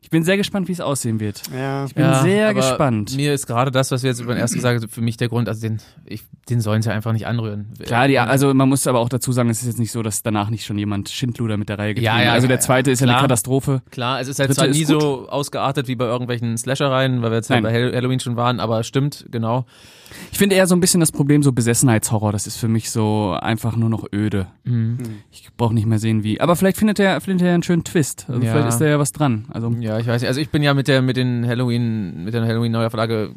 ich 0.03 0.09
bin 0.09 0.23
sehr 0.23 0.35
gespannt, 0.35 0.67
wie 0.67 0.71
es 0.71 0.81
aussehen 0.81 1.19
wird. 1.19 1.43
Ja. 1.55 1.85
Ich 1.85 1.93
bin 1.95 2.11
sehr 2.23 2.45
aber 2.49 2.55
gespannt. 2.55 3.15
Mir 3.15 3.33
ist 3.33 3.45
gerade 3.47 3.69
das, 3.71 3.91
was 3.91 4.01
wir 4.03 4.09
jetzt 4.09 4.19
über 4.19 4.33
den 4.33 4.39
ersten 4.41 4.57
gesagt 4.57 4.81
haben, 4.81 4.89
für 4.89 5.01
mich 5.01 5.15
der 5.15 5.29
Grund, 5.29 5.47
also 5.47 5.61
den, 5.61 5.79
ich, 6.05 6.23
den 6.49 6.59
sollen 6.59 6.81
sie 6.81 6.91
einfach 6.91 7.13
nicht 7.13 7.27
anrühren. 7.27 7.67
Klar, 7.83 8.07
die, 8.07 8.17
also 8.19 8.53
man 8.53 8.67
muss 8.67 8.87
aber 8.87 8.99
auch 8.99 9.09
dazu 9.09 9.31
sagen, 9.31 9.49
es 9.49 9.61
ist 9.61 9.67
jetzt 9.67 9.79
nicht 9.79 9.91
so, 9.91 10.01
dass 10.01 10.23
danach 10.23 10.49
nicht 10.49 10.65
schon 10.65 10.77
jemand 10.77 11.09
Schindluder 11.09 11.55
mit 11.57 11.69
der 11.69 11.77
Reihe 11.79 11.93
getrieben 11.93 12.05
Ja, 12.05 12.15
hat. 12.15 12.25
ja, 12.25 12.31
Also 12.33 12.45
ja, 12.45 12.49
der 12.49 12.59
zweite 12.59 12.89
ist 12.91 12.99
ja 12.99 13.05
eine 13.05 13.11
klar. 13.13 13.21
Katastrophe. 13.21 13.81
Klar, 13.91 14.19
es 14.19 14.27
ist 14.27 14.39
halt 14.39 14.49
Dritte 14.49 14.59
zwar 14.61 14.67
nie 14.69 14.83
gut. 14.85 15.01
so 15.01 15.29
ausgeartet 15.29 15.87
wie 15.87 15.95
bei 15.95 16.05
irgendwelchen 16.05 16.57
Slasher-Reihen, 16.57 17.21
weil 17.21 17.29
wir 17.31 17.37
jetzt 17.37 17.49
ja 17.49 17.57
Nein. 17.57 17.63
bei 17.63 17.73
Hall- 17.73 17.95
Halloween 17.95 18.19
schon 18.19 18.35
waren, 18.35 18.59
aber 18.59 18.83
stimmt, 18.83 19.27
genau. 19.31 19.65
Ich 20.31 20.37
finde 20.37 20.55
eher 20.55 20.67
so 20.67 20.75
ein 20.75 20.79
bisschen 20.79 20.99
das 20.99 21.11
Problem 21.11 21.43
so 21.43 21.51
Besessenheitshorror. 21.51 22.31
Das 22.31 22.47
ist 22.47 22.57
für 22.57 22.67
mich 22.67 22.91
so 22.91 23.35
einfach 23.39 23.75
nur 23.75 23.89
noch 23.89 24.05
öde. 24.13 24.47
Mhm. 24.63 24.97
Ich 25.31 25.49
brauche 25.57 25.73
nicht 25.73 25.85
mehr 25.87 25.99
sehen, 25.99 26.23
wie. 26.23 26.39
Aber 26.41 26.55
vielleicht 26.55 26.77
findet 26.77 26.99
er, 26.99 27.19
findet 27.21 27.47
er 27.47 27.53
einen 27.53 27.63
schönen 27.63 27.83
Twist. 27.83 28.25
Also 28.29 28.41
Ja. 28.41 28.51
vielleicht 28.51 28.69
ist 28.69 28.77
da 28.81 28.85
ja 28.85 28.99
was 28.99 29.11
dran. 29.11 29.45
Also 29.49 29.69
Ja, 29.79 29.99
ich 29.99 30.07
weiß 30.07 30.21
nicht. 30.21 30.27
Also 30.29 30.41
ich 30.41 30.49
bin 30.49 30.63
ja 30.63 30.73
mit 30.73 30.87
der 30.87 31.01
mit 31.01 31.17
den 31.17 31.45
Halloween 31.47 32.23
mit 32.25 32.33
der 32.33 32.43
Halloween 32.45 32.71
Neuauflage 32.71 33.31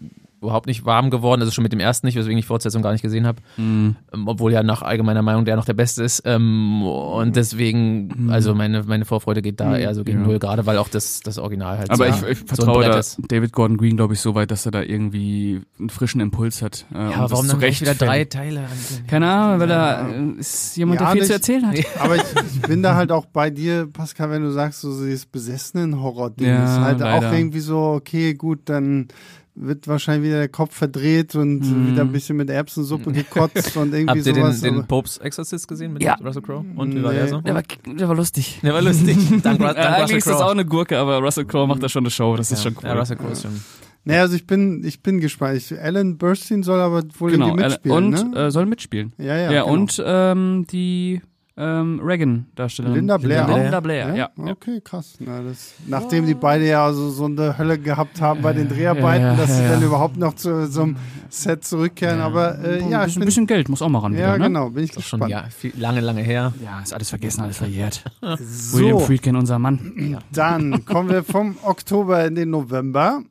überhaupt 0.44 0.66
nicht 0.66 0.84
warm 0.84 1.10
geworden, 1.10 1.40
also 1.40 1.52
schon 1.52 1.62
mit 1.62 1.72
dem 1.72 1.80
ersten 1.80 2.06
nicht, 2.06 2.16
weswegen 2.16 2.38
ich 2.38 2.46
Fortsetzung 2.46 2.82
gar 2.82 2.92
nicht 2.92 3.02
gesehen 3.02 3.26
habe, 3.26 3.40
mh. 3.56 3.94
ähm, 4.14 4.28
obwohl 4.28 4.52
ja 4.52 4.62
nach 4.62 4.82
allgemeiner 4.82 5.22
Meinung 5.22 5.44
der 5.44 5.56
noch 5.56 5.64
der 5.64 5.74
Beste 5.74 6.04
ist. 6.04 6.22
Ähm, 6.24 6.82
und 6.84 7.36
deswegen, 7.36 8.28
also 8.30 8.54
meine 8.54 8.82
meine 8.84 9.04
Vorfreude 9.04 9.42
geht 9.42 9.60
da 9.60 9.76
eher 9.76 9.94
so 9.94 10.04
gegen 10.04 10.20
Ja. 10.20 10.26
null, 10.26 10.38
gerade 10.38 10.66
weil 10.66 10.78
auch 10.78 10.88
das 10.88 11.20
das 11.20 11.38
Original 11.38 11.78
halt. 11.78 11.90
Aber 11.90 12.12
so, 12.12 12.26
ich, 12.26 12.32
ich 12.32 12.38
so 12.40 12.46
vertraue 12.56 12.84
Brett 12.84 13.16
da. 13.18 13.22
David 13.28 13.52
Gordon 13.52 13.76
Green, 13.76 13.96
glaube 13.96 14.14
ich, 14.14 14.20
so 14.20 14.34
weit, 14.34 14.50
dass 14.50 14.66
er 14.66 14.72
da 14.72 14.82
irgendwie 14.82 15.62
einen 15.78 15.90
frischen 15.90 16.20
Impuls 16.20 16.62
hat. 16.62 16.86
Äh, 16.94 16.98
Ja, 16.98 17.10
aber 17.16 17.30
warum 17.32 17.48
dann 17.48 17.60
wieder 17.60 17.94
drei 17.94 18.24
Teile? 18.24 18.60
an- 18.60 19.06
Keine 19.06 19.28
Ahnung, 19.30 19.60
weil 19.60 19.70
er 19.70 20.08
äh, 20.08 20.40
ist 20.40 20.76
jemand, 20.76 21.00
Ja, 21.00 21.06
der 21.06 21.12
viel 21.12 21.20
nicht- 21.22 21.26
zu 21.28 21.32
erzählen 21.34 21.66
hat. 21.66 21.76
Aber 22.00 22.16
ich, 22.16 22.22
ich 22.54 22.62
bin 22.62 22.82
da 22.82 22.94
halt 22.94 23.10
auch 23.12 23.24
bei 23.26 23.50
dir, 23.50 23.86
Pascal, 23.92 24.30
wenn 24.30 24.42
du 24.42 24.50
sagst, 24.50 24.80
so 24.82 24.90
dieses 25.04 25.26
besessenen 25.26 26.00
Horror-Ding 26.02 26.46
Ja, 26.46 26.64
ist 26.64 26.80
halt 26.80 27.00
leider. 27.00 27.28
auch 27.28 27.32
irgendwie 27.32 27.60
so, 27.60 27.78
okay, 27.78 28.34
gut, 28.34 28.60
dann 28.66 29.08
wird 29.56 29.86
wahrscheinlich 29.86 30.28
wieder 30.28 30.38
der 30.38 30.48
Kopf 30.48 30.74
verdreht 30.76 31.34
und 31.36 31.60
Mhm. 31.60 31.92
wieder 31.92 32.02
ein 32.02 32.10
bisschen 32.12 32.36
mit 32.36 32.50
Erbsensuppe 32.50 33.12
gekotzt 33.12 33.76
und 33.76 33.92
irgendwie 33.94 34.06
Habt 34.08 34.26
ihr 34.26 34.32
den, 34.32 34.42
sowas. 34.42 34.60
den 34.60 34.74
aber- 34.78 34.82
Popes 34.86 35.18
Exorcist 35.18 35.68
gesehen 35.68 35.92
mit 35.92 36.02
Ja. 36.02 36.14
Russell 36.14 36.42
Crowe? 36.42 36.64
Und 36.74 36.94
wie 36.94 37.02
war 37.02 37.12
Nee. 37.12 37.18
der 37.18 37.28
so? 37.28 37.40
Der 37.40 37.54
war, 37.54 37.62
der 37.86 38.08
war 38.08 38.16
lustig. 38.16 38.58
Der 38.62 38.74
war 38.74 38.82
lustig. 38.82 39.16
Dank, 39.42 39.60
Ru- 39.60 39.64
Ja, 39.64 39.70
eigentlich 39.72 40.02
Russell 40.02 40.18
ist 40.18 40.26
das 40.28 40.40
auch 40.40 40.50
eine 40.50 40.64
Gurke, 40.64 40.98
aber 40.98 41.18
Russell 41.18 41.44
Crowe 41.44 41.66
macht 41.68 41.82
da 41.82 41.88
schon 41.88 42.02
eine 42.02 42.10
Show. 42.10 42.36
Das 42.36 42.50
ist 42.50 42.64
ja. 42.64 42.70
schon 42.70 42.78
cool. 42.82 42.88
Ja, 42.88 42.94
Russell 42.98 43.16
Crowe 43.16 43.30
ist 43.32 43.42
schon. 43.42 43.60
Naja, 44.06 44.20
also 44.22 44.34
ich 44.36 44.46
bin, 44.46 44.82
ich 44.84 45.02
bin 45.02 45.20
gespannt. 45.20 45.56
Ich, 45.56 45.80
Alan 45.80 46.18
Burstyn 46.18 46.62
soll 46.62 46.80
aber 46.80 47.02
wohl 47.18 47.30
genau. 47.30 47.46
irgendwie 47.48 47.64
mitspielen, 47.64 47.96
und 47.96 48.32
ne? 48.32 48.38
äh, 48.38 48.50
soll 48.50 48.66
mitspielen. 48.66 49.12
ja, 49.18 49.24
ja. 49.36 49.52
Ja, 49.52 49.62
genau. 49.62 49.72
und 49.72 50.02
ähm, 50.04 50.66
die 50.70 51.22
ähm, 51.56 52.00
Reagan-Darstellerin. 52.02 52.96
Linda 52.96 53.16
Blair 53.16 53.48
auch? 53.48 53.56
Linda 53.56 53.78
Blair, 53.80 54.08
ja. 54.08 54.30
ja. 54.36 54.52
Okay, 54.52 54.80
krass. 54.82 55.14
Na, 55.20 55.40
das, 55.40 55.74
nachdem 55.86 56.26
die 56.26 56.34
beide 56.34 56.66
ja 56.66 56.92
so, 56.92 57.10
so 57.10 57.26
eine 57.26 57.56
Hölle 57.56 57.78
gehabt 57.78 58.20
haben 58.20 58.42
bei 58.42 58.52
den 58.52 58.68
Dreharbeiten, 58.68 59.24
Ja, 59.24 59.30
ja, 59.32 59.36
dass 59.36 59.56
sie 59.56 59.62
ja. 59.62 59.68
dann 59.70 59.82
überhaupt 59.82 60.16
noch 60.16 60.34
zu 60.34 60.66
so 60.66 60.82
einem 60.82 60.96
Set 61.30 61.64
zurückkehren. 61.64 62.20
Aber 62.20 62.58
äh, 62.64 62.82
Ein 62.82 62.90
ja, 62.90 63.00
ich 63.02 63.04
bisschen, 63.06 63.20
bin, 63.20 63.26
bisschen 63.26 63.46
Geld 63.46 63.68
muss 63.68 63.82
auch 63.82 63.88
mal 63.88 64.00
ran. 64.00 64.12
ja 64.14 64.18
wieder, 64.18 64.38
ne? 64.38 64.44
genau, 64.46 64.70
bin 64.70 64.82
ich 64.84 64.90
Das 64.90 65.04
ist 65.04 65.08
schon 65.08 65.20
gespannt. 65.20 65.44
ja, 65.44 65.50
viel, 65.50 65.72
lange, 65.78 66.00
lange 66.00 66.22
her. 66.22 66.52
Ja, 66.64 66.80
ist 66.80 66.92
alles 66.92 67.10
vergessen, 67.10 67.42
alles 67.42 67.58
verjährt. 67.58 68.02
William 68.20 68.98
So, 68.98 69.04
Friedkin, 69.06 69.36
unser 69.36 69.58
Mann. 69.60 70.18
dann 70.32 70.84
kommen 70.84 71.08
wir 71.08 71.22
vom 71.22 71.56
Oktober 71.62 72.24
in 72.24 72.34
den 72.34 72.50
November. 72.50 73.22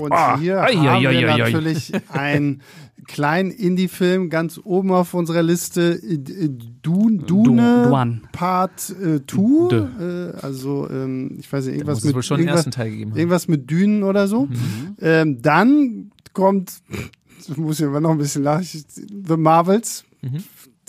Und 0.00 0.10
Ah, 0.10 0.38
hier 0.38 0.60
ei, 0.62 0.72
haben 0.74 1.06
ei, 1.06 1.10
wir 1.10 1.28
ei. 1.34 1.36
natürlich 1.38 1.92
einen 2.12 2.62
kleinen 3.06 3.50
Indie-Film 3.50 4.30
ganz 4.30 4.60
oben 4.62 4.92
auf 4.92 5.14
unserer 5.14 5.42
Liste. 5.42 6.00
äh, 6.02 6.14
äh, 6.14 6.48
Dune, 6.82 7.18
Dune 7.18 7.82
Du- 7.84 7.88
Duan. 7.88 8.22
Part 8.32 8.80
2. 8.80 9.74
Äh, 9.74 10.36
also, 10.40 10.88
ähm, 10.90 11.36
ich 11.38 11.52
weiß 11.52 11.66
nicht, 11.66 11.74
irgendwas 11.76 12.04
mit 12.04 12.14
irgendwas, 12.30 12.66
irgendwas 13.16 13.48
mit 13.48 13.70
Dünen 13.70 14.02
oder 14.02 14.28
so. 14.28 14.48
Ähm, 15.00 15.42
dann 15.42 16.10
kommt, 16.32 16.72
das 17.46 17.56
muss 17.56 17.80
ich 17.80 17.86
aber 17.86 18.00
noch 18.00 18.10
ein 18.10 18.18
bisschen 18.18 18.42
lachen, 18.42 18.66
The 19.28 19.36
Marvels. 19.36 20.04
Mhm. 20.22 20.44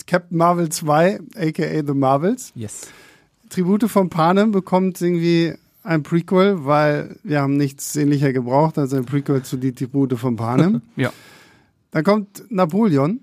Captain 0.06 0.36
Marvel 0.38 0.68
2, 0.68 1.18
aka 1.36 1.82
The 1.86 1.94
Marvels. 1.94 2.52
Yes. 2.54 2.88
Tribute 3.48 3.88
von 3.88 4.08
Panem 4.10 4.52
bekommt 4.52 5.00
irgendwie 5.00 5.54
ein 5.82 6.02
Prequel, 6.02 6.64
weil 6.64 7.16
wir 7.24 7.40
haben 7.40 7.56
nichts 7.56 7.92
sehnlicher 7.92 8.32
gebraucht 8.32 8.78
als 8.78 8.92
ein 8.94 9.04
Prequel 9.04 9.42
zu 9.42 9.56
die 9.56 9.72
Tribute 9.72 10.18
von 10.18 10.36
Panem. 10.36 10.80
Ja. 10.96 11.12
Dann 11.94 12.02
kommt 12.02 12.42
Napoleon, 12.50 13.20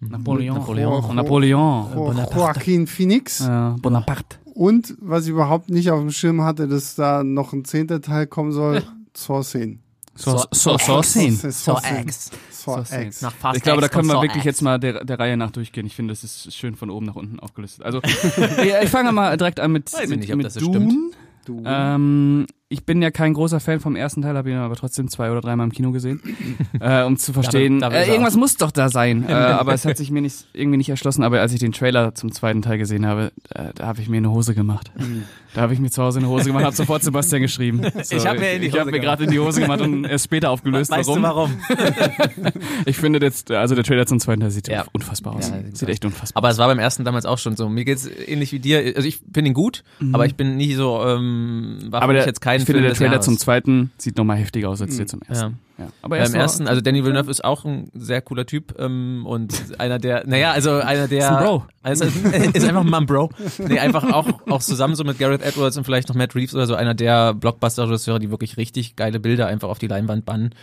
Napoleon. 0.00 0.56
Napoleon. 0.56 1.14
Napoleon. 1.14 1.86
Jo 1.94 1.94
Bonaparte. 1.94 2.34
Joaquin 2.38 2.86
Phoenix. 2.86 3.46
Bonaparte. 3.82 4.38
Und 4.54 4.96
was 5.02 5.24
ich 5.24 5.30
überhaupt 5.32 5.68
nicht 5.68 5.90
auf 5.90 6.00
dem 6.00 6.10
Schirm 6.10 6.40
hatte, 6.40 6.66
dass 6.66 6.94
da 6.94 7.22
noch 7.22 7.52
ein 7.52 7.66
zehnter 7.66 8.00
Teil 8.00 8.26
kommen 8.26 8.52
soll, 8.52 8.82
Sorcene. 9.14 9.80
So, 10.14 10.38
So- 10.38 10.44
so, 10.50 10.78
so, 10.78 11.02
sehen. 11.02 11.36
So 11.36 11.76
X. 11.76 12.30
Saw 12.50 12.82
Saw 12.84 13.02
X. 13.02 13.20
Nach 13.20 13.34
Fast 13.34 13.58
Ich 13.58 13.62
glaube, 13.62 13.82
da 13.82 13.88
können 13.88 14.08
wir 14.08 14.22
wirklich 14.22 14.44
jetzt 14.44 14.62
mal 14.62 14.78
der, 14.78 15.04
der 15.04 15.18
Reihe 15.18 15.36
nach 15.36 15.50
durchgehen. 15.50 15.84
Ich 15.84 15.94
finde, 15.94 16.12
das 16.12 16.24
ist 16.24 16.54
schön 16.56 16.74
von 16.74 16.88
oben 16.88 17.04
nach 17.04 17.16
unten 17.16 17.38
aufgelistet. 17.38 17.84
Also, 17.84 18.00
ich 18.82 18.88
fange 18.88 19.12
mal 19.12 19.36
direkt 19.36 19.60
an 19.60 19.72
mit, 19.72 19.92
Weiß 19.92 20.04
ich 20.04 20.08
mit, 20.08 20.20
nicht, 20.20 20.32
ob 20.32 20.38
mit 20.38 20.56
Dune. 20.58 20.90
stimmt. 20.90 21.14
Du. 21.44 21.62
Ähm, 21.66 22.46
ich 22.68 22.84
bin 22.84 23.00
ja 23.00 23.12
kein 23.12 23.32
großer 23.32 23.60
Fan 23.60 23.78
vom 23.78 23.94
ersten 23.94 24.22
Teil, 24.22 24.36
habe 24.36 24.50
ihn 24.50 24.56
aber 24.56 24.74
trotzdem 24.74 25.08
zwei 25.08 25.30
oder 25.30 25.40
dreimal 25.40 25.66
im 25.66 25.72
Kino 25.72 25.92
gesehen, 25.92 26.20
äh, 26.80 27.04
um 27.04 27.16
zu 27.16 27.32
verstehen, 27.32 27.78
Damit- 27.80 27.96
damit 27.96 28.08
äh, 28.08 28.12
irgendwas 28.12 28.34
muss 28.36 28.56
doch 28.56 28.72
da 28.72 28.88
sein. 28.88 29.24
äh, 29.28 29.32
aber 29.32 29.72
es 29.74 29.84
hat 29.84 29.96
sich 29.96 30.10
mir 30.10 30.20
nicht, 30.20 30.46
irgendwie 30.52 30.76
nicht 30.78 30.88
erschlossen. 30.88 31.22
Aber 31.22 31.40
als 31.40 31.52
ich 31.52 31.60
den 31.60 31.70
Trailer 31.72 32.14
zum 32.16 32.32
zweiten 32.32 32.62
Teil 32.62 32.78
gesehen 32.78 33.06
habe, 33.06 33.30
äh, 33.54 33.72
da 33.74 33.86
habe 33.86 34.00
ich 34.00 34.08
mir 34.08 34.16
eine 34.16 34.30
Hose 34.32 34.54
gemacht. 34.54 34.90
Da 35.54 35.60
habe 35.62 35.72
ich 35.74 35.78
mir 35.78 35.90
zu 35.90 36.02
Hause 36.02 36.18
eine 36.18 36.28
Hose 36.28 36.46
gemacht, 36.46 36.64
habe 36.64 36.74
sofort 36.76 37.02
Sebastian 37.04 37.40
geschrieben. 37.40 37.82
So, 38.02 38.16
Ich 38.16 38.26
hab 38.26 38.38
mir 38.38 38.56
ich 38.60 38.76
hab 38.78 38.86
mir 38.90 38.98
gerade 39.00 39.24
in 39.24 39.30
die 39.30 39.38
Hose 39.38 39.60
gemacht 39.60 39.80
und 39.80 40.04
erst 40.04 40.24
später 40.24 40.50
aufgelöst, 40.50 40.90
Weißt 40.90 41.08
warum. 41.08 41.22
warum? 41.22 41.56
Ich 42.84 42.96
finde 42.96 43.20
jetzt, 43.20 43.50
also 43.50 43.74
der 43.74 43.84
Trailer 43.84 44.06
zum 44.06 44.18
zweiten 44.20 44.40
Teil 44.40 44.50
sieht 44.50 44.68
Ja. 44.68 44.84
unfassbar 44.92 45.34
aus. 45.36 45.48
Ja, 45.50 45.56
sieht 45.72 45.88
echt 45.88 46.04
unfassbar 46.04 46.40
Aber 46.42 46.50
es 46.50 46.58
war 46.58 46.66
beim 46.66 46.78
ersten 46.78 47.04
damals 47.04 47.26
auch 47.26 47.38
schon 47.38 47.56
so. 47.56 47.68
Mir 47.68 47.84
geht's 47.84 48.06
ähnlich 48.26 48.52
wie 48.52 48.58
dir. 48.58 48.92
Also 48.96 49.06
ich 49.08 49.20
finde 49.32 49.50
ihn 49.50 49.54
gut, 49.54 49.84
aber 50.12 50.26
ich 50.26 50.34
bin 50.34 50.56
nie 50.56 50.74
so, 50.74 51.02
ähm, 51.06 51.78
war 51.90 52.02
Aber 52.02 52.12
der, 52.12 52.26
jetzt 52.26 52.40
kein 52.40 52.55
ich 52.62 52.66
finde, 52.66 52.80
Film 52.80 52.84
der 52.90 52.94
Trailer 52.94 53.10
Jahres. 53.12 53.24
zum 53.24 53.38
zweiten 53.38 53.90
sieht 53.98 54.16
nochmal 54.16 54.36
heftiger 54.36 54.68
aus 54.70 54.80
als 54.82 54.96
der 54.96 55.06
zum 55.06 55.20
Ja. 55.24 55.28
ersten. 55.34 55.58
Ja. 55.78 55.88
Aber 56.00 56.16
Beim 56.16 56.20
erst 56.22 56.34
ersten, 56.34 56.68
also 56.68 56.80
Danny 56.80 57.04
Villeneuve 57.04 57.30
ist 57.30 57.44
auch 57.44 57.66
ein 57.66 57.90
sehr 57.92 58.22
cooler 58.22 58.46
Typ 58.46 58.74
ähm, 58.78 59.24
und 59.26 59.52
einer 59.78 59.98
der, 59.98 60.26
naja, 60.26 60.52
also 60.52 60.70
einer 60.76 61.06
der, 61.06 61.18
Ist 61.18 61.24
ein 61.26 61.44
Bro. 61.44 61.66
Also, 61.82 62.04
ist 62.54 62.66
einfach 62.66 62.82
mal 62.82 62.96
ein 63.02 63.06
Bro. 63.06 63.28
Nee, 63.58 63.78
einfach 63.78 64.10
auch, 64.10 64.26
auch 64.48 64.60
zusammen 64.62 64.94
so 64.94 65.04
mit 65.04 65.18
Gareth 65.18 65.42
Edwards 65.42 65.76
und 65.76 65.84
vielleicht 65.84 66.08
noch 66.08 66.16
Matt 66.16 66.34
Reeves 66.34 66.54
oder 66.54 66.66
so, 66.66 66.74
einer 66.76 66.94
der 66.94 67.34
Blockbuster-Regisseure, 67.34 68.18
die 68.20 68.30
wirklich 68.30 68.56
richtig 68.56 68.96
geile 68.96 69.20
Bilder 69.20 69.48
einfach 69.48 69.68
auf 69.68 69.78
die 69.78 69.86
Leinwand 69.88 70.24
bannen. 70.24 70.54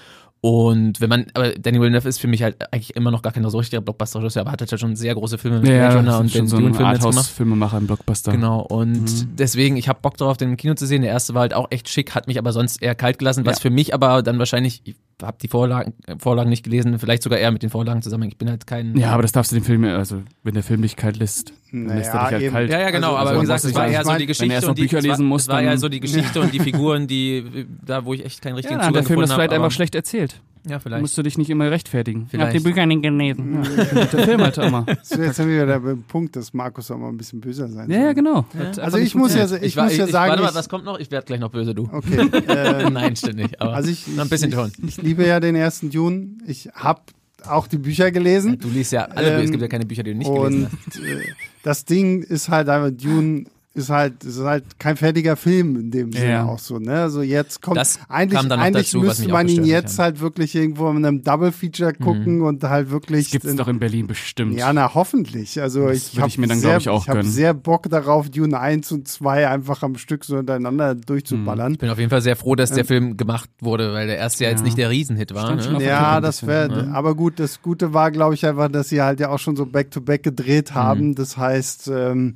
Und 0.45 0.99
wenn 0.99 1.09
man, 1.09 1.27
aber 1.35 1.51
Danny 1.51 1.79
Villeneuve 1.79 2.09
ist 2.09 2.19
für 2.19 2.27
mich 2.27 2.43
halt 2.43 2.57
eigentlich 2.73 2.97
immer 2.97 3.11
noch 3.11 3.21
gar 3.21 3.31
kein 3.31 3.49
so 3.49 3.57
richtiger 3.57 3.79
Blockbuster-Regisseur, 3.79 4.41
aber 4.41 4.51
hat 4.51 4.59
halt 4.59 4.77
schon 4.77 4.93
sehr 4.97 5.13
große 5.15 5.37
Filme 5.37 5.61
mit 5.61 5.69
ja, 5.69 5.89
Blade 5.89 6.19
und 6.19 6.35
den 6.35 6.47
so 6.49 6.57
ein 6.57 6.63
Dune-Filmen 6.63 6.91
jetzt 6.91 6.99
gemacht. 6.99 7.15
Arthouse-Filmemacher 7.15 7.77
im 7.77 7.87
Blockbuster. 7.87 8.33
Genau, 8.33 8.59
und 8.59 9.39
deswegen, 9.39 9.77
ich 9.77 9.87
habe 9.87 9.99
Bock 10.01 10.17
darauf, 10.17 10.35
den 10.35 10.49
im 10.49 10.57
Kino 10.57 10.73
zu 10.73 10.85
sehen. 10.85 11.01
Der 11.01 11.11
erste 11.11 11.33
war 11.33 11.43
halt 11.43 11.53
auch 11.53 11.67
echt 11.69 11.87
schick, 11.87 12.13
hat 12.13 12.27
mich 12.27 12.37
aber 12.39 12.51
sonst 12.51 12.81
eher 12.81 12.93
kalt 12.93 13.19
gelassen, 13.19 13.45
was 13.45 13.59
Ja. 13.59 13.61
für 13.61 13.69
mich 13.69 13.93
aber 13.93 14.21
dann 14.21 14.37
wahrscheinlich, 14.37 14.81
ich 14.83 14.95
habe 15.25 15.37
die 15.41 15.47
Vorlagen, 15.47 15.93
Vorlagen 16.19 16.49
nicht 16.49 16.63
gelesen, 16.63 16.99
vielleicht 16.99 17.23
sogar 17.23 17.39
eher 17.39 17.51
mit 17.51 17.63
den 17.63 17.69
Vorlagen 17.69 18.01
zusammen. 18.01 18.23
Ich 18.27 18.37
bin 18.37 18.49
halt 18.49 18.67
kein. 18.67 18.95
Ja, 18.97 19.11
aber 19.11 19.21
das 19.23 19.31
darfst 19.31 19.51
du 19.51 19.55
den 19.55 19.63
Film, 19.63 19.83
also 19.85 20.21
wenn 20.43 20.53
der 20.53 20.63
Film 20.63 20.81
dich 20.81 20.95
kalt 20.95 21.17
lässt, 21.17 21.53
dann 21.71 21.83
Naja, 21.85 21.97
lässt 21.99 22.09
er 22.09 22.13
dich 22.13 22.31
halt 22.31 22.41
eben. 22.43 22.53
kalt. 22.53 22.69
Ja, 22.71 22.79
ja, 22.81 22.89
genau, 22.91 23.07
Also, 23.15 23.17
aber 23.17 23.29
also 23.29 23.39
wie 23.39 23.41
gesagt, 23.43 23.63
muss 23.63 23.69
es 23.71 23.75
war 23.75 23.87
ich 23.87 23.93
eher 23.93 24.03
so 24.03 24.11
die 24.13 24.19
wenn 24.19 24.27
Geschichte 24.27 24.45
er 24.53 24.55
erst 24.55 24.63
noch 24.63 24.69
und 24.69 24.77
die, 24.77 24.81
Bücher 24.83 24.97
es 24.99 25.03
war, 25.05 25.09
lesen 25.11 25.25
muss, 25.25 25.41
es 25.43 25.47
war 25.47 25.61
ja 25.63 25.69
dann- 25.71 25.79
so 25.79 25.89
die 25.89 25.99
Geschichte 25.99 26.39
und 26.41 26.53
die 26.53 26.59
Figuren, 26.59 27.07
die, 27.07 27.65
da 27.85 28.05
wo 28.05 28.13
ich 28.13 28.23
echt 28.25 28.41
keinen 28.41 28.55
richtigen 28.55 28.75
Ja, 28.79 28.87
Zugang 28.87 28.93
der 28.93 29.03
Film 29.03 29.21
ist 29.21 29.33
vielleicht 29.33 29.51
habe, 29.51 29.63
einfach 29.63 29.71
schlecht 29.75 29.95
erzählt. 29.95 30.41
Ja, 30.65 30.79
vielleicht. 30.79 31.01
musst 31.01 31.17
du 31.17 31.23
dich 31.23 31.37
nicht 31.37 31.49
immer 31.49 31.69
rechtfertigen. 31.69 32.27
Vielleicht. 32.29 32.55
Ich 32.55 32.55
hab 32.59 32.63
die 32.63 32.69
Bücher 32.69 32.85
nicht 32.85 33.01
gelesen. 33.01 33.63
Ja, 33.63 34.05
der 34.05 34.23
Film 34.25 34.41
halt 34.41 34.57
immer. 34.57 34.85
So, 35.03 35.21
jetzt 35.21 35.35
sind 35.35 35.49
wir 35.49 35.63
wieder 35.63 35.79
beim 35.79 36.03
Punkt, 36.03 36.35
dass 36.35 36.53
Markus 36.53 36.89
auch 36.89 36.97
mal 36.97 37.09
ein 37.09 37.17
bisschen 37.17 37.41
böser 37.41 37.67
sein 37.67 37.89
Ja, 37.89 37.97
ja, 37.97 38.03
soll. 38.05 38.13
genau. 38.15 38.45
Ja. 38.53 38.81
Also 38.83 38.97
ich 38.97 39.13
muss 39.15 39.33
ja, 39.33 39.39
funktioniert. 39.41 39.65
ich, 39.67 39.75
muss 39.75 39.97
ja 39.97 40.05
ich, 40.05 40.11
sagen, 40.11 40.29
warte 40.29 40.43
mal, 40.43 40.49
ich, 40.49 40.55
was 40.55 40.69
kommt 40.69 40.85
noch? 40.85 40.99
Ich 40.99 41.11
werde 41.11 41.25
gleich 41.25 41.39
noch 41.39 41.51
böse, 41.51 41.75
du. 41.75 41.89
okay. 41.91 42.29
Äh, 42.47 42.89
Nein, 42.89 43.15
stimmt 43.15 43.35
nicht. 43.37 43.59
Aber 43.61 43.73
also 43.73 43.89
ich, 43.89 44.07
noch 44.07 44.23
ein 44.23 44.29
bisschen 44.29 44.49
ich, 44.49 44.55
Ton. 44.55 44.71
ich, 44.77 44.97
ich 44.97 45.03
liebe 45.03 45.25
ja 45.27 45.39
den 45.39 45.55
ersten 45.55 45.89
Dune. 45.89 46.37
Ich 46.47 46.69
habe 46.73 47.01
auch 47.45 47.67
die 47.67 47.77
Bücher 47.77 48.09
gelesen. 48.11 48.57
Du 48.59 48.69
liest 48.69 48.93
ja 48.93 49.03
alle, 49.05 49.33
Ähm, 49.37 49.43
es 49.43 49.51
gibt 49.51 49.61
ja 49.61 49.67
keine 49.67 49.85
Bücher, 49.85 50.03
die 50.03 50.11
du 50.13 50.17
nicht 50.17 50.31
gelesen 50.33 50.65
und 50.65 50.71
hast. 50.87 50.99
äh, 50.99 51.23
das 51.63 51.83
Ding 51.85 52.23
ist 52.23 52.47
halt 52.47 52.69
einfach, 52.69 52.91
Dune 52.97 53.45
ist 53.75 53.89
halt, 53.89 54.23
ist 54.23 54.39
halt 54.39 54.77
kein 54.77 54.97
fertiger 54.97 55.35
Film 55.35 55.75
in 55.77 55.89
dem 55.89 56.11
Sinne 56.11 56.29
Ja. 56.29 56.45
auch 56.45 56.59
so, 56.59 56.77
ne? 56.77 56.93
Also 57.01 57.23
jetzt 57.23 57.59
kommt, 57.59 57.75
Das 57.77 57.97
eigentlich, 58.07 58.37
eigentlich 58.39 58.91
dazu, 58.91 58.99
müsste 58.99 59.27
man 59.29 59.47
ihn 59.47 59.61
hat, 59.61 59.65
jetzt 59.67 59.97
ja. 59.97 60.03
halt 60.03 60.19
wirklich 60.19 60.53
irgendwo 60.53 60.89
in 60.91 60.97
einem 61.03 61.23
Double 61.23 61.51
Feature 61.51 61.93
gucken 61.93 62.43
und 62.43 62.63
halt 62.63 62.91
wirklich. 62.91 63.23
Das 63.25 63.31
gibt's 63.31 63.47
in- 63.49 63.57
doch 63.57 63.67
in 63.67 63.79
Berlin 63.79 64.05
bestimmt. 64.05 64.53
Ja, 64.55 64.71
na 64.73 64.93
hoffentlich. 64.93 65.59
Also 65.59 65.87
Das 65.87 66.13
ich 66.13 66.19
habe 66.19 66.27
ich 66.27 66.37
mir 66.37 66.45
dann, 66.45 66.59
sehr, 66.59 66.77
ich, 66.77 66.87
auch 66.87 67.07
hab 67.07 67.15
gönnen. 67.15 67.31
sehr 67.31 67.55
Bock 67.55 67.89
darauf, 67.89 68.29
Dune 68.29 68.59
1 68.59 68.91
und 68.91 69.07
2 69.07 69.47
einfach 69.49 69.81
am 69.81 69.97
Stück 69.97 70.23
so 70.23 70.37
hintereinander 70.37 70.93
durchzuballern. 70.93 71.71
Ich 71.73 71.79
bin 71.79 71.89
auf 71.89 71.97
jeden 71.97 72.11
Fall 72.11 72.21
sehr 72.21 72.35
froh, 72.35 72.53
dass 72.55 72.69
der 72.69 72.85
Film 72.85 73.17
gemacht 73.17 73.49
wurde, 73.59 73.91
weil 73.93 74.05
der 74.05 74.17
erste 74.17 74.43
ja 74.43 74.51
jetzt 74.51 74.59
Ja. 74.59 74.65
nicht 74.65 74.77
der 74.77 74.91
Riesenhit 74.91 75.33
war. 75.33 75.59
Schon 75.59 75.77
Ne? 75.79 75.83
Ja, 75.85 76.21
das 76.21 76.45
wäre, 76.45 76.89
aber 76.93 77.15
gut, 77.15 77.39
das 77.39 77.63
Gute 77.63 77.91
war, 77.93 78.11
glaube 78.11 78.35
ich, 78.35 78.45
einfach, 78.45 78.69
dass 78.69 78.89
sie 78.89 79.01
halt 79.01 79.19
ja 79.19 79.29
auch 79.29 79.39
schon 79.39 79.55
so 79.55 79.65
Back-to-Back 79.65 80.21
gedreht 80.21 80.75
haben. 80.75 81.07
Mhm. 81.07 81.15
Das 81.15 81.37
heißt, 81.37 81.87
ähm, 81.91 82.35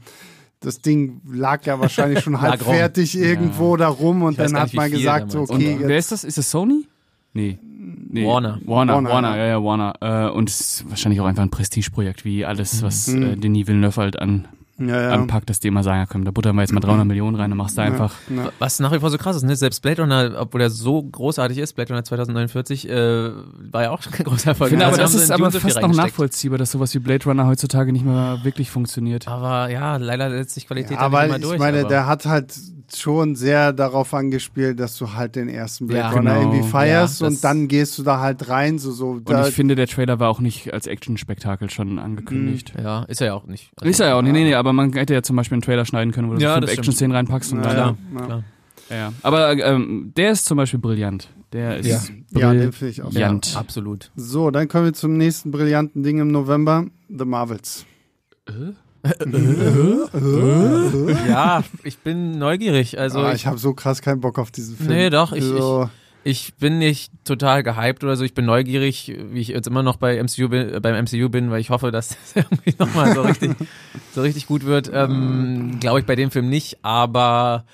das 0.59 0.79
Ding 0.81 1.21
lag 1.31 1.65
ja 1.65 1.79
wahrscheinlich 1.79 2.21
schon 2.23 2.39
halb 2.41 2.65
rum. 2.65 2.73
fertig 2.75 3.17
irgendwo 3.17 3.75
da 3.77 3.87
rum 3.87 4.23
und 4.23 4.39
dann 4.39 4.57
hat 4.57 4.73
man 4.73 4.89
gesagt, 4.91 5.31
so, 5.31 5.45
damals. 5.45 5.49
Und 5.51 5.55
okay, 5.57 5.77
wer 5.81 5.95
jetzt, 5.95 6.05
ist 6.05 6.11
das? 6.11 6.23
Ist 6.23 6.37
es 6.37 6.49
Sony? 6.51 6.85
Nee. 7.33 7.59
nee. 8.09 8.25
Warner. 8.25 8.59
Warner, 8.65 8.93
Warner, 8.95 9.09
Warner, 9.09 9.29
ja. 9.37 9.43
ja, 9.43 9.47
ja, 9.49 9.63
Warner. 9.63 9.93
Äh, 10.01 10.31
und 10.31 10.49
es 10.49 10.59
ist 10.59 10.89
wahrscheinlich 10.89 11.21
auch 11.21 11.25
einfach 11.25 11.43
ein 11.43 11.51
Prestigeprojekt, 11.51 12.25
wie 12.25 12.45
alles, 12.45 12.81
was 12.81 13.07
Mhm. 13.09 13.23
äh, 13.23 13.35
Denis 13.35 13.67
Villeneuve 13.67 14.01
halt 14.01 14.17
an, 14.19 14.47
ja, 14.79 15.01
ja. 15.01 15.09
anpackt, 15.11 15.49
dass 15.49 15.59
die 15.59 15.67
immer 15.67 15.83
sagen, 15.83 15.99
ja, 15.99 16.05
komm, 16.05 16.23
da 16.25 16.31
buttern 16.31 16.55
wir 16.55 16.61
jetzt 16.61 16.73
mal 16.73 16.79
300 16.79 17.05
Millionen 17.07 17.35
rein, 17.35 17.49
dann 17.49 17.57
machst 17.57 17.77
du 17.77 17.81
einfach. 17.81 18.13
Ja. 18.29 18.49
Was 18.59 18.79
nach 18.79 18.91
wie 18.91 18.99
vor 18.99 19.09
so 19.09 19.17
krass 19.17 19.35
ist, 19.35 19.43
ne? 19.43 19.55
Selbst 19.55 19.81
Blade 19.81 20.01
Runner, 20.01 20.35
obwohl 20.37 20.61
er 20.61 20.69
so 20.69 21.01
großartig 21.03 21.57
ist, 21.57 21.73
Blade 21.73 21.89
Runner 21.93 22.03
2049, 22.03 22.89
äh, 22.89 23.31
war 23.71 23.83
ja 23.83 23.91
auch 23.91 24.01
kein 24.01 24.25
großer 24.25 24.49
Erfolg. 24.49 24.67
Ich 24.71 24.77
finde 24.77 24.85
aber, 24.85 24.99
Also 24.99 25.15
das 25.15 25.23
ist 25.23 25.31
aber 25.31 25.51
so 25.51 25.59
fast 25.59 25.81
noch 25.81 25.93
nachvollziehbar, 25.93 26.57
dass 26.57 26.71
sowas 26.71 26.93
wie 26.93 26.99
Blade 26.99 27.25
Runner 27.25 27.47
heutzutage 27.47 27.91
nicht 27.91 28.05
mehr 28.05 28.39
wirklich 28.43 28.69
funktioniert. 28.69 29.27
Aber 29.27 29.69
ja, 29.69 29.97
leider 29.97 30.29
setzt 30.29 30.53
sich 30.55 30.67
Qualität 30.67 30.91
Ja, 30.91 30.97
da 30.97 31.03
aber 31.05 31.25
nicht 31.27 31.37
ich 31.37 31.41
durch. 31.43 31.59
meine, 31.59 31.79
aber 31.81 31.89
der 31.89 32.05
hat 32.07 32.25
halt 32.25 32.53
schon 32.95 33.35
sehr 33.35 33.73
darauf 33.73 34.13
angespielt, 34.13 34.79
dass 34.79 34.97
du 34.97 35.13
halt 35.13 35.35
den 35.35 35.49
ersten 35.49 35.87
Blade 35.87 36.01
Ja, 36.01 36.09
Runner 36.11 36.35
genau. 36.39 36.51
irgendwie 36.53 36.69
feierst 36.69 37.21
Ja, 37.21 37.27
und 37.27 37.43
dann 37.43 37.67
gehst 37.67 37.97
du 37.97 38.03
da 38.03 38.19
halt 38.19 38.47
rein, 38.49 38.79
so, 38.79 38.91
so. 38.91 39.09
Und 39.23 39.29
ich 39.47 39.53
finde, 39.53 39.75
der 39.75 39.87
Trailer 39.87 40.19
war 40.19 40.29
auch 40.29 40.39
nicht 40.39 40.73
als 40.73 40.87
Action-Spektakel 40.87 41.69
schon 41.69 41.99
angekündigt. 41.99 42.73
ja, 42.81 43.03
ist 43.03 43.19
er 43.21 43.27
ja 43.27 43.33
auch 43.33 43.45
nicht. 43.45 43.71
Also, 43.77 43.89
Ist 43.89 43.99
er 43.99 44.07
ja 44.07 44.15
auch, 44.15 44.21
nee, 44.21 44.31
nee, 44.31 44.43
nee, 44.43 44.53
aber 44.55 44.73
man 44.73 44.93
hätte 44.93 45.13
ja 45.13 45.21
zum 45.21 45.35
Beispiel 45.35 45.55
einen 45.55 45.61
Trailer 45.63 45.85
schneiden 45.85 46.11
können, 46.13 46.29
wo 46.29 46.35
du 46.35 46.41
Ja. 46.41 46.57
Action-Szenen 46.57 47.11
reinpackst 47.15 47.51
und 47.53 47.63
Ja, 47.63 47.73
dann. 47.73 47.97
Ja. 48.15 48.25
klar. 48.25 48.43
Ja. 48.89 49.13
Aber 49.21 49.51
ähm, 49.57 50.13
der 50.15 50.31
ist 50.31 50.45
zum 50.45 50.55
Beispiel 50.57 50.79
brillant. 50.79 51.29
Der 51.53 51.77
ist 51.77 51.87
Ja. 51.87 51.99
ja, 52.39 52.53
den 52.53 52.71
finde 52.71 52.91
ich 52.91 53.01
auch. 53.01 53.05
Ja, 53.11 53.27
Brillant. 53.27 53.55
absolut. 53.57 54.11
So, 54.15 54.49
dann 54.51 54.67
kommen 54.69 54.85
wir 54.85 54.93
zum 54.93 55.17
nächsten 55.17 55.51
brillanten 55.51 56.03
Ding 56.03 56.19
im 56.19 56.29
November, 56.31 56.85
The 57.09 57.25
Marvels. 57.25 57.85
Ja, 61.27 61.63
ich 61.83 61.97
bin 61.99 62.37
neugierig. 62.37 62.99
Also 62.99 63.19
ah, 63.19 63.29
ich, 63.31 63.41
ich 63.41 63.47
habe 63.47 63.57
so 63.57 63.73
krass 63.73 64.01
keinen 64.01 64.21
Bock 64.21 64.39
auf 64.39 64.51
diesen 64.51 64.75
Film. 64.77 64.89
Nee, 64.89 65.09
doch, 65.09 65.31
ich- 65.33 65.43
so, 65.43 65.89
ich 66.23 66.55
bin 66.55 66.77
nicht 66.79 67.11
total 67.23 67.63
gehypt 67.63 68.03
oder 68.03 68.17
so. 68.17 68.23
Ich 68.25 68.33
bin 68.33 68.45
neugierig, 68.45 69.15
wie 69.31 69.39
ich 69.39 69.47
jetzt 69.49 69.67
immer 69.67 69.81
noch 69.83 69.95
bei 69.97 70.17
MCU 70.21 70.49
bin, 70.49 70.73
äh, 70.73 70.79
beim 70.81 70.95
MCU 71.05 71.29
bin, 71.29 71.51
weil 71.51 71.61
ich 71.61 71.69
hoffe, 71.69 71.91
dass 71.91 72.09
das 72.09 72.17
irgendwie 72.35 72.75
nochmal 72.77 73.13
so 73.13 73.21
richtig, 73.21 73.51
so 74.13 74.21
richtig 74.21 74.45
gut 74.47 74.65
wird. 74.65 74.89
Ähm, 74.93 75.77
Glaube 75.79 75.99
ich 76.01 76.05
bei 76.05 76.15
dem 76.15 76.31
Film 76.31 76.49
nicht, 76.49 76.79
aber 76.83 77.65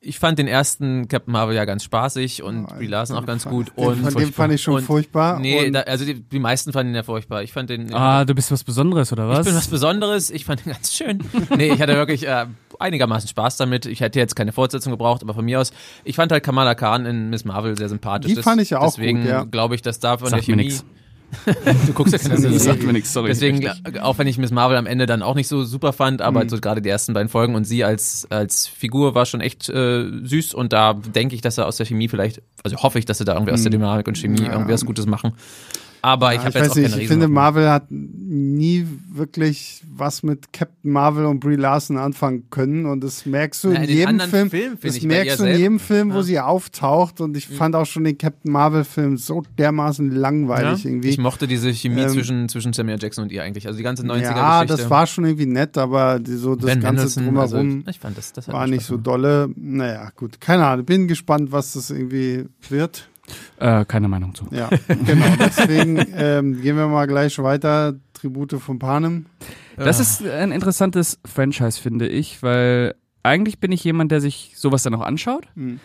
ich 0.00 0.18
fand 0.20 0.38
den 0.38 0.46
ersten 0.46 1.08
Captain 1.08 1.32
Marvel 1.32 1.56
ja 1.56 1.64
ganz 1.64 1.82
spaßig 1.82 2.42
und 2.44 2.66
Oh, 2.66 2.74
Brie 2.76 2.86
Larson 2.86 3.16
auch 3.16 3.26
ganz 3.26 3.42
den- 3.42 3.50
gut. 3.50 3.72
den, 3.76 3.84
und 3.84 3.96
von 4.04 4.14
dem 4.14 4.32
fand 4.32 4.54
ich 4.54 4.62
schon 4.62 4.74
und- 4.76 4.82
furchtbar. 4.84 5.40
Nee, 5.40 5.66
und 5.66 5.72
da, 5.72 5.80
also 5.80 6.04
die, 6.04 6.14
die 6.22 6.38
meisten 6.38 6.72
fanden 6.72 6.92
ihn 6.92 6.96
ja 6.96 7.02
furchtbar. 7.02 7.42
Ich 7.42 7.52
fand 7.52 7.68
den. 7.70 7.92
Ah, 7.92 8.24
du 8.24 8.34
bist 8.34 8.52
was 8.52 8.62
Besonderes, 8.62 9.12
oder 9.12 9.28
was? 9.28 9.40
Ich 9.40 9.44
bin 9.46 9.56
was 9.56 9.66
Besonderes, 9.66 10.30
ich 10.30 10.44
fand 10.44 10.64
ihn 10.64 10.72
ganz 10.72 10.92
schön. 10.94 11.22
Nee, 11.56 11.72
ich 11.72 11.80
hatte 11.82 11.94
wirklich 11.96 12.26
äh, 12.28 12.46
einigermaßen 12.78 13.28
Spaß 13.28 13.56
damit. 13.56 13.86
Ich 13.86 14.00
hätte 14.00 14.18
jetzt 14.20 14.36
keine 14.36 14.52
Fortsetzung 14.52 14.92
gebraucht, 14.92 15.22
aber 15.22 15.34
von 15.34 15.44
mir 15.44 15.60
aus, 15.60 15.72
ich 16.04 16.14
fand 16.14 16.30
halt 16.30 16.44
Kamala 16.44 16.74
Khan 16.76 17.04
in 17.04 17.30
Miss 17.30 17.44
Marvel 17.44 17.76
sehr 17.76 17.88
sympathisch. 17.88 18.32
Die 18.34 18.40
fand 18.42 18.60
ich 18.62 18.70
ja 18.70 18.78
auch 18.78 18.94
Deswegen 18.94 19.22
gut, 19.22 19.28
ja. 19.28 19.44
glaube 19.44 19.74
ich, 19.74 19.82
dass 19.82 19.98
da 19.98 20.16
von 20.18 20.28
Sagt 20.28 20.46
der 20.46 20.54
Chemie... 20.54 20.64
nix. 20.64 20.84
du 21.86 21.92
guckst 21.92 22.12
ja 22.12 22.18
keine 22.18 22.34
das 22.34 22.42
Serie. 22.42 22.58
sagt 22.58 22.82
mir 22.82 22.92
nichts, 22.92 23.12
sorry. 23.12 23.28
Deswegen, 23.28 23.68
auch 24.00 24.18
wenn 24.18 24.26
ich 24.26 24.38
Miss 24.38 24.50
Marvel 24.50 24.76
am 24.76 24.86
Ende 24.86 25.06
dann 25.06 25.22
auch 25.22 25.34
nicht 25.34 25.48
so 25.48 25.62
super 25.64 25.92
fand, 25.92 26.22
aber 26.22 26.44
Mhm. 26.44 26.48
so 26.48 26.58
gerade 26.58 26.80
die 26.82 26.88
ersten 26.88 27.12
beiden 27.12 27.28
Folgen 27.28 27.54
und 27.54 27.64
sie 27.64 27.84
als, 27.84 28.26
als 28.30 28.66
Figur 28.66 29.14
war 29.14 29.26
schon 29.26 29.40
echt 29.40 29.68
äh, 29.68 30.04
süß 30.22 30.54
und 30.54 30.72
da 30.72 30.94
denke 30.94 31.34
ich, 31.34 31.40
dass 31.42 31.58
er 31.58 31.66
aus 31.66 31.76
der 31.76 31.86
Chemie 31.86 32.08
vielleicht, 32.08 32.42
also 32.64 32.78
hoffe 32.78 32.98
ich, 32.98 33.04
dass 33.04 33.18
sie 33.18 33.24
da 33.24 33.34
irgendwie 33.34 33.52
aus 33.52 33.62
der 33.62 33.70
Dynamik 33.70 34.08
und 34.08 34.16
Chemie 34.16 34.40
Mhm. 34.40 34.46
Ja. 34.46 34.52
irgendwie 34.52 34.72
was 34.72 34.84
Gutes 34.84 35.06
machen. 35.06 35.32
Aber 36.00 36.30
ich 36.32 36.38
Ja, 36.38 36.44
habe 36.46 36.58
jetzt 36.58 36.64
weiß 36.66 36.70
auch 36.72 36.76
nicht, 36.76 36.90
keine 36.92 37.02
ich 37.02 37.08
finde. 37.08 37.28
Marvel 37.28 37.68
hat 37.68 37.84
nie 38.30 38.86
wirklich 39.10 39.82
was 39.90 40.22
mit 40.22 40.52
Captain 40.52 40.92
Marvel 40.92 41.24
und 41.24 41.40
Brie 41.40 41.56
Larson 41.56 41.96
anfangen 41.96 42.44
können 42.50 42.84
und 42.84 43.02
das 43.02 43.24
merkst 43.24 43.64
du 43.64 43.68
Na, 43.70 43.76
in, 43.82 43.88
in 43.88 43.96
jedem 43.96 44.20
Film. 44.20 44.50
Finde 44.50 44.76
das 44.82 45.02
merkst 45.02 45.40
du 45.40 45.44
in 45.44 45.58
jedem 45.58 45.80
Film, 45.80 46.12
wo 46.12 46.16
Ja. 46.18 46.22
sie 46.22 46.40
auftaucht 46.40 47.20
und 47.22 47.36
ich 47.36 47.48
fand 47.48 47.74
auch 47.74 47.86
schon 47.86 48.04
den 48.04 48.18
Captain 48.18 48.52
Marvel 48.52 48.84
Film 48.84 49.16
so 49.16 49.42
dermaßen 49.56 50.10
langweilig 50.10 50.84
Ja, 50.84 50.90
irgendwie. 50.90 51.08
Ich 51.08 51.18
mochte 51.18 51.46
diese 51.46 51.72
Chemie 51.72 52.02
Ähm, 52.02 52.10
zwischen, 52.10 52.48
zwischen 52.48 52.72
Samuel 52.74 52.98
Jackson 53.00 53.24
und 53.24 53.32
ihr 53.32 53.42
eigentlich. 53.42 53.66
Also 53.66 53.78
die 53.78 53.82
ganze 53.84 54.02
90er-Geschichte. 54.02 54.34
ja, 54.36 54.64
das 54.66 54.90
war 54.90 55.06
schon 55.06 55.24
irgendwie 55.24 55.46
nett, 55.46 55.78
aber 55.78 56.18
die, 56.18 56.36
so 56.36 56.54
das 56.54 56.66
Ben 56.66 56.80
ganze 56.80 57.20
Mendelsohn, 57.20 57.24
drumherum 57.24 57.76
also, 57.78 57.90
ich 57.90 57.98
fand 57.98 58.18
das, 58.18 58.32
das 58.34 58.48
war 58.48 58.66
nicht 58.66 58.82
Spaß 58.82 58.88
so 58.88 58.96
dolle. 58.98 59.48
Naja, 59.56 60.10
gut, 60.14 60.40
keine 60.40 60.66
Ahnung. 60.66 60.84
Bin 60.84 61.08
gespannt, 61.08 61.50
was 61.50 61.72
das 61.72 61.90
irgendwie 61.90 62.44
wird. 62.68 63.08
Äh, 63.58 63.84
keine 63.84 64.08
Meinung 64.08 64.34
zu. 64.34 64.46
Ja, 64.50 64.70
genau. 64.88 65.26
Deswegen 65.38 65.98
ähm, 66.16 66.62
gehen 66.62 66.76
wir 66.76 66.86
mal 66.88 67.06
gleich 67.06 67.38
weiter. 67.38 67.94
Tribute 68.20 68.54
von 68.60 68.78
Panem. 68.78 69.26
Das 69.76 69.98
Ja. 69.98 70.02
ist 70.02 70.26
ein 70.26 70.52
interessantes 70.52 71.18
Franchise, 71.24 71.80
finde 71.80 72.08
ich, 72.08 72.42
weil 72.42 72.94
eigentlich 73.22 73.58
bin 73.60 73.72
ich 73.72 73.84
jemand, 73.84 74.10
der 74.12 74.20
sich 74.20 74.52
sowas 74.56 74.82
dann 74.82 74.94
auch 74.94 75.02
anschaut. 75.02 75.46
Mhm. 75.54 75.80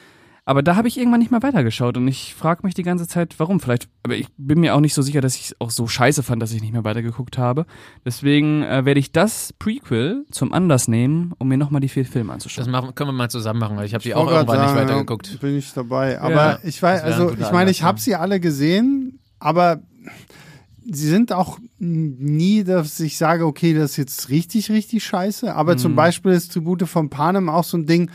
Aber 0.45 0.61
da 0.61 0.75
habe 0.75 0.89
ich 0.89 0.97
irgendwann 0.97 1.21
nicht 1.21 1.31
mehr 1.31 1.41
weitergeschaut 1.41 1.95
und 1.95 2.05
ich 2.09 2.35
frage 2.35 2.63
mich 2.63 2.73
die 2.73 2.83
ganze 2.83 3.07
Zeit, 3.07 3.35
warum. 3.37 3.61
Vielleicht, 3.61 3.87
aber 4.03 4.15
ich 4.15 4.27
bin 4.37 4.59
mir 4.59 4.75
auch 4.75 4.81
nicht 4.81 4.93
so 4.93 5.01
sicher, 5.01 5.21
dass 5.21 5.35
ich 5.35 5.45
es 5.45 5.55
auch 5.61 5.69
so 5.69 5.87
scheiße 5.87 6.21
fand, 6.21 6.41
dass 6.41 6.51
ich 6.51 6.61
nicht 6.61 6.73
mehr 6.73 6.83
weitergeguckt 6.83 7.37
habe. 7.37 7.65
Deswegen 8.05 8.61
äh, 8.61 8.83
werde 8.83 8.99
ich 8.99 9.13
das 9.13 9.53
Prequel 9.53 10.25
zum 10.31 10.51
Anlass 10.51 10.89
nehmen, 10.89 11.31
um 11.37 11.47
mir 11.47 11.57
nochmal 11.57 11.79
die 11.79 11.87
vier 11.87 12.05
Filme 12.05 12.27
Das 12.27 12.33
anzuschauen. 12.33 12.69
machen, 12.71 12.93
können 12.93 13.07
wir 13.09 13.13
mal 13.13 13.29
zusammen 13.29 13.59
machen, 13.61 13.77
weil 13.77 13.85
ich 13.85 13.93
habe 13.93 14.01
die 14.03 14.09
Ich 14.09 14.15
auch 14.15 14.27
irgendwann 14.29 14.45
grad 14.57 14.65
nicht 14.67 14.75
sagen, 14.75 14.89
weitergeguckt. 14.89 15.27
ja, 15.31 15.37
Bin 15.39 15.57
ich 15.57 15.73
dabei. 15.73 16.19
Aber 16.19 16.33
Ja, 16.33 16.59
ich 16.63 16.81
weiß, 16.83 17.03
das 17.03 17.13
also 17.21 17.31
ich 17.39 17.51
meine, 17.53 17.71
ich 17.71 17.81
habe 17.83 18.01
sie 18.01 18.15
alle 18.15 18.41
gesehen, 18.41 19.19
aber 19.39 19.81
sie 20.91 21.07
sind 21.09 21.31
auch 21.31 21.59
nie, 21.79 22.63
dass 22.63 22.99
ich 22.99 23.17
sage, 23.17 23.45
okay, 23.45 23.73
das 23.73 23.91
ist 23.91 23.97
jetzt 23.97 24.29
richtig, 24.29 24.69
richtig 24.71 25.03
scheiße. 25.03 25.53
Aber 25.55 25.73
Mhm. 25.73 25.77
zum 25.79 25.95
Beispiel 25.95 26.31
ist 26.31 26.53
Tribute 26.53 26.87
von 26.87 27.09
Panem 27.09 27.49
auch 27.49 27.63
so 27.63 27.77
ein 27.77 27.85
Ding, 27.85 28.09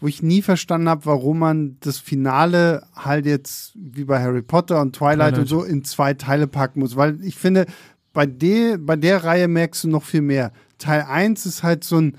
wo 0.00 0.08
ich 0.08 0.22
nie 0.22 0.42
verstanden 0.42 0.88
habe, 0.88 1.06
warum 1.06 1.38
man 1.38 1.76
das 1.80 1.98
Finale 1.98 2.84
halt 2.96 3.24
jetzt 3.26 3.72
wie 3.76 4.04
bei 4.04 4.20
Harry 4.20 4.42
Potter 4.42 4.80
und 4.80 4.96
Twilight, 4.96 5.34
Twilight. 5.34 5.38
und 5.38 5.46
so 5.46 5.62
in 5.62 5.84
zwei 5.84 6.14
Teile 6.14 6.46
packen 6.48 6.80
muss. 6.80 6.96
Weil 6.96 7.22
ich 7.24 7.36
finde, 7.36 7.66
bei 8.12 8.26
der, 8.26 8.78
bei 8.78 8.96
der 8.96 9.22
Reihe 9.22 9.46
merkst 9.48 9.84
du 9.84 9.88
noch 9.88 10.02
viel 10.02 10.22
mehr. 10.22 10.52
Teil 10.78 11.02
1 11.08 11.46
ist 11.46 11.62
halt 11.62 11.84
so 11.84 11.98
ein 11.98 12.16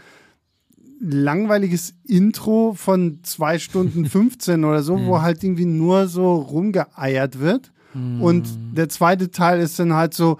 langweiliges 1.02 1.96
Intro 2.06 2.74
von 2.74 3.20
zwei 3.24 3.60
Stunden 3.60 4.06
15 4.10 4.64
oder 4.64 4.84
so, 4.84 5.04
wo 5.06 5.22
halt 5.22 5.44
irgendwie 5.44 5.66
nur 5.66 6.08
so 6.08 6.36
rumgeeiert 6.36 7.40
wird. 7.40 7.73
Und 7.94 8.48
der 8.76 8.90
zweite 8.90 9.30
Teil 9.32 9.60
ist 9.60 9.78
dann 9.80 9.94
halt 9.94 10.14
so, 10.14 10.38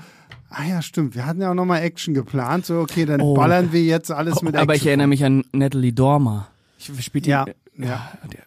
ah 0.50 0.64
ja, 0.68 0.82
stimmt, 0.82 1.16
wir 1.16 1.26
hatten 1.26 1.42
ja 1.42 1.52
auch 1.52 1.56
nochmal 1.56 1.82
Action 1.84 2.14
geplant. 2.14 2.66
So, 2.66 2.80
okay, 2.80 3.06
dann 3.06 3.22
Oh. 3.22 3.34
ballern 3.34 3.72
wir 3.72 3.84
jetzt 3.84 4.12
alles 4.12 4.42
mit 4.42 4.54
Action. 4.56 4.62
Aber 4.62 4.76
ich 4.76 4.86
erinnere 4.88 5.08
mich 5.08 5.24
an 5.24 5.44
Natalie 5.52 5.94
Dormer. 5.94 6.48
Ich 6.80 6.92
spielt 7.06 7.26
die, 7.26 7.30
Ja, 7.30 7.46
ja, 7.78 7.86
ja. 7.86 8.10
der, 8.32 8.40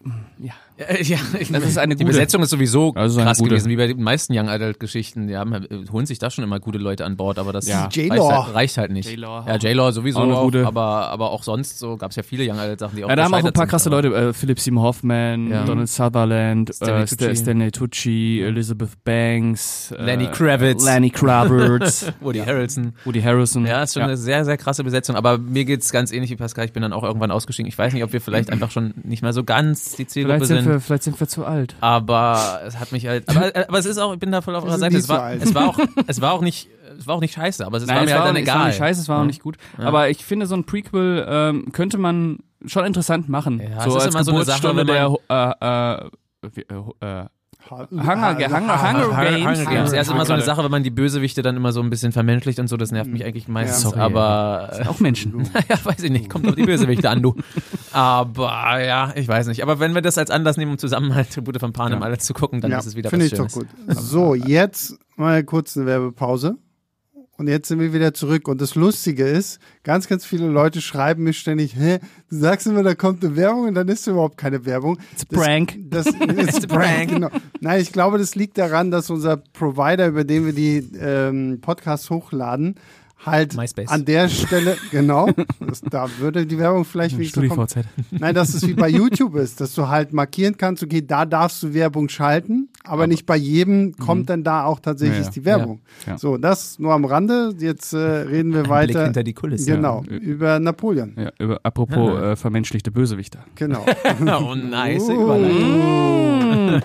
ja. 0.45 0.53
Äh, 0.77 1.03
Ja, 1.03 1.17
ich, 1.39 1.51
Das 1.51 1.63
ist 1.63 1.77
eine 1.77 1.95
die 1.95 2.03
gute. 2.03 2.13
Besetzung 2.13 2.41
ist 2.43 2.49
sowieso 2.49 2.93
Also 2.95 3.21
krass 3.21 3.37
gute. 3.39 3.49
gewesen, 3.51 3.69
wie 3.69 3.75
bei 3.77 3.87
den 3.87 4.01
meisten 4.01 4.33
Young 4.37 4.49
Adult 4.49 4.79
Geschichten. 4.79 5.27
Die 5.27 5.35
haben, 5.37 5.65
holen 5.91 6.05
sich 6.05 6.19
da 6.19 6.29
schon 6.29 6.43
immer 6.43 6.59
gute 6.59 6.77
Leute 6.77 7.05
an 7.05 7.17
Bord, 7.17 7.39
aber 7.39 7.53
das 7.53 7.67
Ja. 7.67 7.85
reicht, 7.85 8.09
halt, 8.11 8.53
reicht 8.55 8.77
halt 8.77 8.91
nicht. 8.91 9.09
J-Law 9.09 9.45
ja, 9.47 9.55
J-Law 9.57 9.91
sowieso 9.91 10.19
auch 10.19 10.23
eine 10.23 10.35
auch, 10.37 10.43
gute. 10.43 10.65
aber, 10.67 11.09
aber 11.09 11.31
auch 11.31 11.43
sonst 11.43 11.79
so 11.79 11.97
gab 11.97 12.11
es 12.11 12.15
ja 12.17 12.23
viele 12.23 12.49
Young 12.49 12.59
Adult 12.59 12.79
Sachen, 12.79 12.95
die 12.95 13.03
auch 13.05 13.09
Ja, 13.09 13.15
da 13.15 13.23
haben 13.23 13.33
auch 13.33 13.37
ein 13.43 13.53
paar 13.53 13.63
sind, 13.65 13.69
krasse 13.69 13.89
Leute, 13.89 14.07
äh, 14.13 14.33
Philip 14.33 14.59
Seymour 14.59 14.83
Hoffman, 14.83 15.49
Ja. 15.49 15.63
Donald 15.65 15.89
Sutherland, 15.89 16.73
Stanley 16.73 17.03
äh, 17.03 17.05
Tucci. 17.05 17.35
Stanley 17.35 17.71
Tucci, 17.71 18.41
Elizabeth 18.41 19.03
Banks, 19.03 19.91
äh, 19.97 20.03
Lenny 20.03 20.27
Kravitz. 20.27 20.85
Lenny 20.85 21.09
Kravitz, 21.09 22.11
Woody 22.21 22.39
Harrelson. 22.39 22.93
Woody 23.05 23.21
Harrison. 23.21 23.65
Ja, 23.65 23.83
ist 23.83 23.93
schon 23.93 24.03
eine 24.03 24.17
sehr, 24.17 24.45
sehr 24.45 24.57
krasse 24.57 24.83
Besetzung. 24.83 25.15
Aber 25.15 25.37
mir 25.37 25.65
geht's 25.65 25.91
ganz 25.91 26.11
ähnlich 26.11 26.29
wie 26.31 26.35
Pascal. 26.35 26.65
Ich 26.65 26.73
bin 26.73 26.81
dann 26.83 26.93
auch 26.93 27.03
irgendwann 27.03 27.31
ausgestiegen. 27.31 27.67
Ich 27.67 27.77
weiß 27.77 27.93
nicht, 27.93 28.03
ob 28.03 28.13
wir 28.13 28.21
vielleicht 28.21 28.49
einfach 28.51 28.71
schon 28.71 28.93
nicht 29.03 29.21
mehr 29.23 29.33
so 29.33 29.43
ganz 29.43 29.95
die 29.95 30.05
Zielgruppe 30.07 30.45
sind. 30.45 30.66
Wir, 30.67 30.79
vielleicht 30.79 31.03
sind 31.03 31.19
wir 31.19 31.27
zu 31.27 31.45
alt. 31.45 31.75
aber 31.81 32.61
es 32.65 32.79
hat 32.79 32.91
mich 32.91 33.07
halt. 33.07 33.27
Aber, 33.29 33.51
aber 33.55 33.79
es 33.79 33.85
ist 33.85 33.97
auch, 33.97 34.13
ich 34.13 34.19
bin 34.19 34.31
da 34.31 34.41
voll 34.41 34.55
auf 34.55 34.63
eurer 34.63 34.77
Seite. 34.77 34.97
Es 34.97 35.09
war, 35.09 35.31
es 35.33 35.53
war 35.53 35.69
auch, 35.69 35.79
es 36.07 36.21
war 36.21 36.33
auch 36.33 36.41
nicht, 36.41 36.69
es 36.97 37.07
war 37.07 37.15
auch 37.15 37.21
nicht 37.21 37.33
scheiße, 37.33 37.65
aber 37.65 37.77
es 37.77 37.87
war 37.87 37.95
Nein, 37.95 38.05
mir 38.05 38.11
es 38.11 38.13
war, 38.13 38.19
halt 38.19 38.29
auch 38.29 38.33
dann 38.33 38.33
nicht, 38.35 38.47
es 38.47 38.53
war 38.53 38.55
egal. 38.55 38.67
nicht 38.67 38.77
scheiße, 38.77 39.01
es 39.01 39.09
war 39.09 39.21
auch 39.21 39.25
nicht 39.25 39.41
gut. 39.41 39.57
Aber 39.77 40.09
ich 40.09 40.25
finde, 40.25 40.45
so 40.47 40.55
ein 40.55 40.65
Prequel 40.65 41.25
ähm, 41.29 41.71
könnte 41.71 41.97
man 41.97 42.39
schon 42.65 42.85
interessant 42.85 43.29
machen. 43.29 43.59
Ja, 43.61 43.81
so 43.83 43.91
es 43.91 43.95
ist 43.95 44.03
als 44.05 44.15
immer 44.15 44.23
so 44.23 44.31
eine 44.35 44.45
Sache, 44.45 44.61
Geburtsstunde 44.61 45.17
der 45.29 45.59
äh, 45.61 46.05
äh, 46.45 46.75
äh, 47.01 47.21
äh, 47.21 47.25
Hunger, 47.69 48.05
Ha- 48.05 48.35
Hunger, 48.35 48.51
Ha- 48.51 48.93
Hunger, 48.93 49.07
Hunger 49.17 49.31
Games. 49.31 49.65
Games. 49.69 49.91
Ja, 49.93 50.01
ist 50.01 50.09
immer 50.11 50.25
so 50.25 50.33
eine. 50.33 50.41
Sache, 50.43 50.63
wenn 50.63 50.71
man 50.71 50.83
die 50.83 50.89
Bösewichte 50.91 51.41
dann 51.41 51.55
immer 51.57 51.71
so 51.71 51.81
ein 51.81 51.89
bisschen 51.89 52.11
vermenschlicht 52.11 52.59
und 52.59 52.67
so, 52.67 52.77
das 52.77 52.91
nervt 52.91 53.11
mich 53.11 53.25
eigentlich 53.25 53.47
meistens. 53.47 53.81
Sorry, 53.81 53.99
aber 53.99 54.71
Auch 54.87 54.99
Menschen. 54.99 55.49
ja, 55.69 55.75
weiß 55.83 56.03
ich 56.03 56.11
nicht, 56.11 56.29
kommt 56.29 56.47
auf 56.47 56.55
die 56.55 56.63
Bösewichte 56.63 57.09
an, 57.09 57.21
du. 57.21 57.35
Aber 57.91 58.79
ja, 58.83 59.11
ich 59.15 59.27
weiß 59.27 59.47
nicht. 59.47 59.63
Aber 59.63 59.79
wenn 59.79 59.93
wir 59.95 60.01
das 60.01 60.17
als 60.17 60.29
Anlass 60.31 60.57
nehmen, 60.57 60.71
um 60.71 60.77
zusammen 60.77 61.15
halt 61.15 61.31
Tribute 61.31 61.59
von 61.59 61.73
Panem 61.73 61.99
Ja. 61.99 62.05
alle 62.05 62.17
zu 62.17 62.33
gucken, 62.33 62.61
dann 62.61 62.71
ja, 62.71 62.79
ist 62.79 62.85
es 62.85 62.95
wieder 62.95 63.09
Finde 63.09 63.25
was 63.25 63.31
ich 63.31 63.37
doch 63.37 63.49
Schönes. 63.49 63.67
gut. 63.87 63.97
So, 63.97 64.35
jetzt 64.35 64.97
mal 65.15 65.43
kurz 65.43 65.75
eine 65.77 65.85
Werbepause. 65.85 66.55
Und 67.37 67.47
jetzt 67.47 67.67
sind 67.67 67.79
wir 67.79 67.93
wieder 67.93 68.15
zurück. 68.15 68.47
Und 68.47 68.61
das 68.61 68.73
Lustige 68.73 69.23
ist, 69.23 69.59
ganz, 69.83 70.07
ganz 70.07 70.25
viele 70.25 70.47
Leute 70.47 70.81
schreiben 70.81 71.23
mir 71.23 71.33
ständig, 71.33 71.75
hä, 71.75 71.99
du 72.29 72.35
sagst 72.35 72.65
immer, 72.65 72.81
da 72.81 72.95
kommt 72.95 73.23
eine 73.23 73.35
Werbung 73.35 73.67
und 73.67 73.75
dann 73.75 73.87
ist 73.87 74.07
überhaupt 74.07 74.37
keine 74.37 74.65
Werbung. 74.65 74.97
It's 75.13 75.25
a 75.31 75.35
prank. 75.35 75.77
Das, 75.89 76.07
a 76.07 76.67
prank. 76.67 77.09
Genau. 77.09 77.29
Nein, 77.61 77.79
ich 77.79 77.91
glaube, 77.91 78.17
das 78.17 78.33
liegt 78.33 78.57
daran, 78.57 78.89
dass 78.89 79.11
unser 79.11 79.37
Provider, 79.37 80.07
über 80.07 80.23
den 80.23 80.45
wir 80.47 80.53
die 80.53 80.77
ähm, 80.99 81.59
Podcasts 81.61 82.09
hochladen, 82.09 82.75
halt 83.25 83.55
MySpace. 83.55 83.89
an 83.89 84.05
der 84.05 84.29
Stelle, 84.29 84.77
genau, 84.91 85.29
das, 85.59 85.81
da 85.81 86.07
würde 86.19 86.45
die 86.45 86.57
Werbung 86.57 86.85
vielleicht 86.85 87.17
wenigstens 87.17 87.49
kommen. 87.49 87.67
StudiVZ. 87.67 87.87
Nein, 88.11 88.35
dass 88.35 88.53
es 88.53 88.65
wie 88.67 88.73
bei 88.73 88.87
YouTube 88.89 89.35
ist, 89.35 89.59
dass 89.59 89.73
du 89.75 89.87
halt 89.87 90.13
markieren 90.13 90.55
kannst, 90.57 90.83
okay, 90.83 91.01
da 91.05 91.25
darfst 91.25 91.61
du 91.63 91.73
Werbung 91.73 92.09
schalten, 92.09 92.69
aber, 92.83 93.05
nicht 93.07 93.25
bei 93.25 93.35
jedem 93.35 93.95
kommt 93.97 94.29
dann 94.29 94.43
da 94.43 94.63
auch 94.63 94.79
tatsächlich 94.79 95.17
Ja, 95.19 95.25
ja. 95.25 95.31
die 95.31 95.45
Werbung. 95.45 95.81
Ja. 96.05 96.13
Ja. 96.13 96.17
So, 96.17 96.37
das 96.37 96.79
nur 96.79 96.93
am 96.93 97.03
Rande. 97.03 97.53
Jetzt 97.59 97.91
äh, 97.91 97.97
reden 97.97 98.53
wir 98.53 98.61
Blick 98.61 98.69
weiter. 98.71 99.03
hinter 99.03 99.23
die 99.23 99.33
Kulissen. 99.33 99.65
Genau, 99.75 100.03
Ja. 100.09 100.15
über 100.17 100.59
Napoleon. 100.59 101.13
Ja, 101.17 101.31
über, 101.37 101.59
apropos 101.63 102.17
äh, 102.21 102.35
vermenschlichte 102.37 102.91
Bösewichter. 102.91 103.39
Genau. 103.55 103.85
Oh, 104.21 104.55
nice 104.55 105.03
Uh. 105.09 105.21
Überleitung. 105.23 106.81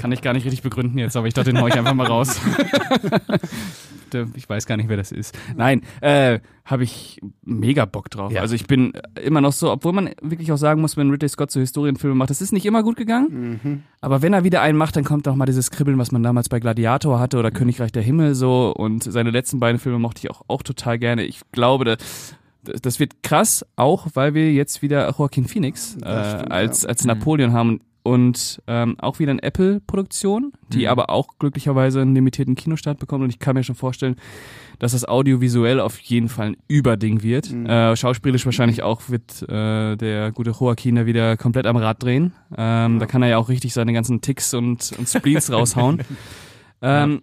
Kann 0.00 0.12
ich 0.12 0.22
gar 0.22 0.32
nicht 0.32 0.44
richtig 0.44 0.62
begründen 0.62 0.98
jetzt, 0.98 1.16
aber 1.16 1.26
ich 1.26 1.34
dachte, 1.34 1.52
den 1.52 1.60
hau 1.60 1.66
ich 1.66 1.74
einfach 1.74 1.94
mal 1.94 2.06
raus. 2.06 2.40
Der- 4.14 4.28
ich 4.34 4.48
weiß 4.48 4.66
gar 4.66 4.76
nicht, 4.76 4.88
wer 4.88 4.96
das 4.96 5.12
ist. 5.12 5.36
Nein, 5.56 5.82
äh, 6.00 6.40
habe 6.64 6.84
ich 6.84 7.20
mega 7.44 7.84
Bock 7.84 8.08
drauf. 8.10 8.32
Ja. 8.32 8.40
Also 8.40 8.54
ich 8.54 8.66
bin 8.66 8.92
immer 9.22 9.40
noch 9.42 9.52
so, 9.52 9.70
obwohl 9.70 9.92
man 9.92 10.10
wirklich 10.22 10.50
auch 10.50 10.56
sagen 10.56 10.80
muss, 10.80 10.96
wenn 10.96 11.10
Ridley 11.10 11.28
Scott 11.28 11.50
so 11.50 11.60
Historienfilme 11.60 12.14
macht, 12.14 12.30
das 12.30 12.40
ist 12.40 12.52
nicht 12.52 12.64
immer 12.64 12.82
gut 12.82 12.96
gegangen. 12.96 13.82
Aber 14.00 14.22
wenn 14.22 14.32
er 14.32 14.44
wieder 14.44 14.62
einen 14.62 14.78
macht, 14.78 14.96
dann 14.96 15.04
kommt 15.04 15.26
noch 15.26 15.36
mal 15.36 15.46
dieses 15.46 15.70
Kribbeln, 15.70 15.98
was 15.98 16.12
man 16.12 16.22
damals 16.22 16.48
bei 16.48 16.60
Gladiator 16.60 17.20
hatte 17.20 17.38
oder 17.38 17.50
Königreich 17.50 17.92
der 17.92 18.02
Himmel 18.02 18.34
so. 18.34 18.72
Und 18.74 19.02
seine 19.04 19.30
letzten 19.30 19.60
beiden 19.60 19.78
Filme 19.78 19.98
mochte 19.98 20.20
ich 20.20 20.30
auch, 20.30 20.42
auch 20.48 20.62
total 20.62 20.98
gerne. 20.98 21.24
Ich 21.24 21.40
glaube, 21.52 21.84
da, 21.84 21.96
das 22.64 22.98
wird 22.98 23.22
krass, 23.22 23.66
auch 23.76 24.06
weil 24.14 24.32
wir 24.32 24.52
jetzt 24.52 24.80
wieder 24.80 25.06
Joaquin 25.18 25.46
Phoenix 25.46 25.96
äh, 25.96 25.98
stimmt, 25.98 26.50
als, 26.50 26.82
ja. 26.82 26.88
als 26.88 27.04
Napoleon 27.04 27.52
haben. 27.52 27.80
Und 28.06 28.60
ähm, 28.66 28.96
auch 29.00 29.18
wieder 29.18 29.30
eine 29.30 29.42
Apple-Produktion, 29.42 30.52
die 30.68 30.88
aber 30.88 31.08
auch 31.08 31.38
glücklicherweise 31.38 32.02
einen 32.02 32.14
limitierten 32.14 32.54
Kinostart 32.54 32.98
bekommt. 32.98 33.24
Und 33.24 33.30
ich 33.30 33.38
kann 33.38 33.54
mir 33.56 33.64
schon 33.64 33.76
vorstellen, 33.76 34.16
dass 34.78 34.92
das 34.92 35.08
audiovisuell 35.08 35.80
auf 35.80 35.98
jeden 36.00 36.28
Fall 36.28 36.48
ein 36.48 36.56
Überding 36.68 37.22
wird. 37.22 37.50
Äh, 37.50 37.96
schauspielisch 37.96 38.44
wahrscheinlich 38.44 38.82
auch 38.82 39.08
wird 39.08 39.42
äh, 39.48 39.96
der 39.96 40.32
gute 40.32 40.50
Joaquin 40.50 40.96
da 40.96 41.06
wieder 41.06 41.38
komplett 41.38 41.64
am 41.66 41.78
Rad 41.78 42.02
drehen. 42.02 42.34
Ähm, 42.54 42.98
Da 42.98 43.06
kann 43.06 43.22
er 43.22 43.30
ja 43.30 43.38
auch 43.38 43.48
richtig 43.48 43.72
seine 43.72 43.94
ganzen 43.94 44.20
Ticks 44.20 44.52
und, 44.52 44.92
und 44.98 45.08
Spleens 45.08 45.50
raushauen. 45.50 46.02
Ähm, 46.82 47.22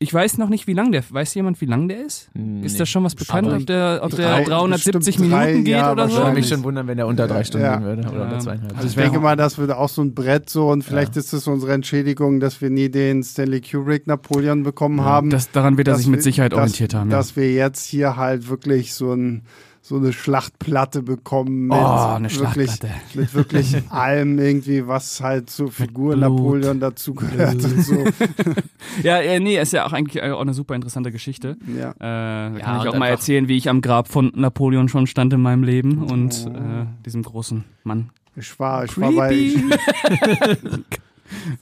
Ich 0.00 0.14
weiß 0.14 0.38
noch 0.38 0.48
nicht, 0.48 0.68
wie 0.68 0.74
lang 0.74 0.92
der. 0.92 1.02
Weiß 1.10 1.34
jemand, 1.34 1.60
wie 1.60 1.64
lang 1.66 1.88
der 1.88 2.06
ist? 2.06 2.30
Ist 2.62 2.78
da 2.78 2.86
schon 2.86 3.02
was 3.02 3.16
bekannt, 3.16 3.48
ob 3.48 3.66
der, 3.66 3.98
ob 4.04 4.14
der 4.14 4.28
drei- 4.30 4.44
370 4.44 5.16
bestimmt 5.16 5.32
drei, 5.32 5.46
Minuten 5.46 5.64
geht 5.64 5.74
ja, 5.74 5.90
oder 5.90 6.04
Ich 6.04 6.10
so? 6.10 6.14
würde 6.14 6.22
wahrscheinlich. 6.26 6.44
mich 6.44 6.54
schon 6.54 6.62
wundern, 6.64 6.86
wenn 6.86 6.96
der 6.98 7.06
unter 7.08 7.26
drei 7.26 7.42
Stunden 7.42 7.66
Ja. 7.66 7.76
gehen 7.78 7.84
würde. 7.84 8.08
Oder 8.08 8.16
Ja. 8.18 8.22
unter 8.26 8.38
zweieinhalb. 8.38 8.76
Also 8.76 8.88
Ich 8.88 8.94
denke 8.94 9.18
mal, 9.18 9.34
das 9.34 9.58
wird 9.58 9.72
auch 9.72 9.88
so 9.88 10.02
ein 10.02 10.14
Brett 10.14 10.48
so 10.50 10.68
und 10.70 10.82
vielleicht 10.84 11.16
ist 11.16 11.32
es 11.32 11.48
unsere 11.48 11.72
Entschädigung, 11.72 12.38
dass 12.38 12.60
wir 12.60 12.70
nie 12.70 12.88
den 12.88 13.24
Stanley 13.24 13.60
Kubrick 13.60 14.06
Napoleon 14.06 14.62
bekommen 14.62 15.00
haben. 15.00 15.30
Das, 15.30 15.50
daran 15.50 15.76
wird 15.76 15.88
er 15.88 15.94
dass 15.94 16.02
sich 16.02 16.08
mit 16.10 16.18
wir- 16.18 16.22
Sicherheit 16.22 16.52
dass, 16.52 16.58
orientiert 16.60 16.94
haben. 16.94 17.10
Ja. 17.10 17.16
Dass 17.16 17.34
wir 17.34 17.52
jetzt 17.52 17.84
hier 17.84 18.14
halt 18.14 18.48
wirklich 18.48 18.94
so 18.94 19.12
ein 19.12 19.42
so 19.88 19.96
eine 19.96 20.12
Schlachtplatte 20.12 21.02
bekommen 21.02 21.68
mit 21.68 21.76
Oh, 21.78 22.14
eine 22.16 22.30
wirklich, 22.30 22.70
Schlachtplatte. 22.72 22.88
mit 23.14 23.34
wirklich 23.34 23.76
allem 23.90 24.38
irgendwie, 24.38 24.86
was 24.86 25.20
halt 25.22 25.48
zur 25.48 25.72
Figur. 25.72 26.14
Napoleon 26.14 26.78
dazugehört 26.78 27.64
und 27.64 27.82
so. 27.82 28.04
ja, 29.02 29.16
äh, 29.18 29.40
nee, 29.40 29.58
ist 29.58 29.72
ja 29.72 29.86
auch 29.86 29.92
eigentlich 29.94 30.22
äh, 30.22 30.30
auch 30.30 30.42
eine 30.42 30.52
super 30.52 30.74
interessante 30.74 31.10
Geschichte. 31.10 31.56
Ja. 31.74 31.90
Äh, 31.92 31.94
da 32.00 32.52
Ja, 32.52 32.58
kann 32.64 32.80
ich 32.82 32.88
auch 32.88 32.98
mal 32.98 33.08
erzählen, 33.08 33.48
wie 33.48 33.56
ich 33.56 33.68
am 33.70 33.80
Grab 33.80 34.08
von 34.08 34.30
Napoleon 34.34 34.88
schon 34.88 35.06
stand 35.06 35.32
in 35.32 35.40
meinem 35.40 35.62
Leben 35.62 36.02
und 36.04 36.46
äh, 36.46 36.84
diesem 37.06 37.22
großen 37.22 37.64
Mann. 37.84 38.10
Ich 38.36 38.58
war, 38.60 38.84
ich 38.84 39.00
war 39.00 39.10
bei. 39.12 39.32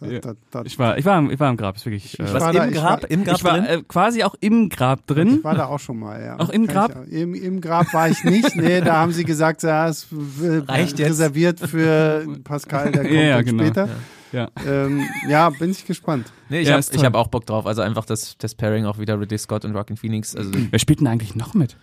Ich, 0.01 0.11
Ja. 0.13 0.19
da, 0.21 0.33
da, 0.51 0.63
Ich 0.65 0.79
war, 0.79 0.97
ich 0.99 1.05
war, 1.05 1.19
im- 1.19 1.31
ich 1.31 1.41
war 1.41 1.51
im 1.51 1.57
Grab, 1.57 1.77
ist 1.77 1.87
wirklich. 1.87 2.19
Äh, 2.19 2.25
Ich 2.25 2.33
Was 2.35 2.43
war 2.43 2.51
im 2.51 2.57
da- 2.57 2.67
ich 2.69 2.75
Grab? 2.75 3.03
war- 3.03 3.11
Im 3.11 3.25
Grab 3.25 3.37
ich 3.37 3.45
war 3.45 3.53
drin? 3.61 3.65
äh, 3.67 3.83
quasi 3.87 4.23
auch 4.25 4.35
im 4.41 4.69
Grab 4.69 5.07
drin. 5.07 5.37
ich 5.39 5.45
war 5.45 5.55
da 5.55 5.67
auch 5.67 5.79
schon 5.81 5.99
mal, 5.99 6.23
ja. 6.23 6.39
Auch 6.39 6.51
im 6.51 6.67
Kann 6.67 6.75
Grab? 6.93 7.07
Ich, 7.09 7.13
Im, 7.21 7.35
Im 7.35 7.61
Grab 7.61 7.93
war 7.95 8.09
ich 8.09 8.23
nicht. 8.25 8.55
Nee, 8.57 8.81
da 8.81 8.97
haben 8.97 9.13
sie 9.13 9.25
gesagt, 9.25 9.63
ja, 9.63 9.89
es 9.89 10.07
äh, 10.43 10.59
Reicht 10.69 10.99
jetzt. 10.99 11.11
reserviert 11.11 11.61
für 11.61 12.27
Pascal, 12.45 12.93
der 12.93 13.03
kommt 13.05 13.15
Ja, 13.15 13.21
ja, 13.23 13.43
genau. 13.43 13.63
später. 13.65 13.89
Ja. 14.33 14.49
Ähm, 14.67 15.03
ja, 15.29 15.51
bin 15.51 15.71
ich 15.71 15.87
gespannt. 15.87 16.27
Nee, 16.49 16.61
ich 16.61 16.69
Ja, 16.69 16.75
habe 16.81 17.05
hab 17.07 17.15
auch 17.15 17.29
Bock 17.29 17.47
drauf. 17.47 17.65
Also 17.67 17.83
einfach 17.83 18.05
das, 18.05 18.37
das 18.39 18.55
Pairing 18.55 18.85
auch 18.85 18.99
wieder 18.99 19.19
Ridley 19.19 19.39
Scott 19.39 19.65
und 19.65 19.75
Rockin' 19.75 19.97
Phoenix. 19.97 20.35
Also 20.35 20.51
Wer 20.71 20.79
spielt 20.79 21.01
denn 21.01 21.07
eigentlich 21.07 21.37
noch 21.37 21.55
mit? 21.55 21.77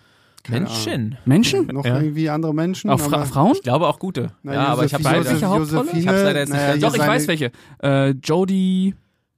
Keine 0.44 0.60
Menschen. 0.66 1.18
Menschen? 1.26 1.68
Noch 1.68 1.86
Ja. 1.86 2.00
irgendwie 2.00 2.30
andere 2.30 2.54
Menschen. 2.54 2.90
Auch 2.90 3.00
Fra 3.00 3.16
aber- 3.18 3.26
Frauen? 3.26 3.54
Ich 3.56 3.64
glaube 3.64 3.88
auch 3.88 3.98
gute. 3.98 4.32
Na, 4.44 4.54
ja, 4.54 4.66
aber 4.68 4.84
ich 4.86 4.94
habe 4.94 5.04
Josef- 5.04 5.14
leider. 5.18 5.26
Welche 5.30 5.46
Josef- 5.46 5.48
Hauptrolle? 5.50 5.72
Josephine, 5.82 6.00
Ich 6.02 6.08
hab's 6.08 6.24
leider 6.24 6.40
jetzt 6.42 6.50
nicht 6.50 6.58
naja, 6.62 6.74
hier 6.74 6.82
Doch, 6.82 6.96
ich 6.96 7.00
weiß 7.08 7.28
welche. 7.28 7.52
Äh, 7.82 8.10
Jodie. 8.12 8.96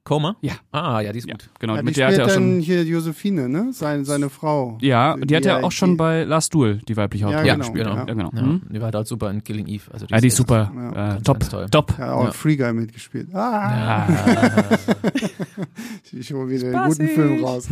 Coma? 0.08 0.36
Ja. 0.42 0.54
Ah, 0.72 1.00
ja, 1.02 1.12
die 1.12 1.18
ist 1.18 1.28
Ja, 1.28 1.34
gut. 1.34 1.50
genau. 1.58 1.74
Ja, 1.74 1.80
die 1.80 1.86
mit 1.86 1.98
der 1.98 2.06
hat 2.10 2.14
er 2.14 2.26
auch 2.26 2.28
dann 2.28 2.36
schon. 2.36 2.60
hier 2.60 2.84
Josephine, 2.84 3.50
ne? 3.50 3.70
Seine, 3.74 4.06
seine 4.06 4.30
Frau. 4.30 4.78
Ja, 4.80 5.18
die 5.18 5.36
hat 5.36 5.48
er 5.48 5.64
auch 5.64 5.72
schon 5.72 5.92
die- 5.92 5.96
bei 5.96 6.24
Last 6.26 6.54
Duel, 6.54 6.80
die 6.88 6.96
weibliche 6.96 7.24
Ja, 7.24 7.30
Autorin 7.30 7.48
Ja, 7.48 7.54
genau, 7.56 7.66
gespielt. 7.66 7.86
genau. 7.88 7.98
Ja, 7.98 8.04
genau. 8.04 8.32
Ja, 8.36 8.42
Mhm. 8.44 8.62
Die 8.70 8.82
war 8.82 8.92
dort 8.92 9.08
super 9.08 9.32
in 9.32 9.44
Killing 9.44 9.66
Eve. 9.66 9.82
Also 9.92 10.06
Ja, 10.08 10.20
die 10.22 10.28
ist 10.28 10.36
super. 10.38 10.72
Ja, 10.76 11.16
äh, 11.16 11.22
top, 11.24 11.40
ganz 11.40 11.50
toll. 11.50 11.66
top. 11.72 11.96
Ja, 11.98 12.14
auch 12.14 12.36
Free 12.36 12.56
Guy 12.56 12.72
mitgespielt. 12.74 13.30
Ah, 13.34 14.06
Ja. 14.08 14.08
ich 16.12 16.32
hole 16.34 16.50
wieder 16.50 16.68
einen 16.84 16.90
guten 16.90 17.08
Film 17.08 17.44
raus. 17.44 17.68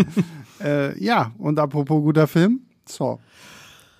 äh, 0.64 0.98
ja, 1.04 1.32
und 1.36 1.58
apropos 1.58 2.02
guter 2.02 2.26
Film, 2.26 2.60
so. 2.88 3.20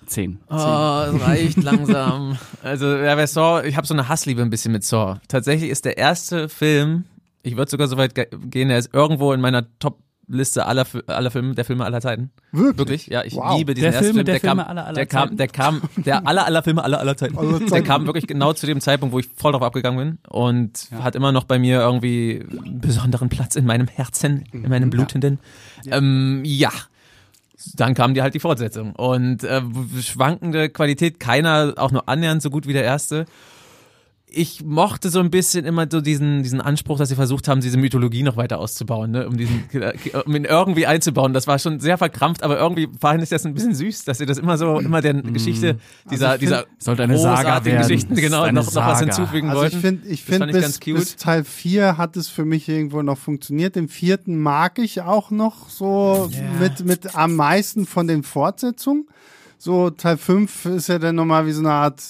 Zehn. 0.07 0.39
Oh, 0.49 0.53
es 0.55 1.21
reicht 1.21 1.63
langsam. 1.63 2.37
Also, 2.61 2.95
ja, 2.95 3.15
bei 3.15 3.25
Saw, 3.25 3.65
ich 3.67 3.75
habe 3.75 3.87
so 3.87 3.93
eine 3.95 4.07
Hassliebe 4.07 4.41
ein 4.41 4.51
bisschen 4.51 4.71
mit 4.71 4.83
Saw. 4.83 5.19
Tatsächlich 5.27 5.71
ist 5.71 5.85
der 5.85 5.97
erste 5.97 6.47
Film, 6.47 7.05
ich 7.41 7.57
würde 7.57 7.71
sogar 7.71 7.87
so 7.87 7.97
weit 7.97 8.13
ge- 8.13 8.27
gehen, 8.49 8.69
der 8.69 8.77
ist 8.77 8.93
irgendwo 8.93 9.33
in 9.33 9.41
meiner 9.41 9.65
Top-Liste 9.79 10.67
aller, 10.67 10.85
Fi- 10.85 11.01
aller 11.07 11.31
Filme, 11.31 11.55
der 11.55 11.65
Filme 11.65 11.85
aller 11.85 12.01
Zeiten. 12.01 12.29
Wirklich? 12.51 12.77
Wirklich, 12.77 13.07
ja, 13.07 13.23
ich 13.23 13.33
Wow. 13.35 13.57
liebe 13.57 13.73
diesen 13.73 13.85
Der 13.85 13.93
ersten 13.99 14.13
Film. 14.13 14.25
der 14.25 14.33
der 14.35 14.39
kam, 14.41 14.57
Filme 14.59 14.67
aller, 14.69 14.85
aller 14.85 14.93
der 14.95 15.05
kam, 15.07 15.23
Zeiten? 15.23 15.37
der 15.37 15.47
kam, 15.47 15.81
der 15.97 16.27
aller, 16.27 16.45
aller 16.45 16.61
Filme 16.61 16.83
aller, 16.83 16.99
aller 16.99 17.17
Zeiten. 17.17 17.37
Aller 17.39 17.57
Der 17.59 17.67
Zeiten. 17.67 17.87
kam 17.87 18.05
wirklich 18.05 18.27
genau 18.27 18.53
zu 18.53 18.67
dem 18.67 18.81
Zeitpunkt, 18.81 19.11
wo 19.11 19.17
ich 19.17 19.27
voll 19.35 19.53
drauf 19.53 19.63
abgegangen 19.63 19.97
bin 19.97 20.17
und 20.29 20.87
hat 21.01 21.15
immer 21.15 21.31
noch 21.31 21.45
bei 21.45 21.57
mir 21.57 21.79
irgendwie 21.79 22.45
einen 22.63 22.79
besonderen 22.79 23.29
Platz 23.29 23.55
in 23.55 23.65
meinem 23.65 23.87
Herzen, 23.87 24.43
in 24.51 24.69
meinem 24.69 24.91
blutenden. 24.91 25.39
Ja. 25.83 25.97
Ähm, 25.97 26.43
ja. 26.45 26.69
Dann 27.75 27.93
kam 27.93 28.13
die 28.13 28.21
halt 28.21 28.33
die 28.33 28.39
Fortsetzung 28.39 28.93
und 28.95 29.43
äh, 29.43 29.61
schwankende 30.01 30.69
Qualität, 30.69 31.19
keiner 31.19 31.73
auch 31.77 31.91
nur 31.91 32.07
annähernd 32.07 32.41
so 32.41 32.49
gut 32.49 32.67
wie 32.67 32.73
der 32.73 32.83
erste. 32.83 33.25
Ich 34.37 34.65
mochte 34.65 35.09
so 35.09 35.19
ein 35.21 35.29
bisschen 35.31 35.63
immer 35.63 35.87
so 35.89 36.01
diesen, 36.01 36.43
diesen 36.43 36.59
Anspruch, 36.59 36.97
dass 36.97 37.07
sie 37.07 37.15
versucht 37.15 37.47
haben, 37.47 37.61
diese 37.61 37.77
Mythologie 37.77 38.21
noch 38.21 38.35
weiter 38.35 38.59
auszubauen, 38.59 39.11
ne? 39.11 39.27
um, 39.27 39.37
diesen, 39.37 39.63
um 40.25 40.35
ihn 40.35 40.43
irgendwie 40.43 40.85
einzubauen. 40.85 41.31
Das 41.33 41.47
war 41.47 41.57
schon 41.57 41.79
sehr 41.79 41.97
verkrampft, 41.97 42.43
aber 42.43 42.59
irgendwie 42.59 42.89
fand 42.99 43.23
ich 43.23 43.29
das 43.29 43.45
ein 43.45 43.53
bisschen 43.53 43.73
süß, 43.73 44.03
dass 44.03 44.17
sie 44.17 44.25
das 44.25 44.37
immer 44.37 44.57
so, 44.57 44.79
immer 44.79 44.99
der 45.01 45.13
Geschichte 45.13 45.77
dieser, 46.11 46.31
Also 46.31 46.43
ich 46.43 46.49
find- 46.49 46.51
dieser 46.59 46.65
Sollte 46.79 47.03
eine 47.03 47.17
Saga 47.17 47.63
werden. 47.63 47.81
Geschichten 47.87 48.13
ist 48.13 48.19
genau 48.21 48.41
eine 48.41 48.59
noch, 48.59 48.65
noch 48.65 48.75
was 48.85 48.99
Saga. 48.99 49.13
hinzufügen 49.15 49.49
Also 49.51 49.63
ich 49.63 49.73
wollten. 49.73 49.79
finde, 49.81 50.07
ich 50.09 50.23
finde 50.23 50.45
ich 50.47 50.51
bis, 50.51 50.61
ganz 50.61 50.79
cute. 50.81 50.95
bis 50.95 51.15
Teil 51.15 51.43
4 51.45 51.97
hat 51.97 52.17
es 52.17 52.27
für 52.27 52.43
mich 52.43 52.67
irgendwo 52.67 53.01
noch 53.01 53.17
funktioniert. 53.17 53.77
Den 53.77 53.87
vierten 53.87 54.37
mag 54.37 54.79
ich 54.79 55.01
auch 55.01 55.31
noch 55.31 55.69
so 55.69 56.29
mit, 56.59 56.83
mit 56.85 57.15
am 57.15 57.35
meisten 57.37 57.85
von 57.85 58.07
den 58.07 58.23
Fortsetzungen. 58.23 59.07
So 59.57 59.89
Teil 59.91 60.17
5 60.17 60.65
ist 60.65 60.89
ja 60.89 60.99
dann 60.99 61.15
nochmal 61.15 61.47
wie 61.47 61.53
so 61.53 61.61
eine 61.61 61.71
Art 61.71 62.01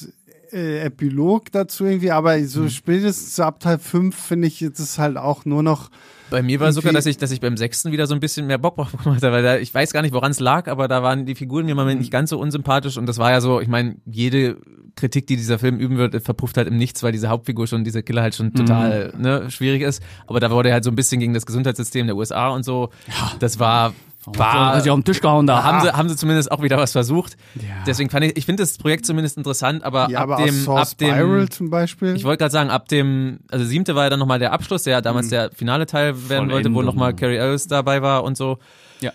äh, 0.55 0.79
Epilog 0.85 1.51
dazu 1.51 1.85
irgendwie, 1.85 2.11
aber 2.11 2.41
so 2.45 2.61
Hm. 2.61 2.69
spätestens 2.69 3.39
ab 3.39 3.59
Teil 3.59 3.77
5 3.77 4.15
finde 4.15 4.47
ich, 4.47 4.61
jetzt 4.61 4.79
ist 4.79 4.97
halt 4.97 5.17
auch 5.17 5.43
nur 5.45 5.61
noch 5.61 5.89
Bei 6.29 6.41
mir 6.41 6.59
war 6.59 6.71
sogar, 6.71 6.93
dass 6.93 7.05
ich, 7.05 7.17
dass 7.17 7.29
ich 7.31 7.41
beim 7.41 7.57
sechsten 7.57 7.91
wieder 7.91 8.07
so 8.07 8.15
ein 8.15 8.19
bisschen 8.19 8.47
mehr 8.47 8.57
Bock 8.57 8.77
drauf 8.77 8.91
gemacht 9.03 9.21
habe, 9.21 9.33
weil 9.33 9.43
da, 9.43 9.57
ich 9.57 9.73
weiß 9.73 9.93
gar 9.93 10.01
nicht, 10.01 10.13
woran 10.13 10.31
es 10.31 10.39
lag, 10.39 10.67
aber 10.67 10.87
da 10.87 11.03
waren 11.03 11.25
die 11.25 11.35
Figuren 11.35 11.65
mir 11.65 11.71
im 11.71 11.77
Moment 11.77 11.99
nicht 11.99 12.11
ganz 12.11 12.29
so 12.29 12.39
unsympathisch 12.39 12.97
und 12.97 13.05
das 13.05 13.17
war 13.17 13.31
ja 13.31 13.41
so, 13.41 13.59
ich 13.59 13.67
meine, 13.67 13.97
jede 14.05 14.57
Kritik, 14.95 15.27
die 15.27 15.35
dieser 15.35 15.59
Film 15.59 15.77
üben 15.77 15.97
wird, 15.97 16.23
verpufft 16.23 16.55
halt 16.55 16.69
im 16.69 16.77
Nichts, 16.77 17.03
weil 17.03 17.11
diese 17.11 17.27
Hauptfigur 17.27 17.67
schon, 17.67 17.83
dieser 17.83 18.01
Killer 18.01 18.21
halt 18.21 18.33
schon 18.33 18.53
total 18.53 19.13
ne, 19.17 19.51
schwierig 19.51 19.81
ist. 19.81 20.01
Aber 20.25 20.39
da 20.39 20.49
wurde 20.51 20.69
er 20.69 20.75
halt 20.75 20.85
so 20.85 20.89
ein 20.89 20.95
bisschen 20.95 21.19
gegen 21.19 21.33
das 21.33 21.45
Gesundheitssystem 21.45 22.07
der 22.07 22.15
USA 22.15 22.47
und 22.47 22.63
so. 22.63 22.91
Das 23.39 23.59
war, 23.59 23.93
war 24.27 24.79
sich 24.81 24.89
auf 24.91 24.97
den 24.97 25.03
Tisch 25.03 25.21
gehauen 25.21 25.47
da. 25.47 25.63
haben 25.63 25.81
sie, 25.81 25.93
haben 25.93 26.09
sie 26.09 26.15
zumindest 26.15 26.51
auch 26.51 26.61
wieder 26.61 26.77
was 26.77 26.91
versucht. 26.91 27.37
Ja. 27.55 27.83
Deswegen 27.85 28.09
fand 28.09 28.25
ich, 28.25 28.37
ich 28.37 28.45
finde 28.45 28.63
das 28.63 28.77
Projekt 28.77 29.05
zumindest 29.05 29.37
interessant, 29.37 29.83
aber 29.83 30.09
ja, 30.09 30.19
ab 30.19 30.31
aber 30.31 30.43
dem, 30.43 30.55
aus 30.55 30.63
Saw 30.63 30.79
ab 30.81 30.97
dem, 30.97 31.09
Spiral 31.09 31.49
zum 31.49 31.69
Beispiel. 31.69 32.15
ich 32.15 32.23
wollte 32.23 32.39
gerade 32.39 32.51
sagen, 32.51 32.69
ab 32.69 32.87
dem, 32.87 33.39
also 33.51 33.65
siebte 33.65 33.95
war 33.95 34.05
ja 34.05 34.09
dann 34.09 34.19
nochmal 34.19 34.39
der 34.39 34.51
Abschluss, 34.51 34.83
der 34.83 34.93
ja 34.93 35.01
damals 35.01 35.29
der 35.29 35.51
finale 35.51 35.85
Teil 35.85 36.29
werden 36.29 36.49
wollte, 36.49 36.69
wo 36.69 36.75
Vollendung. 36.75 36.85
nochmal 36.85 37.15
Carrie 37.15 37.37
Ellis 37.37 37.67
dabei 37.67 38.01
war 38.01 38.23
und 38.23 38.37
so. 38.37 38.57
Ja. 39.01 39.11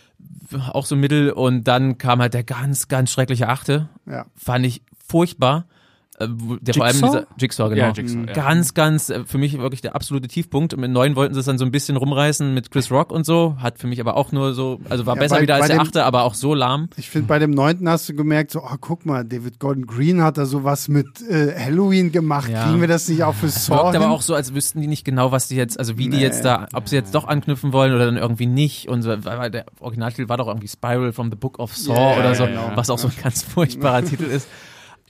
Auch 0.73 0.87
so 0.87 0.97
mittel. 0.97 1.31
Und 1.31 1.65
dann 1.65 1.99
kam 1.99 2.20
halt 2.20 2.35
der 2.35 2.45
ganz, 2.45 2.89
ganz 2.89 3.11
schreckliche 3.11 3.49
Achte. 3.49 3.89
ja. 4.07 4.27
Fand 4.37 4.66
ich 4.66 4.82
furchtbar. 5.09 5.66
Äh, 6.20 6.28
Der 6.60 6.74
vor 6.74 6.84
allem 6.84 6.92
Jigsaw? 6.97 7.06
dieser 7.10 7.26
Jigsaw, 7.38 7.68
genau. 7.70 7.80
Ja, 7.86 7.92
Jigsaw, 7.92 8.24
ja. 8.26 8.32
Ganz, 8.32 8.74
ganz, 8.74 9.10
äh, 9.10 9.24
für 9.24 9.38
mich 9.38 9.59
wirklich 9.59 9.80
der 9.80 9.94
absolute 9.94 10.28
Tiefpunkt. 10.28 10.74
Und 10.74 10.80
mit 10.80 10.90
neun 10.90 11.16
wollten 11.16 11.34
sie 11.34 11.40
es 11.40 11.47
dann 11.47 11.59
so 11.59 11.64
ein 11.64 11.70
bisschen 11.70 11.97
rumreißen 11.97 12.52
mit 12.55 12.70
Chris 12.70 12.90
Rock 12.90 13.10
und 13.12 13.24
so. 13.26 13.56
Hat 13.59 13.78
für 13.78 13.86
mich 13.86 14.01
aber 14.01 14.16
auch 14.16 14.32
nur 14.32 14.52
so, 14.55 14.80
also 14.88 15.06
war 15.06 15.16
Ja, 15.16 15.20
besser 15.22 15.36
bei- 15.36 15.42
wieder 15.42 15.55
als 15.56 15.66
der 15.68 15.76
dem- 15.76 15.80
achte, 15.82 16.05
aber 16.05 16.24
auch 16.24 16.34
so 16.34 16.55
lahm. 16.55 16.88
Ich 16.97 17.09
finde, 17.10 17.26
bei 17.28 17.38
dem 17.38 17.51
neunten 17.51 17.88
hast 17.88 18.09
du 18.09 18.14
gemerkt, 18.14 18.51
so, 18.51 18.60
oh, 18.60 18.76
guck 18.80 19.06
mal, 19.06 19.24
David 19.24 19.59
Gordon 19.59 19.86
Green 19.86 20.22
hat 20.22 20.36
da 20.38 20.44
sowas 20.47 20.88
mit 20.88 21.06
äh, 21.28 21.55
Halloween 21.59 22.12
gemacht. 22.12 22.51
Ja. 22.51 22.64
Kriegen 22.66 22.80
wir 22.80 22.88
das 22.88 23.09
nicht 23.09 23.22
auch 23.24 23.34
für 23.34 23.48
Saw 23.48 23.76
Wirkt 23.84 23.97
aber 23.97 24.05
hin? 24.06 24.14
auch 24.14 24.22
so, 24.22 24.34
als 24.34 24.55
wüssten 24.55 24.80
die 24.80 24.86
nicht 24.86 25.05
genau, 25.05 25.32
was 25.32 25.48
die 25.48 25.56
jetzt, 25.56 25.78
also 25.78 25.97
wie 25.98 26.09
die 26.09 26.16
Nee. 26.18 26.22
jetzt 26.22 26.44
da, 26.44 26.66
ob 26.74 26.88
sie 26.88 26.97
jetzt 26.97 27.14
doch 27.14 27.26
anknüpfen 27.26 27.72
wollen 27.72 27.94
oder 27.94 28.06
dann 28.06 28.16
irgendwie 28.16 28.47
nicht. 28.47 28.88
Und 28.88 29.02
so, 29.02 29.10
weil 29.24 29.51
der 29.51 29.64
Originaltitel 29.80 30.28
war 30.28 30.36
doch 30.36 30.48
irgendwie 30.48 30.68
Spiral 30.68 31.12
from 31.12 31.30
the 31.30 31.36
Book 31.36 31.59
of 31.59 31.74
Saw 31.76 31.94
Ja, 31.94 32.18
oder 32.18 32.34
so, 32.34 32.44
ja. 32.44 32.72
was 32.74 32.90
auch 32.90 32.98
so 32.98 33.09
ein 33.09 33.14
ganz 33.22 33.42
furchtbarer 33.42 34.05
Titel 34.05 34.24
ist. 34.24 34.48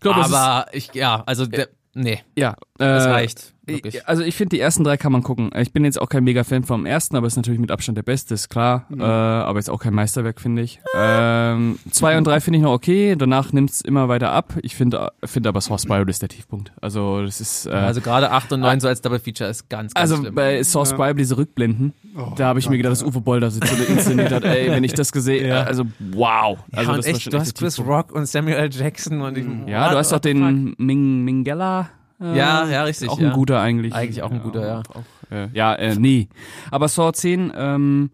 Glaube, 0.00 0.20
das 0.20 0.32
aber 0.32 0.66
ich, 0.72 0.92
ja, 0.94 1.22
also 1.26 1.46
der, 1.46 1.68
nee, 1.94 2.22
Ja, 2.36 2.56
das 2.80 3.06
äh, 3.06 3.10
reicht. 3.10 3.52
Wirklich. 3.66 4.08
Also 4.08 4.24
ich 4.24 4.34
finde, 4.34 4.56
die 4.56 4.60
ersten 4.60 4.82
drei 4.82 4.96
kann 4.96 5.12
man 5.12 5.22
gucken. 5.22 5.50
Ich 5.56 5.72
bin 5.72 5.84
jetzt 5.84 6.00
auch 6.00 6.08
kein 6.08 6.24
Mega-Fan 6.24 6.64
vom 6.64 6.86
ersten, 6.86 7.14
aber 7.14 7.28
ist 7.28 7.36
natürlich 7.36 7.60
mit 7.60 7.70
Abstand 7.70 7.96
der 7.96 8.02
beste, 8.02 8.34
ist 8.34 8.48
klar. 8.48 8.86
Äh, 8.90 9.00
aber 9.00 9.60
jetzt 9.60 9.70
auch 9.70 9.78
kein 9.78 9.94
Meisterwerk, 9.94 10.40
finde 10.40 10.62
ich. 10.62 10.80
Ähm, 10.96 11.78
zwei 11.92 12.18
und 12.18 12.26
drei 12.26 12.40
finde 12.40 12.56
ich 12.58 12.64
noch 12.64 12.72
okay, 12.72 13.14
danach 13.16 13.52
nimmt 13.52 13.70
es 13.70 13.80
immer 13.80 14.08
weiter 14.08 14.32
ab. 14.32 14.54
Ich 14.62 14.74
finde 14.74 15.12
finde 15.24 15.50
aber 15.50 15.60
Source 15.60 15.82
Spiral 15.82 16.08
ist 16.08 16.20
der 16.20 16.28
Tiefpunkt. 16.30 16.72
Also 16.80 17.22
das 17.22 17.40
ist... 17.40 17.66
Äh, 17.66 17.70
Also 17.70 18.00
gerade 18.00 18.32
8 18.32 18.52
und 18.54 18.60
9 18.60 18.80
so 18.80 18.88
als 18.88 19.02
Double 19.02 19.20
Feature 19.20 19.48
ist 19.48 19.68
ganz, 19.68 19.94
ganz 19.94 20.10
also 20.10 20.20
schlimm. 20.22 20.34
bei 20.34 20.64
Source 20.64 20.90
Spiral 20.90 21.14
diese 21.14 21.36
Rückblenden, 21.36 21.92
Oh, 22.16 22.32
da 22.36 22.46
habe 22.46 22.58
ich 22.58 22.68
mir 22.68 22.76
gedacht, 22.76 22.90
dass 22.92 23.04
Uwe 23.04 23.20
Boll 23.20 23.38
das 23.38 23.54
so 23.54 23.60
inszeniert 23.84 24.32
hat. 24.32 24.42
Ey, 24.44 24.68
wenn 24.68 24.82
ich 24.82 24.94
das 24.94 25.12
gesehen, 25.12 25.46
Ja. 25.46 25.62
also 25.62 25.84
wow. 26.12 26.58
Also 26.72 26.90
ja, 26.90 26.96
und 26.96 26.98
das 26.98 27.06
war 27.06 27.14
echt, 27.14 27.22
schon 27.22 27.30
du 27.30 27.36
echt 27.36 27.46
hast 27.46 27.54
Chris 27.58 27.76
Tiefpunkt. 27.76 28.08
Rock 28.08 28.12
und 28.16 28.26
Samuel 28.26 28.56
L. 28.56 28.70
Jackson 28.72 29.20
und 29.20 29.38
ich, 29.38 29.46
Ja, 29.68 29.90
du 29.90 29.96
hast 29.96 30.10
the 30.10 30.18
den 30.20 30.74
Ming 30.78 31.22
Mingella. 31.24 31.90
Ja, 32.20 32.68
ja, 32.68 32.82
richtig, 32.84 33.08
Auch 33.08 33.18
ja. 33.18 33.28
ein 33.28 33.34
guter 33.34 33.60
eigentlich. 33.60 33.94
Eigentlich 33.94 34.22
auch 34.22 34.30
ein 34.30 34.42
guter, 34.42 34.66
ja. 34.66 34.82
Auch, 34.94 35.32
äh, 35.32 35.48
ja, 35.54 35.74
äh, 35.74 35.94
nee. 35.96 36.28
Aber 36.70 36.88
Saw 36.88 37.12
10, 37.12 37.52
ähm, 37.56 38.10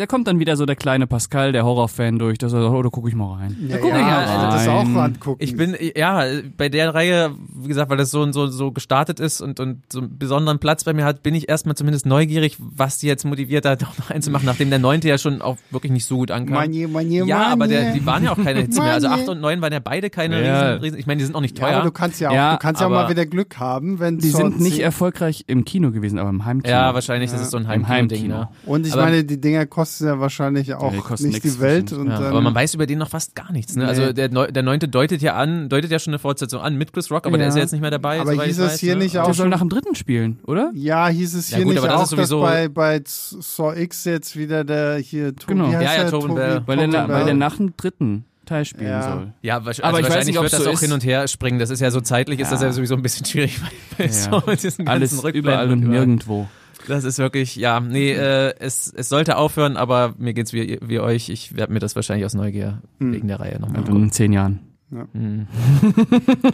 da 0.00 0.06
kommt 0.06 0.26
dann 0.26 0.38
wieder 0.38 0.56
so 0.56 0.66
der 0.66 0.76
kleine 0.76 1.06
Pascal, 1.06 1.52
der 1.52 1.64
Horrorfan 1.64 2.18
durch, 2.18 2.38
dass 2.38 2.52
er 2.52 2.62
sagt, 2.62 2.74
oh, 2.74 2.82
da 2.82 2.88
gucke 2.88 3.08
ich 3.08 3.14
mal 3.14 3.34
rein. 3.36 3.56
Ja, 3.68 3.76
guck 3.78 3.90
ja, 3.90 3.98
ich, 4.00 4.06
also 4.06 4.46
das 4.56 4.68
auch 4.68 5.02
angucken. 5.02 5.36
Ich 5.44 5.56
bin, 5.56 5.76
ja, 5.94 6.24
bei 6.56 6.68
der 6.68 6.94
Reihe, 6.94 7.32
wie 7.54 7.68
gesagt, 7.68 7.90
weil 7.90 7.98
das 7.98 8.10
so, 8.10 8.30
so, 8.32 8.46
so 8.46 8.72
gestartet 8.72 9.20
ist 9.20 9.40
und, 9.40 9.60
und 9.60 9.82
so 9.92 10.00
einen 10.00 10.18
besonderen 10.18 10.58
Platz 10.58 10.84
bei 10.84 10.92
mir 10.94 11.04
hat, 11.04 11.22
bin 11.22 11.34
ich 11.34 11.48
erstmal 11.48 11.74
zumindest 11.74 12.06
neugierig, 12.06 12.56
was 12.58 12.98
die 12.98 13.06
jetzt 13.06 13.24
motiviert 13.24 13.66
hat, 13.66 13.82
doch 13.82 13.96
noch 13.98 14.10
einzumachen, 14.10 14.46
nachdem 14.46 14.70
der 14.70 14.78
neunte 14.78 15.08
ja 15.08 15.18
schon 15.18 15.42
auch 15.42 15.56
wirklich 15.70 15.92
nicht 15.92 16.06
so 16.06 16.16
gut 16.16 16.30
ankam. 16.30 16.54
Manje, 16.54 16.88
Manje, 16.88 17.24
ja, 17.26 17.48
aber 17.48 17.68
der, 17.68 17.92
die 17.92 18.04
waren 18.06 18.24
ja 18.24 18.32
auch 18.32 18.42
keine 18.42 18.60
Hits 18.62 18.78
mehr. 18.78 18.92
Also 18.94 19.08
acht 19.08 19.28
und 19.28 19.40
neun 19.40 19.60
waren 19.60 19.72
ja 19.72 19.80
beide 19.80 20.08
keine 20.10 20.42
Ja. 20.44 20.60
riesen, 20.70 20.82
riesen, 20.82 20.98
ich 20.98 21.06
meine, 21.06 21.18
die 21.18 21.24
sind 21.26 21.34
auch 21.34 21.40
nicht 21.42 21.58
ja, 21.58 21.66
teuer. 21.66 21.76
aber 21.76 21.84
du 21.86 21.92
kannst 21.92 22.20
ja 22.20 22.30
auch, 22.30 22.34
Ja, 22.34 22.52
du 22.52 22.58
kannst 22.58 22.80
ja 22.80 22.86
auch 22.86 22.90
mal 22.90 23.08
wieder 23.10 23.26
Glück 23.26 23.58
haben, 23.58 23.98
wenn 24.00 24.18
Die 24.18 24.30
sind 24.30 24.60
nicht 24.60 24.76
10 24.76 24.84
erfolgreich 24.84 25.44
im 25.46 25.64
Kino 25.66 25.90
gewesen, 25.90 26.18
aber 26.18 26.30
im 26.30 26.44
Heimkino. 26.46 26.72
Ja, 26.74 26.94
wahrscheinlich, 26.94 27.30
das 27.30 27.42
ist 27.42 27.50
so 27.50 27.58
ein 27.58 27.64
Im 27.64 27.68
Heimkino-Ding, 27.88 28.18
Heimkino. 28.32 28.38
ne? 28.38 28.48
Und 28.66 28.86
ich 28.86 28.92
aber- 28.94 29.02
meine, 29.02 29.24
die 29.24 29.40
Dinger 29.40 29.66
kosten 29.66 29.89
ja 29.98 30.20
wahrscheinlich 30.20 30.72
auch 30.74 30.94
kosten 31.02 31.26
nicht 31.30 31.42
nix 31.42 31.56
die 31.56 31.60
Welt. 31.60 31.92
Und 31.92 32.06
Ja, 32.08 32.18
dann, 32.20 32.26
aber 32.28 32.40
man 32.40 32.54
weiß 32.54 32.74
über 32.74 32.86
den 32.86 32.98
noch 33.00 33.08
fast 33.08 33.34
gar 33.34 33.50
nichts. 33.50 33.74
Ne? 33.74 33.82
Nee. 33.82 33.88
Also 33.88 34.12
der, 34.12 34.28
Neu 34.30 34.46
der 34.52 34.62
neunte 34.62 34.86
deutet 34.86 35.20
ja 35.22 35.34
an, 35.34 35.68
deutet 35.68 35.90
ja 35.90 35.98
schon 35.98 36.12
eine 36.12 36.20
Fortsetzung 36.20 36.60
an 36.60 36.76
mit 36.76 36.92
Chris 36.92 37.10
Rock, 37.10 37.26
aber 37.26 37.36
der 37.38 37.46
Ja. 37.46 37.48
ist 37.48 37.56
ja 37.56 37.62
jetzt 37.62 37.72
nicht 37.72 37.80
mehr 37.80 37.90
dabei. 37.90 38.20
Aber 38.20 38.30
hieß 38.32 38.42
ich 38.42 38.50
es 38.50 38.58
weiß, 38.58 38.78
hier 38.80 38.94
ne? 38.94 39.02
nicht 39.02 39.18
auch 39.18 39.24
Der 39.24 39.34
soll 39.34 39.44
schon- 39.44 39.50
nach 39.50 39.58
dem 39.58 39.68
dritten 39.68 39.96
spielen, 39.96 40.38
oder? 40.46 40.70
ja, 40.74 41.08
hieß 41.08 41.34
es 41.34 41.50
Ja, 41.50 41.56
hier 41.56 41.64
gut, 41.64 41.74
nicht 41.74 41.82
aber 41.82 41.88
das 41.92 41.98
auch, 41.98 42.02
ist 42.04 42.10
sowieso- 42.10 42.40
dass 42.42 42.50
bei, 42.50 42.68
bei 42.68 43.02
Saw 43.04 43.74
X 43.80 44.04
jetzt 44.04 44.36
wieder 44.36 44.62
der 44.62 44.98
hier 44.98 45.34
Tobi 45.34 45.54
Genau. 45.54 45.66
heißt 45.66 45.82
Ja, 45.82 45.94
ja, 45.94 46.02
der? 46.02 46.10
Tobin 46.10 46.34
Bell. 46.36 46.62
Weil 46.66 46.76
der, 46.88 47.24
der 47.24 47.34
nach 47.34 47.56
dem 47.56 47.74
dritten 47.76 48.24
Teil 48.46 48.64
spielen 48.64 48.90
Ja. 48.90 49.02
soll. 49.02 49.32
Ja, 49.42 49.64
wahrscheinlich, 49.64 49.84
Aber 49.84 49.86
also 49.86 49.98
ich 49.98 50.04
weiß 50.04 50.08
wahrscheinlich 50.10 50.26
nicht, 50.26 50.38
ob 50.38 50.42
wird 50.44 50.52
das 50.54 50.64
so 50.64 50.70
auch 50.70 50.74
ist. 50.74 50.80
hin 50.80 50.92
und 50.92 51.04
her 51.04 51.28
springen. 51.28 51.58
Das 51.60 51.70
ist 51.70 51.78
ja 51.80 51.90
so 51.92 52.00
zeitlich, 52.00 52.40
ist 52.40 52.48
Ja. 52.48 52.52
das 52.54 52.62
ja 52.62 52.72
sowieso 52.72 52.96
ein 52.96 53.02
bisschen 53.02 53.24
schwierig 53.24 53.60
bei, 53.60 53.68
bei 53.98 54.04
Ja. 54.06 54.10
so 54.10 54.42
Alles 54.86 55.12
überall 55.12 55.70
und 55.70 55.82
überall. 55.82 55.98
nirgendwo. 56.06 56.48
Das 56.88 57.04
ist 57.04 57.18
wirklich, 57.18 57.56
ja, 57.56 57.78
nee, 57.80 58.12
äh, 58.12 58.54
es, 58.58 58.92
es 58.94 59.08
sollte 59.08 59.36
aufhören, 59.36 59.76
aber 59.76 60.14
mir 60.18 60.32
geht's 60.34 60.52
wie, 60.52 60.78
wie 60.82 60.98
euch. 61.00 61.28
Ich 61.28 61.56
werde 61.56 61.72
mir 61.72 61.78
das 61.78 61.94
wahrscheinlich 61.94 62.24
aus 62.26 62.34
Neugier 62.34 62.82
Hm. 62.98 63.12
wegen 63.12 63.28
der 63.28 63.38
Reihe 63.40 63.60
nochmal 63.60 63.78
angucken. 63.80 64.04
in 64.04 64.12
zehn 64.12 64.32
Jahren. 64.32 64.60
Hm. 65.12 65.46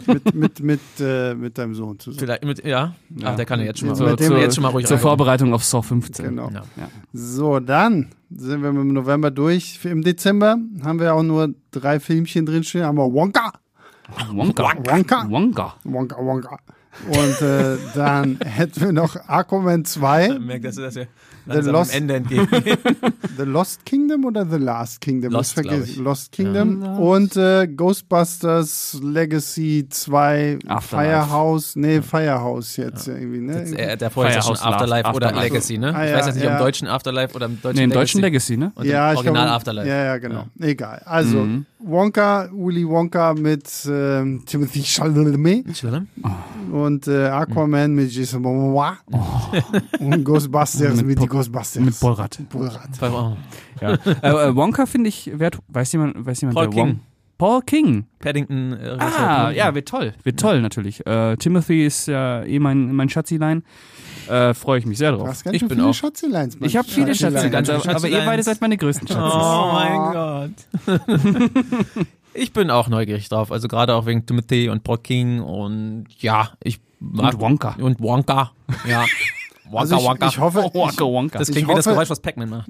mit, 0.05 0.35
mit, 0.35 0.59
mit, 0.59 0.79
äh, 0.99 1.33
mit 1.33 1.57
deinem 1.57 1.73
Sohn 1.73 1.97
zusammen. 1.97 2.19
Vielleicht 2.19 2.43
mit, 2.45 2.63
ja, 2.63 2.93
Ja. 3.15 3.29
Ach, 3.31 3.35
der 3.35 3.45
kann 3.45 3.59
ja 3.59 3.65
jetzt 3.65 3.79
schon 3.79 3.87
mal, 3.89 3.95
So, 3.95 4.05
mit 4.05 4.19
dem 4.19 4.27
zur- 4.27 4.37
jetzt 4.39 4.53
schon 4.55 4.61
mal 4.61 4.69
ruhig 4.69 4.85
Zur 4.85 4.97
reingucken. 4.97 5.09
Vorbereitung 5.17 5.53
auf 5.55 5.63
Saw 5.63 5.81
15. 5.81 6.25
Genau. 6.25 6.51
Ja. 6.51 6.61
So, 7.13 7.59
dann 7.59 8.09
sind 8.29 8.61
wir 8.61 8.71
mit 8.73 8.81
dem 8.81 8.93
November 8.93 9.31
durch. 9.31 9.79
Im 9.85 10.03
Dezember 10.03 10.57
haben 10.83 10.99
wir 10.99 11.15
auch 11.15 11.23
nur 11.23 11.55
drei 11.71 11.99
Filmchen 11.99 12.45
drinstehen. 12.45 12.85
Haben 12.85 12.97
wir 12.99 13.11
Wonka, 13.11 13.53
Wonka. 14.31 14.73
Wonka, 14.85 15.25
Wonka. 15.29 15.75
Wonka, 15.83 16.17
Wonka. 16.19 16.59
Und 17.07 17.41
äh, 17.41 17.77
dann 17.95 18.37
hätten 18.45 18.81
wir 18.81 18.91
noch 18.91 19.15
Aquaman 19.27 19.85
2, 19.85 20.39
Merkt, 20.39 20.65
dass 20.65 20.75
du 20.75 20.81
das 20.81 20.95
ja 20.95 21.03
The 21.49 21.59
Lost- 21.69 21.91
am 21.93 21.97
Ende 22.01 22.15
entgegen. 22.15 22.47
The 23.37 23.43
Lost 23.43 23.85
Kingdom 23.85 24.25
oder 24.25 24.45
The 24.45 24.57
Last 24.57 24.99
Kingdom? 24.99 25.31
Lost, 25.31 25.55
glaub 25.55 25.81
ich. 25.83 25.95
Lost 25.95 26.31
Kingdom. 26.33 26.81
Und 26.99 27.37
äh, 27.37 27.67
Ghostbusters 27.67 28.99
Legacy 29.01 29.87
2 29.89 30.59
Afterlife. 30.67 30.87
Firehouse. 30.87 31.75
Nee, 31.75 32.01
Firehouse 32.01 32.75
jetzt 32.77 33.07
irgendwie, 33.07 33.39
ne? 33.39 33.59
Jetzt, 33.59 33.73
äh, 33.77 33.95
der 33.95 34.09
vorher 34.09 34.37
ist 34.39 34.45
schon 34.45 34.55
Firehouse 34.55 34.73
Afterlife 34.73 35.03
Last- 35.07 35.15
oder 35.15 35.27
Afterlife. 35.27 35.53
Legacy, 35.53 35.77
ne? 35.77 35.95
Ah, 35.95 36.03
ich 36.03 36.11
ja, 36.11 36.17
weiß 36.17 36.25
jetzt 36.25 36.35
nicht, 36.35 36.43
ja. 36.45 36.53
im 36.53 36.59
deutschen 36.59 36.87
Afterlife 36.87 37.35
oder 37.35 37.45
im 37.45 37.61
deutschen 37.61 37.77
Nee, 37.77 37.83
im 37.83 37.89
Legacy. 37.91 38.01
deutschen 38.01 38.21
Legacy, 38.21 38.57
ne? 38.57 38.71
Und 38.75 38.85
ja, 38.85 39.07
im 39.07 39.13
ich 39.13 39.17
Original 39.19 39.43
glaube- 39.43 39.55
Afterlife. 39.55 39.87
Ja, 39.87 40.03
ja, 40.03 40.17
genau. 40.17 40.45
Egal. 40.59 41.01
Also, 41.05 41.37
Mhm. 41.37 41.65
Wonka, 41.79 42.49
Willy 42.51 42.87
Wonka 42.87 43.33
mit 43.33 43.69
ähm, 43.89 44.43
Timothy 44.45 44.81
Chalamet 44.81 45.65
und 46.71 47.07
äh, 47.07 47.25
Aquaman 47.27 47.93
mit 47.93 48.11
Jason 48.11 48.41
Momoa 48.41 48.97
und 49.99 50.23
Ghostbusters 50.23 50.95
Mit 50.97 51.05
mit, 51.05 51.21
die 51.21 51.27
Ghostbusters. 51.27 51.83
Mit 51.83 51.99
Bollrad. 51.99 52.39
Bullrad. 52.49 52.89
Oh. 53.01 53.35
Ja. 53.79 53.91
äh, 53.93 54.49
äh, 54.49 54.55
Wonka 54.55 54.85
finde 54.87 55.09
ich, 55.09 55.31
wer, 55.35 55.51
weiß 55.67 55.91
jemand, 55.93 56.25
weiß 56.25 56.41
jemand, 56.41 56.55
Paul 56.55 56.65
Won- 56.67 56.73
King. 56.73 56.99
Paul 57.37 57.61
King. 57.61 58.05
Paddington. 58.19 58.73
Äh, 58.73 58.97
Ah, 58.99 59.51
ja, 59.51 59.73
wird 59.75 59.87
toll. 59.87 60.13
Wird 60.23 60.39
toll, 60.39 60.59
natürlich. 60.61 61.05
Äh, 61.05 61.37
Timothy 61.37 61.85
ist 61.85 62.07
ja 62.07 62.43
eh 62.43 62.57
mein, 62.59 62.93
mein 62.95 63.09
Schatzilein. 63.09 63.63
Äh, 64.27 64.53
Freue 64.53 64.79
ich 64.79 64.85
mich 64.85 64.97
sehr 64.97 65.11
Du 65.11 65.19
drauf. 65.19 65.27
hast 65.29 65.43
ganz 65.43 65.55
Ich 65.55 65.61
bin 65.61 65.77
viele 65.77 65.87
auch- 65.89 65.93
Schatzeleins. 65.93 66.57
Ich 66.61 66.75
habe 66.75 66.87
viele 66.87 67.13
schön 67.15 67.35
aber, 67.35 67.95
aber 67.95 68.07
ihr 68.09 68.25
beide 68.25 68.41
seid 68.43 68.59
meine 68.59 68.75
größten 68.75 69.07
Schatzis. 69.07 69.41
Oh 69.41 69.69
mein 69.71 70.13
Gott. 70.13 70.51
ich 72.33 72.51
bin 72.53 72.69
auch 72.71 72.87
neugierig 72.89 73.29
drauf. 73.29 73.51
Also 73.51 73.67
gerade 73.67 73.93
auch 73.95 74.05
wegen 74.05 74.25
Timothy 74.25 74.69
und 74.69 74.83
Paul 74.83 74.97
King 74.97 75.39
und 75.39 76.05
ja, 76.19 76.51
ich 76.63 76.79
mag 76.99 77.33
Und 77.35 77.39
Wonka. 77.41 77.75
und 77.79 77.99
Wonka. 78.01 78.51
Ja. 78.87 79.05
Wonka, 79.69 79.79
Also 79.79 79.95
ich, 79.97 80.03
Wonka. 80.03 80.27
ich 80.27 80.39
hoffe, 80.39 80.57
Wonka, 80.73 81.05
Wonka. 81.05 81.39
das 81.39 81.51
klingt 81.51 81.67
wie 81.69 81.73
das 81.75 81.85
hoffe- 81.85 81.95
Geräusch, 81.95 82.09
was 82.09 82.19
Pac-Man 82.19 82.49
macht. 82.49 82.69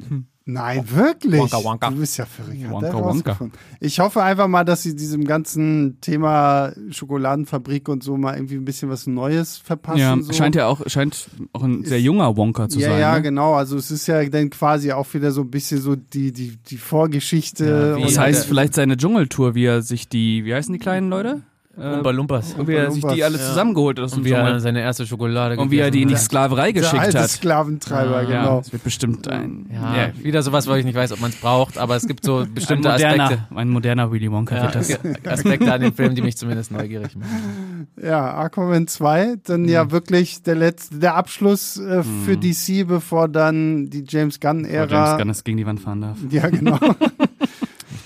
Nein, 0.50 0.84
wirklich. 0.90 1.40
Wonka, 1.42 1.64
Wonka. 1.64 1.90
Du 1.90 1.98
bist 1.98 2.18
ja 2.18 2.26
verrückt. 2.26 2.58
Wonka, 2.70 2.94
Wonka. 3.04 3.38
Ich 3.82 4.00
hoffe 4.00 4.24
einfach 4.24 4.48
mal, 4.48 4.64
dass 4.64 4.84
sie 4.84 4.96
diesem 4.96 5.26
ganzen 5.26 6.00
Thema 6.02 6.72
Schokoladenfabrik 6.90 7.90
und 7.90 8.04
so 8.04 8.18
mal 8.18 8.36
irgendwie 8.36 8.56
ein 8.56 8.66
bisschen 8.66 8.90
was 8.90 9.08
Neues 9.08 9.58
verpassen. 9.58 10.00
Ja, 10.00 10.18
so. 10.20 10.32
scheint 10.34 10.56
ja 10.56 10.68
auch, 10.68 10.82
scheint 10.88 11.30
auch 11.54 11.64
ein 11.64 11.84
sehr 11.84 12.00
junger 12.02 12.36
Wonka 12.38 12.70
zu 12.70 12.80
ja, 12.80 12.90
sein. 12.90 13.00
ja, 13.00 13.16
ne? 13.16 13.22
genau. 13.22 13.54
Also 13.56 13.78
es 13.78 13.92
ist 13.92 14.08
ja 14.08 14.24
dann 14.30 14.50
quasi 14.50 14.92
auch 14.92 15.14
wieder 15.14 15.32
so 15.32 15.42
ein 15.42 15.50
bisschen 15.52 15.82
so 15.82 15.96
die, 15.96 16.32
die, 16.32 16.58
die 16.58 16.78
Vorgeschichte. 16.78 17.66
Ja, 17.66 17.98
wie- 17.98 18.04
Das 18.04 18.14
und 18.14 18.20
heißt, 18.20 18.40
der- 18.44 18.48
vielleicht 18.48 18.74
seine 18.74 18.98
Dschungeltour, 18.98 19.56
wie 19.56 19.66
er 19.66 19.82
sich 19.82 20.08
die, 20.10 20.46
wie 20.46 20.54
heißen 20.54 20.72
die 20.74 20.80
kleinen 20.80 21.10
Leute? 21.10 21.42
Äh, 21.80 21.94
Umpa 21.98 22.10
Lumpas. 22.12 22.54
und 22.56 22.68
wie 22.68 22.74
er 22.74 22.90
sich 22.90 23.04
die 23.06 23.24
alle 23.24 23.38
Ja. 23.38 23.44
zusammengeholt 23.44 24.00
hat 24.00 24.06
aus 24.06 24.12
dem 24.12 24.20
Und 24.20 24.26
wie 24.26 24.32
er 24.32 24.60
seine 24.60 24.82
erste 24.82 25.06
Schokolade 25.06 25.58
Und 25.58 25.70
wie 25.70 25.78
er 25.78 25.92
die 25.92 26.02
in 26.02 26.08
die 26.08 26.16
Sklaverei 26.16 26.72
der 26.72 26.82
geschickt 26.82 27.02
alte 27.04 27.20
hat. 27.20 27.30
Sklaventreiber, 27.30 28.24
Ja, 28.24 28.42
genau. 28.42 28.60
es 28.60 28.72
wird 28.72 28.84
bestimmt 28.84 29.28
ein, 29.28 29.68
Ja, 29.72 29.96
ja, 30.08 30.12
wieder 30.24 30.42
sowas, 30.42 30.68
wo 30.68 30.74
ich 30.74 30.86
nicht 30.86 30.96
weiß, 30.96 31.12
ob 31.12 31.20
man 31.22 31.30
es 31.30 31.36
braucht, 31.36 31.78
aber 31.78 31.96
es 31.96 32.08
gibt 32.08 32.24
so 32.26 32.40
ein, 32.40 32.54
bestimmte 32.54 32.90
moderner, 32.90 33.24
Aspekte. 33.26 33.48
ein 33.56 33.70
moderner 33.70 34.12
Willy 34.12 34.32
Wonka 34.32 34.56
Ja, 34.56 34.64
wird 34.64 34.76
das. 34.76 34.90
Aspekte 35.28 35.72
an 35.72 35.82
dem 35.82 35.94
Film, 35.94 36.16
die 36.16 36.22
mich 36.24 36.36
zumindest 36.38 36.72
neugierig 36.72 37.16
machen. 37.16 37.88
Ja, 38.02 38.34
Aquaman 38.38 38.88
2, 38.88 39.36
dann 39.44 39.66
ja 39.68 39.92
wirklich 39.92 40.42
der 40.44 40.56
letzte, 40.56 40.98
der 40.98 41.16
Abschluss 41.16 41.78
äh, 41.78 42.02
für 42.26 42.38
DC, 42.38 42.88
bevor 42.88 43.28
dann 43.28 43.90
die 43.90 44.04
James 44.08 44.40
Gunn-Ära. 44.40 44.88
James 45.10 45.18
Gunn 45.20 45.30
es 45.30 45.44
gegen 45.44 45.58
die 45.58 45.66
Wand 45.68 45.80
fahren 45.80 46.02
darf. 46.02 46.18
ja, 46.32 46.50
genau. 46.50 46.80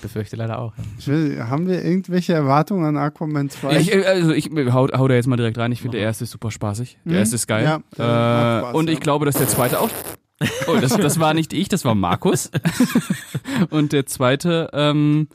Befürchte 0.02 0.36
leider 0.36 0.58
auch. 0.58 0.74
ja. 0.76 0.84
Ich 0.98 1.08
will, 1.08 1.42
haben 1.48 1.66
wir 1.66 1.82
irgendwelche 1.82 2.34
Erwartungen 2.34 2.84
an 2.84 2.96
Aquaman 2.98 3.48
2? 3.48 3.78
Ich, 3.80 3.94
äh, 3.94 4.04
also 4.04 4.32
ich 4.32 4.50
hau, 4.72 4.88
hau 4.92 5.08
da 5.08 5.14
jetzt 5.14 5.26
mal 5.26 5.36
direkt 5.36 5.56
rein. 5.56 5.72
Ich 5.72 5.80
finde, 5.80 5.96
der 5.96 6.06
erste 6.06 6.24
ist 6.24 6.30
super 6.32 6.50
spaßig. 6.50 6.98
Der 7.04 7.12
Mhm. 7.12 7.18
erste 7.18 7.36
ist 7.36 7.46
geil. 7.46 7.64
Ja, 7.64 7.76
äh, 7.76 8.60
Spaß, 8.60 8.74
und 8.74 8.88
ja. 8.88 8.92
ich 8.92 9.00
glaube, 9.00 9.24
dass 9.24 9.36
der 9.36 9.48
zweite 9.48 9.80
auch. 9.80 9.88
Oh, 10.66 10.76
das, 10.80 10.96
das 10.96 11.20
war 11.20 11.34
nicht 11.34 11.52
ich, 11.52 11.68
das 11.68 11.84
war 11.84 11.94
Markus. 11.94 12.50
und 13.70 13.92
der 13.92 14.06
zweite, 14.06 14.70
ähm, 14.72 15.28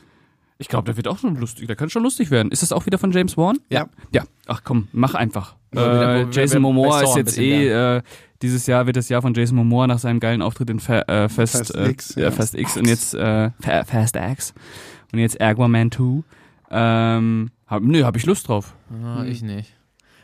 ich 0.57 0.68
glaube, 0.68 0.85
der 0.85 0.98
wird 0.98 1.07
auch 1.07 1.18
schon 1.19 1.38
lustig. 1.38 1.68
Der 1.68 1.77
kann 1.77 1.89
schon 1.89 2.03
lustig 2.03 2.30
werden. 2.30 2.52
Ist 2.52 2.61
das 2.61 2.73
auch 2.73 2.85
wieder 2.85 2.98
von 2.98 3.11
James 3.14 3.38
Wan? 3.38 3.57
Ja. 3.69 3.88
Ja. 4.11 4.23
Ach 4.48 4.61
komm, 4.65 4.89
mach 4.91 5.14
einfach. 5.15 5.56
Äh, 5.76 6.26
Jason 6.31 6.61
Momoa 6.61 7.02
ist 7.03 7.15
jetzt 7.15 7.38
eh. 7.38 7.69
Äh, 7.69 8.02
dieses 8.42 8.68
Jahr 8.68 8.86
wird 8.86 8.96
das 8.96 9.10
Jahr 9.10 9.22
von 9.22 9.34
Jason 9.34 9.58
Momoa 9.58 9.88
nach 9.88 10.00
seinem 10.00 10.20
geilen 10.20 10.42
Auftritt 10.42 10.70
in 10.70 10.80
Fa 10.80 11.02
äh, 11.02 11.30
Fest, 11.30 11.58
Fast 11.58 11.76
äh, 11.76 11.90
X, 11.90 12.16
ja. 12.16 12.24
ja. 12.24 12.32
Fast 12.32 12.56
X 12.56 12.78
und 12.78 12.88
jetzt 12.88 13.14
äh, 13.14 13.52
Fa 13.60 13.84
Fast 13.84 14.16
X 14.16 14.54
und 15.14 15.20
jetzt 15.20 15.40
Aquaman 15.42 15.92
2. 15.92 16.24
Ähm, 16.70 17.52
hab, 17.66 17.84
nö, 17.84 18.04
hab 18.04 18.16
ich 18.16 18.26
Lust 18.26 18.48
drauf. 18.48 18.76
Ah, 19.04 19.24
ich 19.26 19.42
nicht. 19.42 19.74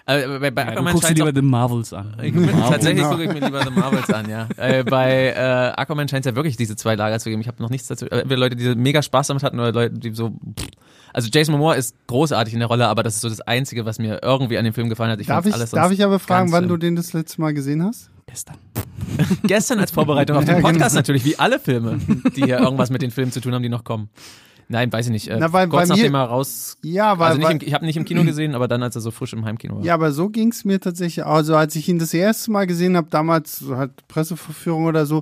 Äh, 0.06 0.40
bei, 0.40 0.52
bei 0.52 0.62
Ja, 0.62 0.66
du 0.66 0.72
Aquaman 0.74 0.94
guckst 0.94 1.10
dir 1.10 1.14
lieber 1.14 1.32
The 1.34 1.42
Marvels 1.42 1.94
an. 1.94 2.18
Ich 2.22 2.34
bin, 2.34 2.48
tatsächlich 2.48 3.06
gucke 3.06 3.24
ich 3.24 3.34
mir 3.34 3.40
lieber 3.40 3.64
The 3.64 3.72
Marvels 3.72 4.10
an, 4.10 4.30
ja. 4.30 4.48
Äh, 4.58 4.84
bei 4.84 5.30
äh, 5.30 5.80
Aquaman 5.80 6.10
scheint 6.10 6.26
es 6.26 6.30
ja 6.32 6.36
wirklich 6.36 6.58
diese 6.58 6.76
zwei 6.76 6.96
Lager 6.96 7.20
zu 7.20 7.30
geben. 7.30 7.42
Ich 7.42 7.48
habe 7.48 7.62
noch 7.64 7.70
nichts 7.70 7.88
dazu. 7.88 8.06
Äh, 8.08 8.22
Entweder 8.22 8.40
Leute, 8.40 8.56
die 8.58 8.76
mega 8.76 9.02
Spaß 9.02 9.28
damit 9.28 9.44
hatten 9.44 9.60
oder 9.60 9.72
Leute, 9.72 9.98
die 9.98 10.14
so. 10.14 10.32
pff. 10.32 10.68
Also 11.14 11.30
Jason 11.32 11.54
Momoa 11.54 11.76
ist 11.76 11.96
großartig 12.08 12.54
in 12.54 12.60
der 12.60 12.68
Rolle, 12.68 12.88
aber 12.88 13.04
das 13.04 13.16
ist 13.16 13.22
so 13.22 13.30
das 13.30 13.42
Einzige, 13.42 13.86
was 13.86 14.00
mir 14.00 14.20
irgendwie 14.24 14.58
an 14.58 14.66
dem 14.66 14.74
Film 14.74 14.90
gefallen 14.90 15.12
hat. 15.12 15.22
Ich 15.22 15.28
darf, 15.28 15.46
ich, 15.46 15.54
alles 15.54 15.72
darf 15.72 15.92
ich 15.92 16.04
aber 16.04 16.20
fragen, 16.20 16.52
wann 16.52 16.62
schlimm. 16.66 16.70
du 16.70 16.78
den 16.78 16.96
das 16.96 17.14
letzte 17.14 17.40
Mal 17.40 17.54
gesehen 17.54 17.84
hast? 17.84 18.10
Gestern. 18.26 18.58
Gestern 19.44 19.80
als 19.80 19.92
Vorbereitung 19.92 20.38
auf 20.38 20.44
den 20.46 20.50
Ja, 20.56 20.56
genau. 20.58 20.70
Podcast 20.70 20.96
natürlich, 20.96 21.24
wie 21.26 21.38
alle 21.38 21.60
Filme, 21.60 22.00
die 22.36 22.42
ja 22.42 22.60
irgendwas 22.62 22.90
mit 22.90 23.02
den 23.02 23.12
Filmen 23.12 23.32
zu 23.32 23.42
tun 23.42 23.54
haben, 23.54 23.64
die 23.64 23.70
noch 23.70 23.84
kommen. 23.84 24.10
Nein, 24.70 24.92
weiß 24.92 25.08
ich 25.08 25.12
nicht. 25.12 25.28
Äh, 25.28 25.38
Na, 25.40 25.52
weil 25.54 25.68
kurz 25.68 25.90
bei 25.90 25.96
mir- 25.96 26.02
nachdem 26.02 26.16
er 26.16 26.24
raus. 26.24 26.78
Ja, 26.82 27.20
weil, 27.20 27.28
Also 27.28 27.38
nicht 27.38 27.48
weil 27.48 27.56
im, 27.62 27.68
ich 27.68 27.74
habe 27.74 27.86
nicht 27.86 27.98
im 27.98 28.06
Kino 28.06 28.24
gesehen, 28.24 28.56
aber 28.56 28.68
dann, 28.70 28.82
als 28.82 28.96
er 28.96 29.02
so 29.02 29.12
frisch 29.12 29.34
im 29.34 29.44
Heimkino 29.46 29.76
war. 29.78 29.84
ja, 29.84 29.94
aber 29.94 30.12
so 30.14 30.30
ging 30.30 30.50
es 30.52 30.64
mir 30.66 30.80
tatsächlich. 30.80 31.26
Also 31.26 31.56
als 31.58 31.76
ich 31.76 31.90
ihn 31.90 32.00
das 32.00 32.14
erste 32.14 32.50
Mal 32.50 32.66
gesehen 32.66 32.96
habe, 32.98 33.08
damals 33.10 33.60
so 33.60 33.76
halt 33.76 33.92
Presseverführung 34.08 34.86
oder 34.86 35.06
so, 35.06 35.22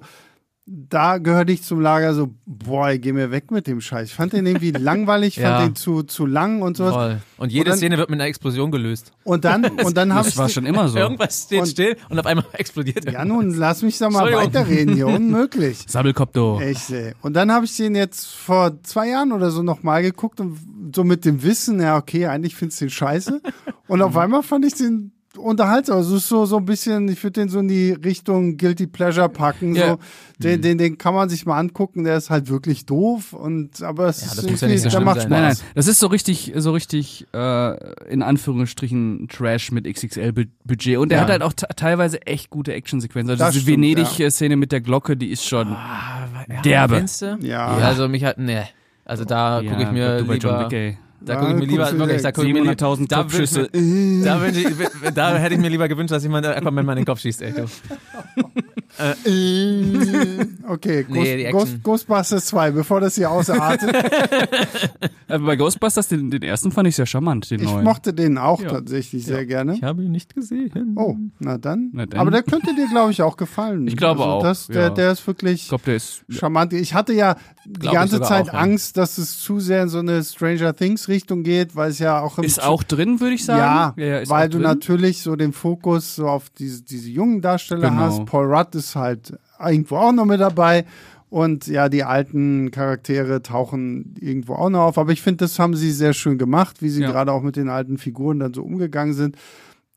da 0.73 1.18
gehörte 1.18 1.52
ich 1.52 1.64
zum 1.64 1.81
Lager 1.81 2.14
so, 2.14 2.30
boah, 2.45 2.93
geh 2.95 3.11
mir 3.11 3.30
weg 3.30 3.52
mit 3.52 3.68
dem 3.68 3.81
Scheiß. 3.81 4.07
Ich 4.10 4.15
fand 4.15 4.31
den 4.31 4.45
irgendwie 4.45 4.72
langweilig, 4.72 5.35
Ja. 5.35 5.57
fand 5.57 5.68
den 5.72 5.76
zu, 5.76 6.03
zu 6.03 6.26
lang 6.26 6.61
und 6.61 6.77
sowas. 6.77 6.93
Voll. 6.93 7.18
Und 7.38 7.52
jede 7.52 7.64
Und 7.65 7.69
dann- 7.72 7.77
Szene 7.77 7.98
wird 7.98 8.10
mit 8.10 8.19
einer 8.22 8.30
Explosion 8.30 8.72
gelöst. 8.72 9.11
Und 9.26 9.43
dann, 9.43 9.65
und 9.65 9.98
dann 9.98 10.14
habe 10.14 10.23
Das 10.23 10.34
ich. 10.34 10.38
war 10.39 10.48
schon 10.49 10.65
immer 10.65 10.88
so. 10.88 10.98
Irgendwas 10.98 11.43
steht 11.43 11.60
Und- 11.61 11.68
still 11.68 11.98
und 12.10 12.18
auf 12.19 12.26
einmal 12.26 12.45
explodiert 12.53 13.03
ja, 13.11 13.26
nun, 13.26 13.53
lass 13.53 13.81
mich 13.81 13.98
doch 13.98 14.10
mal 14.10 14.31
weiterreden 14.31 14.95
hier. 14.95 15.07
Unmöglich. 15.07 15.84
Sabbelkopto. 15.88 16.60
Echt, 16.61 16.89
ey. 16.91 17.14
Und 17.22 17.34
dann 17.34 17.52
habe 17.52 17.65
ich 17.65 17.76
den 17.76 17.93
jetzt 17.95 18.27
vor 18.27 18.81
zwei 18.84 19.10
Jahren 19.10 19.34
oder 19.34 19.52
so 19.52 19.64
nochmal 19.64 20.02
geguckt 20.03 20.39
und 20.39 20.57
so 20.95 21.03
mit 21.03 21.26
dem 21.26 21.43
Wissen, 21.43 21.81
ja, 21.81 21.98
okay, 21.98 22.27
eigentlich 22.27 22.56
findest 22.56 22.81
du 22.81 22.85
den 22.85 22.91
scheiße. 22.91 23.41
Und 23.88 24.02
auf 24.02 24.15
einmal 24.15 24.43
fand 24.43 24.65
ich 24.65 24.76
den 24.76 25.11
unterhaltsam. 25.38 25.98
Also 25.98 26.16
es 26.16 26.24
ist 26.24 26.30
so, 26.30 26.45
so 26.45 26.58
ein 26.58 26.66
bisschen, 26.66 27.08
ich 27.10 27.22
würde 27.24 27.40
den 27.41 27.49
so 27.49 27.60
in 27.60 27.68
die 27.68 27.91
Richtung 27.91 28.58
Guilty 28.58 28.88
Pleasure 28.88 29.30
packen. 29.30 29.76
Ja. 29.76 29.88
So. 29.91 29.99
Den, 30.40 30.62
den, 30.62 30.78
den 30.78 30.98
kann 30.98 31.14
man 31.14 31.30
sich 31.30 31.45
mal 31.45 31.58
angucken, 31.60 32.03
der 32.03 32.18
ist 32.18 32.30
halt 32.30 32.49
wirklich 32.49 32.86
doof. 32.86 33.34
Und 33.34 33.82
aber 33.84 34.08
es 34.08 34.22
Ja, 34.22 34.28
ist 34.28 34.38
das 34.40 34.49
muss 34.49 34.62
ja 34.62 34.68
nicht 34.68 34.82
so 34.82 34.90
der 34.90 34.99
macht 35.02 35.22
sein. 35.22 35.28
Spaß. 35.30 35.30
Nein, 35.30 35.44
nein, 35.44 35.58
das 35.76 35.88
ist 35.88 35.99
so 35.99 36.08
richtig, 36.08 36.52
so 36.56 36.72
richtig 36.72 37.28
äh, 37.34 38.10
in 38.12 38.22
Anführungsstrichen 38.24 39.28
Trash 39.30 39.72
mit 39.72 39.86
XXL-Budget. 39.86 40.98
Und 40.98 41.10
der 41.10 41.20
Ja. 41.20 41.24
hat 41.24 41.30
halt 41.32 41.41
auch 41.44 41.53
te- 41.53 41.68
teilweise 41.76 42.22
echt 42.26 42.49
gute 42.49 42.74
Actionsequenzen. 42.74 43.32
Also 43.32 43.44
Das 43.44 43.53
diese 43.53 43.68
Venedig-Szene 43.68 44.56
mit 44.58 44.72
der 44.72 44.82
Glocke, 44.82 45.16
die 45.16 45.30
ist 45.32 45.45
schon. 45.45 45.68
Ah, 45.70 46.28
Derbe. 46.66 47.06
Du? 47.20 47.38
Ja. 47.45 47.68
Also 47.68 48.08
mich 48.10 48.24
hat, 48.24 48.38
ne. 48.38 48.68
Also 49.06 49.26
da 49.26 49.62
Ja, 49.62 49.70
gucke 49.72 49.84
ich 49.84 49.91
mir 49.91 50.18
du 50.20 50.26
bei 50.26 50.36
John 50.38 50.58
lieber, 50.58 50.72
Wick, 50.72 50.74
ey. 50.78 50.98
Da 51.22 51.34
Da 51.34 51.39
gucke 51.39 51.52
ich 51.52 51.57
mir 51.57 51.65
lieber, 51.65 51.99
wirklich, 51.99 52.22
da 52.22 52.31
gucke 52.31 52.48
ich 52.48 52.53
mir 52.53 52.61
lieber, 52.61 52.73
700.000 52.73 53.07
da 53.07 53.18
Kopfschüsse. 53.18 53.69
Da, 54.23 54.45
ich, 54.48 55.14
da 55.14 55.38
hätte 55.38 55.53
ich 55.56 55.60
mir 55.60 55.69
lieber 55.69 55.88
gewünscht, 55.88 56.11
dass 56.11 56.23
jemand 56.23 56.45
Aquaman 56.45 56.85
mal 56.85 56.93
in 56.93 56.98
den 56.99 57.06
Kopf 57.06 57.19
schießt, 57.19 57.41
ey. 57.43 57.53
Du. 58.98 60.48
Okay, 60.68 61.06
Nee, 61.10 61.52
Ghost. 61.52 61.84
Ghost, 61.84 61.84
Ghostbusters 61.84 62.46
2, 62.48 62.72
bevor 62.72 63.00
das 63.02 63.16
hier 63.16 63.30
ausartet. 63.32 63.90
Aber 65.28 65.46
bei 65.46 65.56
Ghostbusters, 65.56 66.08
den, 66.10 66.30
den 66.30 66.44
ersten 66.44 66.72
fand 66.72 66.88
ich 66.88 66.96
sehr 66.96 67.06
charmant, 67.06 67.50
den 67.52 67.62
ich 67.62 67.66
neuen. 67.66 67.84
mochte 67.84 68.14
den 68.14 68.38
auch 68.38 68.62
Ja. 68.62 68.70
tatsächlich 68.70 69.26
sehr 69.26 69.46
gerne. 69.46 69.74
Ich 69.76 69.84
habe 69.84 70.04
ihn 70.04 70.12
nicht 70.12 70.34
gesehen. 70.36 70.94
Oh, 70.98 71.16
na 71.40 71.58
dann. 71.58 71.90
Na 71.94 72.06
dann. 72.06 72.20
Aber 72.20 72.32
der 72.32 72.44
könnte 72.44 72.76
dir, 72.76 72.88
glaube 72.90 73.12
ich, 73.12 73.22
auch 73.22 73.38
gefallen. 73.38 73.88
Ich 73.88 73.96
glaube 73.98 74.22
auch, 74.24 74.44
Das, 74.44 74.68
der, 74.68 74.82
ja. 74.84 74.90
der 74.90 75.12
ist 75.14 75.26
wirklich 75.28 75.64
ich 75.64 75.70
glaube, 75.70 75.84
der 75.86 75.96
ist. 75.96 76.24
charmant. 76.30 76.74
Ich 76.74 76.94
hatte 76.94 77.14
ja 77.14 77.36
die 77.66 77.74
Glaub 77.74 77.94
ich 77.94 78.00
ganze 78.00 78.22
Zeit 78.22 78.50
auch, 78.50 78.54
ja. 78.54 78.60
Angst, 78.60 78.98
dass 78.98 79.18
es 79.18 79.40
zu 79.40 79.60
sehr 79.60 79.84
in 79.84 79.90
so 79.90 80.00
eine 80.00 80.24
Stranger 80.24 80.76
Things 80.76 81.08
Richtung 81.08 81.44
geht, 81.44 81.76
weil 81.76 81.92
es 81.92 82.00
ja 82.00 82.20
auch 82.20 82.38
im 82.38 82.44
Ist 82.44 82.62
auch 82.64 82.84
drin, 82.84 83.20
würde 83.20 83.36
ich 83.36 83.46
sagen. 83.46 84.02
ja, 84.02 84.18
ist 84.20 84.30
weil 84.30 84.50
du 84.50 84.58
drin. 84.58 84.64
natürlich 84.68 85.22
so 85.22 85.36
den 85.36 85.54
Fokus 85.54 86.16
so 86.16 86.28
auf 86.28 86.50
diese, 86.50 86.84
diese 86.84 87.10
jungen 87.10 87.42
Darsteller 87.42 87.90
Genau. 87.90 88.02
hast. 88.02 88.26
Paul 88.26 88.54
Rudd 88.54 88.74
ist 88.76 88.81
halt 88.95 89.34
irgendwo 89.60 89.98
auch 89.98 90.12
noch 90.12 90.26
mit 90.26 90.40
dabei. 90.40 90.86
Und 91.30 91.68
ja, 91.68 91.88
die 91.88 92.03
alten 92.03 92.72
Charaktere 92.72 93.41
tauchen 93.41 94.16
irgendwo 94.20 94.56
auch 94.56 94.70
noch 94.70 94.82
auf. 94.82 94.98
Aber 94.98 95.12
ich 95.14 95.22
finde, 95.22 95.45
das 95.45 95.58
haben 95.60 95.76
sie 95.76 95.91
sehr 95.91 96.14
schön 96.14 96.38
gemacht, 96.38 96.82
wie 96.82 96.90
sie 96.90 97.02
Ja. 97.03 97.12
gerade 97.12 97.32
auch 97.32 97.41
mit 97.41 97.56
den 97.56 97.70
alten 97.70 97.98
Figuren 97.98 98.40
dann 98.40 98.53
so 98.53 98.64
umgegangen 98.64 99.14
sind. 99.14 99.38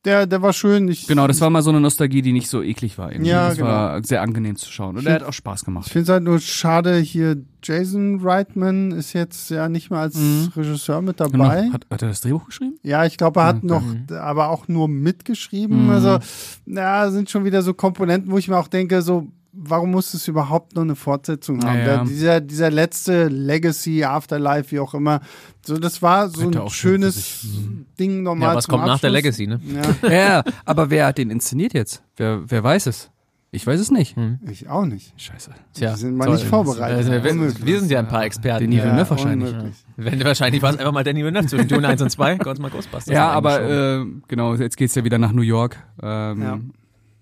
Der, 0.04 0.26
der 0.26 0.42
war 0.42 0.52
schön. 0.52 0.88
Ich, 0.88 1.06
Genau, 1.06 1.26
das 1.26 1.40
war 1.40 1.50
mal 1.50 1.62
so 1.62 1.70
eine 1.70 1.80
Nostalgie, 1.80 2.22
die 2.22 2.32
nicht 2.32 2.48
so 2.48 2.62
eklig 2.62 2.98
war. 2.98 3.10
Irgendwie. 3.12 3.30
Ja, 3.30 3.48
das 3.48 3.56
genau. 3.56 3.68
war 3.68 4.04
sehr 4.04 4.22
angenehm 4.22 4.56
zu 4.56 4.70
schauen. 4.70 4.96
Und 4.96 5.06
er 5.06 5.14
hat 5.14 5.22
auch 5.22 5.32
Spaß 5.32 5.60
Ich 5.60 5.64
gemacht. 5.64 5.88
finde 5.88 6.02
es 6.04 6.08
halt 6.10 6.24
nur 6.24 6.38
schade, 6.40 6.96
hier 6.98 7.36
Jason 7.62 8.20
Reitman 8.22 8.90
ist 8.92 9.12
jetzt 9.14 9.50
ja 9.50 9.68
nicht 9.68 9.90
mehr 9.90 10.00
als 10.00 10.16
Mhm. 10.16 10.50
Regisseur 10.54 11.00
mit 11.02 11.20
dabei. 11.20 11.70
Hat, 11.72 11.86
hat 11.90 12.02
er 12.02 12.08
das 12.08 12.20
Drehbuch 12.20 12.46
geschrieben? 12.46 12.76
Ja, 12.82 13.04
ich 13.06 13.16
glaube, 13.16 13.40
er 13.40 13.46
hat 13.46 13.62
Mhm. 13.62 13.68
noch, 13.70 13.82
aber 14.20 14.50
auch 14.50 14.68
nur 14.68 14.88
mitgeschrieben. 14.88 15.84
Mhm. 15.86 15.90
Also, 15.90 16.18
na, 16.66 17.10
sind 17.10 17.30
schon 17.30 17.44
wieder 17.44 17.62
so 17.62 17.72
Komponenten, 17.74 18.30
wo 18.30 18.38
ich 18.38 18.48
mir 18.48 18.58
auch 18.58 18.68
denke, 18.68 19.00
so, 19.02 19.28
warum 19.56 19.90
muss 19.92 20.14
es 20.14 20.26
überhaupt 20.28 20.74
noch 20.74 20.82
eine 20.82 20.96
Fortsetzung 20.96 21.64
haben? 21.64 21.78
Ja, 21.78 21.84
ja. 21.84 21.96
Der, 21.96 22.04
dieser, 22.04 22.40
dieser 22.40 22.70
letzte 22.70 23.28
Legacy, 23.28 24.04
Afterlife, 24.04 24.70
wie 24.72 24.80
auch 24.80 24.94
immer, 24.94 25.20
so, 25.64 25.78
das 25.78 26.02
war 26.02 26.28
so 26.28 26.42
Hätte 26.48 26.62
ein 26.62 26.68
schön 26.70 26.92
schönes 27.02 27.40
sich- 27.42 27.50
Ding 27.98 28.22
normal. 28.22 28.50
Ja, 28.50 28.54
was 28.56 28.64
zum 28.64 28.72
kommt 28.72 28.86
nach 28.86 29.00
der 29.00 29.10
Abschluss. 29.10 29.38
Legacy, 29.38 29.46
ne? 29.46 29.60
Ja, 30.02 30.10
Ja, 30.10 30.44
aber 30.64 30.90
wer 30.90 31.06
hat 31.06 31.18
den 31.18 31.30
inszeniert 31.30 31.72
jetzt? 31.74 32.02
Wer, 32.16 32.42
wer 32.46 32.62
weiß 32.62 32.86
es? 32.86 33.10
Ich 33.52 33.64
weiß 33.64 33.78
es 33.78 33.92
nicht. 33.92 34.16
ich 34.50 34.68
auch 34.68 34.84
nicht. 34.84 35.12
Scheiße. 35.16 35.52
Tja, 35.74 35.92
Die 35.92 36.00
sind 36.00 36.16
mal 36.16 36.28
nicht 36.28 36.44
vorbereitet. 36.44 36.96
Also, 36.96 37.12
wir, 37.12 37.64
wir 37.66 37.78
sind 37.78 37.88
ja 37.88 38.00
ein 38.00 38.08
paar 38.08 38.24
Experten. 38.24 38.62
Denis 38.64 38.78
Ja. 38.78 38.84
Villeneuve 38.86 39.10
wahrscheinlich. 39.10 39.50
unmöglich. 39.52 39.76
Wenn 39.96 40.24
wahrscheinlich 40.24 40.60
war 40.60 40.70
es 40.72 40.76
einfach 40.78 40.92
mal 40.92 41.04
Danny 41.04 41.20
Villeneuve 41.22 41.46
zwischen 41.46 41.68
Dune 41.68 41.86
1 41.86 42.02
und 42.02 42.10
2. 42.10 42.38
Gott 42.38 42.58
mal 42.58 42.68
Ghostbusters. 42.68 43.14
Ja, 43.14 43.28
aber 43.30 43.60
äh, 44.00 44.04
genau, 44.26 44.56
jetzt 44.56 44.76
geht's 44.76 44.96
ja 44.96 45.04
wieder 45.04 45.18
nach 45.18 45.30
New 45.30 45.42
York. 45.42 45.76
Ähm, 46.02 46.42
ja. 46.42 46.58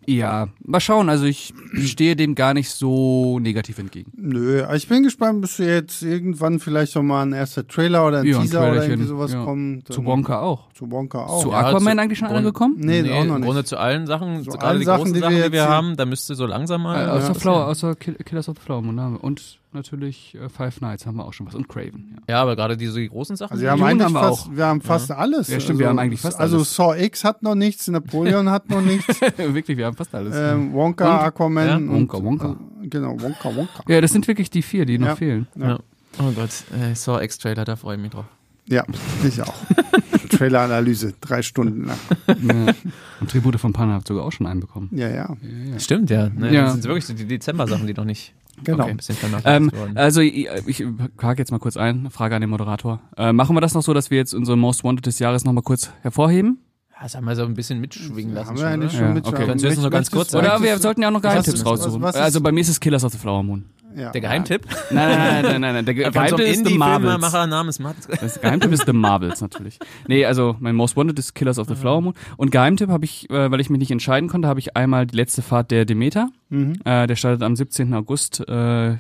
Mal 0.07 0.81
schauen. 0.81 1.09
Also 1.09 1.25
ich 1.25 1.55
stehe 1.85 2.17
dem 2.17 2.35
gar 2.35 2.55
nicht 2.55 2.71
so 2.71 3.39
negativ 3.39 3.79
entgegen. 3.79 4.13
Nö, 4.17 4.63
aber 4.65 4.77
ich 4.77 4.89
bin 4.89 5.03
gespannt, 5.03 5.41
bis 5.41 5.59
jetzt 5.59 6.03
irgendwann 6.03 6.59
vielleicht 6.61 6.95
noch 6.97 7.03
mal 7.03 7.23
ein 7.23 7.33
erster 7.33 7.67
Trailer 7.67 8.07
oder 8.07 8.19
ein 8.21 8.27
Ja, 8.27 8.37
ein 8.39 8.43
Teaser 8.43 8.59
oder 8.61 8.69
Trailerchen, 8.69 8.91
irgendwie 8.93 9.09
sowas 9.09 9.33
ja. 9.33 9.45
kommt. 9.45 9.93
Zu 9.93 10.05
Wonka 10.05 10.41
auch. 10.41 10.73
Zu 10.73 10.91
Wonka 10.91 11.25
auch. 11.27 11.43
Zu 11.43 11.51
Ja, 11.51 11.67
Aquaman 11.67 11.97
zu- 11.97 12.03
eigentlich 12.03 12.19
schon 12.19 12.29
angekommen? 12.29 12.77
Nee, 12.79 13.03
auch 13.11 13.25
noch 13.25 13.35
Im 13.37 13.41
nicht. 13.41 13.45
Grunde 13.47 13.65
zu 13.65 13.79
allen 13.79 14.07
Sachen, 14.07 14.43
Zu 14.45 14.51
gerade 14.51 14.65
allen 14.67 14.79
die 14.81 14.85
Sachen, 14.85 14.99
großen 14.99 15.15
die 15.15 15.21
Sachen, 15.21 15.37
wir 15.37 15.47
die 15.47 15.53
wir 15.53 15.69
haben, 15.69 15.97
da 15.97 16.05
müsste 16.05 16.35
so 16.35 16.47
langsam 16.47 16.83
mal. 16.83 17.07
Äh, 17.07 17.11
außer, 17.11 17.29
ja. 17.29 17.35
Flower, 17.35 17.67
außer 17.69 17.95
Kill, 17.95 18.15
Killers 18.15 18.49
of 18.49 18.57
the 18.59 18.63
Flower 18.65 18.83
Moon. 18.83 19.17
Und 19.17 19.59
natürlich 19.75 20.35
äh, 20.35 20.49
Five 20.49 20.81
Nights 20.81 21.07
haben 21.07 21.17
wir 21.17 21.25
auch 21.25 21.33
schon 21.33 21.47
was. 21.47 21.55
Und 21.55 21.69
Craven. 21.69 22.17
Ja. 22.29 22.35
Ja, 22.35 22.43
aber 22.43 22.57
gerade 22.57 22.77
diese 22.77 22.99
die 23.01 23.09
großen 23.09 23.37
Sachen. 23.37 23.53
Also 23.53 23.63
wir 23.63 23.71
haben 23.71 23.83
eigentlich 23.83 24.05
haben 24.05 24.13
wir 24.15 24.21
fast, 24.21 24.47
auch. 24.49 24.57
wir 24.57 24.67
haben 24.67 24.81
fast 24.81 25.11
alles. 25.11 25.49
Ja, 25.49 25.61
stimmt, 25.61 25.79
wir 25.79 25.87
also, 25.89 25.99
haben 25.99 26.05
eigentlich 26.05 26.21
fast 26.21 26.39
Also 26.41 26.57
alles. 26.59 26.75
Saw 26.75 26.95
X 27.05 27.25
hat 27.25 27.43
noch 27.43 27.55
nichts, 27.55 27.89
Napoleon 27.89 28.51
hat 28.51 28.69
noch 28.71 28.81
nichts, 28.83 29.21
Wirklich, 29.37 29.77
wir 29.77 29.87
haben 29.87 29.97
fast 29.97 30.15
alles. 30.15 30.35
ähm, 30.37 30.73
Wonka, 30.73 31.05
Und? 31.19 31.25
Aquaman. 31.27 31.67
Ja, 31.69 31.77
und, 31.77 31.91
Wonka, 31.91 32.23
Wonka. 32.25 32.57
Äh, 32.83 32.87
genau, 32.89 33.21
Wonka, 33.21 33.55
Wonka. 33.55 33.83
ja, 33.89 34.01
das 34.01 34.13
sind 34.13 34.27
wirklich 34.29 34.51
die 34.51 34.63
vier, 34.63 34.85
die 34.87 34.99
noch 34.99 35.09
Ja. 35.09 35.17
fehlen. 35.17 35.47
ja. 35.57 35.79
Oh 36.19 36.31
Gott, 36.33 36.51
äh, 36.79 36.95
Saw 36.95 37.23
X-Trailer, 37.25 37.65
da 37.65 37.75
freue 37.77 37.97
ich 37.97 38.03
mich 38.03 38.11
drauf. 38.11 38.27
Ja, 38.67 38.85
ich 39.27 39.41
auch. 39.43 39.55
Trailer-Analyse, 40.31 41.15
drei 41.21 41.43
Stunden 41.43 41.87
lang. 41.87 41.99
Ja. 42.29 42.73
Und 43.21 43.31
Tribute 43.31 43.59
von 43.59 43.73
Panna 43.73 43.95
hat 43.95 44.07
sogar 44.07 44.25
auch 44.25 44.31
schon 44.33 44.47
einen 44.47 44.61
bekommen. 44.61 44.89
Ja, 44.93 45.09
ja, 45.09 45.37
Stimmt, 45.79 46.11
ja. 46.11 46.29
Ne, 46.29 46.53
Ja. 46.53 46.63
Das 46.65 46.73
sind 46.75 46.85
wirklich 46.85 47.05
so 47.07 47.15
die 47.15 47.27
Dezember-Sachen, 47.27 47.87
die 47.87 47.95
noch 47.95 48.05
nicht 48.05 48.33
genau. 48.65 48.83
okay, 48.85 48.91
ein 48.93 48.97
bisschen 48.97 49.17
vernachlässigt 49.17 49.75
Ähm, 49.77 49.97
also 49.97 50.21
ich, 50.21 50.49
ich 50.67 50.85
hake 51.21 51.41
jetzt 51.41 51.51
mal 51.51 51.59
kurz 51.59 51.77
ein, 51.77 52.11
Frage 52.11 52.35
an 52.35 52.41
den 52.41 52.51
Moderator. 52.51 53.01
Äh, 53.17 53.33
machen 53.33 53.55
wir 53.57 53.61
das 53.61 53.75
noch 53.75 53.83
so, 53.83 53.95
dass 53.95 54.11
wir 54.11 54.19
jetzt 54.19 54.35
unsere 54.35 54.57
Most 54.57 54.85
Wanted 54.85 55.07
des 55.07 55.19
Jahres 55.19 55.45
nochmal 55.45 55.63
kurz 55.63 55.91
hervorheben? 56.03 56.59
Ja, 56.91 56.97
Das 57.03 57.15
haben 57.17 57.25
wir 57.25 57.35
so 57.37 57.45
ein 57.45 57.55
bisschen 57.55 57.81
mitschwingen 57.81 58.35
lassen. 58.35 58.49
haben 58.51 58.57
wir 58.57 58.63
schon, 58.63 58.73
eigentlich 58.73 58.91
oder? 58.93 58.99
schon 58.99 59.09
Ja, 59.09 59.15
mit. 59.15 59.27
okay. 59.27 59.45
Kannst 59.47 59.65
du 59.65 59.69
jetzt 59.69 59.83
noch 59.83 59.91
ganz 59.91 60.11
kurz 60.11 60.31
sagen? 60.31 60.47
Oder 60.47 60.63
wir 60.63 60.79
sollten 60.79 61.03
ja 61.03 61.09
auch 61.09 61.13
noch 61.13 61.23
Geheimtipps 61.23 61.65
raussuchen. 61.67 62.01
was- 62.03 62.15
was 62.15 62.23
also 62.23 62.41
bei 62.41 62.53
mir 62.53 62.61
ist 62.61 62.69
es 62.69 62.79
Killers 62.81 63.05
of 63.05 63.13
the 63.13 63.19
Flower 63.19 63.43
Moon. 63.43 63.65
Ja. 63.97 64.11
Der 64.11 64.21
Geheimtipp? 64.21 64.67
Nein, 64.91 65.09
nein, 65.09 65.43
nein, 65.43 65.61
nein, 65.61 65.75
nein. 65.75 65.85
Der 65.85 65.95
Geheimtipp 65.95 66.47
ist 66.47 66.67
The 66.67 66.79
Marvels. 66.79 67.33
Namens 67.33 67.79
Matt. 67.79 67.97
Das 68.21 68.41
Geheimtipp 68.41 68.73
ist 68.73 68.87
The 68.87 68.93
Marvels 68.93 69.41
natürlich. 69.41 69.79
Nee, 70.07 70.25
also 70.25 70.57
mein 70.61 70.75
Most 70.75 70.97
Wanted 70.97 71.19
ist 71.19 71.35
Killers 71.35 71.59
of 71.59 71.69
the 71.69 71.75
Flower 71.75 72.01
Moon. 72.01 72.15
Und 72.37 72.51
Geheimtipp 72.51 72.89
habe 72.89 73.05
ich, 73.05 73.29
äh, 73.31 73.51
weil 73.51 73.61
ich 73.61 73.71
mich 73.71 73.79
nicht 73.79 73.91
entscheiden 73.91 74.29
konnte, 74.29 74.49
habe 74.49 74.61
ich 74.61 74.77
einmal 74.77 75.07
die 75.07 75.17
letzte 75.17 75.43
Fahrt 75.43 75.71
der 75.71 75.85
Demeter. 75.85 76.29
Mhm. 76.49 76.75
Äh, 76.85 77.07
der 77.07 77.17
startet 77.17 77.43
am 77.43 77.57
17. 77.57 77.95
August. 77.95 78.47
Äh, 78.47 78.97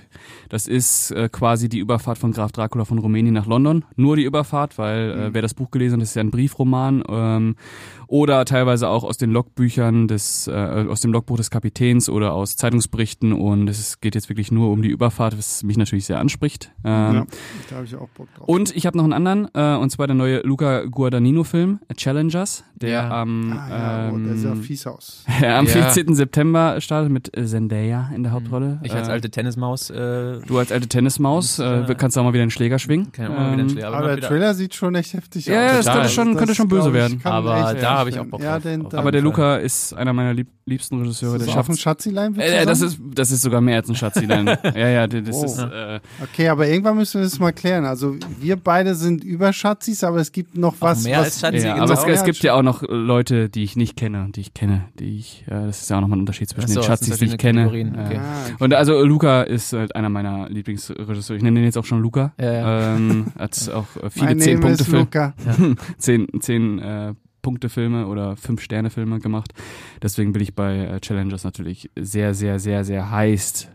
das 0.49 0.67
ist 0.67 1.11
äh, 1.11 1.29
quasi 1.31 1.69
die 1.69 1.79
Überfahrt 1.79 2.19
von 2.19 2.33
Graf 2.33 2.53
Dracula 2.53 2.85
von 2.85 2.99
Rumänien 2.99 3.35
nach 3.35 3.47
London. 3.47 3.85
Nur 3.97 4.17
die 4.17 4.25
Überfahrt, 4.25 4.79
weil 4.79 5.11
äh, 5.11 5.35
wer 5.35 5.43
das 5.43 5.55
Buch 5.55 5.71
gelesen 5.71 5.97
hat, 5.97 6.03
ist 6.03 6.17
ja 6.17 6.23
ein 6.23 6.31
Briefroman. 6.31 7.03
Ähm, 7.09 7.57
oder 8.09 8.45
teilweise 8.45 8.89
auch 8.89 9.05
aus 9.05 9.17
den 9.19 9.31
Logbüchern 9.31 10.09
des, 10.09 10.47
äh, 10.49 10.53
aus 10.53 11.01
dem 11.01 11.13
Logbuch 11.13 11.37
des 11.37 11.51
Kapitäns 11.51 12.09
oder 12.09 12.33
aus 12.35 12.57
Zeitungsberichten. 12.57 13.33
Und 13.33 13.69
es 13.69 14.01
geht 14.01 14.15
jetzt 14.15 14.29
wirklich 14.29 14.51
nur 14.53 14.71
um 14.71 14.83
die 14.83 14.89
Überfahrt, 14.91 15.37
was 15.39 15.63
mich 15.63 15.77
natürlich 15.77 16.07
sehr 16.07 16.19
anspricht. 16.19 16.73
Ähm, 16.85 17.15
Ja, 17.15 17.27
da 17.71 17.77
habe 17.77 17.85
ich 17.87 17.95
auch 17.97 18.09
Bock 18.11 18.29
drauf. 18.35 18.49
und 18.49 18.75
ich 18.77 18.87
habe 18.87 18.97
noch 18.97 19.05
einen 19.05 19.13
anderen, 19.13 19.49
äh, 19.55 19.77
und 19.81 19.91
zwar 19.91 20.07
der 20.07 20.15
neue 20.17 20.41
Luca 20.41 20.85
Guadagnino-Film, 20.85 21.81
Challengers, 21.97 22.65
der 22.75 22.89
Ja. 22.91 23.11
am, 23.23 23.53
ah, 23.53 23.69
ja, 23.71 24.11
oh, 24.13 24.19
der 24.19 24.37
sah 24.37 24.53
ähm, 24.53 24.63
fies 24.63 24.87
aus. 24.87 25.25
der 25.41 25.57
am 25.59 25.67
Ja. 25.67 25.73
14. 25.73 26.15
September 26.15 26.81
startet 26.81 27.11
mit 27.13 27.31
Zendaya 27.35 28.11
in 28.15 28.23
der 28.23 28.33
Hauptrolle. 28.33 28.81
Ich 28.83 28.93
als 28.95 29.09
Äh, 29.09 29.13
alte 29.13 29.31
Tennismaus 29.31 29.91
äh, 29.91 30.41
Du 30.47 30.59
als 30.59 30.73
alte 30.73 30.89
Tennismaus 30.89 31.59
äh, 31.59 31.81
äh, 31.83 31.95
kannst 31.95 32.19
auch 32.19 32.25
mal 32.25 32.33
wieder 32.33 32.43
einen 32.43 32.51
Schläger 32.51 32.79
schwingen. 32.79 33.13
kann 33.13 33.27
immer 33.27 33.35
mal 33.37 33.41
wieder 33.45 33.53
einen 33.53 33.61
Ähm, 33.63 33.69
Schläger. 33.71 33.89
Aber 33.89 33.99
immer 34.07 34.17
der 34.17 34.29
Trailer 34.29 34.55
sieht 34.55 34.75
schon 34.75 34.95
echt 34.95 35.15
heftig 35.15 35.47
Ja, 35.47 35.55
aus. 35.55 35.71
ja, 35.71 35.77
das 35.77 35.87
könnte 35.95 36.09
schon- 36.09 36.37
könnte 36.37 36.55
schon 36.55 36.69
böse 36.69 36.93
werden. 36.93 37.21
Aber 37.25 37.73
echt 37.73 37.83
da 37.83 38.02
habe 38.03 38.11
ich 38.11 38.19
auch 38.21 38.27
Bock 38.27 38.43
Ja, 38.43 38.53
drauf, 38.59 38.63
den, 38.63 38.87
Aber 38.95 39.11
der. 39.11 39.23
Luca 39.23 39.57
ist 39.57 39.95
einer 39.95 40.13
meiner 40.13 40.35
lieb 40.35 40.49
liebsten 40.65 41.01
Regisseure. 41.01 41.37
ist 41.37 41.41
Der 41.41 41.47
das 41.47 41.57
auch 41.57 41.69
ein 41.69 41.73
schafft. 41.75 41.81
Schatzilein? 41.81 42.39
Äh, 42.39 42.63
äh, 42.63 42.67
das 42.67 42.83
ist 42.83 43.01
das 43.15 43.33
ist 43.33 43.43
sogar 43.43 43.61
mehr 43.61 43.77
als 43.77 43.89
ein 43.89 43.97
Schatzilein. 43.97 44.47
ja, 44.77 44.89
ja, 44.89 45.07
das 45.09 45.35
Oh. 45.37 45.45
ist 45.45 45.59
äh, 45.59 45.99
Okay, 46.23 46.49
aber 46.49 46.69
irgendwann 46.69 46.97
müssen 46.97 47.21
wir 47.21 47.25
das 47.25 47.39
mal 47.41 47.53
klären. 47.53 47.85
Also 47.85 48.15
wir 48.41 48.55
beide 48.57 48.95
sind 48.95 49.25
über 49.25 49.53
Schatzis, 49.53 50.05
aber 50.05 50.19
es 50.19 50.31
gibt 50.31 50.57
noch 50.57 50.77
was. 50.79 51.03
mehr 51.03 51.19
was 51.19 51.25
als 51.27 51.41
Schatzi, 51.41 51.67
ja, 51.67 51.73
genau. 51.75 51.85
aber 51.85 51.95
es, 51.95 52.05
es 52.05 52.21
Ja, 52.21 52.25
gibt 52.25 52.39
ja 52.45 52.55
auch 52.55 52.63
noch 52.63 52.83
Leute, 52.89 53.49
die 53.49 53.65
ich 53.65 53.75
nicht 53.75 53.97
kenne 53.97 54.23
und 54.25 54.37
die 54.37 54.43
ich 54.43 54.55
kenne, 54.55 54.85
die 55.01 55.19
ich 55.19 55.45
äh, 55.49 55.67
das 55.67 55.83
ist 55.83 55.91
ja 55.91 55.97
auch 55.97 56.01
nochmal 56.01 56.19
ein 56.19 56.21
Unterschied 56.21 56.49
zwischen 56.49 56.69
so, 56.69 56.81
den 56.81 56.87
Schatzis, 56.87 57.19
die 57.19 57.25
ich 57.25 57.39
kenne. 57.39 57.67
Okay. 57.67 57.91
Ah, 57.97 58.07
okay. 58.07 58.21
Und 58.61 58.75
also 58.75 59.03
Luca 59.05 59.43
ist 59.43 59.73
halt 59.73 59.97
einer 59.97 60.09
meiner 60.11 60.49
Lieblingsregisseure. 60.49 61.37
Ich 61.39 61.43
nenne 61.43 61.57
den 61.59 61.65
jetzt 61.65 61.77
auch 61.79 61.85
schon 61.85 62.01
Luca. 62.01 62.33
Ja, 62.41 62.53
ja. 62.53 62.95
Ähm, 62.97 63.27
hat 63.39 63.69
auch 63.75 63.87
äh, 64.03 64.11
viele 64.11 64.27
mein 64.27 64.41
zehn 64.41 64.61
Punkte 64.61 64.85
Filme, 64.85 65.01
Luca. 65.01 65.35
zehn, 65.99 66.29
zehn 66.41 66.79
äh, 66.79 67.15
Punkte 67.43 67.69
Filme 67.69 68.07
oder 68.07 68.37
fünf 68.37 68.61
Sterne 68.63 68.91
Filme 68.91 69.19
gemacht. 69.19 69.53
Deswegen 70.03 70.33
bin 70.33 70.41
ich 70.43 70.55
bei 70.55 70.77
äh, 70.79 71.01
Challengers 71.01 71.45
natürlich 71.45 71.91
sehr, 71.99 72.35
sehr, 72.35 72.59
sehr, 72.59 72.85
sehr 72.85 73.11
heiß. 73.11 73.69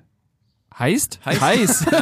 Heißt? 0.79 1.19
Heiß. 1.25 1.41
Heiß. 1.41 1.85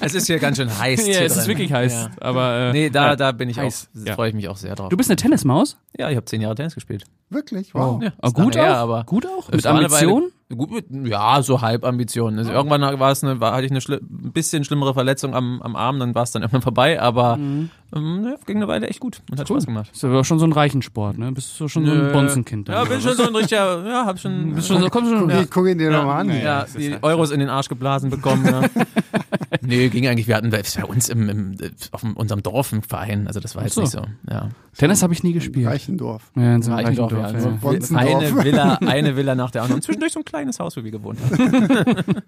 Es 0.00 0.12
ist 0.14 0.26
hier 0.26 0.38
ganz 0.38 0.58
schön 0.58 0.68
heiß. 0.78 1.06
ja, 1.06 1.20
es 1.22 1.32
ist 1.34 1.46
drin. 1.46 1.48
wirklich 1.56 1.72
heiß. 1.72 1.92
Ja. 1.92 2.10
Aber 2.20 2.54
äh, 2.68 2.72
Nee, 2.72 2.90
da, 2.90 3.06
ja. 3.08 3.16
da 3.16 3.32
bin 3.32 3.48
ich 3.48 3.58
heiß. 3.58 3.88
auch, 4.02 4.06
Ja. 4.06 4.14
freue 4.14 4.28
ich 4.28 4.34
mich 4.34 4.48
auch 4.48 4.56
sehr 4.58 4.74
drauf. 4.74 4.90
Du 4.90 4.96
bist 4.98 5.08
eine 5.08 5.16
Tennismaus? 5.16 5.78
ja, 5.96 6.10
ich 6.10 6.16
habe 6.16 6.26
zehn 6.26 6.42
Jahre 6.42 6.54
Tennis 6.54 6.74
gespielt. 6.74 7.04
Wirklich? 7.30 7.72
Wow. 7.74 8.02
Ja, 8.02 8.12
Ah, 8.20 8.26
ist 8.26 8.34
gut 8.34 8.54
lange 8.54 8.66
auch? 8.68 8.72
her, 8.72 8.76
aber 8.76 9.04
gut 9.04 9.26
auch? 9.26 9.50
Mit 9.50 9.64
Ambition? 9.64 10.30
Gut, 10.54 10.70
mit, 10.70 11.08
ja, 11.08 11.42
so 11.42 11.62
halb 11.62 11.84
Ambitionen. 11.84 12.38
Also 12.38 12.52
irgendwann 12.52 12.82
war 13.00 13.10
es 13.10 13.24
eine, 13.24 13.40
war, 13.40 13.52
hatte 13.54 13.64
ich 13.64 13.70
eine 13.70 13.80
schli 13.80 13.96
ein 13.96 14.30
bisschen 14.32 14.62
schlimmere 14.64 14.92
Verletzung 14.92 15.34
am, 15.34 15.60
am 15.62 15.74
Arm, 15.74 15.98
dann 15.98 16.14
war 16.14 16.22
es 16.22 16.32
dann 16.32 16.42
irgendwann 16.42 16.60
vorbei, 16.62 17.00
aber 17.00 17.38
Mhm. 17.38 17.70
ähm, 17.96 18.24
ja, 18.24 18.34
ging 18.46 18.56
eine 18.58 18.68
Weile 18.68 18.86
echt 18.88 19.00
gut 19.00 19.22
und 19.30 19.40
hat 19.40 19.48
Spaß 19.48 19.64
gemacht. 19.64 19.90
Ist 19.94 20.04
aber 20.04 20.22
schon 20.22 20.38
so 20.38 20.44
ein 20.46 20.52
reichen 20.52 20.82
Sport, 20.82 21.16
ne? 21.18 21.32
Bist 21.32 21.58
du 21.58 21.66
schon 21.68 21.86
so 21.86 21.92
ein 21.92 21.98
Nö. 21.98 22.12
Bonzenkind? 22.12 22.68
dann, 22.68 22.76
Ja, 22.76 22.84
bin 22.84 23.00
schon 23.00 23.14
so 23.14 23.26
ein 23.26 23.34
richtiger, 23.34 23.86
ja, 23.88 24.04
hab 24.04 24.18
schon, 24.20 24.54
Bist 24.54 24.68
schon 24.68 24.80
so, 24.82 24.90
komm 24.90 25.06
schon. 25.08 25.20
Guck, 25.20 25.30
Ja. 25.30 25.44
guck 25.48 25.66
ihn 25.66 25.78
dir 25.78 25.90
ja, 25.90 25.96
nochmal 25.98 26.20
an. 26.20 26.28
ja, 26.30 26.60
ist 26.60 26.78
die 26.78 26.92
halt- 26.92 27.02
Euros 27.02 27.30
in 27.30 27.40
den 27.40 27.48
Arsch 27.48 27.68
geblasen 27.68 28.10
bekommen. 28.10 28.44
Ja. 28.44 28.60
nee, 29.62 29.88
ging 29.88 30.06
eigentlich, 30.06 30.28
wir 30.28 30.36
hatten 30.36 30.50
bei 30.50 30.62
bei 30.76 30.84
uns 30.84 31.08
im, 31.08 31.28
im, 31.28 31.56
auf 31.92 32.04
unserem 32.16 32.42
Dorf 32.42 32.72
einen 32.72 32.82
Verein, 32.82 33.26
also 33.26 33.40
das 33.40 33.54
war 33.56 33.62
jetzt 33.64 33.78
Ach 33.78 33.82
nicht 33.82 33.92
so. 33.92 34.00
so. 34.00 34.04
Ja. 34.30 34.50
Tennis 34.76 35.02
habe 35.02 35.12
ich 35.14 35.22
nie 35.22 35.32
gespielt. 35.32 35.66
Reichendorf. 35.68 36.30
Ja, 36.36 36.54
in 36.56 36.62
so 36.62 36.72
einem 36.72 36.84
Reichendorf, 36.86 37.12
Reichendorf, 37.12 37.62
ja. 37.62 37.70
ja. 37.72 37.78
Also 37.78 37.96
eine 37.96 38.44
Villa, 38.44 38.74
eine 38.86 39.16
Villa 39.16 39.34
nach 39.36 39.50
der 39.52 39.62
anderen. 39.62 39.78
Und 39.78 39.82
zwischendurch 39.82 40.12
so 40.12 40.20
ein 40.20 40.24
kleines 40.34 40.58
Haus, 40.58 40.76
wo 40.76 40.82
wir 40.84 40.90
gewohnt 40.90 41.18
haben. 41.20 42.04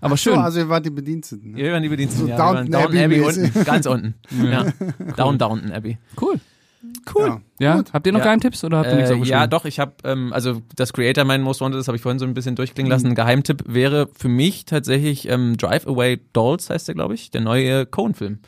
Aber 0.00 0.16
So, 0.16 0.30
schön. 0.32 0.38
also 0.38 0.60
ihr 0.60 0.68
wart 0.68 0.84
die 0.84 0.90
Bediensteten. 0.90 1.52
Ne? 1.52 1.58
Wir 1.58 1.72
waren 1.72 1.82
die 1.82 1.88
Bediensteten. 1.88 2.26
So 2.26 2.30
ja, 2.32 2.36
Downton 2.36 2.70
Downton 2.72 2.98
Abbey 2.98 3.20
Abbey 3.24 3.42
unten, 3.44 3.64
ganz 3.64 3.86
unten. 3.86 4.14
Ja. 4.50 4.64
Down 5.16 5.38
Downton 5.38 5.70
Abbey. 5.72 5.98
Cool. 6.20 6.40
Cool. 7.14 7.40
Ja, 7.58 7.76
Gut. 7.76 7.92
habt 7.94 8.06
ihr 8.06 8.12
noch 8.12 8.18
Ja. 8.18 8.24
Geheimtipps 8.26 8.62
oder 8.64 8.78
habt 8.78 8.88
ihr 8.88 8.96
nichts 8.96 9.10
Äh, 9.10 9.14
aufgeschrieben? 9.14 9.40
ja, 9.40 9.46
doch, 9.46 9.64
ich 9.64 9.78
habe, 9.80 9.92
ähm, 10.04 10.32
also 10.34 10.60
das 10.76 10.92
Creator 10.92 11.24
mein 11.24 11.40
Most 11.40 11.60
Wanted, 11.62 11.78
das 11.78 11.88
habe 11.88 11.96
ich 11.96 12.02
vorhin 12.02 12.18
so 12.18 12.26
ein 12.26 12.34
bisschen 12.34 12.56
durchklingen 12.56 12.90
lassen. 12.90 13.06
Ein 13.06 13.14
Geheimtipp 13.14 13.62
wäre 13.66 14.08
für 14.14 14.28
mich 14.28 14.66
tatsächlich 14.66 15.28
ähm, 15.30 15.56
Drive 15.56 15.86
Away 15.86 16.20
Dolls, 16.34 16.68
heißt 16.68 16.88
der, 16.88 16.94
glaube 16.94 17.14
ich, 17.14 17.30
der 17.30 17.40
neue 17.40 17.86
Cohen-Film, 17.86 18.40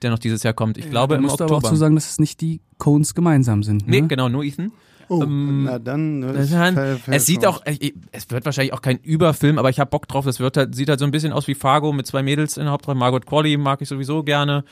der 0.00 0.10
noch 0.10 0.18
dieses 0.18 0.42
Jahr 0.42 0.54
kommt. 0.54 0.78
Ich 0.78 0.88
glaube 0.88 1.14
da 1.14 1.18
im 1.18 1.22
musst 1.24 1.38
du 1.40 1.44
aber 1.44 1.56
Oktober. 1.56 1.68
auch 1.68 1.72
zu 1.72 1.76
sagen, 1.76 1.96
dass 1.96 2.08
es 2.08 2.18
nicht 2.18 2.40
die 2.40 2.60
Cones 2.78 3.14
gemeinsam 3.14 3.62
sind. 3.62 3.86
nee, 3.86 4.00
ne? 4.00 4.06
genau, 4.08 4.30
nur 4.30 4.42
Ethan. 4.44 4.72
Oh, 5.08 5.22
Ähm, 5.22 5.64
na 5.64 5.78
dann. 5.78 6.22
äh, 6.22 6.32
Das 6.32 6.50
fällt 6.50 7.00
es 7.08 7.26
sieht 7.26 7.46
auch, 7.46 7.62
ich- 7.66 7.94
es 8.12 8.28
wird 8.30 8.44
wahrscheinlich 8.44 8.72
auch 8.72 8.82
kein 8.82 8.98
Überfilm, 8.98 9.58
aber 9.58 9.70
ich 9.70 9.78
habe 9.78 9.90
Bock 9.90 10.08
drauf. 10.08 10.26
Es 10.26 10.40
wird 10.40 10.56
halt, 10.56 10.74
sieht 10.74 10.88
halt 10.88 10.98
so 10.98 11.04
ein 11.04 11.10
bisschen 11.12 11.32
aus 11.32 11.46
wie 11.46 11.54
Fargo 11.54 11.92
mit 11.92 12.06
zwei 12.06 12.22
Mädels 12.22 12.56
in 12.56 12.64
der 12.64 12.72
Hauptrolle. 12.72 12.98
Margot 12.98 13.24
Qualley 13.26 13.56
mag 13.56 13.80
ich 13.82 13.88
sowieso 13.88 14.22
gerne. 14.24 14.64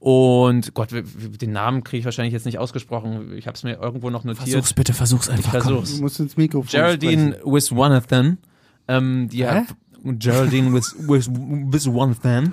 Und 0.00 0.74
Gott, 0.74 0.90
den 0.92 1.52
Namen 1.52 1.82
kriege 1.82 1.98
ich 2.00 2.04
wahrscheinlich 2.04 2.32
jetzt 2.32 2.46
nicht 2.46 2.58
ausgesprochen. 2.58 3.32
Ich 3.36 3.46
habe 3.48 3.56
es 3.56 3.64
mir 3.64 3.78
irgendwo 3.80 4.10
noch 4.10 4.22
notiert. 4.24 4.48
Versuch's 4.48 4.72
bitte, 4.72 4.92
versuch's 4.92 5.28
einfach. 5.28 5.54
Ich 5.54 5.62
versuch's. 5.62 5.96
Du 5.96 6.02
musst 6.02 6.20
ins 6.20 6.36
Mikrofon 6.36 6.68
Geraldine 6.70 7.32
sprechen. 7.32 7.52
Wiswanathan. 7.54 8.38
Ähm, 8.86 9.28
die 9.32 9.44
Hä? 9.44 9.48
hat 9.50 9.64
Geraldine 10.04 10.72
Wis, 10.72 10.94
Wis, 11.00 11.28
Wiswanathan. 11.32 12.52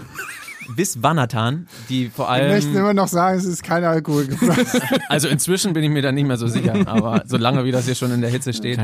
Viswanathan, 0.68 1.68
die 1.90 2.10
vor 2.10 2.28
Wir 2.28 2.48
möchten 2.48 2.72
allem, 2.72 2.80
immer 2.80 2.94
noch 2.94 3.08
sagen, 3.08 3.38
es 3.38 3.46
ist 3.46 3.64
kein 3.64 3.84
Alkohol 3.84 4.28
geflossen. 4.28 4.82
also 5.10 5.28
inzwischen 5.28 5.74
bin 5.74 5.84
ich 5.84 5.90
mir 5.90 6.02
da 6.02 6.12
nicht 6.12 6.28
mehr 6.28 6.38
so 6.38 6.48
sicher, 6.48 6.88
aber 6.88 7.24
solange 7.26 7.66
wie 7.66 7.72
das 7.72 7.86
hier 7.86 7.96
schon 7.96 8.12
in 8.12 8.22
der 8.22 8.30
Hitze 8.30 8.54
steht. 8.54 8.80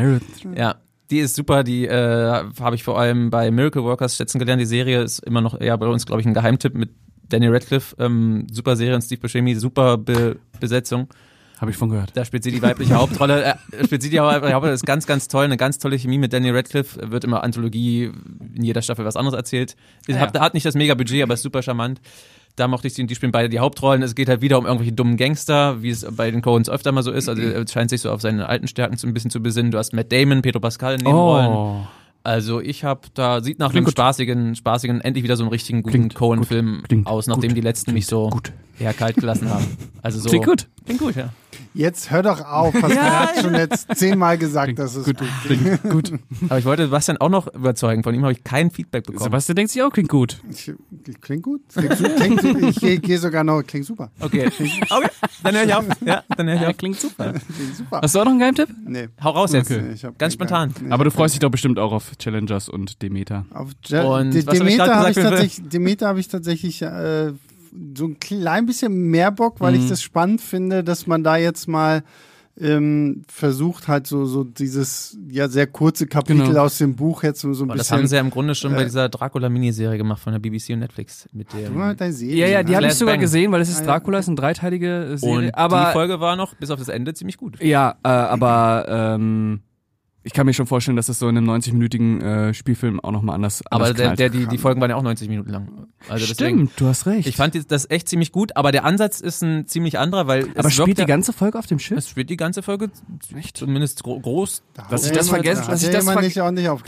Ja, 0.55 0.75
die 1.09 1.19
ist 1.19 1.35
super, 1.35 1.63
die 1.63 1.85
äh, 1.85 2.43
habe 2.59 2.75
ich 2.75 2.83
vor 2.83 2.99
allem 2.99 3.29
bei 3.29 3.51
Miracle 3.51 3.83
Workers 3.83 4.15
schätzen 4.15 4.39
gelernt. 4.39 4.61
Die 4.61 4.65
Serie 4.65 5.01
ist 5.01 5.19
immer 5.19 5.41
noch 5.41 5.59
eher 5.59 5.77
bei 5.77 5.87
uns, 5.87 6.05
glaube 6.05 6.21
ich, 6.21 6.27
ein 6.27 6.33
Geheimtipp 6.33 6.73
mit 6.73 6.91
Danny 7.27 7.47
Radcliffe. 7.47 7.95
Ähm, 7.99 8.47
super 8.51 8.75
Serie 8.75 8.95
und 8.95 9.01
Steve 9.01 9.21
Buscemi, 9.21 9.55
super 9.55 9.97
Be 9.97 10.37
Besetzung. 10.59 11.09
Habe 11.61 11.69
ich 11.71 11.77
von 11.77 11.89
gehört. 11.89 12.11
Da 12.15 12.25
spielt 12.25 12.43
sie 12.43 12.51
die 12.51 12.61
weibliche 12.61 12.95
Hauptrolle. 12.95 13.43
Äh, 13.43 13.85
spielt 13.85 14.01
sie 14.01 14.09
die 14.09 14.17
weibliche 14.17 14.53
Hauptrolle. 14.55 14.71
Das 14.73 14.81
ist 14.81 14.85
ganz, 14.87 15.05
ganz 15.05 15.27
toll. 15.27 15.45
Eine 15.45 15.57
ganz 15.57 15.77
tolle 15.77 15.97
Chemie 15.97 16.17
mit 16.17 16.33
Danny 16.33 16.49
Radcliffe. 16.49 17.11
Wird 17.11 17.23
immer 17.23 17.43
Anthologie 17.43 18.11
in 18.55 18.63
jeder 18.63 18.81
Staffel 18.81 19.05
was 19.05 19.15
anderes 19.15 19.37
erzählt. 19.37 19.75
Ist, 20.07 20.15
Ja. 20.15 20.21
hat, 20.21 20.39
hat 20.39 20.53
nicht 20.55 20.65
das 20.65 20.73
mega 20.73 20.95
Budget, 20.95 21.21
aber 21.21 21.35
ist 21.35 21.43
super 21.43 21.61
charmant. 21.61 22.01
Da 22.55 22.67
mochte 22.67 22.87
ich 22.87 22.95
sie 22.95 23.03
und 23.03 23.09
die 23.11 23.15
spielen 23.15 23.31
beide 23.31 23.47
die 23.47 23.59
Hauptrollen. 23.59 24.01
Es 24.01 24.15
geht 24.15 24.27
halt 24.27 24.41
wieder 24.41 24.57
um 24.57 24.65
irgendwelche 24.65 24.91
dummen 24.91 25.15
Gangster, 25.17 25.81
wie 25.83 25.91
es 25.91 26.05
bei 26.09 26.31
den 26.31 26.41
Coens 26.41 26.67
öfter 26.67 26.91
mal 26.91 27.03
so 27.03 27.11
ist. 27.11 27.29
Also 27.29 27.41
er 27.43 27.65
scheint 27.67 27.91
sich 27.91 28.01
so 28.01 28.11
auf 28.11 28.21
seine 28.21 28.49
alten 28.49 28.67
Stärken 28.67 28.97
so 28.97 29.05
ein 29.07 29.13
bisschen 29.13 29.29
zu 29.31 29.39
besinnen. 29.41 29.71
Du 29.71 29.77
hast 29.77 29.93
Matt 29.93 30.11
Damon, 30.11 30.41
Pedro 30.41 30.59
Pascal 30.59 30.93
in 30.95 31.01
Nebenrollen. 31.01 31.47
Oh. 31.51 31.87
Also 32.23 32.59
ich 32.59 32.83
habe 32.83 33.01
da 33.13 33.41
sieht 33.41 33.59
nach 33.59 33.67
Klingt 33.69 33.77
einem 33.81 33.85
gut. 33.85 33.93
spaßigen, 33.93 34.55
spaßigen, 34.55 35.01
endlich 35.01 35.23
wieder 35.23 35.37
so 35.37 35.43
einen 35.43 35.51
richtigen 35.51 35.81
guten 35.83 36.09
Cohen-Film 36.09 36.83
Klingt 36.87 37.07
aus, 37.07 37.27
nachdem 37.27 37.49
gut. 37.51 37.57
die 37.57 37.61
letzten 37.61 37.93
mich 37.93 38.05
so 38.07 38.29
gut. 38.29 38.51
eher 38.79 38.93
kalt 38.93 39.15
gelassen 39.15 39.49
haben. 39.49 39.65
Also 40.01 40.19
so 40.19 40.29
Klingt 40.29 40.45
gut. 40.45 40.67
Klingt 40.85 40.99
gut, 41.01 41.15
ja. 41.15 41.29
Jetzt 41.73 42.11
hör 42.11 42.23
doch 42.23 42.43
auf. 42.45 42.73
Pascal 42.73 43.11
hat 43.11 43.41
schon 43.41 43.53
jetzt 43.55 43.87
zehnmal 43.95 44.37
gesagt, 44.37 44.77
dass 44.79 44.95
es 44.95 45.05
gut, 45.05 45.17
Klingt 45.45 45.83
gut. 45.83 46.13
Aber 46.49 46.59
ich 46.59 46.65
wollte 46.65 46.83
Sebastian 46.83 47.17
auch 47.17 47.29
noch 47.29 47.53
überzeugen. 47.53 48.03
Von 48.03 48.13
ihm 48.13 48.23
habe 48.23 48.33
ich 48.33 48.43
kein 48.43 48.71
Feedback 48.71 49.05
bekommen. 49.05 49.23
Sebastian 49.23 49.55
denkt 49.55 49.71
sich 49.71 49.81
auch, 49.81 49.91
klingt 49.91 50.09
gut. 50.09 50.41
Ich, 50.49 50.71
klingt 51.21 51.43
gut. 51.43 51.61
Klingt, 51.73 52.39
klingt, 52.39 52.43
ich 52.69 52.79
gehe 52.79 52.99
geh 52.99 53.17
sogar 53.17 53.43
noch. 53.43 53.63
Klingt 53.63 53.85
super. 53.85 54.11
Okay. 54.19 54.47
Okay, 54.47 55.09
dann 55.43 55.55
höre 55.55 55.63
ich 55.63 55.73
auf. 55.73 55.85
Ja, 56.05 56.23
dann 56.35 56.47
höre 56.47 56.55
ich 56.55 56.67
auf. 56.67 56.77
klingt 56.77 56.99
super. 56.99 57.33
Klingt 57.33 57.75
super. 57.75 58.01
Hast 58.01 58.15
du 58.15 58.19
auch 58.19 58.25
noch 58.25 58.31
einen 58.31 58.39
Geheimtipp? 58.39 58.69
Nee. 58.85 59.07
Hau 59.23 59.31
raus 59.31 59.53
jetzt. 59.53 59.71
Okay. 59.71 59.81
Nee, 59.87 59.93
ich 59.93 60.03
hab 60.05 60.17
Ganz 60.17 60.33
spontan. 60.33 60.73
Nee, 60.81 60.91
Aber 60.91 61.03
du 61.03 61.09
ich 61.09 61.13
hab 61.13 61.19
freust 61.19 61.35
dich 61.35 61.39
doch 61.39 61.51
bestimmt 61.51 61.79
auch 61.79 61.91
auf 61.91 62.17
Challengers 62.17 62.69
und 62.69 63.01
Demeter. 63.01 63.45
Auf 63.53 63.69
Je 63.85 63.99
Und 63.99 64.29
hab 64.29 64.35
ich 64.35 64.45
Demeter 64.45 64.95
habe 64.95 65.09
ich, 65.11 65.17
wie 65.17 65.21
viel? 65.21 65.29
tatsächlich, 65.29 65.69
Demeter 65.69 66.07
hab 66.07 66.17
ich 66.17 66.27
tatsächlich 66.27 66.81
äh, 66.81 67.33
so 67.97 68.05
ein 68.05 68.19
klein 68.19 68.65
bisschen 68.65 69.09
mehr 69.09 69.31
Bock, 69.31 69.59
weil 69.59 69.73
Mhm. 69.73 69.79
ich 69.79 69.89
das 69.89 70.01
spannend 70.01 70.41
finde, 70.41 70.83
dass 70.83 71.07
man 71.07 71.23
da 71.23 71.37
jetzt 71.37 71.67
mal 71.67 72.03
ähm, 72.59 73.23
versucht 73.29 73.87
halt 73.87 74.05
so, 74.07 74.25
so 74.25 74.43
dieses 74.43 75.17
ja 75.29 75.47
sehr 75.47 75.67
kurze 75.67 76.05
Kapitel 76.05 76.45
Genau. 76.47 76.63
aus 76.63 76.77
dem 76.79 76.95
Buch 76.97 77.23
jetzt 77.23 77.39
so, 77.41 77.47
ein 77.47 77.53
Aber 77.53 77.75
das 77.77 77.87
bisschen. 77.87 77.97
haben 77.99 78.07
sie 78.07 78.15
ja 78.15 78.21
im 78.21 78.29
Grunde 78.29 78.55
schon 78.55 78.73
bei 78.73 78.81
äh, 78.81 78.85
dieser 78.85 79.07
Dracula-Miniserie 79.07 79.97
gemacht 79.97 80.21
von 80.21 80.33
der 80.33 80.39
BBC 80.39 80.71
und 80.73 80.79
Netflix. 80.79 81.29
Mit 81.31 81.53
dem, 81.53 81.65
Du 81.67 81.71
mal 81.79 81.95
deine 81.95 82.11
Serie, 82.11 82.35
Ja, 82.35 82.47
ja, 82.47 82.63
die 82.63 82.75
habe 82.75 82.87
ich 82.87 82.93
sogar 82.95 83.13
Bang. 83.13 83.21
gesehen, 83.21 83.51
weil 83.53 83.61
es 83.61 83.69
ist 83.69 83.81
Ah. 83.83 83.85
Dracula, 83.85 84.19
ist 84.19 84.27
eine 84.27 84.35
dreiteilige 84.35 85.13
Serie. 85.15 85.47
und 85.47 85.55
aber 85.55 85.85
die 85.87 85.93
Folge 85.93 86.19
war 86.19 86.35
noch 86.35 86.53
bis 86.55 86.69
auf 86.71 86.77
das 86.77 86.89
Ende 86.89 87.13
ziemlich 87.13 87.37
gut. 87.37 87.57
Ja, 87.63 87.95
äh, 88.03 88.09
aber 88.09 88.85
ähm, 88.89 89.61
ich 90.23 90.33
kann 90.33 90.45
mir 90.45 90.53
schon 90.53 90.67
vorstellen, 90.67 90.95
dass 90.97 91.09
es 91.09 91.17
so 91.19 91.27
in 91.29 91.37
einem 91.37 91.49
90-minütigen 91.49 92.21
äh, 92.21 92.53
Spielfilm 92.53 92.99
auch 92.99 93.11
nochmal 93.11 93.35
anders, 93.35 93.63
Aber 93.71 93.85
anders 93.85 93.97
der, 93.97 94.15
der, 94.15 94.29
die, 94.29 94.45
die 94.45 94.57
Folgen 94.57 94.79
waren 94.81 94.89
ja 94.89 94.95
auch 94.95 95.01
90 95.03 95.27
Minuten 95.29 95.49
lang. 95.49 95.87
Also 96.09 96.25
deswegen. 96.27 96.57
Stimmt, 96.67 96.71
du 96.79 96.87
hast 96.87 97.05
recht. 97.05 97.27
Ich 97.27 97.35
fand 97.35 97.53
die- 97.55 97.65
das 97.67 97.89
echt 97.89 98.07
ziemlich 98.09 98.31
gut, 98.31 98.55
aber 98.55 98.71
der 98.71 98.85
Ansatz 98.85 99.19
ist 99.19 99.41
ein 99.43 99.67
ziemlich 99.67 99.97
anderer, 99.99 100.27
weil 100.27 100.47
aber 100.55 100.67
es 100.67 100.73
spielt 100.75 100.97
die 100.97 101.01
ja- 101.01 101.07
ganze 101.07 101.33
Folge 101.33 101.57
auf 101.59 101.65
dem 101.67 101.79
Schiff? 101.79 101.97
es 101.97 102.09
spielt 102.09 102.29
die 102.29 102.37
ganze 102.37 102.61
Folge 102.63 102.89
Echt? 103.35 103.57
zumindest 103.57 104.03
gro 104.03 104.19
groß. 104.19 104.63
Da 104.73 104.87
Dass 104.89 105.03
ich 105.03 105.09
ja 105.11 105.17
das 105.17 105.29
vergessen- 105.29 105.61
da 105.61 105.65
hat 105.67 105.73
dass 105.73 105.81
ich 105.81 105.87
ja 105.87 105.93
das 105.93 106.05
ver- 106.05 106.21
nicht 106.21 106.37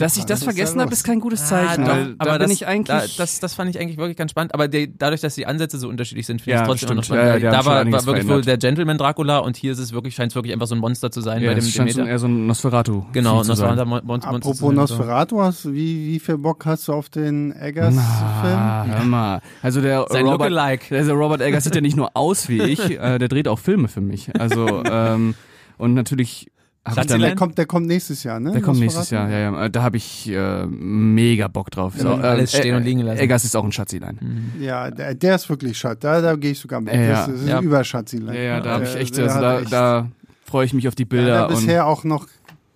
Dass 0.00 0.16
ich 0.16 0.24
das 0.24 0.38
ist 0.40 0.44
vergessen 0.44 0.78
da 0.78 0.84
habe, 0.84 0.92
ist 0.92 1.04
kein 1.04 1.20
gutes 1.20 1.46
Zeichen. 1.48 1.84
Ah, 1.84 1.88
weil 1.88 2.04
doch, 2.06 2.18
da 2.18 2.24
aber 2.24 2.38
bin 2.38 2.48
das, 2.48 2.50
ich 2.52 2.66
eigentlich. 2.66 2.86
Da, 2.86 3.04
das, 3.16 3.40
das 3.40 3.54
fand 3.54 3.70
ich 3.70 3.80
eigentlich 3.80 3.96
wirklich 3.96 4.16
ganz 4.16 4.30
spannend. 4.30 4.54
Aber 4.54 4.68
der, 4.68 4.86
dadurch, 4.86 5.20
dass 5.20 5.34
die 5.34 5.46
Ansätze 5.46 5.78
so 5.78 5.88
unterschiedlich 5.88 6.26
sind, 6.26 6.40
finde 6.40 6.50
ich 6.52 6.56
Ja, 6.56 6.62
es 6.62 6.68
trotzdem 6.68 6.88
immer 6.88 6.96
noch 6.96 7.04
spannend. 7.04 7.24
Ja, 7.24 7.30
ja, 7.30 7.36
die 7.36 7.42
da 7.44 7.64
war, 7.64 7.90
war 7.92 8.06
wirklich 8.06 8.28
wohl 8.28 8.42
der 8.42 8.58
Gentleman 8.58 8.98
Dracula 8.98 9.38
und 9.38 9.56
hier 9.56 9.72
ist 9.72 9.78
es 9.78 9.92
wirklich, 9.92 10.14
scheint 10.14 10.32
es 10.32 10.36
wirklich 10.36 10.52
einfach 10.52 10.66
so 10.66 10.74
ein 10.74 10.80
Monster 10.80 11.10
zu 11.10 11.20
sein 11.20 11.42
ja, 11.42 11.48
bei 11.50 11.54
dem 11.54 11.64
es 11.64 11.70
scheint 11.72 11.90
so 11.90 11.96
Demeter. 11.98 12.10
eher 12.12 12.18
so 12.18 12.26
ein 12.26 12.46
Nosferatu. 12.46 13.04
Genau, 13.12 13.23
zu 13.24 13.54
sein. 13.54 13.76
Nosferatu, 13.76 13.84
Mon 13.88 13.98
Mon 13.98 14.06
Monster 14.06 14.28
Apropos 14.28 14.58
sein, 14.58 14.68
so. 14.68 14.72
Nosferatu, 14.72 15.40
hast, 15.42 15.72
wie, 15.72 16.06
wie 16.06 16.18
viel 16.20 16.38
Bock 16.38 16.64
hast 16.66 16.88
du 16.88 16.92
auf 16.92 17.08
den 17.08 17.52
Eggers-Film? 17.52 18.02
Ah, 18.02 18.84
hör 18.86 19.04
mal. 19.04 19.40
Also 19.62 19.80
der 19.80 20.06
Sein 20.10 20.26
Robert, 20.26 20.50
Lookalike. 20.50 20.94
der 21.04 21.12
Robert 21.14 21.40
Eggers 21.40 21.64
sieht 21.64 21.74
ja 21.74 21.80
nicht 21.80 21.96
nur 21.96 22.10
aus 22.14 22.48
wie 22.48 22.62
ich, 22.62 22.80
äh, 23.00 23.18
der 23.18 23.28
dreht 23.28 23.48
auch 23.48 23.58
Filme 23.58 23.88
für 23.88 24.00
mich. 24.00 24.30
Also 24.38 24.82
ähm, 24.84 25.34
und 25.78 25.94
natürlich 25.94 26.50
dann? 26.84 27.20
Der 27.20 27.34
kommt, 27.34 27.56
der 27.56 27.64
kommt 27.66 27.86
nächstes 27.86 28.24
Jahr, 28.24 28.38
ne? 28.40 28.52
der 28.52 28.60
kommt 28.60 28.78
nächstes 28.78 29.08
Jahr. 29.10 29.30
Ja, 29.30 29.38
ja. 29.38 29.64
Äh, 29.64 29.70
Da 29.70 29.82
habe 29.82 29.96
ich 29.96 30.28
äh, 30.30 30.66
mega 30.66 31.48
Bock 31.48 31.70
drauf. 31.70 31.94
Ja, 31.98 32.14
alles 32.16 32.52
stehen 32.54 32.74
und 32.76 32.84
liegen 32.84 33.00
lassen. 33.00 33.18
Eggers 33.20 33.44
ist 33.44 33.56
auch 33.56 33.64
ein 33.64 33.72
Schatzilein. 33.72 34.52
Ja, 34.60 34.90
der, 34.90 35.14
der 35.14 35.36
ist 35.36 35.48
wirklich 35.48 35.78
Schatz. 35.78 36.00
Da, 36.00 36.20
da 36.20 36.36
gehe 36.36 36.50
ich 36.50 36.58
sogar 36.58 36.80
mit. 36.82 36.94
Ja, 36.94 37.26
das 37.26 37.28
ist 37.40 37.48
ja. 37.48 37.58
ein 37.58 37.64
Überschatzilein. 37.64 38.34
Ja, 38.36 38.42
ja, 38.42 38.60
da 38.60 38.70
habe 38.72 38.84
ich 38.84 38.92
Der- 38.92 39.00
echt, 39.00 39.18
also 39.18 39.40
da, 39.40 39.60
echt- 39.60 39.72
da 39.72 40.08
freue 40.44 40.66
ich 40.66 40.74
mich 40.74 40.86
auf 40.86 40.94
die 40.94 41.06
der 41.06 41.16
Bilder 41.16 41.40
hat 41.40 41.48
und 41.50 41.56
bisher 41.56 41.86
auch 41.86 42.04
noch 42.04 42.26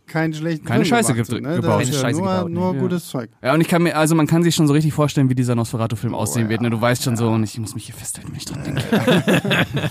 keinen 0.09 0.35
schlechten 0.35 0.64
Keine 0.66 0.85
Film 0.85 0.97
Scheiße 0.97 1.12
gemacht, 1.14 1.30
ge- 1.30 1.40
ne? 1.40 1.56
gebaut. 1.56 1.80
Keine 1.80 1.90
ja 1.93 2.01
Scheiße 2.01 2.20
nur, 2.20 2.28
gebaut, 2.32 2.51
nur 2.51 2.74
ja. 2.74 2.80
gutes 2.80 3.09
Zeug. 3.09 3.30
ja, 3.43 3.55
und 3.55 3.60
ich 3.60 3.68
kann 3.68 3.82
mir, 3.82 3.97
also 3.97 4.14
man 4.14 4.26
kann 4.26 4.43
sich 4.43 4.55
schon 4.55 4.66
so 4.66 4.72
richtig 4.74 4.93
vorstellen, 4.94 5.28
wie 5.30 5.35
dieser 5.35 5.55
Nosferatu-Film 5.55 6.14
aussehen 6.14 6.47
Oh, 6.47 6.51
wird. 6.51 6.60
Ne? 6.62 6.70
Du 6.70 6.80
weißt 6.80 7.02
schon 7.05 7.16
so, 7.16 7.28
und 7.30 7.44
ich 7.44 7.59
muss 7.59 7.74
mich 7.74 7.86
hier 7.86 7.94
festhalten, 7.94 8.30
wenn 8.30 8.36
ich 8.39 8.44
dran 8.44 8.64
denke. 8.64 8.82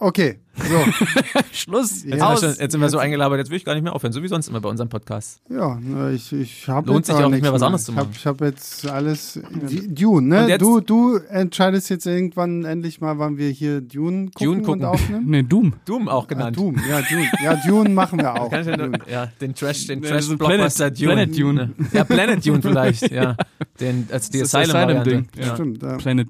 Okay, 0.00 0.38
so. 0.54 0.64
Schluss. 1.52 2.04
Jetzt, 2.04 2.10
sind 2.12 2.20
wir 2.20 2.36
schon, 2.36 2.54
jetzt 2.60 2.70
sind 2.72 2.80
wir 2.80 2.88
so 2.88 2.98
eingelabert, 2.98 3.38
jetzt 3.38 3.50
will 3.50 3.56
ich 3.56 3.64
gar 3.64 3.74
nicht 3.74 3.82
mehr 3.82 3.92
aufhören, 3.94 4.12
so 4.12 4.22
wie 4.22 4.28
sonst 4.28 4.46
immer 4.46 4.60
bei 4.60 4.68
unserem 4.68 4.88
Podcast. 4.88 5.40
Ja, 5.50 5.76
ich, 6.14 6.32
ich 6.32 6.68
habe 6.68 6.86
Lohnt 6.92 7.04
sich 7.04 7.16
auch 7.16 7.28
nicht 7.28 7.42
mehr, 7.42 7.52
was 7.52 7.62
anderes 7.62 7.84
zu 7.84 7.90
machen. 7.92 8.10
Ich 8.12 8.24
habe 8.24 8.44
hab 8.46 8.52
jetzt 8.52 8.88
alles. 8.88 9.40
Dune, 9.88 10.16
Und 10.18 10.28
ne? 10.28 10.48
jetzt- 10.48 10.60
Du, 10.62 10.80
du 10.80 11.16
entscheidest 11.16 11.90
jetzt 11.90 12.06
irgendwann 12.06 12.64
endlich 12.64 13.00
mal, 13.00 13.18
wann 13.18 13.38
wir 13.38 13.50
hier 13.50 13.80
Dune 13.80 14.26
gucken, 14.26 14.46
Dune 14.46 14.62
gucken. 14.62 14.80
und 14.82 14.84
aufnehmen. 14.86 15.28
Ne, 15.30 15.42
Doom. 15.42 15.72
Doom 15.84 16.08
auch 16.08 16.24
Ah, 16.24 16.28
genannt. 16.28 16.56
Dune, 16.56 16.80
ja, 16.88 17.02
Dune. 17.02 17.28
Ja, 17.42 17.54
Dune 17.66 17.88
machen 17.90 18.20
wir 18.20 18.34
auch. 18.40 18.50
Kann 18.50 18.60
ich 18.60 18.66
ja, 18.68 18.76
Dune. 18.76 18.98
den 19.40 19.54
Trash, 19.56 19.86
den 19.88 20.00
Trash 20.02 20.26
so 20.26 20.36
Blockbuster 20.36 20.90
Planet- 20.92 21.36
Dune. 21.36 21.54
Planet 21.66 21.78
Dune. 21.80 21.88
Ja, 21.92 22.04
Planet 22.04 22.46
Dune 22.46 22.62
vielleicht, 22.62 23.10
ja. 23.10 23.36
Den, 23.80 24.08
als 24.12 24.30
die 24.30 24.38
Das 24.38 24.46
ist 24.46 24.54
das 24.54 24.60
Asylum, 24.70 24.74
Variante. 24.74 25.10
Asylum-Ding. 25.10 25.44
Ja. 25.44 25.54
Stimmt. 25.54 25.82
Ja. 25.82 25.96
Planet 25.96 26.28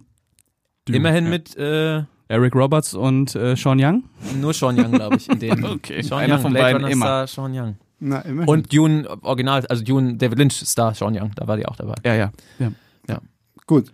Doom. 0.86 0.95
Immerhin 0.97 1.24
Ja. 1.24 1.31
mit 1.31 1.57
äh, 1.57 2.03
Eric 2.29 2.55
Roberts 2.55 2.95
und 2.95 3.35
äh, 3.35 3.57
Sean 3.57 3.79
Young. 3.83 4.05
nur 4.41 4.53
Sean 4.53 4.79
Young, 4.79 4.93
glaube 4.93 5.17
ich, 5.17 5.29
in 5.29 5.39
dem. 5.39 5.65
Okay. 5.65 6.03
Sean 6.03 6.21
Einer 6.21 6.35
Young, 6.37 6.43
von 6.43 6.53
Blade 6.53 6.65
beiden 6.65 6.83
Runner 6.83 6.93
immer. 6.93 7.07
Star 7.07 7.27
Sean 7.27 7.59
Young. 7.59 7.77
Na, 8.01 8.21
immerhin. 8.21 8.49
Und 8.49 8.73
Dune 8.73 9.09
Original, 9.23 9.67
also 9.67 9.83
Dune 9.83 10.15
David 10.17 10.39
Lynch 10.39 10.55
Star 10.55 10.95
Sean 10.95 11.17
Young, 11.17 11.33
da 11.35 11.47
war 11.49 11.57
die 11.57 11.67
auch 11.67 11.77
dabei. 11.77 11.95
Ja, 12.05 12.15
ja. 12.15 12.33
ja. 12.59 12.71
Gut. 13.67 13.91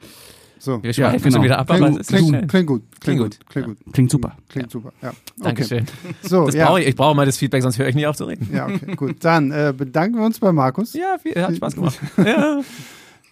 So. 0.64 0.82
Wir 0.82 0.94
schweifen 0.94 1.20
genau. 1.22 1.36
schon 1.36 1.44
wieder 1.44 1.58
ab, 1.58 1.70
aber 1.70 1.78
Klingt, 1.78 2.00
es 2.00 2.08
ist 2.08 2.18
schön. 2.18 2.28
klingt, 2.28 2.48
klingt 2.48 2.66
gut. 2.66 2.82
Klingt 3.00 3.20
gut. 3.20 3.38
Klingt 3.50 3.66
gut. 3.66 3.76
Klingt 3.92 4.10
super. 4.10 4.36
Klingt 4.48 4.70
super. 4.70 4.92
Ja. 5.02 5.10
Okay. 5.10 5.18
Dankeschön. 5.42 5.86
So, 6.22 6.46
Das 6.46 6.54
ja. 6.54 6.66
brauche 6.66 6.80
ich, 6.80 6.88
ich 6.88 6.96
brauche 6.96 7.14
mal 7.14 7.26
das 7.26 7.36
Feedback, 7.36 7.62
sonst 7.62 7.78
höre 7.78 7.88
ich 7.88 7.94
nie 7.94 8.06
auf 8.06 8.16
zu 8.16 8.24
reden. 8.24 8.48
Ja, 8.50 8.66
okay, 8.66 8.94
gut. 8.96 9.16
Dann 9.22 9.50
äh, 9.50 9.74
bedanken 9.76 10.16
wir 10.16 10.24
uns 10.24 10.38
bei 10.38 10.52
Markus. 10.52 10.94
Ja, 10.94 11.18
viel, 11.18 11.34
hat 11.34 11.54
Spaß 11.54 11.74
gemacht. 11.74 11.98
ja. 12.16 12.62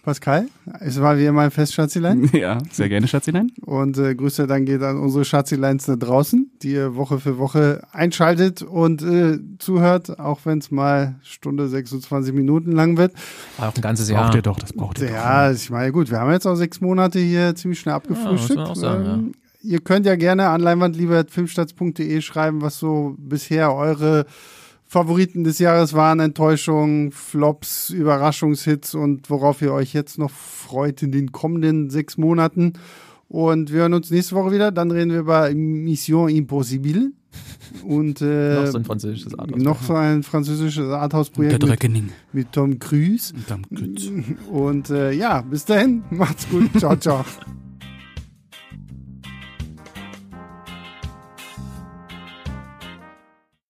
Pascal, 0.03 0.47
es 0.81 0.99
war 0.99 1.17
wie 1.17 1.25
immer 1.25 1.41
ein 1.43 1.51
Festschatzilein. 1.51 2.29
Ja, 2.33 2.57
sehr 2.71 2.89
gerne, 2.89 3.07
Schatzilein. 3.07 3.51
Und 3.61 3.97
äh, 3.97 4.13
Grüße 4.13 4.47
dann 4.47 4.65
geht 4.65 4.81
an 4.81 4.99
unsere 4.99 5.23
Schatzileins 5.23 5.85
da 5.85 5.95
draußen, 5.95 6.51
die 6.61 6.73
ihr 6.73 6.95
Woche 6.97 7.19
für 7.19 7.37
Woche 7.37 7.83
einschaltet 7.93 8.61
und 8.63 9.01
äh, 9.01 9.39
zuhört, 9.59 10.19
auch 10.19 10.41
wenn 10.43 10.57
es 10.57 10.71
mal 10.71 11.15
Stunde 11.23 11.69
26 11.69 12.33
Minuten 12.33 12.73
lang 12.73 12.97
wird. 12.97 13.13
War 13.57 13.69
auch 13.69 13.75
ein 13.75 13.81
ganzes 13.81 14.09
Braucht 14.09 14.19
Jahr. 14.19 14.35
ihr 14.35 14.41
doch, 14.41 14.59
das 14.59 14.73
braucht 14.73 14.99
ihr 14.99 15.07
doch. 15.07 15.13
Ja, 15.13 15.51
ich 15.51 15.69
meine, 15.69 15.93
gut, 15.93 16.11
wir 16.11 16.19
haben 16.19 16.31
jetzt 16.31 16.45
auch 16.45 16.55
sechs 16.55 16.81
Monate 16.81 17.19
hier 17.19 17.55
ziemlich 17.55 17.79
schnell 17.79 17.95
abgefrühstückt. 17.95 18.59
Ja, 18.59 18.67
muss 18.67 18.81
man 18.81 18.93
auch 18.93 19.03
sagen, 19.05 19.05
ähm, 19.05 19.31
Ihr 19.65 19.79
könnt 19.79 20.05
ja 20.05 20.17
gerne 20.17 20.49
an 20.49 20.59
leinwandliebe.filmstarts.de 20.59 22.19
schreiben, 22.19 22.61
was 22.61 22.77
so 22.79 23.15
bisher 23.17 23.73
eure 23.73 24.25
Favoriten 24.93 25.43
des 25.43 25.57
Jahres 25.57 25.93
waren, 25.93 26.19
Enttäuschungen, 26.19 27.11
Flops, 27.11 27.89
Überraschungshits 27.89 28.93
und 28.93 29.27
worauf 29.31 29.59
ihr 29.63 29.73
euch 29.73 29.91
jetzt 29.91 30.19
noch 30.19 30.29
freut 30.29 31.01
in 31.01 31.11
den 31.11 31.31
kommenden 31.31 31.89
sechs 31.89 32.15
Monaten. 32.15 32.73
Und 33.27 33.73
wir 33.73 33.79
hören 33.81 33.95
uns 33.95 34.11
nächste 34.11 34.35
Woche 34.35 34.51
wieder. 34.51 34.71
Dann 34.71 34.91
reden 34.91 35.09
wir 35.11 35.21
über 35.21 35.49
Mission 35.49 36.29
Impossible. 36.29 37.11
Und 37.83 38.21
äh, 38.21 38.53
Noch 38.61 38.67
so 38.67 38.77
ein 38.77 38.85
französisches 38.85 39.39
Art. 39.39 39.57
noch 39.57 39.81
so 39.81 39.95
ein 39.95 40.21
französisches 40.21 40.87
Der 40.87 40.99
Arthouse-Projekt 40.99 41.53
mit, 41.53 41.63
Dreckening. 41.63 42.09
mit 42.31 42.51
Tom 42.51 42.77
Cruise. 42.77 43.33
Und 43.33 43.49
dann 43.49 43.65
Grütz. 43.73 44.11
Und 44.51 44.91
äh, 44.91 45.11
ja, 45.11 45.41
bis 45.41 45.65
dahin, 45.65 46.03
macht's 46.11 46.47
gut. 46.47 46.69
Ciao, 46.77 46.95
ciao. 46.95 47.25